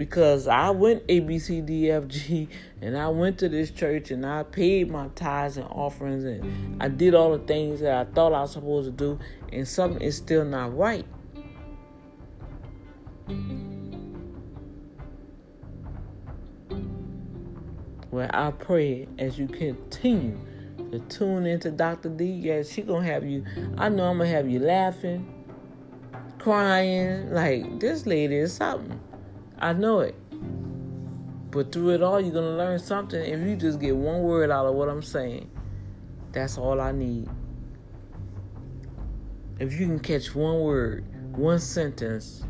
because 0.00 0.48
I 0.48 0.70
went 0.70 1.02
A 1.10 1.20
B 1.20 1.38
C 1.38 1.60
D 1.60 1.90
F 1.90 2.08
G 2.08 2.48
and 2.80 2.96
I 2.96 3.08
went 3.08 3.36
to 3.40 3.50
this 3.50 3.70
church 3.70 4.10
and 4.10 4.24
I 4.24 4.44
paid 4.44 4.90
my 4.90 5.08
tithes 5.08 5.58
and 5.58 5.66
offerings 5.68 6.24
and 6.24 6.82
I 6.82 6.88
did 6.88 7.14
all 7.14 7.36
the 7.36 7.44
things 7.44 7.80
that 7.80 7.94
I 7.94 8.10
thought 8.10 8.32
I 8.32 8.40
was 8.40 8.52
supposed 8.52 8.86
to 8.86 8.92
do 8.92 9.18
and 9.52 9.68
something 9.68 10.00
is 10.00 10.16
still 10.16 10.46
not 10.46 10.74
right. 10.74 11.04
Well, 18.10 18.30
I 18.32 18.52
pray 18.52 19.06
as 19.18 19.38
you 19.38 19.48
continue 19.48 20.40
to 20.92 20.98
tune 21.10 21.44
into 21.44 21.70
Dr. 21.70 22.08
D, 22.08 22.24
yeah, 22.24 22.62
she 22.62 22.80
gonna 22.80 23.04
have 23.04 23.26
you. 23.26 23.44
I 23.76 23.90
know 23.90 24.04
I'm 24.04 24.16
gonna 24.16 24.30
have 24.30 24.48
you 24.48 24.60
laughing, 24.60 25.39
crying, 26.40 27.32
like 27.32 27.78
this 27.78 28.06
lady 28.06 28.36
is 28.36 28.52
something. 28.52 28.98
I 29.58 29.72
know 29.72 30.00
it. 30.00 30.16
But 31.50 31.72
through 31.72 31.90
it 31.90 32.02
all, 32.02 32.20
you're 32.20 32.32
going 32.32 32.44
to 32.44 32.56
learn 32.56 32.78
something. 32.78 33.20
If 33.20 33.40
you 33.40 33.56
just 33.56 33.78
get 33.80 33.94
one 33.94 34.22
word 34.22 34.50
out 34.50 34.66
of 34.66 34.74
what 34.74 34.88
I'm 34.88 35.02
saying, 35.02 35.50
that's 36.32 36.56
all 36.56 36.80
I 36.80 36.92
need. 36.92 37.28
If 39.58 39.72
you 39.72 39.86
can 39.86 40.00
catch 40.00 40.34
one 40.34 40.60
word, 40.60 41.04
one 41.36 41.58
sentence, 41.58 42.44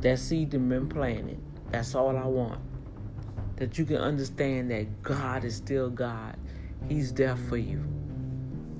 that 0.00 0.18
seed 0.18 0.52
has 0.52 0.62
been 0.62 0.88
planted. 0.88 1.40
That's 1.70 1.94
all 1.94 2.16
I 2.16 2.26
want. 2.26 2.60
That 3.56 3.78
you 3.78 3.84
can 3.84 3.96
understand 3.96 4.70
that 4.70 5.02
God 5.02 5.44
is 5.44 5.56
still 5.56 5.90
God. 5.90 6.36
He's 6.88 7.12
there 7.12 7.36
for 7.36 7.56
you. 7.56 7.91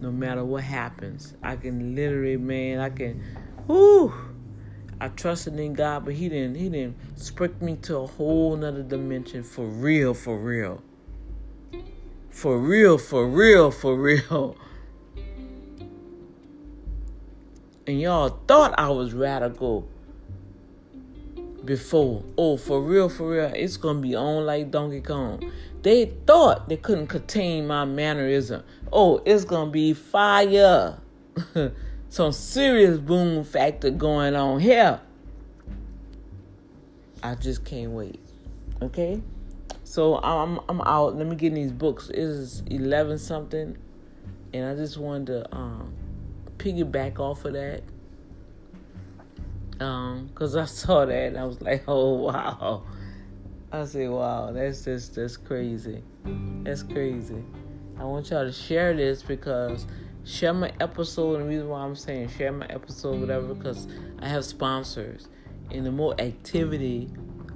No 0.03 0.11
matter 0.11 0.45
what 0.45 0.65
happens. 0.65 1.35
I 1.45 1.55
can 1.55 1.95
literally, 1.95 2.37
man, 2.37 2.81
I 2.81 2.91
can, 2.91 3.23
whoo 3.69 4.13
I 5.01 5.09
trusted 5.09 5.59
in 5.59 5.75
God, 5.75 6.05
but 6.05 6.15
He 6.15 6.29
didn't. 6.29 6.57
He 6.57 6.69
didn't 6.69 6.97
sprick 7.17 7.63
me 7.63 7.77
to 7.83 7.99
a 7.99 8.07
whole 8.09 8.57
nother 8.57 8.83
dimension 8.83 9.45
for 9.45 9.65
real, 9.65 10.13
for 10.13 10.37
real, 10.37 10.83
for 12.31 12.59
real, 12.59 12.99
for 12.99 13.29
real, 13.29 13.71
for 13.71 13.97
real. 13.97 14.57
And 17.87 18.01
y'all 18.01 18.41
thought 18.49 18.75
I 18.79 18.91
was 18.91 19.13
radical 19.13 19.89
before. 21.65 22.25
Oh, 22.37 22.57
for 22.57 22.83
real, 22.83 23.09
for 23.09 23.31
real, 23.31 23.53
it's 23.55 23.77
gonna 23.77 24.01
be 24.01 24.17
on 24.17 24.47
like 24.47 24.73
Donkey 24.73 25.01
Kong. 25.01 25.53
They 25.83 26.07
thought 26.27 26.69
they 26.69 26.77
couldn't 26.77 27.09
contain 27.09 27.67
my 27.67 27.85
mannerism. 27.85 28.63
Oh, 28.93 29.21
it's 29.25 29.45
gonna 29.45 29.71
be 29.71 29.95
fire. 29.95 30.99
some 32.09 32.31
serious 32.31 32.99
boom 32.99 33.43
factor 33.43 33.91
going 33.91 34.37
on 34.37 34.61
here. 34.61 35.01
I 37.23 37.35
just 37.37 37.65
can't 37.65 37.93
wait. 37.93 38.21
Okay? 38.83 39.23
So 39.85 40.17
I'm 40.19 40.61
I'm 40.69 40.81
out. 40.83 41.17
Let 41.17 41.27
me 41.27 41.37
get 41.37 41.49
in 41.49 41.55
these 41.55 41.73
books. 41.73 42.11
It 42.11 42.19
is 42.19 42.63
eleven 42.71 43.19
something. 43.19 43.79
And 44.53 44.67
I 44.67 44.75
just 44.75 44.99
wanted 44.99 45.27
to 45.27 45.55
um 45.57 45.95
piggyback 46.59 47.19
off 47.19 47.45
of 47.45 47.55
that. 47.55 47.83
Um, 49.81 50.31
cause 50.35 50.55
I 50.55 50.67
saw 50.67 51.07
that 51.07 51.29
and 51.29 51.39
I 51.39 51.45
was 51.45 51.61
like, 51.61 51.85
oh 51.89 52.15
wow. 52.15 52.83
I 53.75 53.87
say, 53.87 54.07
wow, 54.07 54.53
that's 54.53 54.85
just 54.85 55.15
that's 55.15 55.39
crazy. 55.39 56.03
That's 56.63 56.83
crazy. 56.83 57.43
I 57.99 58.05
want 58.05 58.29
y'all 58.29 58.45
to 58.45 58.53
share 58.53 58.95
this 58.95 59.23
because 59.23 59.87
share 60.25 60.53
my 60.53 60.71
episode. 60.79 61.37
And 61.37 61.45
the 61.45 61.49
reason 61.49 61.69
why 61.71 61.81
I'm 61.81 61.97
saying 61.97 62.29
share 62.37 62.53
my 62.53 62.67
episode, 62.67 63.19
whatever, 63.19 63.55
because 63.55 63.89
I 64.19 64.29
have 64.29 64.45
sponsors. 64.45 65.29
And 65.71 65.87
the 65.87 65.91
more 65.91 66.15
activity, 66.21 67.09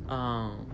um, 0.08 0.66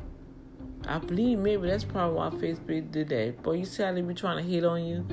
I 0.86 0.98
believe 0.98 1.40
maybe 1.40 1.66
that's 1.66 1.82
probably 1.82 2.16
why 2.16 2.30
Facebook 2.30 2.92
did 2.92 3.08
that. 3.08 3.42
But 3.42 3.52
you 3.52 3.64
see 3.64 3.82
how 3.82 3.92
they 3.92 4.00
be 4.00 4.14
trying 4.14 4.36
to 4.36 4.48
hit 4.48 4.64
on 4.64 4.84
you. 4.84 5.04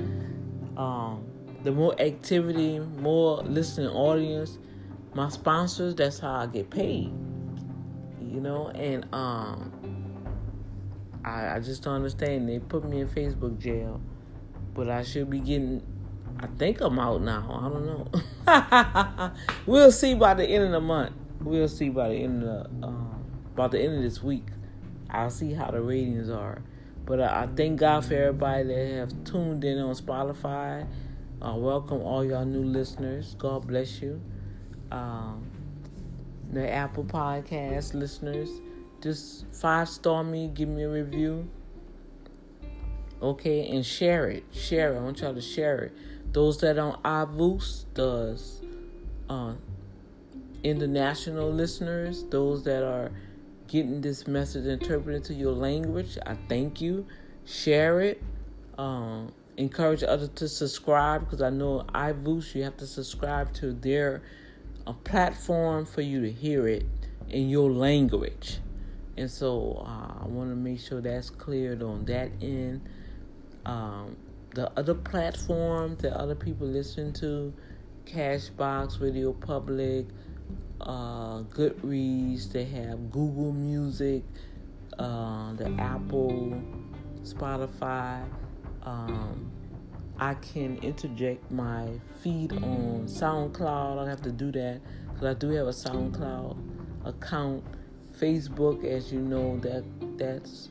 Um, 0.76 1.26
the 1.64 1.72
more 1.72 2.00
activity, 2.00 2.78
more 2.78 3.38
listening 3.38 3.88
audience, 3.88 4.58
my 5.12 5.28
sponsors, 5.28 5.96
that's 5.96 6.20
how 6.20 6.34
I 6.34 6.46
get 6.46 6.70
paid. 6.70 7.12
You 8.20 8.40
know, 8.40 8.68
and 8.68 9.12
um 9.12 9.72
I, 11.24 11.56
I 11.56 11.60
just 11.60 11.82
don't 11.82 11.94
understand. 11.94 12.48
They 12.48 12.58
put 12.58 12.84
me 12.84 13.00
in 13.00 13.08
Facebook 13.08 13.58
jail, 13.58 14.00
but 14.74 14.88
I 14.88 15.02
should 15.02 15.30
be 15.30 15.40
getting 15.40 15.82
I 16.42 16.46
think 16.46 16.80
I'm 16.80 16.98
out 16.98 17.20
now. 17.20 17.60
I 17.60 17.68
don't 17.68 17.84
know. 17.84 19.32
we'll 19.66 19.92
see 19.92 20.14
by 20.14 20.32
the 20.32 20.44
end 20.44 20.64
of 20.64 20.70
the 20.70 20.80
month. 20.80 21.12
We'll 21.42 21.68
see 21.68 21.90
by 21.90 22.08
the 22.08 22.14
end 22.14 22.42
of 22.42 22.48
the, 22.80 22.86
um, 22.86 23.24
by 23.54 23.68
the 23.68 23.78
end 23.78 23.96
of 23.96 24.02
this 24.02 24.22
week. 24.22 24.46
I'll 25.10 25.30
see 25.30 25.52
how 25.52 25.70
the 25.70 25.82
ratings 25.82 26.30
are. 26.30 26.62
But 27.04 27.20
I, 27.20 27.42
I 27.42 27.46
thank 27.46 27.78
God 27.78 28.06
for 28.06 28.14
everybody 28.14 28.64
that 28.68 28.90
have 28.96 29.24
tuned 29.24 29.64
in 29.64 29.78
on 29.80 29.94
Spotify. 29.94 30.86
Uh, 31.42 31.54
welcome 31.56 32.00
all 32.00 32.24
y'all 32.24 32.46
new 32.46 32.64
listeners. 32.64 33.34
God 33.38 33.66
bless 33.66 34.00
you. 34.00 34.18
Um, 34.90 35.44
the 36.50 36.70
Apple 36.70 37.04
Podcast 37.04 37.92
listeners, 37.92 38.48
just 39.00 39.46
five 39.52 39.88
star 39.88 40.22
me, 40.24 40.48
give 40.52 40.68
me 40.68 40.82
a 40.82 40.88
review. 40.88 41.48
Okay, 43.22 43.68
and 43.68 43.84
share 43.84 44.30
it. 44.30 44.44
Share 44.52 44.94
it. 44.94 44.98
I 44.98 45.00
want 45.00 45.20
y'all 45.20 45.34
to 45.34 45.40
share 45.40 45.78
it. 45.78 45.92
Those 46.32 46.58
that 46.60 46.78
on 46.78 47.00
iVoox, 47.02 47.84
does 47.92 48.62
uh, 49.28 49.54
international 50.62 51.52
listeners, 51.52 52.24
those 52.30 52.64
that 52.64 52.82
are 52.82 53.10
getting 53.66 54.00
this 54.00 54.26
message 54.26 54.66
interpreted 54.66 55.24
to 55.24 55.34
your 55.34 55.52
language, 55.52 56.18
I 56.24 56.36
thank 56.48 56.80
you. 56.80 57.06
Share 57.44 58.00
it. 58.00 58.22
Um, 58.78 59.32
encourage 59.56 60.02
others 60.02 60.30
to 60.36 60.48
subscribe 60.48 61.24
because 61.24 61.42
I 61.42 61.50
know 61.50 61.84
iVoox, 61.94 62.54
you 62.54 62.62
have 62.62 62.76
to 62.78 62.86
subscribe 62.86 63.52
to 63.54 63.72
their 63.72 64.22
a 64.86 64.92
platform 64.92 65.84
for 65.84 66.00
you 66.00 66.20
to 66.22 66.32
hear 66.32 66.66
it 66.66 66.86
in 67.28 67.48
your 67.48 67.70
language. 67.70 68.60
And 69.20 69.30
so 69.30 69.84
uh, 69.86 70.24
I 70.24 70.26
want 70.26 70.48
to 70.48 70.56
make 70.56 70.80
sure 70.80 71.02
that's 71.02 71.28
cleared 71.28 71.82
on 71.82 72.06
that 72.06 72.30
end. 72.40 72.80
Um, 73.66 74.16
the 74.54 74.72
other 74.78 74.94
platforms 74.94 76.00
that 76.00 76.14
other 76.14 76.34
people 76.34 76.66
listen 76.66 77.12
to, 77.14 77.52
Castbox, 78.06 78.98
Radio 78.98 79.34
Public, 79.34 80.06
uh, 80.80 81.42
Goodreads, 81.42 82.50
they 82.50 82.64
have 82.64 83.10
Google 83.10 83.52
Music, 83.52 84.22
uh, 84.98 85.52
the 85.52 85.70
Apple, 85.78 86.58
Spotify. 87.22 88.24
Um, 88.84 89.52
I 90.18 90.32
can 90.32 90.78
interject 90.78 91.50
my 91.50 91.88
feed 92.22 92.52
on 92.54 93.04
SoundCloud. 93.04 93.98
I 93.98 94.08
have 94.08 94.22
to 94.22 94.32
do 94.32 94.50
that 94.52 94.80
because 95.08 95.24
I 95.24 95.34
do 95.34 95.50
have 95.50 95.66
a 95.66 95.72
SoundCloud 95.72 96.56
account. 97.04 97.64
Facebook, 98.20 98.84
as 98.84 99.12
you 99.12 99.20
know, 99.20 99.58
that 99.60 99.84
that's 100.18 100.68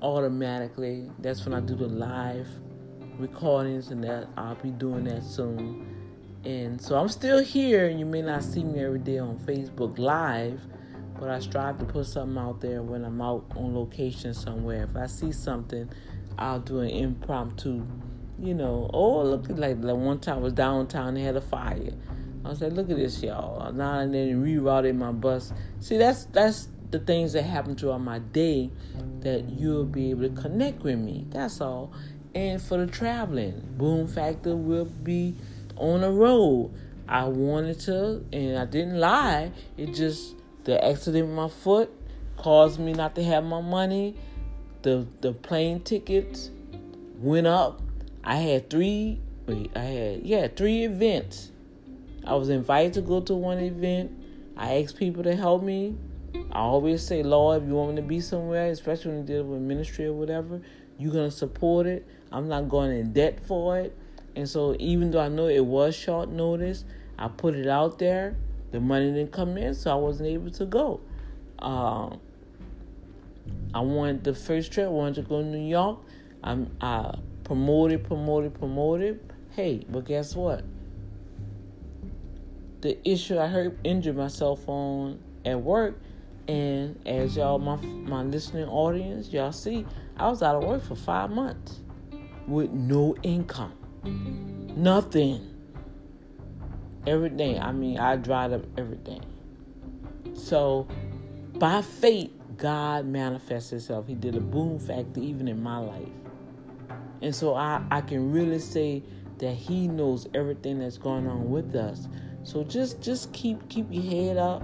automatically. 0.00 1.10
That's 1.18 1.44
when 1.44 1.54
I 1.54 1.60
do 1.60 1.74
the 1.74 1.88
live 1.88 2.48
recordings, 3.18 3.88
and 3.88 4.02
that 4.04 4.28
I'll 4.36 4.54
be 4.56 4.70
doing 4.70 5.04
that 5.04 5.22
soon. 5.22 5.86
And 6.44 6.80
so 6.80 6.96
I'm 6.96 7.08
still 7.08 7.42
here. 7.42 7.86
And 7.86 7.98
you 7.98 8.06
may 8.06 8.22
not 8.22 8.42
see 8.42 8.64
me 8.64 8.80
every 8.80 8.98
day 8.98 9.18
on 9.18 9.38
Facebook 9.38 9.98
Live, 9.98 10.60
but 11.18 11.30
I 11.30 11.38
strive 11.38 11.78
to 11.78 11.84
put 11.84 12.06
something 12.06 12.36
out 12.36 12.60
there 12.60 12.82
when 12.82 13.04
I'm 13.04 13.20
out 13.20 13.44
on 13.56 13.74
location 13.74 14.34
somewhere. 14.34 14.88
If 14.90 14.96
I 14.96 15.06
see 15.06 15.30
something, 15.30 15.88
I'll 16.38 16.60
do 16.60 16.80
an 16.80 16.90
impromptu 16.90 17.86
you 18.42 18.54
know, 18.54 18.90
oh 18.92 19.22
look 19.22 19.46
like, 19.50 19.76
like 19.80 19.96
one 19.96 20.18
time 20.18 20.38
I 20.38 20.40
was 20.40 20.52
downtown, 20.52 21.14
they 21.14 21.22
had 21.22 21.36
a 21.36 21.40
fire. 21.40 21.92
I 22.44 22.48
was 22.48 22.60
like, 22.60 22.72
look 22.72 22.90
at 22.90 22.96
this, 22.96 23.22
y'all. 23.22 23.72
Now 23.72 24.00
and 24.00 24.12
then 24.12 24.42
rerouted 24.42 24.96
my 24.96 25.12
bus. 25.12 25.52
See, 25.78 25.96
that's 25.96 26.24
that's 26.26 26.68
the 26.92 27.00
things 27.00 27.32
that 27.32 27.42
happen 27.42 27.74
throughout 27.74 28.00
my 28.02 28.20
day 28.20 28.70
that 29.20 29.48
you'll 29.48 29.84
be 29.84 30.10
able 30.10 30.28
to 30.28 30.40
connect 30.40 30.82
with 30.82 30.98
me. 30.98 31.26
That's 31.30 31.60
all. 31.60 31.92
And 32.34 32.62
for 32.62 32.78
the 32.78 32.86
traveling, 32.86 33.62
Boom 33.76 34.06
Factor 34.06 34.54
will 34.56 34.84
be 34.84 35.34
on 35.76 36.02
the 36.02 36.10
road. 36.10 36.72
I 37.08 37.24
wanted 37.24 37.80
to, 37.80 38.24
and 38.32 38.56
I 38.58 38.64
didn't 38.64 38.98
lie. 38.98 39.52
It 39.76 39.94
just 39.94 40.36
the 40.64 40.82
accident 40.82 41.26
with 41.26 41.36
my 41.36 41.48
foot 41.48 41.90
caused 42.36 42.78
me 42.78 42.92
not 42.92 43.14
to 43.16 43.24
have 43.24 43.44
my 43.44 43.60
money. 43.60 44.16
The 44.82 45.06
the 45.20 45.32
plane 45.32 45.80
tickets 45.80 46.50
went 47.18 47.46
up 47.46 47.82
I 48.24 48.36
had 48.36 48.70
three, 48.70 49.20
wait, 49.46 49.72
I 49.74 49.80
had, 49.80 50.22
yeah, 50.26 50.46
three 50.46 50.84
events. 50.84 51.50
I 52.24 52.34
was 52.34 52.48
invited 52.48 52.94
to 52.94 53.00
go 53.00 53.20
to 53.20 53.34
one 53.34 53.58
event. 53.58 54.12
I 54.56 54.80
asked 54.80 54.96
people 54.96 55.24
to 55.24 55.34
help 55.34 55.62
me. 55.62 55.96
I 56.34 56.58
always 56.58 57.06
say, 57.06 57.22
Lord, 57.22 57.62
if 57.62 57.68
you 57.68 57.74
want 57.74 57.90
me 57.90 57.96
to 57.96 58.02
be 58.02 58.20
somewhere, 58.20 58.70
especially 58.70 59.12
when 59.12 59.20
you 59.20 59.26
deal 59.26 59.44
with 59.44 59.60
ministry 59.60 60.06
or 60.06 60.12
whatever, 60.12 60.60
you're 60.98 61.12
to 61.12 61.30
support 61.30 61.86
it. 61.86 62.06
I'm 62.30 62.48
not 62.48 62.68
going 62.68 62.92
in 62.92 63.12
debt 63.12 63.40
for 63.46 63.78
it. 63.78 63.96
And 64.34 64.48
so, 64.48 64.76
even 64.78 65.10
though 65.10 65.20
I 65.20 65.28
know 65.28 65.46
it 65.46 65.64
was 65.64 65.94
short 65.94 66.30
notice, 66.30 66.84
I 67.18 67.28
put 67.28 67.54
it 67.54 67.66
out 67.66 67.98
there. 67.98 68.36
The 68.70 68.80
money 68.80 69.12
didn't 69.12 69.32
come 69.32 69.58
in, 69.58 69.74
so 69.74 69.90
I 69.90 69.94
wasn't 69.94 70.28
able 70.28 70.50
to 70.52 70.64
go. 70.64 71.00
Um, 71.58 72.20
I 73.74 73.80
wanted 73.80 74.24
the 74.24 74.34
first 74.34 74.72
trip, 74.72 74.86
I 74.86 74.90
wanted 74.90 75.16
to 75.16 75.22
go 75.22 75.42
to 75.42 75.46
New 75.46 75.68
York. 75.68 75.98
I'm, 76.42 76.70
I 76.80 77.14
promoted, 77.44 78.04
promoted, 78.04 78.54
promoted. 78.54 79.20
Hey, 79.50 79.84
but 79.88 80.06
guess 80.06 80.34
what? 80.34 80.64
The 82.80 82.98
issue 83.08 83.38
I 83.38 83.46
hurt 83.48 83.78
injured 83.84 84.16
myself 84.16 84.68
on 84.68 85.20
at 85.44 85.60
work, 85.60 86.00
and 86.48 86.98
as 87.06 87.36
y'all, 87.36 87.58
my 87.58 87.76
my 87.76 88.22
listening 88.22 88.68
audience, 88.68 89.28
y'all 89.28 89.52
see, 89.52 89.86
I 90.16 90.28
was 90.28 90.42
out 90.42 90.56
of 90.56 90.64
work 90.64 90.82
for 90.82 90.94
five 90.94 91.30
months 91.30 91.80
with 92.46 92.70
no 92.70 93.14
income, 93.22 93.74
nothing, 94.76 95.48
everything. 97.06 97.60
I 97.60 97.72
mean, 97.72 97.98
I 97.98 98.16
dried 98.16 98.52
up 98.52 98.62
everything. 98.76 99.24
So, 100.34 100.88
by 101.54 101.82
faith, 101.82 102.30
God 102.56 103.06
manifests 103.06 103.70
Himself. 103.70 104.06
He 104.06 104.14
did 104.14 104.36
a 104.36 104.40
boom 104.40 104.78
factor 104.78 105.20
even 105.20 105.48
in 105.48 105.62
my 105.62 105.78
life. 105.78 106.08
And 107.22 107.34
so 107.34 107.54
I, 107.54 107.82
I 107.90 108.00
can 108.00 108.32
really 108.32 108.58
say 108.58 109.02
that 109.38 109.54
he 109.54 109.88
knows 109.88 110.26
everything 110.34 110.80
that's 110.80 110.98
going 110.98 111.26
on 111.26 111.50
with 111.50 111.74
us. 111.74 112.08
So 112.42 112.64
just 112.64 113.00
just 113.00 113.32
keep 113.32 113.68
keep 113.68 113.86
your 113.90 114.02
head 114.02 114.36
up 114.36 114.62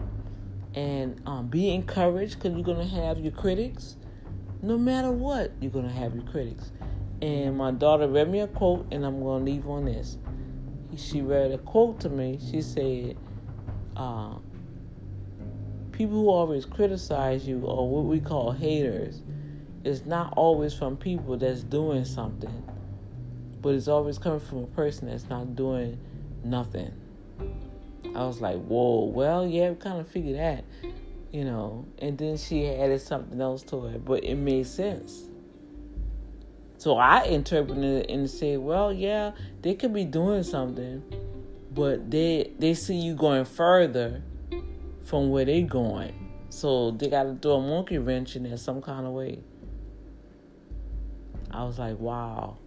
and 0.79 1.21
um, 1.27 1.49
be 1.49 1.75
encouraged 1.75 2.39
because 2.39 2.55
you're 2.55 2.63
gonna 2.63 2.87
have 2.87 3.19
your 3.19 3.33
critics. 3.33 3.97
No 4.63 4.79
matter 4.79 5.11
what, 5.11 5.53
you're 5.61 5.73
gonna 5.73 5.93
have 5.93 6.15
your 6.15 6.25
critics. 6.25 6.71
And 7.21 7.57
my 7.59 7.73
daughter 7.73 8.07
read 8.07 8.31
me 8.31 8.41
a 8.41 8.47
quote, 8.47 8.87
and 8.93 9.05
I'm 9.05 9.21
gonna 9.21 9.45
leave 9.45 9.67
on 9.67 9.87
this. 9.87 10.19
She 10.97 11.21
read 11.21 11.51
a 11.51 11.59
quote 11.59 11.99
to 12.03 12.09
me. 12.09 12.39
She 12.53 12.63
said, 12.63 13.17
uh, 13.97 14.37
"People 15.91 16.15
who 16.15 16.29
always 16.29 16.65
criticize 16.65 17.47
you, 17.47 17.63
or 17.63 17.89
what 17.89 18.05
we 18.05 18.21
call 18.21 18.53
haters, 18.53 19.23
it's 19.83 20.07
not 20.07 20.33
always 20.37 20.75
from 20.75 20.97
people 20.97 21.37
that's 21.37 21.65
doing 21.65 22.05
something, 22.05 22.63
but 23.63 23.75
it's 23.75 23.89
always 23.89 24.17
coming 24.17 24.39
from 24.39 24.59
a 24.59 24.67
person 24.69 25.09
that's 25.09 25.29
not 25.29 25.57
doing 25.57 25.99
nothing. 26.45 26.93
I 28.15 28.27
was 28.27 28.41
like, 28.41 28.57
whoa, 28.63 29.05
well, 29.05 29.47
yeah, 29.47 29.71
we 29.71 29.77
kind 29.77 30.01
of 30.01 30.09
figured 30.09 30.37
that, 30.37 30.65
you 31.33 31.45
know. 31.45 31.87
And 31.99 32.17
then 32.19 32.37
she 32.37 32.67
added 32.69 33.01
something 33.01 33.41
else 33.41 33.63
to 33.65 33.87
it, 33.87 34.05
but 34.05 34.25
it 34.25 34.37
made 34.37 34.67
sense. 34.67 35.25
So 36.79 36.97
I 36.97 37.25
interpreted 37.25 37.85
it 37.85 38.11
and 38.11 38.31
said, 38.31 38.61
well, 38.61 38.93
yeah, 38.93 39.33
they 39.63 39.75
could 39.75 39.93
be 39.93 40.05
doing 40.05 40.45
something, 40.45 41.03
but 41.73 42.11
they 42.11 42.53
they 42.59 42.75
see 42.75 42.95
you 42.95 43.15
going 43.15 43.45
further 43.45 44.23
from 45.05 45.31
where 45.31 45.45
they 45.45 45.63
going. 45.63 46.15
So 46.51 46.93
they 46.93 47.09
got 47.09 47.25
to 47.25 47.35
throw 47.35 47.57
a 47.57 47.61
monkey 47.61 47.99
wrench 47.99 48.37
in 48.37 48.45
there 48.45 48.57
some 48.57 48.81
kind 48.81 49.07
of 49.07 49.13
way. 49.13 49.41
I 51.51 51.65
was 51.65 51.79
like, 51.79 51.99
wow. 51.99 52.59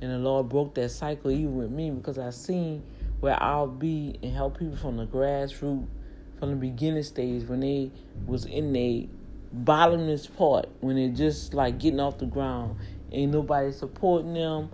And 0.00 0.10
the 0.10 0.18
Lord 0.18 0.48
broke 0.48 0.74
that 0.74 0.88
cycle 0.90 1.30
even 1.30 1.56
with 1.56 1.70
me 1.70 1.90
because 1.90 2.18
I 2.18 2.30
seen 2.30 2.82
where 3.20 3.40
I'll 3.42 3.66
be 3.66 4.18
and 4.22 4.34
help 4.34 4.58
people 4.58 4.76
from 4.76 4.96
the 4.96 5.06
grassroots, 5.06 5.86
from 6.38 6.50
the 6.50 6.56
beginning 6.56 7.02
stage 7.02 7.46
when 7.46 7.60
they 7.60 7.90
was 8.26 8.46
in 8.46 8.72
the 8.72 9.08
bottomless 9.52 10.26
part, 10.26 10.68
when 10.80 10.96
they're 10.96 11.08
just 11.08 11.54
like 11.54 11.78
getting 11.78 12.00
off 12.00 12.18
the 12.18 12.26
ground. 12.26 12.78
Ain't 13.12 13.32
nobody 13.32 13.72
supporting 13.72 14.34
them. 14.34 14.70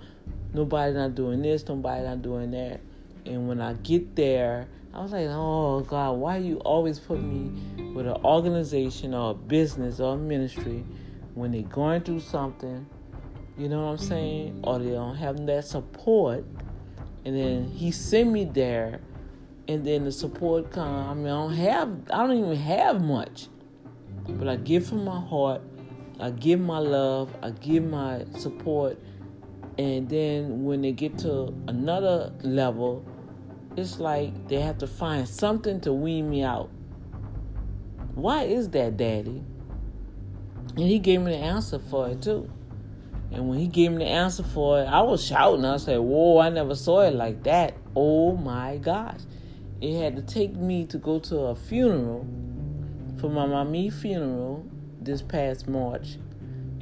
Nobody 0.53 0.95
not 0.95 1.15
doing 1.15 1.43
this, 1.43 1.67
nobody 1.67 2.05
not 2.05 2.23
doing 2.23 2.51
that. 2.53 2.81
And 3.25 3.49
when 3.49 3.61
I 3.61 3.75
get 3.75 4.15
there, 4.15 4.69
I 4.95 5.03
was 5.03 5.13
like, 5.13 5.27
oh 5.29 5.81
God, 5.81 6.13
why 6.13 6.39
you 6.39 6.59
always 6.59 6.99
put 6.99 7.23
me 7.23 7.51
with 7.93 8.07
an 8.07 8.17
organization 8.25 9.13
or 9.13 9.33
a 9.33 9.35
business 9.35 10.01
or 10.01 10.15
a 10.15 10.19
ministry 10.19 10.85
when 11.35 11.53
they're 11.53 11.63
going 11.63 12.03
through 12.03 12.21
something 12.21 12.87
you 13.59 13.71
know 13.71 13.87
what 13.87 13.93
I'm 13.93 13.99
saying? 13.99 14.61
Or 14.65 14.79
they 14.79 14.91
don't 14.91 15.17
have 15.17 15.45
that 15.47 15.65
support. 15.65 16.45
And 17.27 17.37
then 17.37 17.69
he 17.69 17.91
sent 17.91 18.31
me 18.31 18.45
there 18.45 19.01
and 19.69 19.85
then 19.85 20.05
the 20.05 20.13
support 20.13 20.71
come. 20.71 20.95
I 20.95 21.13
mean, 21.13 21.27
I 21.27 21.31
don't 21.31 21.55
have, 21.55 21.89
I 22.11 22.27
don't 22.27 22.39
even 22.39 22.57
have 22.57 23.03
much, 23.03 23.49
but 24.29 24.49
I 24.49 24.57
give 24.57 24.87
from 24.87 25.05
my 25.05 25.21
heart. 25.21 25.61
I 26.19 26.31
give 26.31 26.61
my 26.61 26.79
love. 26.79 27.35
I 27.43 27.51
give 27.51 27.85
my 27.85 28.25
support, 28.39 28.99
and 29.77 30.09
then 30.09 30.65
when 30.65 30.81
they 30.81 30.93
get 30.93 31.19
to 31.19 31.53
another 31.69 32.33
level, 32.43 33.05
it's 33.77 33.99
like 33.99 34.49
they 34.49 34.61
have 34.61 34.79
to 34.79 34.87
find 34.87 35.29
something 35.29 35.81
to 35.83 35.93
wean 35.93 36.31
me 36.31 36.43
out. 36.43 36.71
Why 38.15 38.45
is 38.45 38.71
that, 38.71 38.97
Daddy? 38.97 39.43
And 40.69 40.79
he 40.79 40.99
gave 40.99 41.21
me 41.21 41.33
the 41.33 41.39
answer 41.39 41.79
for 41.79 42.09
it 42.09 42.23
too. 42.23 42.51
And 43.33 43.49
when 43.49 43.59
he 43.59 43.67
gave 43.67 43.93
me 43.93 43.99
the 43.99 44.11
answer 44.11 44.43
for 44.43 44.81
it, 44.81 44.85
I 44.85 45.03
was 45.03 45.25
shouting. 45.25 45.65
I 45.65 45.77
said, 45.79 45.99
Whoa, 45.99 46.39
I 46.39 46.49
never 46.49 46.75
saw 46.75 47.01
it 47.01 47.15
like 47.15 47.43
that. 47.45 47.75
Oh 47.95 48.37
my 48.37 48.77
gosh. 48.79 49.21
It 49.81 50.01
had 50.01 50.17
to 50.17 50.23
take 50.23 50.55
me 50.55 50.87
to 50.87 50.99
go 50.99 51.19
to 51.19 51.39
a 51.39 51.57
funeral 51.57 52.27
for 53.21 53.29
my 53.29 53.47
mommy 53.47 53.91
funeral 53.91 54.65
this 55.01 55.23
past 55.23 55.69
March. 55.69 56.17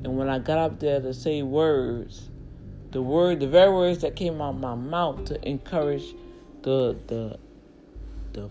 And 0.05 0.17
when 0.17 0.29
I 0.29 0.39
got 0.39 0.59
up 0.59 0.81
there 0.81 1.01
to 1.01 1.15
say 1.15 1.43
words, 1.43 2.29
the 2.91 3.03
word 3.03 3.41
the 3.41 3.49
very 3.49 3.73
words 3.73 4.03
that 4.03 4.15
came 4.15 4.41
out 4.41 4.55
of 4.55 4.61
my 4.61 4.75
mouth 4.75 5.25
to 5.25 5.49
encourage 5.49 6.15
the 6.63 6.97
the 7.09 7.39
the 8.33 8.49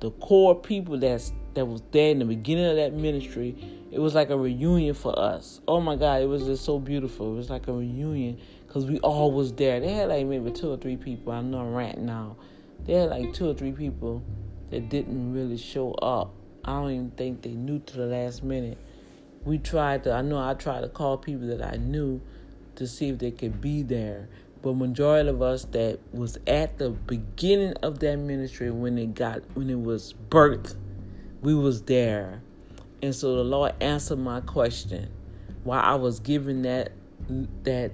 the 0.00 0.10
core 0.12 0.54
people 0.54 0.98
that's 0.98 1.32
that 1.54 1.64
was 1.64 1.82
there 1.92 2.10
in 2.10 2.18
the 2.18 2.24
beginning 2.24 2.66
of 2.66 2.76
that 2.76 2.92
ministry 2.92 3.56
it 3.90 3.98
was 3.98 4.14
like 4.14 4.30
a 4.30 4.36
reunion 4.36 4.94
for 4.94 5.18
us. 5.18 5.60
Oh 5.66 5.80
my 5.80 5.96
God, 5.96 6.20
it 6.20 6.26
was 6.26 6.44
just 6.44 6.64
so 6.64 6.78
beautiful. 6.78 7.32
It 7.32 7.36
was 7.36 7.50
like 7.50 7.68
a 7.68 7.72
reunion 7.72 8.38
because 8.66 8.84
we 8.84 8.98
all 9.00 9.32
was 9.32 9.52
there. 9.52 9.80
They 9.80 9.92
had 9.92 10.08
like 10.08 10.26
maybe 10.26 10.50
two 10.50 10.70
or 10.70 10.76
three 10.76 10.96
people. 10.96 11.32
I 11.32 11.40
know 11.40 11.60
I'm 11.60 12.04
now. 12.04 12.36
They 12.84 12.94
had 12.94 13.10
like 13.10 13.32
two 13.32 13.48
or 13.48 13.54
three 13.54 13.72
people 13.72 14.22
that 14.70 14.90
didn't 14.90 15.32
really 15.32 15.56
show 15.56 15.92
up. 15.94 16.34
I 16.64 16.72
don't 16.72 16.90
even 16.90 17.10
think 17.12 17.42
they 17.42 17.52
knew 17.52 17.78
to 17.78 17.96
the 17.96 18.06
last 18.06 18.42
minute. 18.42 18.76
We 19.44 19.56
tried 19.56 20.04
to. 20.04 20.12
I 20.12 20.20
know 20.20 20.38
I 20.38 20.52
tried 20.52 20.82
to 20.82 20.88
call 20.88 21.16
people 21.16 21.46
that 21.48 21.62
I 21.62 21.76
knew 21.76 22.20
to 22.76 22.86
see 22.86 23.08
if 23.08 23.18
they 23.18 23.30
could 23.30 23.60
be 23.60 23.82
there. 23.82 24.28
But 24.60 24.74
majority 24.74 25.30
of 25.30 25.40
us 25.40 25.64
that 25.66 26.00
was 26.12 26.36
at 26.46 26.76
the 26.78 26.90
beginning 26.90 27.74
of 27.82 28.00
that 28.00 28.16
ministry 28.16 28.70
when 28.70 28.98
it 28.98 29.14
got 29.14 29.40
when 29.54 29.70
it 29.70 29.80
was 29.80 30.14
birthed, 30.28 30.76
we 31.40 31.54
was 31.54 31.82
there 31.82 32.42
and 33.02 33.14
so 33.14 33.36
the 33.36 33.44
Lord 33.44 33.74
answered 33.80 34.18
my 34.18 34.40
question 34.40 35.10
while 35.64 35.80
I 35.82 35.94
was 35.94 36.20
giving 36.20 36.62
that 36.62 36.92
that 37.64 37.92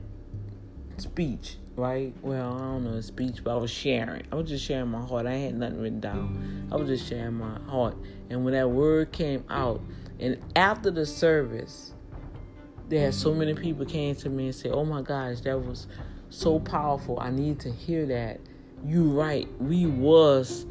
speech, 0.96 1.56
right? 1.76 2.14
Well, 2.22 2.54
I 2.54 2.58
don't 2.58 2.84
know 2.84 3.00
speech, 3.00 3.42
but 3.42 3.54
I 3.54 3.56
was 3.56 3.70
sharing. 3.70 4.22
I 4.30 4.36
was 4.36 4.48
just 4.48 4.64
sharing 4.64 4.88
my 4.88 5.04
heart. 5.04 5.26
I 5.26 5.34
had 5.34 5.54
nothing 5.56 5.80
written 5.80 6.00
down. 6.00 6.68
I 6.70 6.76
was 6.76 6.88
just 6.88 7.08
sharing 7.08 7.34
my 7.34 7.58
heart. 7.66 7.96
And 8.30 8.44
when 8.44 8.54
that 8.54 8.70
word 8.70 9.12
came 9.12 9.44
out, 9.50 9.80
and 10.20 10.38
after 10.56 10.90
the 10.90 11.04
service, 11.04 11.92
there 12.88 13.06
had 13.06 13.14
so 13.14 13.34
many 13.34 13.54
people 13.54 13.84
came 13.84 14.14
to 14.16 14.30
me 14.30 14.46
and 14.46 14.54
said, 14.54 14.72
"Oh 14.72 14.84
my 14.84 15.02
gosh, 15.02 15.40
that 15.40 15.58
was 15.58 15.86
so 16.30 16.60
powerful. 16.60 17.18
I 17.20 17.30
need 17.30 17.60
to 17.60 17.70
hear 17.70 18.06
that." 18.06 18.40
You 18.86 19.10
right. 19.10 19.48
We 19.60 19.86
was 19.86 20.66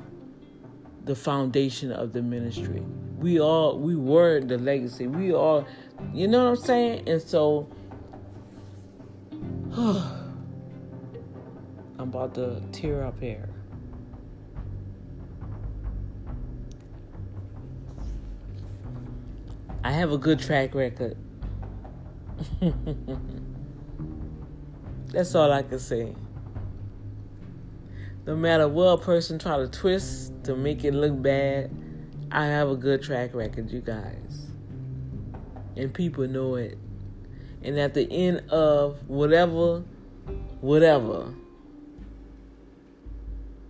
the 1.05 1.15
foundation 1.15 1.91
of 1.91 2.13
the 2.13 2.21
ministry 2.21 2.83
we 3.23 3.39
all 3.39 3.79
we 3.79 3.95
were 3.95 4.41
the 4.41 4.57
legacy. 4.57 5.07
We 5.07 5.33
all, 5.33 5.65
you 6.13 6.27
know 6.27 6.43
what 6.43 6.59
I'm 6.59 6.63
saying? 6.65 7.07
And 7.07 7.21
so, 7.21 7.69
I'm 9.77 10.09
about 11.97 12.35
to 12.35 12.61
tear 12.73 13.05
up 13.05 13.17
here. 13.21 13.47
I 19.85 19.91
have 19.93 20.11
a 20.11 20.17
good 20.17 20.39
track 20.39 20.75
record. 20.75 21.15
That's 25.13 25.33
all 25.33 25.49
I 25.49 25.63
can 25.63 25.79
say. 25.79 26.13
No 28.25 28.35
matter 28.35 28.67
what 28.67 29.01
person 29.01 29.39
try 29.39 29.55
to 29.57 29.67
twist 29.67 30.33
to 30.43 30.57
make 30.57 30.83
it 30.83 30.93
look 30.93 31.21
bad, 31.21 31.71
I 32.35 32.45
have 32.45 32.67
a 32.67 32.75
good 32.75 33.03
track 33.03 33.35
record, 33.35 33.69
you 33.69 33.79
guys. 33.79 34.47
And 35.77 35.93
people 35.93 36.27
know 36.27 36.55
it. 36.55 36.79
And 37.61 37.77
at 37.79 37.93
the 37.93 38.11
end 38.11 38.49
of 38.49 39.07
whatever, 39.07 39.83
whatever, 40.59 41.31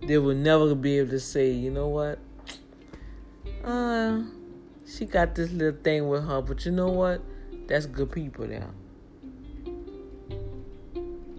they 0.06 0.16
will 0.16 0.34
never 0.34 0.74
be 0.74 0.96
able 0.96 1.10
to 1.10 1.20
say, 1.20 1.50
you 1.50 1.70
know 1.70 1.88
what? 1.88 2.18
Uh, 3.62 4.22
she 4.86 5.04
got 5.04 5.34
this 5.34 5.52
little 5.52 5.78
thing 5.82 6.08
with 6.08 6.26
her, 6.26 6.40
but 6.40 6.64
you 6.64 6.72
know 6.72 6.88
what? 6.88 7.20
That's 7.66 7.84
good 7.84 8.12
people 8.12 8.46
now. 8.46 8.70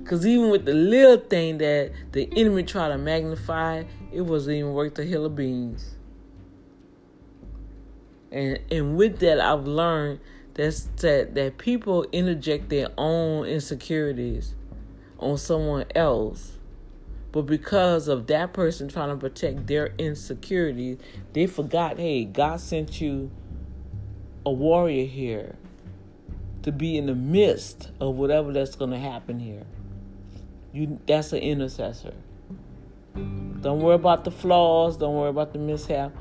Cause 0.05 0.27
even 0.27 0.51
with 0.51 0.65
the 0.65 0.75
little 0.75 1.17
thing 1.17 1.57
that 1.57 1.91
the 2.11 2.29
enemy 2.37 2.61
tried 2.61 2.89
to 2.89 2.99
magnify, 2.99 3.85
it 4.13 4.21
wasn't 4.21 4.57
even 4.57 4.73
worth 4.73 4.99
a 4.99 5.03
hill 5.03 5.25
of 5.25 5.35
beans. 5.35 5.94
And 8.35 8.59
and 8.69 8.97
with 8.97 9.19
that 9.19 9.39
I've 9.39 9.65
learned 9.65 10.19
that's 10.55 10.83
that 10.97 11.35
that 11.35 11.57
people 11.57 12.05
interject 12.11 12.67
their 12.69 12.89
own 12.97 13.45
insecurities 13.45 14.53
on 15.17 15.37
someone 15.37 15.85
else. 15.95 16.51
But 17.31 17.43
because 17.43 18.07
of 18.07 18.27
that 18.27 18.53
person 18.53 18.89
trying 18.89 19.09
to 19.09 19.15
protect 19.15 19.67
their 19.67 19.93
insecurities, 19.97 20.97
they 21.33 21.47
forgot, 21.47 21.97
hey, 21.97 22.23
God 22.23 22.61
sent 22.61 23.01
you 23.01 23.31
a 24.45 24.51
warrior 24.51 25.05
here 25.05 25.55
to 26.63 26.71
be 26.71 26.97
in 26.97 27.07
the 27.07 27.15
midst 27.15 27.91
of 27.99 28.15
whatever 28.15 28.51
that's 28.51 28.75
going 28.75 28.91
to 28.91 28.99
happen 28.99 29.39
here. 29.39 29.63
You 30.73 30.99
that's 31.07 31.31
an 31.31 31.39
intercessor. 31.39 32.13
Don't 33.15 33.79
worry 33.79 33.95
about 33.95 34.25
the 34.25 34.31
flaws, 34.31 34.97
don't 34.97 35.15
worry 35.15 35.29
about 35.29 35.53
the 35.53 35.59
mishap 35.59 36.11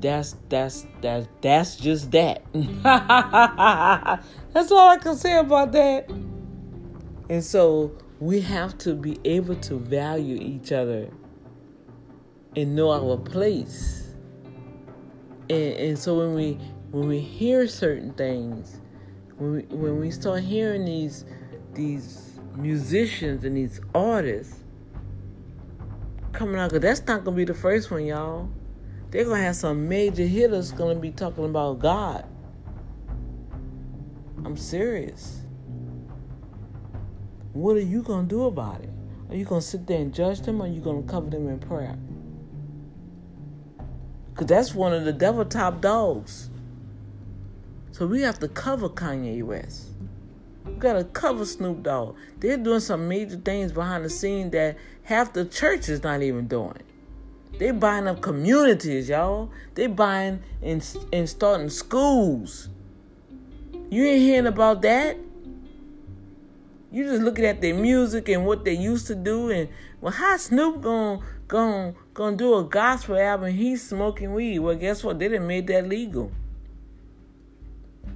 that's 0.00 0.36
that's 0.48 0.86
that's 1.00 1.28
that's 1.40 1.76
just 1.76 2.10
that. 2.12 2.42
that's 4.52 4.72
all 4.72 4.88
I 4.88 4.98
can 4.98 5.16
say 5.16 5.38
about 5.38 5.72
that. 5.72 6.08
And 7.28 7.44
so 7.44 7.92
we 8.18 8.40
have 8.40 8.78
to 8.78 8.94
be 8.94 9.18
able 9.24 9.56
to 9.56 9.78
value 9.78 10.36
each 10.36 10.72
other 10.72 11.10
and 12.56 12.74
know 12.74 12.90
our 12.90 13.16
place. 13.16 14.14
And, 15.48 15.74
and 15.74 15.98
so 15.98 16.18
when 16.18 16.34
we 16.34 16.58
when 16.90 17.06
we 17.06 17.20
hear 17.20 17.68
certain 17.68 18.12
things, 18.14 18.80
when 19.36 19.52
we, 19.52 19.62
when 19.76 20.00
we 20.00 20.10
start 20.10 20.42
hearing 20.42 20.84
these 20.84 21.24
these 21.74 22.40
musicians 22.56 23.44
and 23.44 23.56
these 23.56 23.80
artists 23.94 24.64
coming 26.32 26.56
out, 26.56 26.70
cause 26.70 26.80
that's 26.80 27.06
not 27.06 27.24
gonna 27.24 27.36
be 27.36 27.44
the 27.44 27.54
first 27.54 27.90
one, 27.90 28.06
y'all 28.06 28.48
they're 29.10 29.24
gonna 29.24 29.42
have 29.42 29.56
some 29.56 29.88
major 29.88 30.24
hitters 30.24 30.72
gonna 30.72 30.94
be 30.94 31.10
talking 31.10 31.44
about 31.44 31.80
God. 31.80 32.24
I'm 34.44 34.56
serious. 34.56 35.42
What 37.52 37.76
are 37.76 37.80
you 37.80 38.02
gonna 38.02 38.28
do 38.28 38.44
about 38.44 38.82
it? 38.82 38.90
Are 39.28 39.34
you 39.34 39.44
gonna 39.44 39.60
sit 39.60 39.86
there 39.86 40.00
and 40.00 40.14
judge 40.14 40.40
them 40.42 40.60
or 40.62 40.66
are 40.66 40.68
you 40.68 40.80
gonna 40.80 41.02
cover 41.02 41.28
them 41.28 41.48
in 41.48 41.58
prayer? 41.58 41.96
Cause 44.34 44.46
that's 44.46 44.74
one 44.74 44.92
of 44.92 45.04
the 45.04 45.12
devil 45.12 45.44
top 45.44 45.80
dogs. 45.80 46.48
So 47.90 48.06
we 48.06 48.22
have 48.22 48.38
to 48.38 48.48
cover 48.48 48.88
Kanye 48.88 49.42
West. 49.42 49.88
We 50.64 50.74
gotta 50.74 51.04
cover 51.04 51.44
Snoop 51.44 51.82
Dogg. 51.82 52.16
They're 52.38 52.56
doing 52.56 52.80
some 52.80 53.08
major 53.08 53.36
things 53.36 53.72
behind 53.72 54.04
the 54.04 54.10
scene 54.10 54.50
that 54.50 54.78
half 55.02 55.32
the 55.32 55.44
church 55.44 55.88
is 55.88 56.02
not 56.02 56.22
even 56.22 56.46
doing. 56.46 56.78
They 57.58 57.70
buying 57.72 58.06
up 58.06 58.20
communities, 58.20 59.08
y'all. 59.08 59.50
They 59.74 59.86
buying 59.86 60.42
and, 60.62 60.86
and 61.12 61.28
starting 61.28 61.68
schools. 61.68 62.68
You 63.90 64.04
ain't 64.04 64.20
hearing 64.20 64.46
about 64.46 64.82
that. 64.82 65.18
You 66.92 67.04
just 67.04 67.22
looking 67.22 67.44
at 67.44 67.60
their 67.60 67.74
music 67.74 68.28
and 68.28 68.46
what 68.46 68.64
they 68.64 68.72
used 68.72 69.06
to 69.08 69.14
do, 69.14 69.50
and 69.50 69.68
well, 70.00 70.12
how 70.12 70.36
Snoop 70.36 70.80
gonna 70.80 71.20
gonna 71.46 71.94
gonna 72.14 72.36
do 72.36 72.56
a 72.56 72.64
gospel 72.64 73.16
album? 73.16 73.52
He's 73.52 73.86
smoking 73.86 74.34
weed. 74.34 74.58
Well, 74.58 74.74
guess 74.74 75.04
what? 75.04 75.18
They 75.18 75.28
didn't 75.28 75.46
made 75.46 75.66
that 75.68 75.88
legal. 75.88 76.32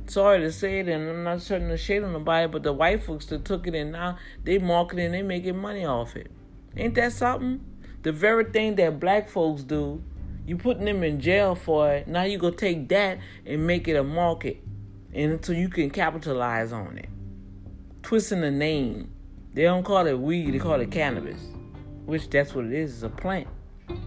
Sorry 0.07 0.41
to 0.41 0.53
say 0.53 0.81
it, 0.81 0.89
and 0.89 1.09
I'm 1.09 1.25
not 1.25 1.47
trying 1.47 1.69
to 1.69 1.77
shade 1.77 2.03
on 2.03 2.13
nobody, 2.13 2.47
but 2.47 2.63
the 2.63 2.73
white 2.73 3.03
folks 3.05 3.27
that 3.27 3.45
took 3.45 3.67
it 3.67 3.75
and 3.75 3.93
now 3.93 4.19
they 4.43 4.59
marketing, 4.59 5.13
they 5.13 5.23
making 5.23 5.57
money 5.57 5.85
off 5.85 6.17
it. 6.17 6.31
Ain't 6.77 6.95
that 6.97 7.13
something? 7.13 7.65
The 8.05 8.13
very 8.13 8.45
thing 8.45 8.77
that 8.77 9.01
black 9.01 9.29
folks 9.29 9.63
do, 9.63 10.03
you 10.47 10.59
putting 10.59 10.85
them 10.85 11.03
in 11.03 11.21
jail 11.21 11.55
for 11.55 11.91
it. 11.91 12.07
Now 12.07 12.23
you 12.23 12.39
go 12.39 12.51
take 12.51 12.89
that 12.91 13.19
and 13.45 13.67
make 13.67 13.89
it 13.89 13.97
a 13.97 14.05
market, 14.05 14.63
and 15.13 15.45
so 15.45 15.53
you 15.53 15.69
can 15.69 15.91
capitalize 15.91 16.71
on 16.71 16.99
it. 16.99 17.09
Twisting 18.03 18.43
the 18.43 18.51
name. 18.51 19.11
They 19.55 19.63
don't 19.63 19.85
call 19.85 20.07
it 20.07 20.19
weed; 20.19 20.53
they 20.53 20.59
call 20.59 20.81
it 20.81 20.91
cannabis, 20.91 21.41
which 22.05 22.29
that's 22.29 22.55
what 22.55 22.67
it 22.67 22.73
is. 22.73 22.93
It's 22.95 23.03
a 23.05 23.09
plant. 23.09 23.49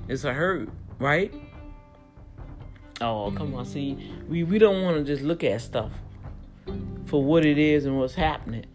It's 0.08 0.24
a 0.24 0.34
herb, 0.34 0.72
right? 1.00 1.34
Oh, 3.02 3.32
come 3.36 3.56
on. 3.56 3.66
See, 3.66 4.14
we, 4.28 4.44
we 4.44 4.60
don't 4.60 4.84
want 4.84 4.98
to 4.98 5.04
just 5.04 5.24
look 5.24 5.44
at 5.44 5.62
stuff 5.62 5.92
for 7.06 7.24
what 7.24 7.46
it 7.46 7.58
is 7.58 7.86
and 7.86 7.98
what's 7.98 8.16
happening. 8.16 8.66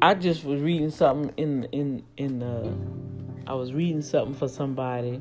I 0.00 0.14
just 0.14 0.44
was 0.44 0.60
reading 0.60 0.90
something 0.90 1.32
in 1.36 1.64
in 1.72 2.04
in 2.16 2.38
the 2.38 2.72
I 3.46 3.54
was 3.54 3.72
reading 3.72 4.02
something 4.02 4.34
for 4.34 4.48
somebody 4.48 5.20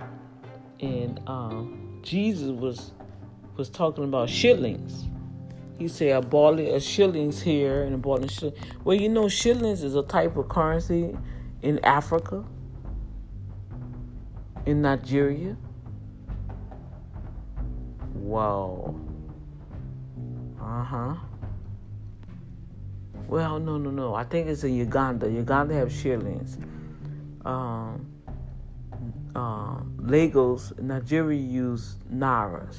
and 0.80 1.20
um, 1.28 2.00
Jesus 2.04 2.50
was 2.50 2.92
was 3.56 3.70
talking 3.70 4.04
about 4.04 4.30
shillings. 4.30 5.08
He 5.80 5.88
said 5.88 6.12
a 6.12 6.22
ball 6.22 6.60
a 6.60 6.80
shillings 6.80 7.42
here 7.42 7.84
and 7.84 7.96
a 7.96 7.98
ball 7.98 8.24
of 8.24 8.32
shillings. 8.32 8.60
Well, 8.84 8.96
you 8.98 9.10
know, 9.10 9.30
shillings 9.30 9.84
is 9.84 9.96
a 9.96 10.04
type 10.04 10.38
of 10.38 10.50
currency 10.50 11.18
in 11.64 11.80
Africa, 11.84 12.44
in 14.66 14.82
Nigeria. 14.84 15.58
Whoa. 18.14 19.00
Uh 20.62 20.84
huh. 20.84 21.16
Well, 23.28 23.60
no, 23.60 23.78
no, 23.78 23.90
no. 23.90 24.16
I 24.16 24.24
think 24.24 24.48
it's 24.48 24.64
in 24.64 24.74
Uganda. 24.74 25.30
Uganda 25.30 25.74
have 25.74 25.92
shillings. 25.92 26.58
Um, 27.44 28.06
uh, 29.36 29.82
Lagos, 30.00 30.72
Nigeria 30.80 31.40
use 31.40 31.98
nairas. 32.12 32.78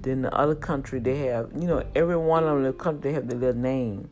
Then 0.00 0.22
the 0.22 0.34
other 0.34 0.54
country 0.54 1.00
they 1.00 1.18
have, 1.26 1.50
you 1.54 1.66
know, 1.66 1.84
every 1.94 2.16
one 2.16 2.44
of 2.44 2.62
the 2.62 2.72
country 2.72 3.10
they 3.10 3.12
have 3.12 3.28
their 3.28 3.38
little 3.38 3.60
name. 3.60 4.10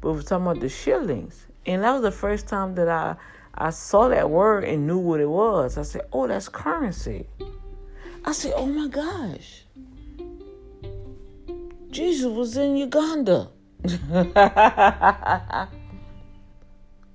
But 0.00 0.12
we're 0.12 0.22
talking 0.22 0.46
about 0.46 0.60
the 0.60 0.68
shillings, 0.68 1.46
and 1.64 1.82
that 1.82 1.92
was 1.92 2.02
the 2.02 2.12
first 2.12 2.46
time 2.46 2.74
that 2.74 2.88
I 2.88 3.16
I 3.54 3.70
saw 3.70 4.08
that 4.08 4.28
word 4.28 4.64
and 4.64 4.86
knew 4.86 4.98
what 4.98 5.20
it 5.20 5.28
was. 5.28 5.78
I 5.78 5.82
said, 5.82 6.02
"Oh, 6.12 6.26
that's 6.26 6.48
currency." 6.48 7.26
I 8.24 8.32
said, 8.32 8.52
"Oh 8.56 8.66
my 8.66 8.88
gosh, 8.88 9.64
Jesus 11.90 12.30
was 12.30 12.56
in 12.56 12.76
Uganda." 12.76 13.48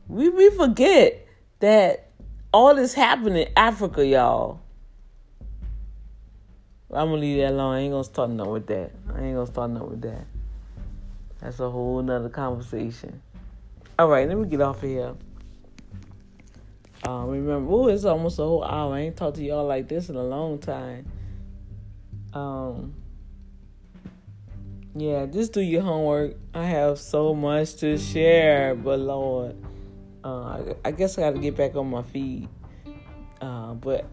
we 0.07 0.29
we 0.29 0.51
forget 0.51 1.27
that 1.59 2.11
all 2.53 2.75
this 2.75 2.93
happened 2.93 3.37
in 3.37 3.47
Africa, 3.57 4.05
y'all. 4.05 4.61
I'm 6.91 7.09
gonna 7.09 7.21
leave 7.21 7.37
that 7.39 7.53
alone. 7.53 7.75
I 7.75 7.79
ain't 7.79 7.91
gonna 7.91 8.03
start 8.03 8.29
nothing 8.29 8.53
with 8.53 8.67
that. 8.67 8.91
I 9.15 9.21
ain't 9.21 9.35
gonna 9.35 9.47
start 9.47 9.71
nothing 9.71 9.89
with 9.89 10.01
that. 10.01 10.25
That's 11.41 11.59
a 11.59 11.69
whole 11.71 12.03
nother 12.03 12.29
conversation. 12.29 13.19
All 13.97 14.07
right, 14.07 14.27
let 14.27 14.37
me 14.37 14.47
get 14.47 14.61
off 14.61 14.83
of 14.83 14.89
here. 14.89 15.15
Um, 17.07 17.29
remember, 17.29 17.71
oh, 17.71 17.87
it's 17.87 18.05
almost 18.05 18.37
a 18.37 18.43
whole 18.43 18.63
hour. 18.63 18.93
I 18.93 18.99
ain't 19.01 19.17
talked 19.17 19.37
to 19.37 19.43
y'all 19.43 19.65
like 19.65 19.87
this 19.87 20.09
in 20.09 20.15
a 20.15 20.23
long 20.23 20.59
time. 20.59 21.11
Um, 22.33 22.93
yeah, 24.95 25.25
just 25.27 25.53
do 25.53 25.61
your 25.61 25.81
homework. 25.81 26.35
I 26.53 26.65
have 26.65 26.99
so 26.99 27.35
much 27.35 27.75
to 27.77 27.97
share, 27.97 28.73
but 28.73 28.99
Lord, 28.99 29.55
uh, 30.23 30.73
I, 30.83 30.91
guess 30.91 31.17
I 31.17 31.21
got 31.21 31.35
to 31.35 31.39
get 31.39 31.55
back 31.55 31.75
on 31.75 31.89
my 31.89 32.01
feet. 32.01 32.49
Uh, 33.39 33.73
but 33.75 34.05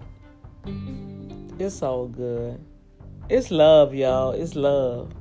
it's 1.59 1.82
all 1.82 2.07
good. 2.07 2.61
It's 3.28 3.51
love, 3.51 3.94
y'all. 3.94 4.32
It's 4.32 4.55
love. 4.55 5.12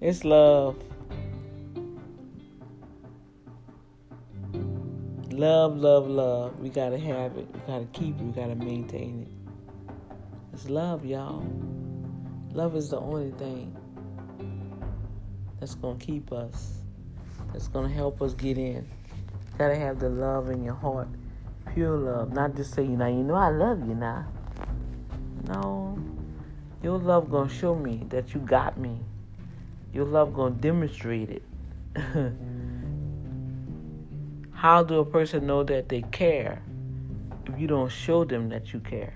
It's 0.00 0.22
love. 0.24 0.76
Love, 5.30 5.76
love, 5.76 6.08
love. 6.08 6.60
We 6.60 6.68
gotta 6.68 6.98
have 6.98 7.36
it. 7.36 7.48
We 7.52 7.60
gotta 7.66 7.86
keep 7.92 8.18
it. 8.18 8.22
We 8.22 8.32
gotta 8.32 8.54
maintain 8.54 9.22
it. 9.22 9.94
It's 10.52 10.68
love, 10.68 11.04
y'all. 11.04 11.44
Love 12.52 12.76
is 12.76 12.90
the 12.90 12.98
only 12.98 13.32
thing 13.32 13.76
that's 15.58 15.74
gonna 15.74 15.98
keep 15.98 16.32
us. 16.32 16.78
That's 17.52 17.68
gonna 17.68 17.88
help 17.88 18.20
us 18.22 18.34
get 18.34 18.58
in. 18.58 18.88
Gotta 19.58 19.76
have 19.76 19.98
the 19.98 20.08
love 20.08 20.50
in 20.50 20.62
your 20.62 20.74
heart, 20.74 21.08
pure 21.72 21.96
love. 21.96 22.32
Not 22.32 22.54
just 22.54 22.74
say, 22.74 22.82
you 22.82 22.96
know, 22.96 23.06
you 23.06 23.22
know, 23.22 23.34
I 23.34 23.48
love 23.48 23.80
you 23.80 23.94
now. 23.94 24.26
No, 25.48 25.98
your 26.82 26.98
love 26.98 27.30
gonna 27.30 27.48
show 27.48 27.74
me 27.74 28.04
that 28.10 28.34
you 28.34 28.40
got 28.40 28.78
me. 28.78 28.98
Your 29.92 30.04
love 30.04 30.34
gonna 30.34 30.54
demonstrate 30.54 31.30
it. 31.30 31.42
How 34.52 34.82
do 34.82 34.98
a 34.98 35.04
person 35.04 35.46
know 35.46 35.62
that 35.64 35.88
they 35.88 36.02
care 36.02 36.62
if 37.46 37.58
you 37.58 37.66
don't 37.66 37.90
show 37.90 38.24
them 38.24 38.48
that 38.50 38.72
you 38.72 38.80
care? 38.80 39.14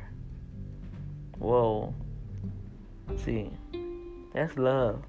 Whoa. 1.38 1.94
See, 3.24 3.50
that's 4.32 4.56
love. 4.56 5.02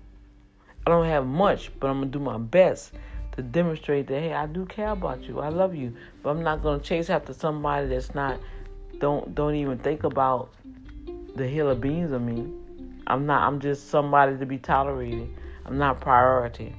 I 0.85 0.89
don't 0.89 1.05
have 1.05 1.25
much, 1.25 1.71
but 1.79 1.89
I'm 1.89 1.99
gonna 1.99 2.11
do 2.11 2.19
my 2.19 2.37
best 2.37 2.93
to 3.33 3.41
demonstrate 3.41 4.07
that 4.07 4.19
hey, 4.19 4.33
I 4.33 4.45
do 4.47 4.65
care 4.65 4.89
about 4.89 5.23
you. 5.23 5.39
I 5.39 5.49
love 5.49 5.75
you, 5.75 5.95
but 6.21 6.31
I'm 6.31 6.43
not 6.43 6.63
gonna 6.63 6.81
chase 6.81 7.09
after 7.09 7.33
somebody 7.33 7.87
that's 7.87 8.13
not 8.15 8.39
don't 8.99 9.33
don't 9.35 9.55
even 9.55 9.77
think 9.77 10.03
about 10.03 10.53
the 11.35 11.47
hill 11.47 11.69
of 11.69 11.81
beans 11.81 12.11
of 12.11 12.21
me. 12.21 12.51
I'm 13.07 13.25
not. 13.25 13.47
I'm 13.47 13.59
just 13.59 13.89
somebody 13.89 14.37
to 14.37 14.45
be 14.45 14.57
tolerated. 14.57 15.29
I'm 15.65 15.77
not 15.77 16.01
priority. 16.01 16.75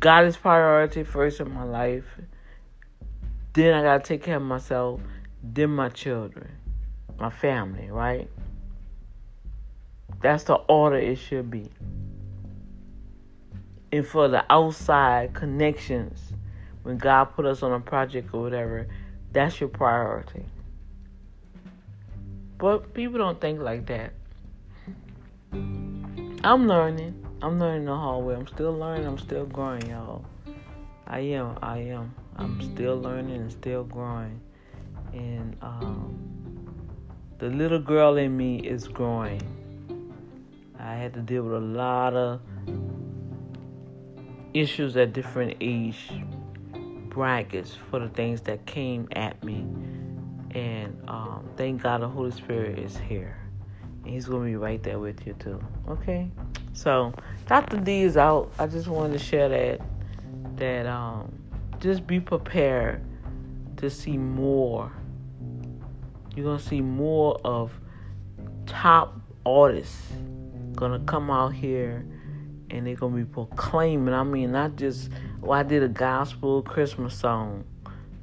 God 0.00 0.26
is 0.26 0.36
priority 0.36 1.02
first 1.02 1.40
in 1.40 1.52
my 1.52 1.64
life. 1.64 2.04
Then 3.52 3.74
I 3.74 3.82
gotta 3.82 4.04
take 4.04 4.22
care 4.22 4.36
of 4.36 4.42
myself. 4.42 5.00
Then 5.42 5.70
my 5.70 5.88
children, 5.88 6.48
my 7.18 7.30
family. 7.30 7.90
Right. 7.90 8.30
That's 10.20 10.44
the 10.44 10.54
order 10.54 10.96
it 10.96 11.16
should 11.16 11.50
be. 11.50 11.70
And 13.92 14.06
for 14.06 14.28
the 14.28 14.44
outside 14.50 15.34
connections, 15.34 16.32
when 16.82 16.98
God 16.98 17.26
put 17.26 17.46
us 17.46 17.62
on 17.62 17.72
a 17.72 17.80
project 17.80 18.34
or 18.34 18.42
whatever, 18.42 18.86
that's 19.32 19.60
your 19.60 19.68
priority. 19.68 20.44
But 22.58 22.92
people 22.92 23.18
don't 23.18 23.40
think 23.40 23.60
like 23.60 23.86
that. 23.86 24.12
I'm 25.52 26.66
learning. 26.66 27.24
I'm 27.40 27.58
learning 27.58 27.84
the 27.84 27.94
hard 27.94 28.24
way. 28.24 28.34
I'm 28.34 28.46
still 28.46 28.72
learning. 28.72 29.06
I'm 29.06 29.18
still 29.18 29.46
growing, 29.46 29.88
y'all. 29.88 30.24
I 31.06 31.20
am. 31.20 31.56
I 31.62 31.78
am. 31.78 32.14
I'm 32.36 32.60
still 32.60 32.96
learning 32.96 33.36
and 33.36 33.52
still 33.52 33.84
growing. 33.84 34.40
And 35.12 35.56
um, 35.62 36.74
the 37.38 37.48
little 37.48 37.78
girl 37.78 38.16
in 38.16 38.36
me 38.36 38.58
is 38.58 38.88
growing. 38.88 39.40
I 40.88 40.94
had 40.94 41.12
to 41.14 41.20
deal 41.20 41.42
with 41.42 41.52
a 41.52 41.66
lot 41.66 42.14
of 42.14 42.40
issues 44.54 44.96
at 44.96 45.12
different 45.12 45.58
age 45.60 45.98
brackets 47.10 47.76
for 47.90 47.98
the 47.98 48.08
things 48.08 48.40
that 48.42 48.64
came 48.64 49.06
at 49.12 49.44
me. 49.44 49.66
And 50.52 50.98
um, 51.06 51.46
thank 51.58 51.82
God 51.82 52.00
the 52.00 52.08
Holy 52.08 52.30
Spirit 52.30 52.78
is 52.78 52.96
here. 52.96 53.36
And 54.02 54.14
He's 54.14 54.24
going 54.24 54.46
to 54.46 54.50
be 54.50 54.56
right 54.56 54.82
there 54.82 54.98
with 54.98 55.26
you, 55.26 55.34
too. 55.34 55.62
Okay? 55.90 56.30
So, 56.72 57.12
Dr. 57.46 57.76
D 57.76 58.00
is 58.00 58.16
out. 58.16 58.50
I 58.58 58.66
just 58.66 58.88
wanted 58.88 59.12
to 59.12 59.18
share 59.18 59.50
that. 59.50 59.80
That 60.56 60.86
um, 60.86 61.30
just 61.80 62.06
be 62.06 62.18
prepared 62.18 63.04
to 63.76 63.90
see 63.90 64.16
more. 64.16 64.90
You're 66.34 66.46
going 66.46 66.58
to 66.58 66.64
see 66.64 66.80
more 66.80 67.38
of 67.44 67.78
top 68.64 69.20
artists 69.44 70.00
gonna 70.78 71.00
come 71.00 71.28
out 71.28 71.52
here 71.52 72.06
and 72.70 72.86
they're 72.86 72.94
gonna 72.94 73.16
be 73.16 73.24
proclaiming. 73.24 74.14
I 74.14 74.22
mean, 74.22 74.52
not 74.52 74.76
just 74.76 75.10
well, 75.40 75.58
I 75.58 75.64
did 75.64 75.82
a 75.82 75.88
gospel 75.88 76.62
Christmas 76.62 77.18
song. 77.18 77.64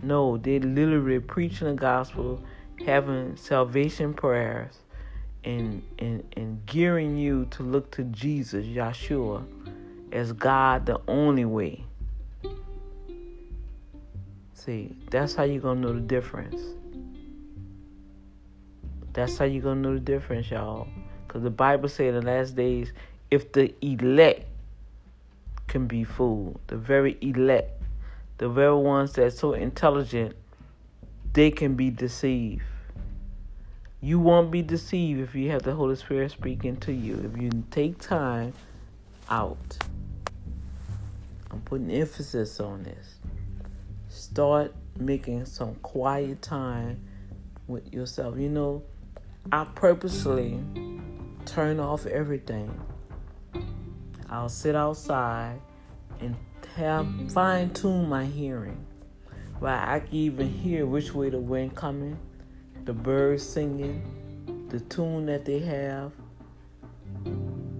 No, 0.01 0.37
they're 0.37 0.59
literally 0.59 1.19
preaching 1.19 1.67
the 1.67 1.73
gospel, 1.73 2.41
having 2.85 3.35
salvation 3.35 4.13
prayers, 4.13 4.77
and 5.43 5.83
and 5.99 6.23
and 6.37 6.65
gearing 6.65 7.17
you 7.17 7.45
to 7.51 7.63
look 7.63 7.91
to 7.91 8.03
Jesus, 8.05 8.65
Yeshua, 8.65 9.45
as 10.13 10.31
God 10.31 10.85
the 10.85 11.01
only 11.07 11.45
way. 11.45 11.83
See, 14.53 14.95
that's 15.11 15.35
how 15.35 15.43
you're 15.43 15.61
gonna 15.61 15.81
know 15.81 15.93
the 15.93 15.99
difference. 15.99 16.61
That's 19.11 19.37
how 19.37 19.45
you're 19.45 19.61
gonna 19.61 19.81
know 19.81 19.93
the 19.93 19.99
difference, 19.99 20.49
y'all. 20.49 20.87
Because 21.35 21.43
the 21.43 21.49
Bible 21.49 21.89
says 21.89 22.15
in 22.15 22.21
the 22.21 22.21
last 22.21 22.55
days, 22.55 22.93
if 23.29 23.51
the 23.51 23.75
elect 23.81 24.45
can 25.67 25.85
be 25.85 26.05
fooled, 26.05 26.61
the 26.67 26.77
very 26.77 27.17
elect, 27.19 27.73
the 28.37 28.47
very 28.47 28.77
ones 28.77 29.11
that's 29.11 29.39
so 29.39 29.51
intelligent, 29.51 30.33
they 31.33 31.51
can 31.51 31.75
be 31.75 31.89
deceived. 31.89 32.63
You 33.99 34.17
won't 34.17 34.49
be 34.49 34.61
deceived 34.61 35.19
if 35.19 35.35
you 35.35 35.51
have 35.51 35.63
the 35.63 35.73
Holy 35.73 35.97
Spirit 35.97 36.31
speaking 36.31 36.77
to 36.77 36.93
you. 36.93 37.29
If 37.29 37.41
you 37.41 37.65
take 37.69 37.99
time 37.99 38.53
out. 39.29 39.77
I'm 41.51 41.59
putting 41.65 41.91
emphasis 41.91 42.61
on 42.61 42.83
this. 42.83 43.15
Start 44.07 44.73
making 44.97 45.47
some 45.47 45.75
quiet 45.81 46.41
time 46.41 47.01
with 47.67 47.93
yourself. 47.93 48.37
You 48.37 48.47
know, 48.47 48.83
I 49.51 49.65
purposely 49.65 50.61
turn 51.45 51.79
off 51.79 52.05
everything. 52.05 52.79
I'll 54.29 54.49
sit 54.49 54.75
outside 54.75 55.59
and 56.19 56.35
have 56.75 57.07
fine 57.31 57.71
tune 57.71 58.09
my 58.09 58.25
hearing. 58.25 58.85
Where 59.59 59.73
I 59.73 59.99
can 59.99 60.13
even 60.13 60.49
hear 60.49 60.85
which 60.85 61.13
way 61.13 61.29
the 61.29 61.39
wind 61.39 61.75
coming, 61.75 62.19
the 62.83 62.93
birds 62.93 63.47
singing, 63.47 64.67
the 64.69 64.79
tune 64.81 65.25
that 65.27 65.45
they 65.45 65.59
have. 65.59 66.11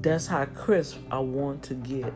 That's 0.02 0.28
how 0.28 0.46
crisp 0.46 1.00
I 1.12 1.20
want 1.20 1.64
to 1.64 1.74
get. 1.74 2.14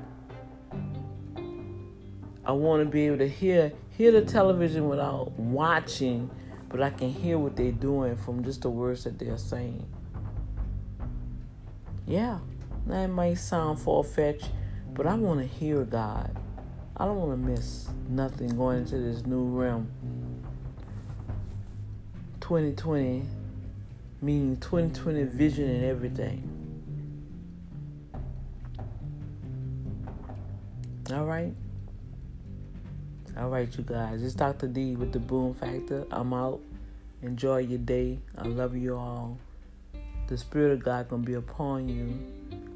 I 2.45 2.51
want 2.51 2.84
to 2.84 2.89
be 2.89 3.07
able 3.07 3.17
to 3.17 3.27
hear 3.27 3.73
hear 3.97 4.11
the 4.11 4.21
television 4.21 4.88
without 4.88 5.31
watching, 5.38 6.31
but 6.69 6.81
I 6.81 6.89
can 6.89 7.11
hear 7.11 7.38
what 7.38 7.55
they're 7.55 7.71
doing 7.71 8.15
from 8.15 8.43
just 8.43 8.61
the 8.61 8.69
words 8.69 9.03
that 9.03 9.19
they're 9.19 9.38
saying. 9.38 9.85
Yeah, 12.10 12.40
that 12.88 13.06
might 13.07 13.36
sound 13.36 13.80
far 13.80 14.03
fetched, 14.03 14.49
but 14.95 15.06
I 15.06 15.14
want 15.14 15.41
to 15.41 15.45
hear 15.45 15.84
God. 15.84 16.36
I 16.98 17.06
don't 17.06 17.18
want 17.18 17.31
to 17.31 17.38
miss 17.38 17.88
nothing 18.07 18.49
going 18.57 18.80
into 18.80 18.98
this 18.98 19.27
new 19.27 19.44
realm. 19.44 19.91
2020 22.41 23.23
meaning 24.22 24.57
2020 24.57 25.23
vision 25.26 25.69
and 25.69 25.86
everything. 25.86 26.44
All 31.14 31.26
right. 31.26 31.53
All 33.38 33.49
right, 33.49 33.77
you 33.77 33.84
guys. 33.84 34.23
It's 34.23 34.34
Dr. 34.34 34.68
D 34.68 34.95
with 34.95 35.14
the 35.14 35.19
Boom 35.19 35.53
Factor. 35.53 36.06
I'm 36.11 36.34
out. 36.34 36.60
Enjoy 37.22 37.60
your 37.60 37.77
day. 37.77 38.19
I 38.36 38.48
love 38.48 38.76
you 38.76 38.98
all. 38.98 39.38
The 40.30 40.38
Spirit 40.38 40.73
of 40.73 40.84
God 40.84 41.10
gonna 41.10 41.23
be 41.23 41.34
upon 41.34 41.89
you. 41.89 42.14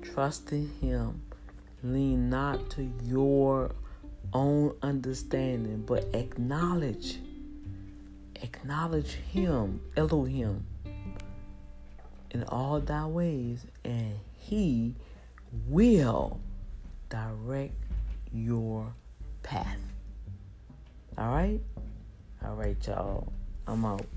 Trust 0.02 0.52
in 0.52 0.72
Him. 0.82 1.22
Lean 1.84 2.28
not 2.28 2.72
to 2.72 2.92
your 3.04 3.70
own 4.34 4.76
understanding, 4.82 5.84
but 5.86 6.04
acknowledge, 6.16 7.20
acknowledge 8.42 9.12
Him, 9.12 9.82
Elohim, 9.96 10.66
in 12.32 12.44
all 12.46 12.80
thy 12.80 13.06
ways, 13.06 13.68
and 13.86 14.16
He 14.36 14.96
will 15.68 16.40
direct 17.10 17.76
your 18.34 18.92
path. 19.44 19.78
All 21.20 21.30
right? 21.30 21.62
All 22.44 22.56
right, 22.56 22.88
y'all. 22.88 23.32
I'm 23.68 23.86
out. 23.86 24.08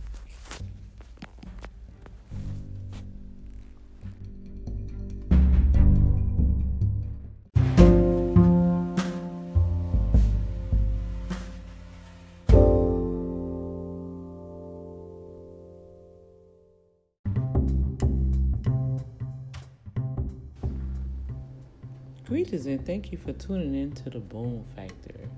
Greetings 22.56 22.78
and 22.78 22.86
thank 22.86 23.12
you 23.12 23.18
for 23.18 23.34
tuning 23.34 23.74
in 23.74 23.92
to 23.92 24.08
the 24.08 24.18
Boom 24.18 24.64
Factor. 24.74 25.28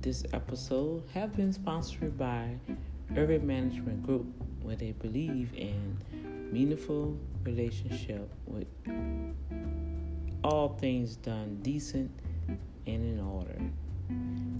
This 0.00 0.24
episode 0.32 1.02
have 1.12 1.36
been 1.36 1.52
sponsored 1.52 2.16
by 2.16 2.56
Ervin 3.14 3.46
Management 3.46 4.02
Group, 4.02 4.24
where 4.62 4.74
they 4.74 4.92
believe 4.92 5.52
in 5.54 5.98
meaningful 6.50 7.18
relationship 7.44 8.30
with 8.46 8.66
all 10.42 10.70
things 10.80 11.16
done 11.16 11.58
decent 11.60 12.10
and 12.86 12.86
in 12.86 13.20
order. 13.20 13.60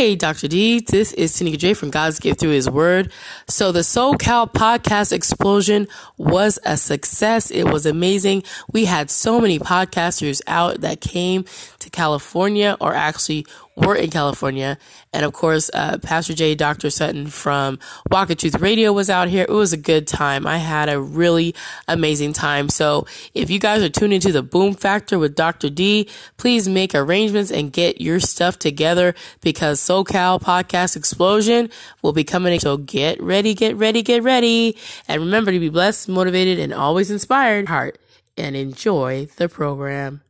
Hey, 0.00 0.16
Dr. 0.16 0.48
D, 0.48 0.80
this 0.80 1.12
is 1.12 1.36
Tanika 1.36 1.58
J 1.58 1.74
from 1.74 1.90
God's 1.90 2.18
Gift 2.18 2.40
Through 2.40 2.52
His 2.52 2.70
Word. 2.70 3.12
So 3.48 3.70
the 3.70 3.80
SoCal 3.80 4.50
podcast 4.50 5.12
explosion 5.12 5.88
was 6.16 6.58
a 6.64 6.78
success. 6.78 7.50
It 7.50 7.64
was 7.64 7.84
amazing. 7.84 8.44
We 8.72 8.86
had 8.86 9.10
so 9.10 9.42
many 9.42 9.58
podcasters 9.58 10.40
out 10.46 10.80
that 10.80 11.02
came 11.02 11.44
to 11.80 11.90
California 11.90 12.76
or 12.80 12.94
actually 12.94 13.46
were 13.76 13.94
in 13.94 14.10
California. 14.10 14.78
And 15.12 15.24
of 15.24 15.32
course, 15.32 15.70
uh, 15.72 15.98
Pastor 15.98 16.34
J, 16.34 16.54
Dr. 16.54 16.90
Sutton 16.90 17.26
from 17.28 17.78
Walk 18.10 18.30
of 18.30 18.36
Truth 18.36 18.60
Radio 18.60 18.92
was 18.92 19.08
out 19.08 19.28
here. 19.28 19.44
It 19.48 19.52
was 19.52 19.72
a 19.72 19.78
good 19.78 20.06
time. 20.06 20.46
I 20.46 20.58
had 20.58 20.88
a 20.88 21.00
really 21.00 21.54
amazing 21.88 22.32
time. 22.32 22.68
So 22.68 23.06
if 23.34 23.50
you 23.50 23.58
guys 23.58 23.82
are 23.82 23.88
tuning 23.88 24.16
into 24.16 24.32
the 24.32 24.42
Boom 24.42 24.74
Factor 24.74 25.18
with 25.18 25.34
Dr. 25.34 25.70
D, 25.70 26.08
please 26.36 26.68
make 26.68 26.94
arrangements 26.94 27.50
and 27.50 27.72
get 27.72 28.00
your 28.00 28.20
stuff 28.20 28.58
together 28.58 29.14
because 29.40 29.80
SoCal 29.80 30.40
Podcast 30.40 30.96
Explosion 30.96 31.70
will 32.02 32.12
be 32.12 32.24
coming. 32.24 32.60
So 32.60 32.76
get 32.76 33.20
ready, 33.22 33.54
get 33.54 33.76
ready, 33.76 34.02
get 34.02 34.22
ready. 34.22 34.76
And 35.08 35.22
remember 35.22 35.52
to 35.52 35.58
be 35.58 35.68
blessed, 35.70 36.08
motivated, 36.08 36.58
and 36.58 36.72
always 36.72 37.10
inspired. 37.10 37.68
Heart 37.68 37.98
and 38.36 38.56
enjoy 38.56 39.26
the 39.36 39.48
program. 39.48 40.22